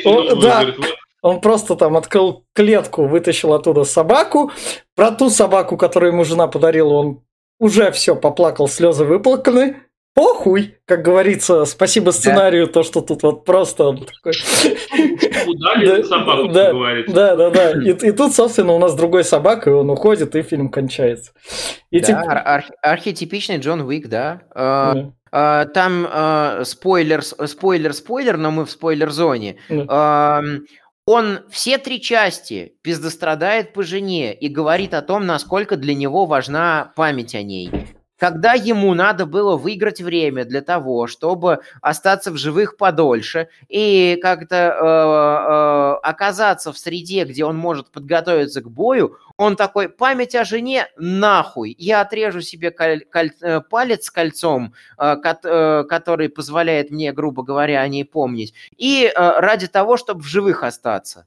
Он, 0.05 0.39
да, 0.39 0.67
он 1.23 1.41
просто 1.41 1.75
там 1.75 1.97
открыл 1.97 2.43
клетку, 2.53 3.07
вытащил 3.07 3.55
оттуда 3.55 3.85
собаку. 3.85 4.51
Про 4.95 5.09
ту 5.09 5.31
собаку, 5.31 5.75
которую 5.75 6.11
ему 6.11 6.23
жена 6.23 6.45
подарила, 6.45 6.93
он 6.93 7.23
уже 7.59 7.91
все 7.91 8.15
поплакал, 8.15 8.67
слезы 8.67 9.03
выплаканы 9.03 9.77
похуй, 10.13 10.77
как 10.85 11.03
говорится, 11.03 11.65
спасибо 11.65 12.11
сценарию, 12.11 12.67
да. 12.67 12.73
то, 12.73 12.83
что 12.83 13.01
тут 13.01 13.23
вот 13.23 13.45
просто 13.45 13.85
он 13.85 14.05
такой... 14.05 14.33
Удали 15.47 16.03
собаку, 16.03 16.47
да, 16.49 16.73
да, 17.07 17.35
да, 17.35 17.49
да. 17.49 17.71
И, 17.71 17.91
и 17.91 18.11
тут, 18.11 18.33
собственно, 18.33 18.73
у 18.73 18.79
нас 18.79 18.95
другой 18.95 19.23
собака, 19.23 19.69
и 19.69 19.73
он 19.73 19.89
уходит, 19.89 20.35
и 20.35 20.41
фильм 20.41 20.69
кончается. 20.69 21.31
И 21.89 21.99
да, 21.99 22.07
тип... 22.07 22.15
ар- 22.15 22.65
архетипичный 22.81 23.57
Джон 23.57 23.81
Уик, 23.81 24.07
да. 24.07 24.41
Uh, 24.53 24.95
yeah. 24.95 25.11
Uh, 25.33 25.65
там 25.67 26.05
uh, 26.05 26.65
спойлер, 26.65 27.23
спойлер, 27.23 27.93
спойлер, 27.93 28.37
но 28.37 28.51
мы 28.51 28.65
в 28.65 28.71
спойлер-зоне. 28.71 29.57
Yeah. 29.69 29.87
Uh, 29.87 30.59
он 31.05 31.39
все 31.49 31.77
три 31.77 31.99
части 31.99 32.73
пиздострадает 32.83 33.73
по 33.73 33.81
жене 33.81 34.33
и 34.33 34.49
говорит 34.49 34.93
о 34.93 35.01
том, 35.01 35.25
насколько 35.25 35.75
для 35.75 35.95
него 35.95 36.25
важна 36.25 36.91
память 36.95 37.33
о 37.33 37.41
ней 37.41 37.71
когда 38.21 38.53
ему 38.53 38.93
надо 38.93 39.25
было 39.25 39.57
выиграть 39.57 39.99
время 39.99 40.45
для 40.45 40.61
того, 40.61 41.07
чтобы 41.07 41.61
остаться 41.81 42.29
в 42.29 42.37
живых 42.37 42.77
подольше 42.77 43.49
и 43.67 44.19
как-то 44.21 44.55
э, 44.55 46.05
э, 46.05 46.07
оказаться 46.07 46.71
в 46.71 46.77
среде, 46.77 47.23
где 47.23 47.45
он 47.45 47.57
может 47.57 47.89
подготовиться 47.89 48.61
к 48.61 48.69
бою, 48.69 49.17
он 49.37 49.55
такой, 49.55 49.89
память 49.89 50.35
о 50.35 50.43
жене, 50.43 50.85
нахуй, 50.97 51.75
я 51.79 52.01
отрежу 52.01 52.41
себе 52.41 52.69
коль, 52.69 53.05
коль, 53.11 53.31
э, 53.41 53.59
палец 53.59 54.11
кольцом, 54.11 54.75
э, 54.99 55.15
ко, 55.15 55.39
э, 55.43 55.83
который 55.89 56.29
позволяет 56.29 56.91
мне, 56.91 57.13
грубо 57.13 57.41
говоря, 57.41 57.81
о 57.81 57.87
ней 57.87 58.05
помнить, 58.05 58.53
и 58.77 59.05
э, 59.05 59.39
ради 59.39 59.65
того, 59.65 59.97
чтобы 59.97 60.21
в 60.21 60.27
живых 60.27 60.61
остаться. 60.61 61.25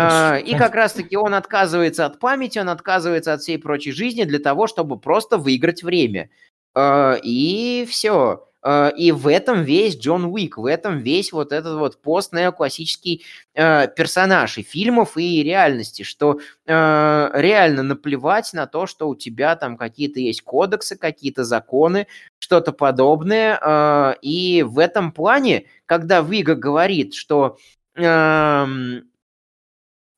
А, 0.00 0.36
и 0.38 0.54
как 0.56 0.74
раз-таки 0.74 1.16
он 1.16 1.34
отказывается 1.34 2.06
от 2.06 2.18
памяти, 2.18 2.58
он 2.58 2.68
отказывается 2.68 3.32
от 3.32 3.40
всей 3.42 3.58
прочей 3.58 3.92
жизни 3.92 4.24
для 4.24 4.38
того, 4.38 4.66
чтобы 4.66 4.98
просто 4.98 5.36
выиграть 5.38 5.82
время. 5.82 6.30
А, 6.74 7.16
и 7.22 7.86
все. 7.88 8.46
э, 8.62 8.92
и 8.96 9.10
в 9.12 9.26
этом 9.26 9.62
весь 9.62 9.96
Джон 9.96 10.26
Уик, 10.26 10.58
в 10.58 10.66
этом 10.66 10.98
весь 10.98 11.32
вот 11.32 11.50
этот 11.52 11.78
вот 11.78 12.00
пост-неоклассический 12.02 13.24
э, 13.54 13.88
персонаж 13.88 14.58
и 14.58 14.62
фильмов, 14.62 15.16
и 15.16 15.42
реальности, 15.42 16.02
что 16.02 16.40
э, 16.66 17.30
реально 17.34 17.82
наплевать 17.82 18.52
на 18.52 18.66
то, 18.66 18.86
что 18.86 19.08
у 19.08 19.16
тебя 19.16 19.56
там 19.56 19.76
какие-то 19.76 20.20
есть 20.20 20.42
кодексы, 20.42 20.96
какие-то 20.96 21.44
законы, 21.44 22.06
что-то 22.38 22.72
подобное. 22.72 23.58
Э, 23.62 24.14
и 24.22 24.62
в 24.62 24.78
этом 24.78 25.12
плане, 25.12 25.64
когда 25.86 26.20
Вига 26.20 26.54
говорит, 26.54 27.14
что 27.14 27.56
э, 27.96 28.66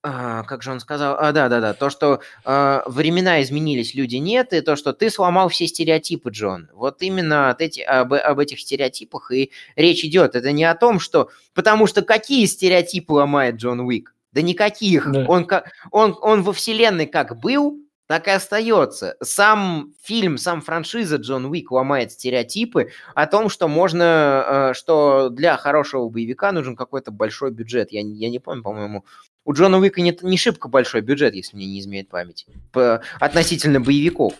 а, 0.04 0.42
как 0.42 0.62
же 0.62 0.72
он 0.72 0.80
сказал? 0.80 1.16
А, 1.18 1.30
да, 1.30 1.48
да, 1.48 1.60
да. 1.60 1.74
То, 1.74 1.88
что 1.88 2.20
а, 2.44 2.82
времена 2.86 3.40
изменились, 3.42 3.94
люди 3.94 4.16
нет, 4.16 4.52
и 4.52 4.60
то, 4.60 4.74
что 4.74 4.92
ты 4.92 5.10
сломал 5.10 5.48
все 5.48 5.68
стереотипы, 5.68 6.30
Джон. 6.30 6.68
Вот 6.74 7.02
именно 7.02 7.50
от 7.50 7.60
эти, 7.60 7.80
об, 7.80 8.12
об 8.12 8.38
этих 8.40 8.60
стереотипах 8.60 9.30
и 9.30 9.52
речь 9.76 10.04
идет. 10.04 10.34
Это 10.34 10.50
не 10.50 10.64
о 10.64 10.74
том, 10.74 10.98
что... 10.98 11.30
Потому 11.54 11.86
что 11.86 12.02
какие 12.02 12.46
стереотипы 12.46 13.12
ломает 13.12 13.56
Джон 13.56 13.80
Уик? 13.80 14.14
Да 14.32 14.42
никаких. 14.42 15.10
Да. 15.10 15.24
Он, 15.28 15.46
он, 15.92 16.18
он 16.20 16.42
во 16.42 16.52
вселенной 16.52 17.06
как 17.06 17.38
был, 17.38 17.78
так 18.08 18.26
и 18.28 18.32
остается. 18.32 19.16
Сам 19.22 19.94
фильм, 20.02 20.36
сам 20.36 20.62
франшиза 20.62 21.16
Джон 21.16 21.46
Уик 21.46 21.70
ломает 21.70 22.12
стереотипы 22.12 22.90
о 23.14 23.26
том, 23.26 23.48
что 23.48 23.68
можно, 23.68 24.70
э, 24.72 24.74
что 24.74 25.28
для 25.30 25.56
хорошего 25.56 26.08
боевика 26.08 26.50
нужен 26.52 26.76
какой-то 26.76 27.10
большой 27.10 27.52
бюджет. 27.52 27.92
Я, 27.92 28.00
я 28.00 28.28
не 28.28 28.38
помню, 28.38 28.62
по-моему, 28.62 29.04
у 29.44 29.52
Джона 29.52 29.78
Уика 29.78 30.00
не, 30.00 30.16
не 30.22 30.36
шибко 30.36 30.68
большой 30.68 31.00
бюджет, 31.00 31.34
если 31.34 31.56
мне 31.56 31.66
не 31.66 31.80
изменяет 31.80 32.08
память, 32.08 32.46
по, 32.72 33.02
относительно 33.18 33.80
боевиков. 33.80 34.34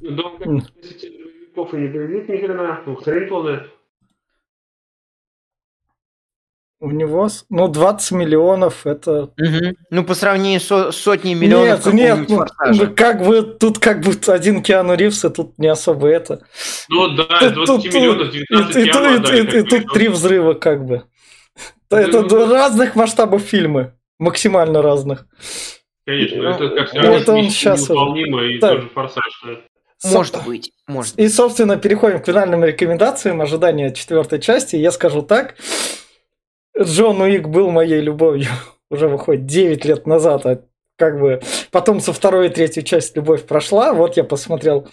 Да, 0.00 0.22
относительно 0.40 1.24
боевиков 1.24 1.74
и 1.74 1.76
не 1.76 1.88
боевик 1.88 2.28
ни 2.28 2.36
хрена, 2.36 2.82
ну, 2.86 2.96
хрень 2.96 3.28
полная. 3.28 3.66
У 6.80 6.92
него, 6.92 7.28
ну, 7.50 7.66
20 7.66 8.12
миллионов 8.12 8.86
это... 8.86 9.22
Угу. 9.22 9.76
Ну, 9.90 10.04
по 10.04 10.14
сравнению 10.14 10.60
с 10.60 10.92
сотней 10.92 11.34
миллионов 11.34 11.84
Нет, 11.86 12.18
нет, 12.18 12.28
ну, 12.28 12.44
ну, 12.72 12.94
как 12.94 13.24
бы, 13.24 13.42
тут 13.42 13.80
как 13.80 14.00
бы 14.00 14.12
один 14.32 14.62
Киану 14.62 14.94
Ривз, 14.94 15.24
и 15.24 15.28
тут 15.28 15.58
не 15.58 15.66
особо 15.66 16.06
это. 16.06 16.46
Ну, 16.88 17.16
да, 17.16 17.50
20 17.50 17.66
тут, 17.66 17.84
миллионов, 17.92 18.30
19 18.30 18.76
и, 18.76 18.80
и, 18.80 18.84
Киану, 18.84 19.14
и, 19.16 19.18
да, 19.18 19.36
и, 19.36 19.40
и, 19.40 19.58
и 19.58 19.62
тут 19.64 19.92
три 19.92 20.06
взрыва 20.06 20.54
как 20.54 20.86
бы. 20.86 21.02
Это 21.90 22.22
разных 22.46 22.94
масштабов 22.96 23.42
фильмы. 23.42 23.92
Максимально 24.18 24.82
разных. 24.82 25.26
Конечно, 26.04 26.42
это 26.42 26.68
как 26.70 26.94
это 26.94 27.32
он 27.32 27.50
сейчас 27.50 27.82
и 27.90 28.58
тоже 28.58 28.88
форсаж. 28.94 29.44
Может 30.04 30.44
быть, 30.44 30.72
может. 30.86 31.18
И, 31.18 31.28
собственно, 31.28 31.76
переходим 31.76 32.20
к 32.20 32.26
финальным 32.26 32.64
рекомендациям 32.64 33.40
ожидания 33.40 33.92
четвертой 33.92 34.40
части. 34.40 34.76
Я 34.76 34.92
скажу 34.92 35.22
так. 35.22 35.56
Джон 36.80 37.20
Уик 37.20 37.48
был 37.48 37.70
моей 37.70 38.00
любовью 38.00 38.48
уже 38.90 39.08
выходит 39.08 39.46
9 39.46 39.84
лет 39.84 40.06
назад, 40.06 40.46
а 40.46 40.62
как 40.96 41.20
бы 41.20 41.40
потом 41.70 42.00
со 42.00 42.12
второй 42.12 42.46
и 42.46 42.50
третьей 42.50 42.84
части 42.84 43.16
любовь 43.16 43.44
прошла. 43.44 43.92
Вот 43.92 44.16
я 44.16 44.24
посмотрел 44.24 44.88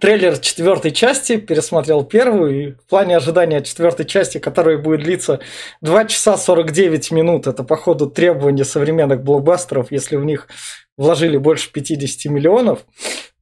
трейлер 0.00 0.38
четвертой 0.38 0.90
части, 0.90 1.36
пересмотрел 1.36 2.04
первую, 2.04 2.68
и 2.68 2.72
в 2.72 2.86
плане 2.86 3.16
ожидания 3.16 3.62
четвертой 3.62 4.06
части, 4.06 4.38
которая 4.38 4.78
будет 4.78 5.02
длиться 5.02 5.40
2 5.80 6.04
часа 6.06 6.36
49 6.36 7.10
минут, 7.10 7.46
это, 7.46 7.64
походу, 7.64 8.10
требование 8.10 8.64
современных 8.64 9.22
блокбастеров, 9.22 9.90
если 9.92 10.16
в 10.16 10.24
них 10.24 10.48
вложили 10.96 11.36
больше 11.36 11.72
50 11.72 12.30
миллионов, 12.32 12.84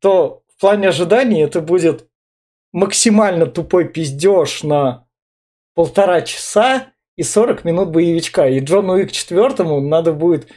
то 0.00 0.42
в 0.56 0.60
плане 0.60 0.88
ожиданий 0.88 1.42
это 1.42 1.60
будет 1.60 2.06
максимально 2.72 3.46
тупой 3.46 3.88
пиздеж 3.88 4.62
на 4.62 5.06
полтора 5.74 6.22
часа 6.22 6.92
и 7.16 7.22
40 7.22 7.64
минут 7.64 7.90
боевичка. 7.90 8.48
И 8.48 8.60
Джону 8.60 8.94
Уик 8.94 9.12
четвертому 9.12 9.80
надо 9.80 10.12
будет 10.12 10.48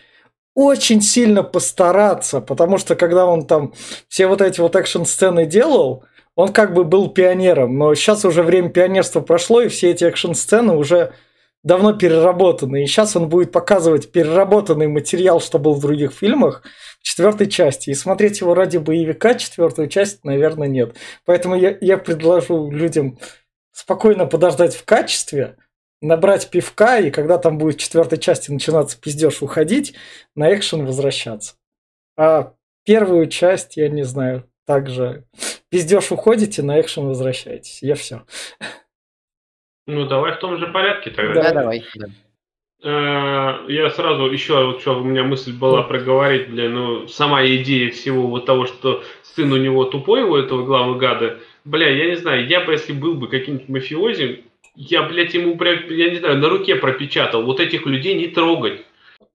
очень 0.55 1.01
сильно 1.01 1.43
постараться, 1.43 2.41
потому 2.41 2.77
что 2.77 2.95
когда 2.95 3.27
он 3.27 3.45
там 3.45 3.73
все 4.07 4.25
вот 4.25 4.41
эти 4.41 4.61
вот 4.61 4.75
экшн-сцены 4.75 5.45
делал, 5.45 6.05
он 6.33 6.51
как 6.51 6.73
бы 6.73 6.83
был 6.83 7.09
пионером, 7.09 7.77
но 7.77 7.93
сейчас 7.93 8.25
уже 8.25 8.41
время 8.41 8.69
пионерства 8.69 9.21
прошло, 9.21 9.61
и 9.61 9.67
все 9.67 9.91
эти 9.91 10.05
экшн-сцены 10.05 10.75
уже 10.75 11.13
давно 11.63 11.93
переработаны. 11.93 12.83
И 12.83 12.87
сейчас 12.87 13.15
он 13.15 13.27
будет 13.27 13.51
показывать 13.51 14.11
переработанный 14.11 14.87
материал, 14.87 15.41
что 15.41 15.59
был 15.59 15.73
в 15.73 15.81
других 15.81 16.13
фильмах, 16.13 16.63
в 16.99 17.03
четвертой 17.03 17.47
части. 17.47 17.89
И 17.89 17.95
смотреть 17.95 18.39
его 18.39 18.53
ради 18.53 18.77
боевика 18.77 19.33
четвертую 19.33 19.89
часть, 19.89 20.23
наверное, 20.23 20.67
нет. 20.67 20.95
Поэтому 21.25 21.55
я, 21.55 21.75
я 21.81 21.97
предложу 21.97 22.69
людям 22.69 23.17
спокойно 23.71 24.25
подождать 24.25 24.75
в 24.75 24.85
качестве, 24.85 25.57
набрать 26.07 26.49
пивка, 26.49 26.99
и 26.99 27.11
когда 27.11 27.37
там 27.37 27.57
будет 27.57 27.75
в 27.75 27.79
четвертой 27.79 28.17
части 28.17 28.51
начинаться 28.51 28.99
пиздеж 28.99 29.41
уходить, 29.41 29.95
на 30.35 30.53
экшен 30.53 30.85
возвращаться. 30.85 31.55
А 32.17 32.53
первую 32.85 33.27
часть, 33.27 33.77
я 33.77 33.89
не 33.89 34.03
знаю, 34.03 34.49
также 34.65 35.25
пиздеж 35.69 36.11
уходите, 36.11 36.61
на 36.61 36.79
экшен 36.79 37.07
возвращаетесь. 37.07 37.81
Я 37.81 37.95
все. 37.95 38.23
Ну, 39.87 40.07
давай 40.07 40.33
в 40.33 40.39
том 40.39 40.57
же 40.57 40.67
порядке 40.67 41.11
тогда. 41.11 41.43
Да, 41.43 41.53
давай. 41.53 41.85
Да. 41.95 42.07
Э, 42.83 43.65
я 43.67 43.89
сразу 43.89 44.25
еще, 44.25 44.65
вот 44.65 44.81
что 44.81 44.99
у 44.99 45.03
меня 45.03 45.23
мысль 45.23 45.53
была 45.53 45.83
проговорить, 45.83 46.49
бля, 46.49 46.69
ну, 46.69 47.07
сама 47.07 47.45
идея 47.45 47.89
всего 47.91 48.27
вот 48.27 48.45
того, 48.45 48.65
что 48.65 49.03
сын 49.23 49.51
у 49.51 49.57
него 49.57 49.85
тупой, 49.85 50.23
у 50.23 50.35
этого 50.35 50.63
главного 50.65 50.97
гада, 50.97 51.39
бля, 51.63 51.89
я 51.89 52.09
не 52.09 52.15
знаю, 52.15 52.47
я 52.47 52.61
бы, 52.61 52.73
если 52.73 52.93
был 52.93 53.15
бы 53.15 53.27
каким-нибудь 53.27 53.69
мафиози, 53.69 54.43
я, 54.75 55.03
блядь, 55.03 55.33
ему, 55.33 55.57
я 55.63 56.09
не 56.09 56.17
знаю, 56.17 56.37
на 56.37 56.49
руке 56.49 56.75
пропечатал, 56.75 57.43
вот 57.43 57.59
этих 57.59 57.85
людей 57.85 58.15
не 58.15 58.27
трогать. 58.27 58.85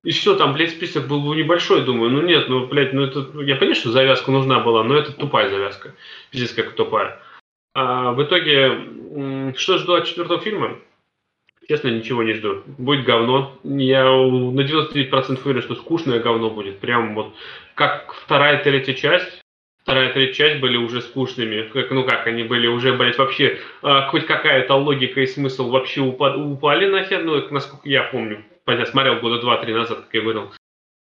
И 0.02 0.10
все, 0.10 0.34
там, 0.34 0.54
блядь, 0.54 0.70
список 0.70 1.08
был 1.08 1.20
бы 1.20 1.36
небольшой, 1.36 1.84
думаю, 1.84 2.10
ну 2.10 2.22
нет, 2.22 2.48
ну, 2.48 2.66
блядь, 2.66 2.92
ну 2.92 3.02
это, 3.02 3.20
я 3.42 3.56
понимаю, 3.56 3.74
что 3.74 3.90
завязка 3.90 4.30
нужна 4.30 4.60
была, 4.60 4.82
но 4.82 4.96
это 4.96 5.12
тупая 5.12 5.50
завязка, 5.50 5.94
пиздец 6.30 6.52
как 6.52 6.72
тупая. 6.72 7.20
А 7.74 8.12
в 8.12 8.22
итоге, 8.22 9.54
что 9.56 9.78
жду 9.78 9.94
от 9.94 10.06
четвертого 10.06 10.40
фильма? 10.40 10.78
Честно, 11.68 11.88
ничего 11.88 12.24
не 12.24 12.32
жду. 12.32 12.62
Будет 12.78 13.04
говно. 13.04 13.56
Я 13.62 14.04
на 14.04 14.60
99% 14.60 15.40
уверен, 15.44 15.62
что 15.62 15.76
скучное 15.76 16.18
говно 16.18 16.50
будет. 16.50 16.80
Прям 16.80 17.14
вот 17.14 17.32
как 17.76 18.12
вторая, 18.12 18.62
третья 18.64 18.94
часть 18.94 19.39
вторая 19.82 20.12
третья 20.12 20.34
часть 20.34 20.60
были 20.60 20.76
уже 20.76 21.00
скучными. 21.00 21.68
Как, 21.72 21.90
ну 21.90 22.04
как, 22.04 22.26
они 22.26 22.44
были 22.44 22.66
уже, 22.66 22.94
блядь, 22.94 23.18
вообще 23.18 23.58
э, 23.82 24.00
хоть 24.08 24.26
какая-то 24.26 24.74
логика 24.74 25.20
и 25.20 25.26
смысл 25.26 25.70
вообще 25.70 26.00
упад, 26.00 26.36
упали 26.36 26.86
нахер, 26.86 27.24
ну, 27.24 27.42
насколько 27.50 27.88
я 27.88 28.04
помню. 28.04 28.44
Я 28.66 28.86
смотрел 28.86 29.20
года 29.20 29.40
два-три 29.40 29.74
назад, 29.74 30.02
как 30.02 30.14
я 30.14 30.20
говорил. 30.20 30.52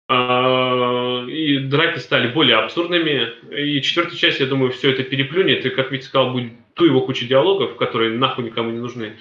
Э, 0.08 1.28
и 1.28 1.58
драки 1.58 1.98
стали 1.98 2.28
более 2.28 2.56
абсурдными. 2.56 3.32
И 3.50 3.82
четвертая 3.82 4.16
часть, 4.16 4.40
я 4.40 4.46
думаю, 4.46 4.70
все 4.70 4.92
это 4.92 5.02
переплюнет. 5.02 5.66
И, 5.66 5.70
как 5.70 5.90
Витя 5.90 6.04
сказал, 6.04 6.30
будет 6.32 6.52
ту 6.74 6.84
его 6.84 7.00
куча 7.00 7.26
диалогов, 7.26 7.76
которые 7.76 8.16
нахуй 8.16 8.44
никому 8.44 8.70
не 8.70 8.78
нужны. 8.78 9.16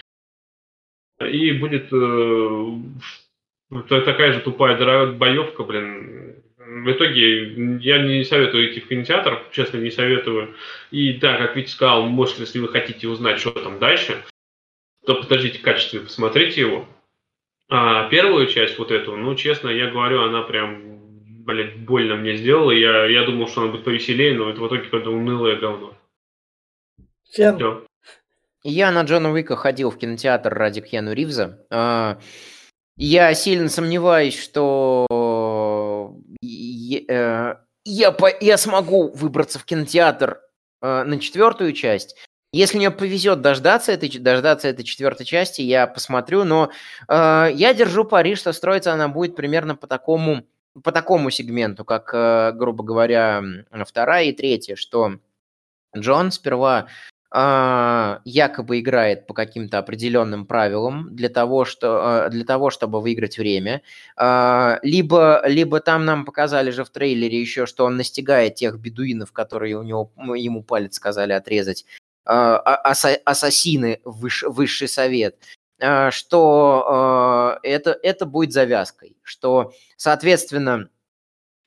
И 1.19 1.53
будет 1.53 1.91
э, 1.91 2.65
такая 3.87 4.33
же 4.33 4.41
тупая 4.41 5.11
боевка, 5.13 5.63
блин, 5.63 6.43
в 6.75 6.91
итоге 6.91 7.77
я 7.79 7.99
не 7.99 8.25
советую 8.25 8.69
идти 8.69 8.81
в 8.81 8.87
кинотеатр, 8.89 9.43
честно, 9.51 9.77
не 9.77 9.91
советую. 9.91 10.55
И 10.91 11.13
да, 11.13 11.37
как 11.37 11.55
Витя 11.55 11.69
сказал, 11.69 12.05
может, 12.07 12.39
если 12.39 12.59
вы 12.59 12.67
хотите 12.67 13.07
узнать, 13.07 13.39
что 13.39 13.51
там 13.51 13.79
дальше, 13.79 14.21
то 15.05 15.15
подождите 15.15 15.59
качественно, 15.59 16.03
посмотрите 16.03 16.59
его. 16.61 16.85
А 17.69 18.09
первую 18.09 18.47
часть 18.47 18.77
вот 18.77 18.91
эту, 18.91 19.15
ну, 19.15 19.35
честно, 19.35 19.69
я 19.69 19.89
говорю, 19.89 20.23
она 20.23 20.41
прям, 20.41 20.99
блядь, 21.45 21.77
больно 21.77 22.15
мне 22.15 22.35
сделала. 22.35 22.71
Я, 22.71 23.05
я 23.05 23.23
думал, 23.23 23.47
что 23.47 23.61
она 23.61 23.71
будет 23.71 23.85
повеселее, 23.85 24.35
но 24.35 24.49
это 24.49 24.59
в 24.59 24.67
итоге 24.67 24.83
какое-то 24.83 25.11
унылое 25.11 25.55
говно. 25.55 25.93
Всем. 27.23 27.55
Все. 27.55 27.85
Я 28.63 28.91
на 28.91 29.03
Джона 29.03 29.31
Уика 29.31 29.55
ходил 29.55 29.91
в 29.91 29.97
кинотеатр 29.97 30.53
ради 30.53 30.81
Кьяну 30.81 31.13
Ривза. 31.13 31.65
А, 31.71 32.19
я 32.97 33.33
сильно 33.33 33.69
сомневаюсь, 33.69 34.37
что 34.37 35.05
я, 36.41 38.11
по, 38.11 38.29
я 38.39 38.57
смогу 38.57 39.09
выбраться 39.09 39.59
в 39.59 39.65
кинотеатр 39.65 40.41
э, 40.81 41.03
на 41.03 41.19
четвертую 41.19 41.73
часть. 41.73 42.15
Если 42.51 42.77
мне 42.77 42.89
повезет 42.89 43.41
дождаться 43.41 43.91
этой, 43.91 44.09
дождаться 44.17 44.67
этой 44.67 44.83
четвертой 44.83 45.25
части, 45.25 45.61
я 45.61 45.87
посмотрю, 45.87 46.43
но 46.45 46.71
э, 47.07 47.49
я 47.53 47.73
держу 47.73 48.05
пари, 48.05 48.35
что 48.35 48.53
строится 48.53 48.93
она 48.93 49.07
будет 49.07 49.35
примерно 49.35 49.75
по 49.75 49.87
такому, 49.87 50.45
по 50.83 50.91
такому 50.91 51.29
сегменту, 51.29 51.85
как, 51.85 52.11
э, 52.13 52.51
грубо 52.53 52.83
говоря, 52.83 53.43
вторая 53.85 54.25
и 54.25 54.31
третья, 54.31 54.75
что 54.75 55.19
Джон 55.95 56.31
сперва 56.31 56.87
якобы 57.35 58.79
играет 58.79 59.27
по 59.27 59.33
каким-то 59.33 59.77
определенным 59.77 60.45
правилам 60.45 61.13
для 61.13 61.27
того, 61.27 61.65
что, 61.65 62.25
а, 62.25 62.29
для 62.29 62.45
того 62.45 62.69
чтобы 62.69 63.01
выиграть 63.01 63.37
время. 63.37 63.81
А, 64.15 64.79
либо, 64.83 65.41
либо 65.45 65.81
там 65.81 66.05
нам 66.05 66.23
показали 66.23 66.71
же 66.71 66.85
в 66.85 66.89
трейлере 66.89 67.41
еще, 67.41 67.65
что 67.65 67.83
он 67.85 67.97
настигает 67.97 68.55
тех 68.55 68.79
бедуинов, 68.79 69.33
которые 69.33 69.77
у 69.77 69.83
него, 69.83 70.11
ему 70.35 70.63
палец 70.63 70.95
сказали 70.95 71.33
отрезать, 71.33 71.85
ассасины, 72.23 73.99
высший 74.05 74.87
совет, 74.87 75.35
что 76.09 77.59
это, 77.61 77.99
это 78.01 78.25
будет 78.25 78.53
завязкой, 78.53 79.17
что, 79.23 79.73
соответственно, 79.97 80.89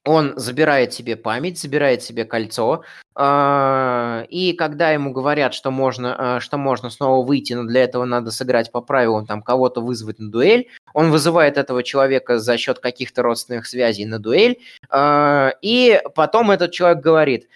он 0.05 0.33
забирает 0.37 0.93
себе 0.93 1.17
память, 1.17 1.59
забирает 1.59 2.03
себе 2.03 2.25
кольцо, 2.25 2.83
а, 3.15 4.25
и 4.29 4.53
когда 4.53 4.91
ему 4.93 5.13
говорят, 5.13 5.53
что 5.55 5.71
можно, 5.71 6.37
а, 6.37 6.41
что 6.41 6.57
можно 6.57 6.89
снова 6.89 7.27
выйти, 7.27 7.53
но 7.53 7.65
для 7.65 7.83
этого 7.83 8.05
надо 8.05 8.31
сыграть 8.31 8.71
по 8.71 8.81
правилам, 8.81 9.27
там 9.27 9.43
кого-то 9.43 9.81
вызвать 9.81 10.19
на 10.19 10.31
дуэль, 10.31 10.69
он 10.95 11.11
вызывает 11.11 11.59
этого 11.59 11.83
человека 11.83 12.39
за 12.39 12.57
счет 12.59 12.79
каких-то 12.79 13.23
родственных 13.23 13.67
связей 13.67 14.07
на 14.07 14.19
дуэль, 14.19 14.59
а, 14.89 15.53
и 15.63 16.01
потом 16.15 16.51
этот 16.51 16.73
человек 16.73 17.03
говорит, 17.03 17.49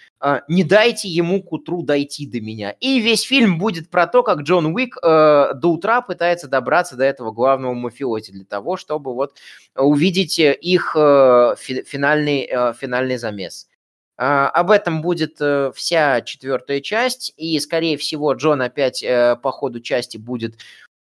не 0.47 0.63
дайте 0.63 1.09
ему 1.09 1.43
к 1.43 1.51
утру 1.51 1.81
дойти 1.83 2.25
до 2.25 2.39
меня. 2.39 2.71
И 2.79 2.99
весь 2.99 3.23
фильм 3.23 3.57
будет 3.57 3.89
про 3.89 4.07
то, 4.07 4.23
как 4.23 4.41
Джон 4.41 4.67
Уик 4.67 4.97
до 5.01 5.61
утра 5.63 6.01
пытается 6.01 6.47
добраться 6.47 6.95
до 6.95 7.03
этого 7.03 7.31
главного 7.31 7.73
мафиози 7.73 8.31
для 8.31 8.45
того, 8.45 8.77
чтобы 8.77 9.13
вот 9.13 9.35
увидеть 9.75 10.39
их 10.39 10.95
э, 10.95 11.55
финальный, 11.57 12.47
э, 12.49 12.73
финальный 12.73 13.17
замес. 13.17 13.67
А, 14.15 14.47
об 14.49 14.69
этом 14.69 15.01
будет 15.01 15.37
э, 15.41 15.71
вся 15.75 16.21
четвертая 16.21 16.81
часть, 16.81 17.33
и, 17.35 17.59
скорее 17.59 17.97
всего, 17.97 18.33
Джон 18.33 18.61
опять 18.61 19.01
э, 19.01 19.35
по 19.41 19.51
ходу 19.51 19.79
части 19.79 20.17
будет 20.17 20.55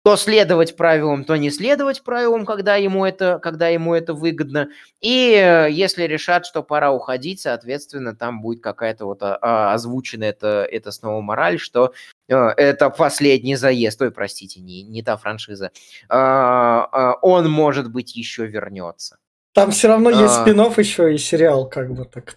то 0.05 0.17
следовать 0.17 0.77
правилам, 0.77 1.25
то 1.25 1.35
не 1.37 1.51
следовать 1.51 2.03
правилам, 2.03 2.45
когда 2.45 2.77
ему 2.77 3.07
это, 3.07 3.39
когда 3.39 3.69
ему 3.69 3.95
это 3.95 4.13
выгодно. 4.13 4.69
И 5.01 5.33
э, 5.33 5.71
если 5.71 6.03
решат, 6.03 6.45
что 6.45 6.63
пора 6.63 6.93
уходить, 6.93 7.41
соответственно, 7.41 8.15
там 8.15 8.43
будет 8.43 8.63
какая-то 8.63 9.07
вот 9.07 9.23
а, 9.23 9.39
а, 9.41 9.73
озвучена 9.73 10.25
это, 10.25 10.69
это 10.71 10.93
снова 10.93 11.23
мораль, 11.23 11.59
что 11.59 11.95
это 12.29 12.91
последний 12.91 13.57
заезд, 13.57 14.01
ой, 14.03 14.11
простите, 14.11 14.61
не, 14.61 14.83
не 14.83 15.03
та 15.03 15.17
франшиза, 15.17 15.71
он, 16.09 17.51
может 17.51 17.91
быть, 17.91 18.17
еще 18.17 18.47
вернется. 18.47 19.19
Там 19.55 19.71
все 19.71 19.89
равно 19.89 20.11
а... 20.11 20.13
есть 20.13 20.35
спин 20.35 20.61
еще 20.61 21.15
и 21.15 21.19
сериал, 21.19 21.69
как 21.69 21.93
бы 21.95 22.05
так. 22.05 22.35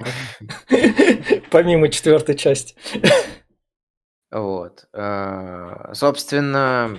Помимо 1.52 1.90
четвертой 1.90 2.36
части. 2.36 2.76
Вот. 4.30 4.88
А, 4.94 5.92
собственно, 5.94 6.98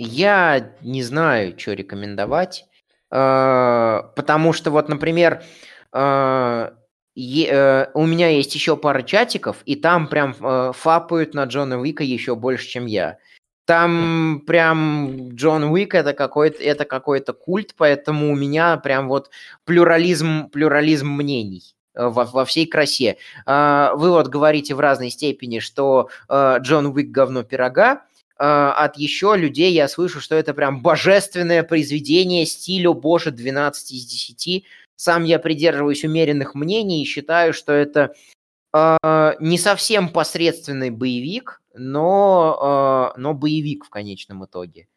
я 0.00 0.72
не 0.80 1.02
знаю, 1.02 1.58
что 1.58 1.74
рекомендовать. 1.74 2.64
А, 3.10 4.12
потому 4.16 4.52
что 4.52 4.70
вот, 4.70 4.88
например, 4.88 5.42
а, 5.92 6.72
э, 7.16 7.86
у 7.94 8.06
меня 8.06 8.28
есть 8.28 8.54
еще 8.54 8.76
пара 8.76 9.02
чатиков, 9.02 9.58
и 9.66 9.76
там 9.76 10.06
прям 10.08 10.34
э, 10.40 10.72
фапают 10.74 11.34
на 11.34 11.44
Джона 11.44 11.78
Уика 11.80 12.04
еще 12.04 12.34
больше, 12.34 12.68
чем 12.68 12.86
я. 12.86 13.18
Там 13.66 14.42
прям 14.46 15.30
Джон 15.34 15.64
Уик 15.64 15.94
это 15.94 16.12
какой-то 16.12 16.62
это 16.62 16.84
какой-то 16.84 17.32
культ, 17.32 17.74
поэтому 17.76 18.32
у 18.32 18.34
меня 18.34 18.76
прям 18.78 19.08
вот 19.08 19.30
плюрализм 19.64 20.48
плюрализм 20.48 21.08
мнений 21.08 21.74
э, 21.94 22.06
во, 22.08 22.24
во 22.24 22.44
всей 22.44 22.66
красе. 22.66 23.16
А, 23.46 23.92
вы 23.96 24.10
вот 24.10 24.28
говорите 24.28 24.74
в 24.74 24.80
разной 24.80 25.10
степени, 25.10 25.58
что 25.58 26.08
э, 26.28 26.56
Джон 26.60 26.86
Уик 26.86 27.10
говно 27.10 27.42
пирога, 27.42 27.92
а, 27.92 28.00
от 28.44 28.96
еще 28.96 29.36
людей 29.36 29.72
я 29.72 29.86
слышу, 29.88 30.20
что 30.20 30.34
это 30.34 30.54
прям 30.54 30.82
божественное 30.82 31.62
произведение 31.62 32.46
стилю 32.46 32.94
Боже 32.94 33.30
12 33.30 33.92
из 33.92 34.06
10. 34.06 34.64
Сам 34.96 35.24
я 35.24 35.38
придерживаюсь 35.38 36.04
умеренных 36.04 36.54
мнений 36.54 37.02
и 37.02 37.06
считаю, 37.06 37.52
что 37.52 37.72
это 37.72 38.14
э, 38.74 38.96
не 39.40 39.58
совсем 39.58 40.08
посредственный 40.08 40.90
боевик, 40.90 41.62
но, 41.74 43.12
э, 43.14 43.18
но 43.20 43.34
боевик 43.34 43.84
в 43.84 43.90
конечном 43.90 44.44
итоге. 44.44 44.88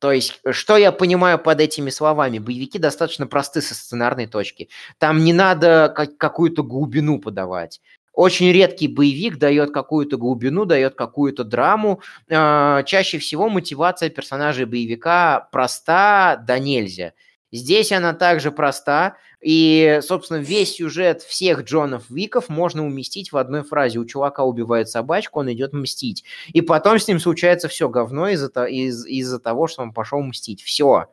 То 0.00 0.12
есть, 0.12 0.40
что 0.50 0.76
я 0.76 0.92
понимаю 0.92 1.38
под 1.38 1.60
этими 1.60 1.90
словами? 1.90 2.38
Боевики 2.38 2.78
достаточно 2.78 3.26
просты 3.26 3.60
со 3.60 3.74
сценарной 3.74 4.28
точки. 4.28 4.68
Там 4.98 5.24
не 5.24 5.32
надо 5.32 5.92
как- 5.94 6.16
какую-то 6.16 6.62
глубину 6.62 7.18
подавать. 7.18 7.80
Очень 8.18 8.50
редкий 8.50 8.88
боевик 8.88 9.38
дает 9.38 9.70
какую-то 9.70 10.16
глубину, 10.16 10.64
дает 10.64 10.96
какую-то 10.96 11.44
драму. 11.44 12.02
Э, 12.28 12.82
чаще 12.84 13.20
всего 13.20 13.48
мотивация 13.48 14.10
персонажей 14.10 14.64
боевика 14.64 15.48
проста 15.52 16.42
да 16.44 16.58
нельзя. 16.58 17.12
Здесь 17.52 17.92
она 17.92 18.14
также 18.14 18.50
проста, 18.50 19.16
и, 19.40 20.00
собственно, 20.02 20.38
весь 20.38 20.74
сюжет 20.74 21.22
всех 21.22 21.62
Джонов 21.62 22.10
Виков 22.10 22.48
можно 22.48 22.84
уместить 22.84 23.30
в 23.30 23.36
одной 23.36 23.62
фразе. 23.62 24.00
У 24.00 24.04
чувака 24.04 24.42
убивает 24.42 24.88
собачку, 24.88 25.38
он 25.38 25.52
идет 25.52 25.72
мстить. 25.72 26.24
И 26.48 26.60
потом 26.60 26.98
с 26.98 27.06
ним 27.06 27.20
случается 27.20 27.68
все 27.68 27.88
говно 27.88 28.30
из-за 28.30 28.48
из, 28.64 29.06
из 29.06 29.38
того, 29.38 29.68
что 29.68 29.82
он 29.82 29.92
пошел 29.92 30.20
мстить. 30.22 30.60
Все. 30.64 31.06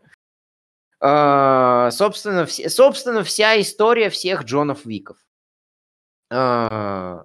Uh, 1.04 1.92
собственно, 1.92 2.48
собственно, 2.48 3.24
вся 3.24 3.62
история 3.62 4.10
всех 4.10 4.44
Джонов 4.46 4.88
Виков. 4.88 5.18
Uh, 6.32 7.24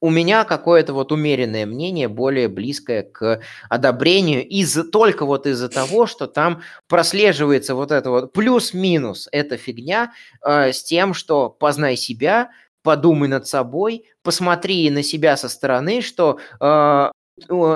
у 0.00 0.10
меня 0.10 0.44
какое-то 0.44 0.92
вот 0.92 1.10
умеренное 1.12 1.66
мнение, 1.66 2.08
более 2.08 2.48
близкое 2.48 3.02
к 3.02 3.40
одобрению, 3.68 4.46
из 4.46 4.74
только 4.90 5.24
вот 5.24 5.46
из-за 5.46 5.68
того, 5.68 6.06
что 6.06 6.26
там 6.26 6.62
прослеживается 6.86 7.74
вот 7.74 7.90
это 7.90 8.10
вот 8.10 8.32
плюс-минус 8.32 9.28
эта 9.32 9.56
фигня 9.56 10.12
э, 10.44 10.72
с 10.72 10.84
тем, 10.84 11.14
что 11.14 11.50
познай 11.50 11.96
себя, 11.96 12.50
подумай 12.82 13.28
над 13.28 13.48
собой, 13.48 14.04
посмотри 14.22 14.88
на 14.90 15.02
себя 15.02 15.36
со 15.36 15.48
стороны, 15.48 16.00
что 16.00 16.38
э, 16.60 17.10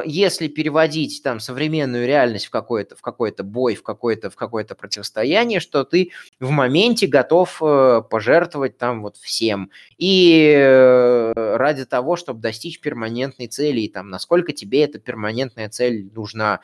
если 0.05 0.49
переводить 0.49 1.23
там 1.23 1.41
современную 1.41 2.07
реальность 2.07 2.47
в 2.47 2.51
какой-то 2.51 2.97
в 2.97 3.01
какой-то 3.01 3.45
бой, 3.45 3.75
в 3.75 3.83
какое-то 3.83 4.31
в 4.31 4.37
какое-то 4.37 4.75
противостояние, 4.75 5.61
что 5.61 5.85
ты 5.85 6.11
в 6.41 6.51
моменте 6.51 7.07
готов 7.07 7.63
э, 7.63 8.03
пожертвовать 8.09 8.79
там 8.79 9.03
вот 9.03 9.17
всем 9.17 9.71
и 9.99 10.53
э, 10.57 11.33
ради 11.57 11.85
того, 11.85 12.17
чтобы 12.17 12.41
достичь 12.41 12.81
перманентной 12.81 13.47
цели, 13.47 13.81
и 13.81 13.89
там 13.89 14.11
насколько 14.11 14.53
тебе 14.53 14.85
эта 14.85 14.99
перманентная 14.99 15.69
цель 15.69 16.11
нужна. 16.15 16.61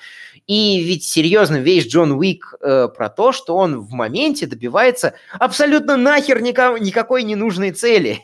И 0.46 0.82
ведь 0.82 1.04
серьезно, 1.04 1.56
весь 1.56 1.86
Джон 1.86 2.12
Уик 2.12 2.54
э, 2.60 2.88
про 2.88 3.08
то, 3.08 3.32
что 3.32 3.56
он 3.56 3.80
в 3.80 3.92
моменте 3.92 4.46
добивается 4.46 5.14
абсолютно 5.38 5.96
нахер 5.96 6.40
никак, 6.42 6.80
никакой 6.80 7.22
ненужной 7.22 7.70
цели. 7.72 8.20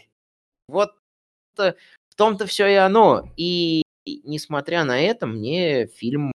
Вот 0.68 0.92
в 1.56 2.16
том-то 2.16 2.46
все 2.46 2.66
и 2.66 2.74
оно. 2.74 3.28
И 3.36 3.83
несмотря 4.06 4.84
на 4.84 5.00
это, 5.00 5.26
мне 5.26 5.86
фильм 5.86 6.32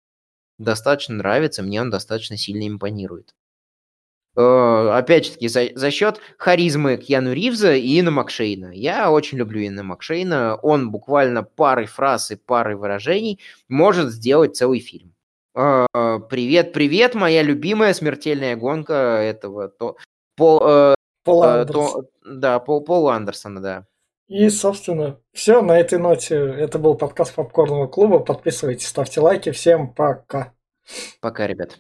достаточно 0.57 1.15
нравится, 1.15 1.63
мне 1.63 1.81
он 1.81 1.89
достаточно 1.89 2.37
сильно 2.37 2.67
импонирует. 2.67 3.33
Э, 4.37 4.91
опять-таки, 4.93 5.47
за, 5.47 5.69
за 5.73 5.89
счет 5.89 6.19
харизмы 6.37 6.97
Кьяну 6.97 7.33
Ривза 7.33 7.73
и 7.73 7.99
Ина 7.99 8.11
Макшейна. 8.11 8.71
Я 8.71 9.09
очень 9.09 9.39
люблю 9.39 9.65
Ина 9.65 9.81
Макшейна. 9.81 10.57
Он 10.61 10.91
буквально 10.91 11.41
парой 11.41 11.87
фраз 11.87 12.29
и 12.29 12.35
парой 12.35 12.75
выражений 12.75 13.39
может 13.67 14.11
сделать 14.11 14.55
целый 14.55 14.79
фильм. 14.79 15.15
Э, 15.55 15.87
привет, 16.29 16.71
привет, 16.71 17.15
моя 17.15 17.41
любимая 17.41 17.95
смертельная 17.95 18.55
гонка 18.55 18.93
этого 18.93 19.69
то, 19.69 19.97
Пол, 20.35 20.61
э, 20.63 20.95
Пол 21.23 21.43
Андерсон. 21.43 22.03
То, 22.03 22.09
да, 22.23 22.59
Пол, 22.59 22.83
Пол 22.83 23.09
Андерсона, 23.09 23.59
да. 23.59 23.87
И, 24.27 24.49
собственно, 24.49 25.21
все. 25.31 25.61
На 25.61 25.79
этой 25.79 25.99
ноте 25.99 26.35
это 26.35 26.79
был 26.79 26.95
подкаст 26.95 27.33
Попкорного 27.33 27.87
клуба. 27.87 28.19
Подписывайтесь, 28.19 28.87
ставьте 28.87 29.21
лайки. 29.21 29.51
Всем 29.51 29.93
пока. 29.93 30.53
Пока, 31.21 31.47
ребят. 31.47 31.79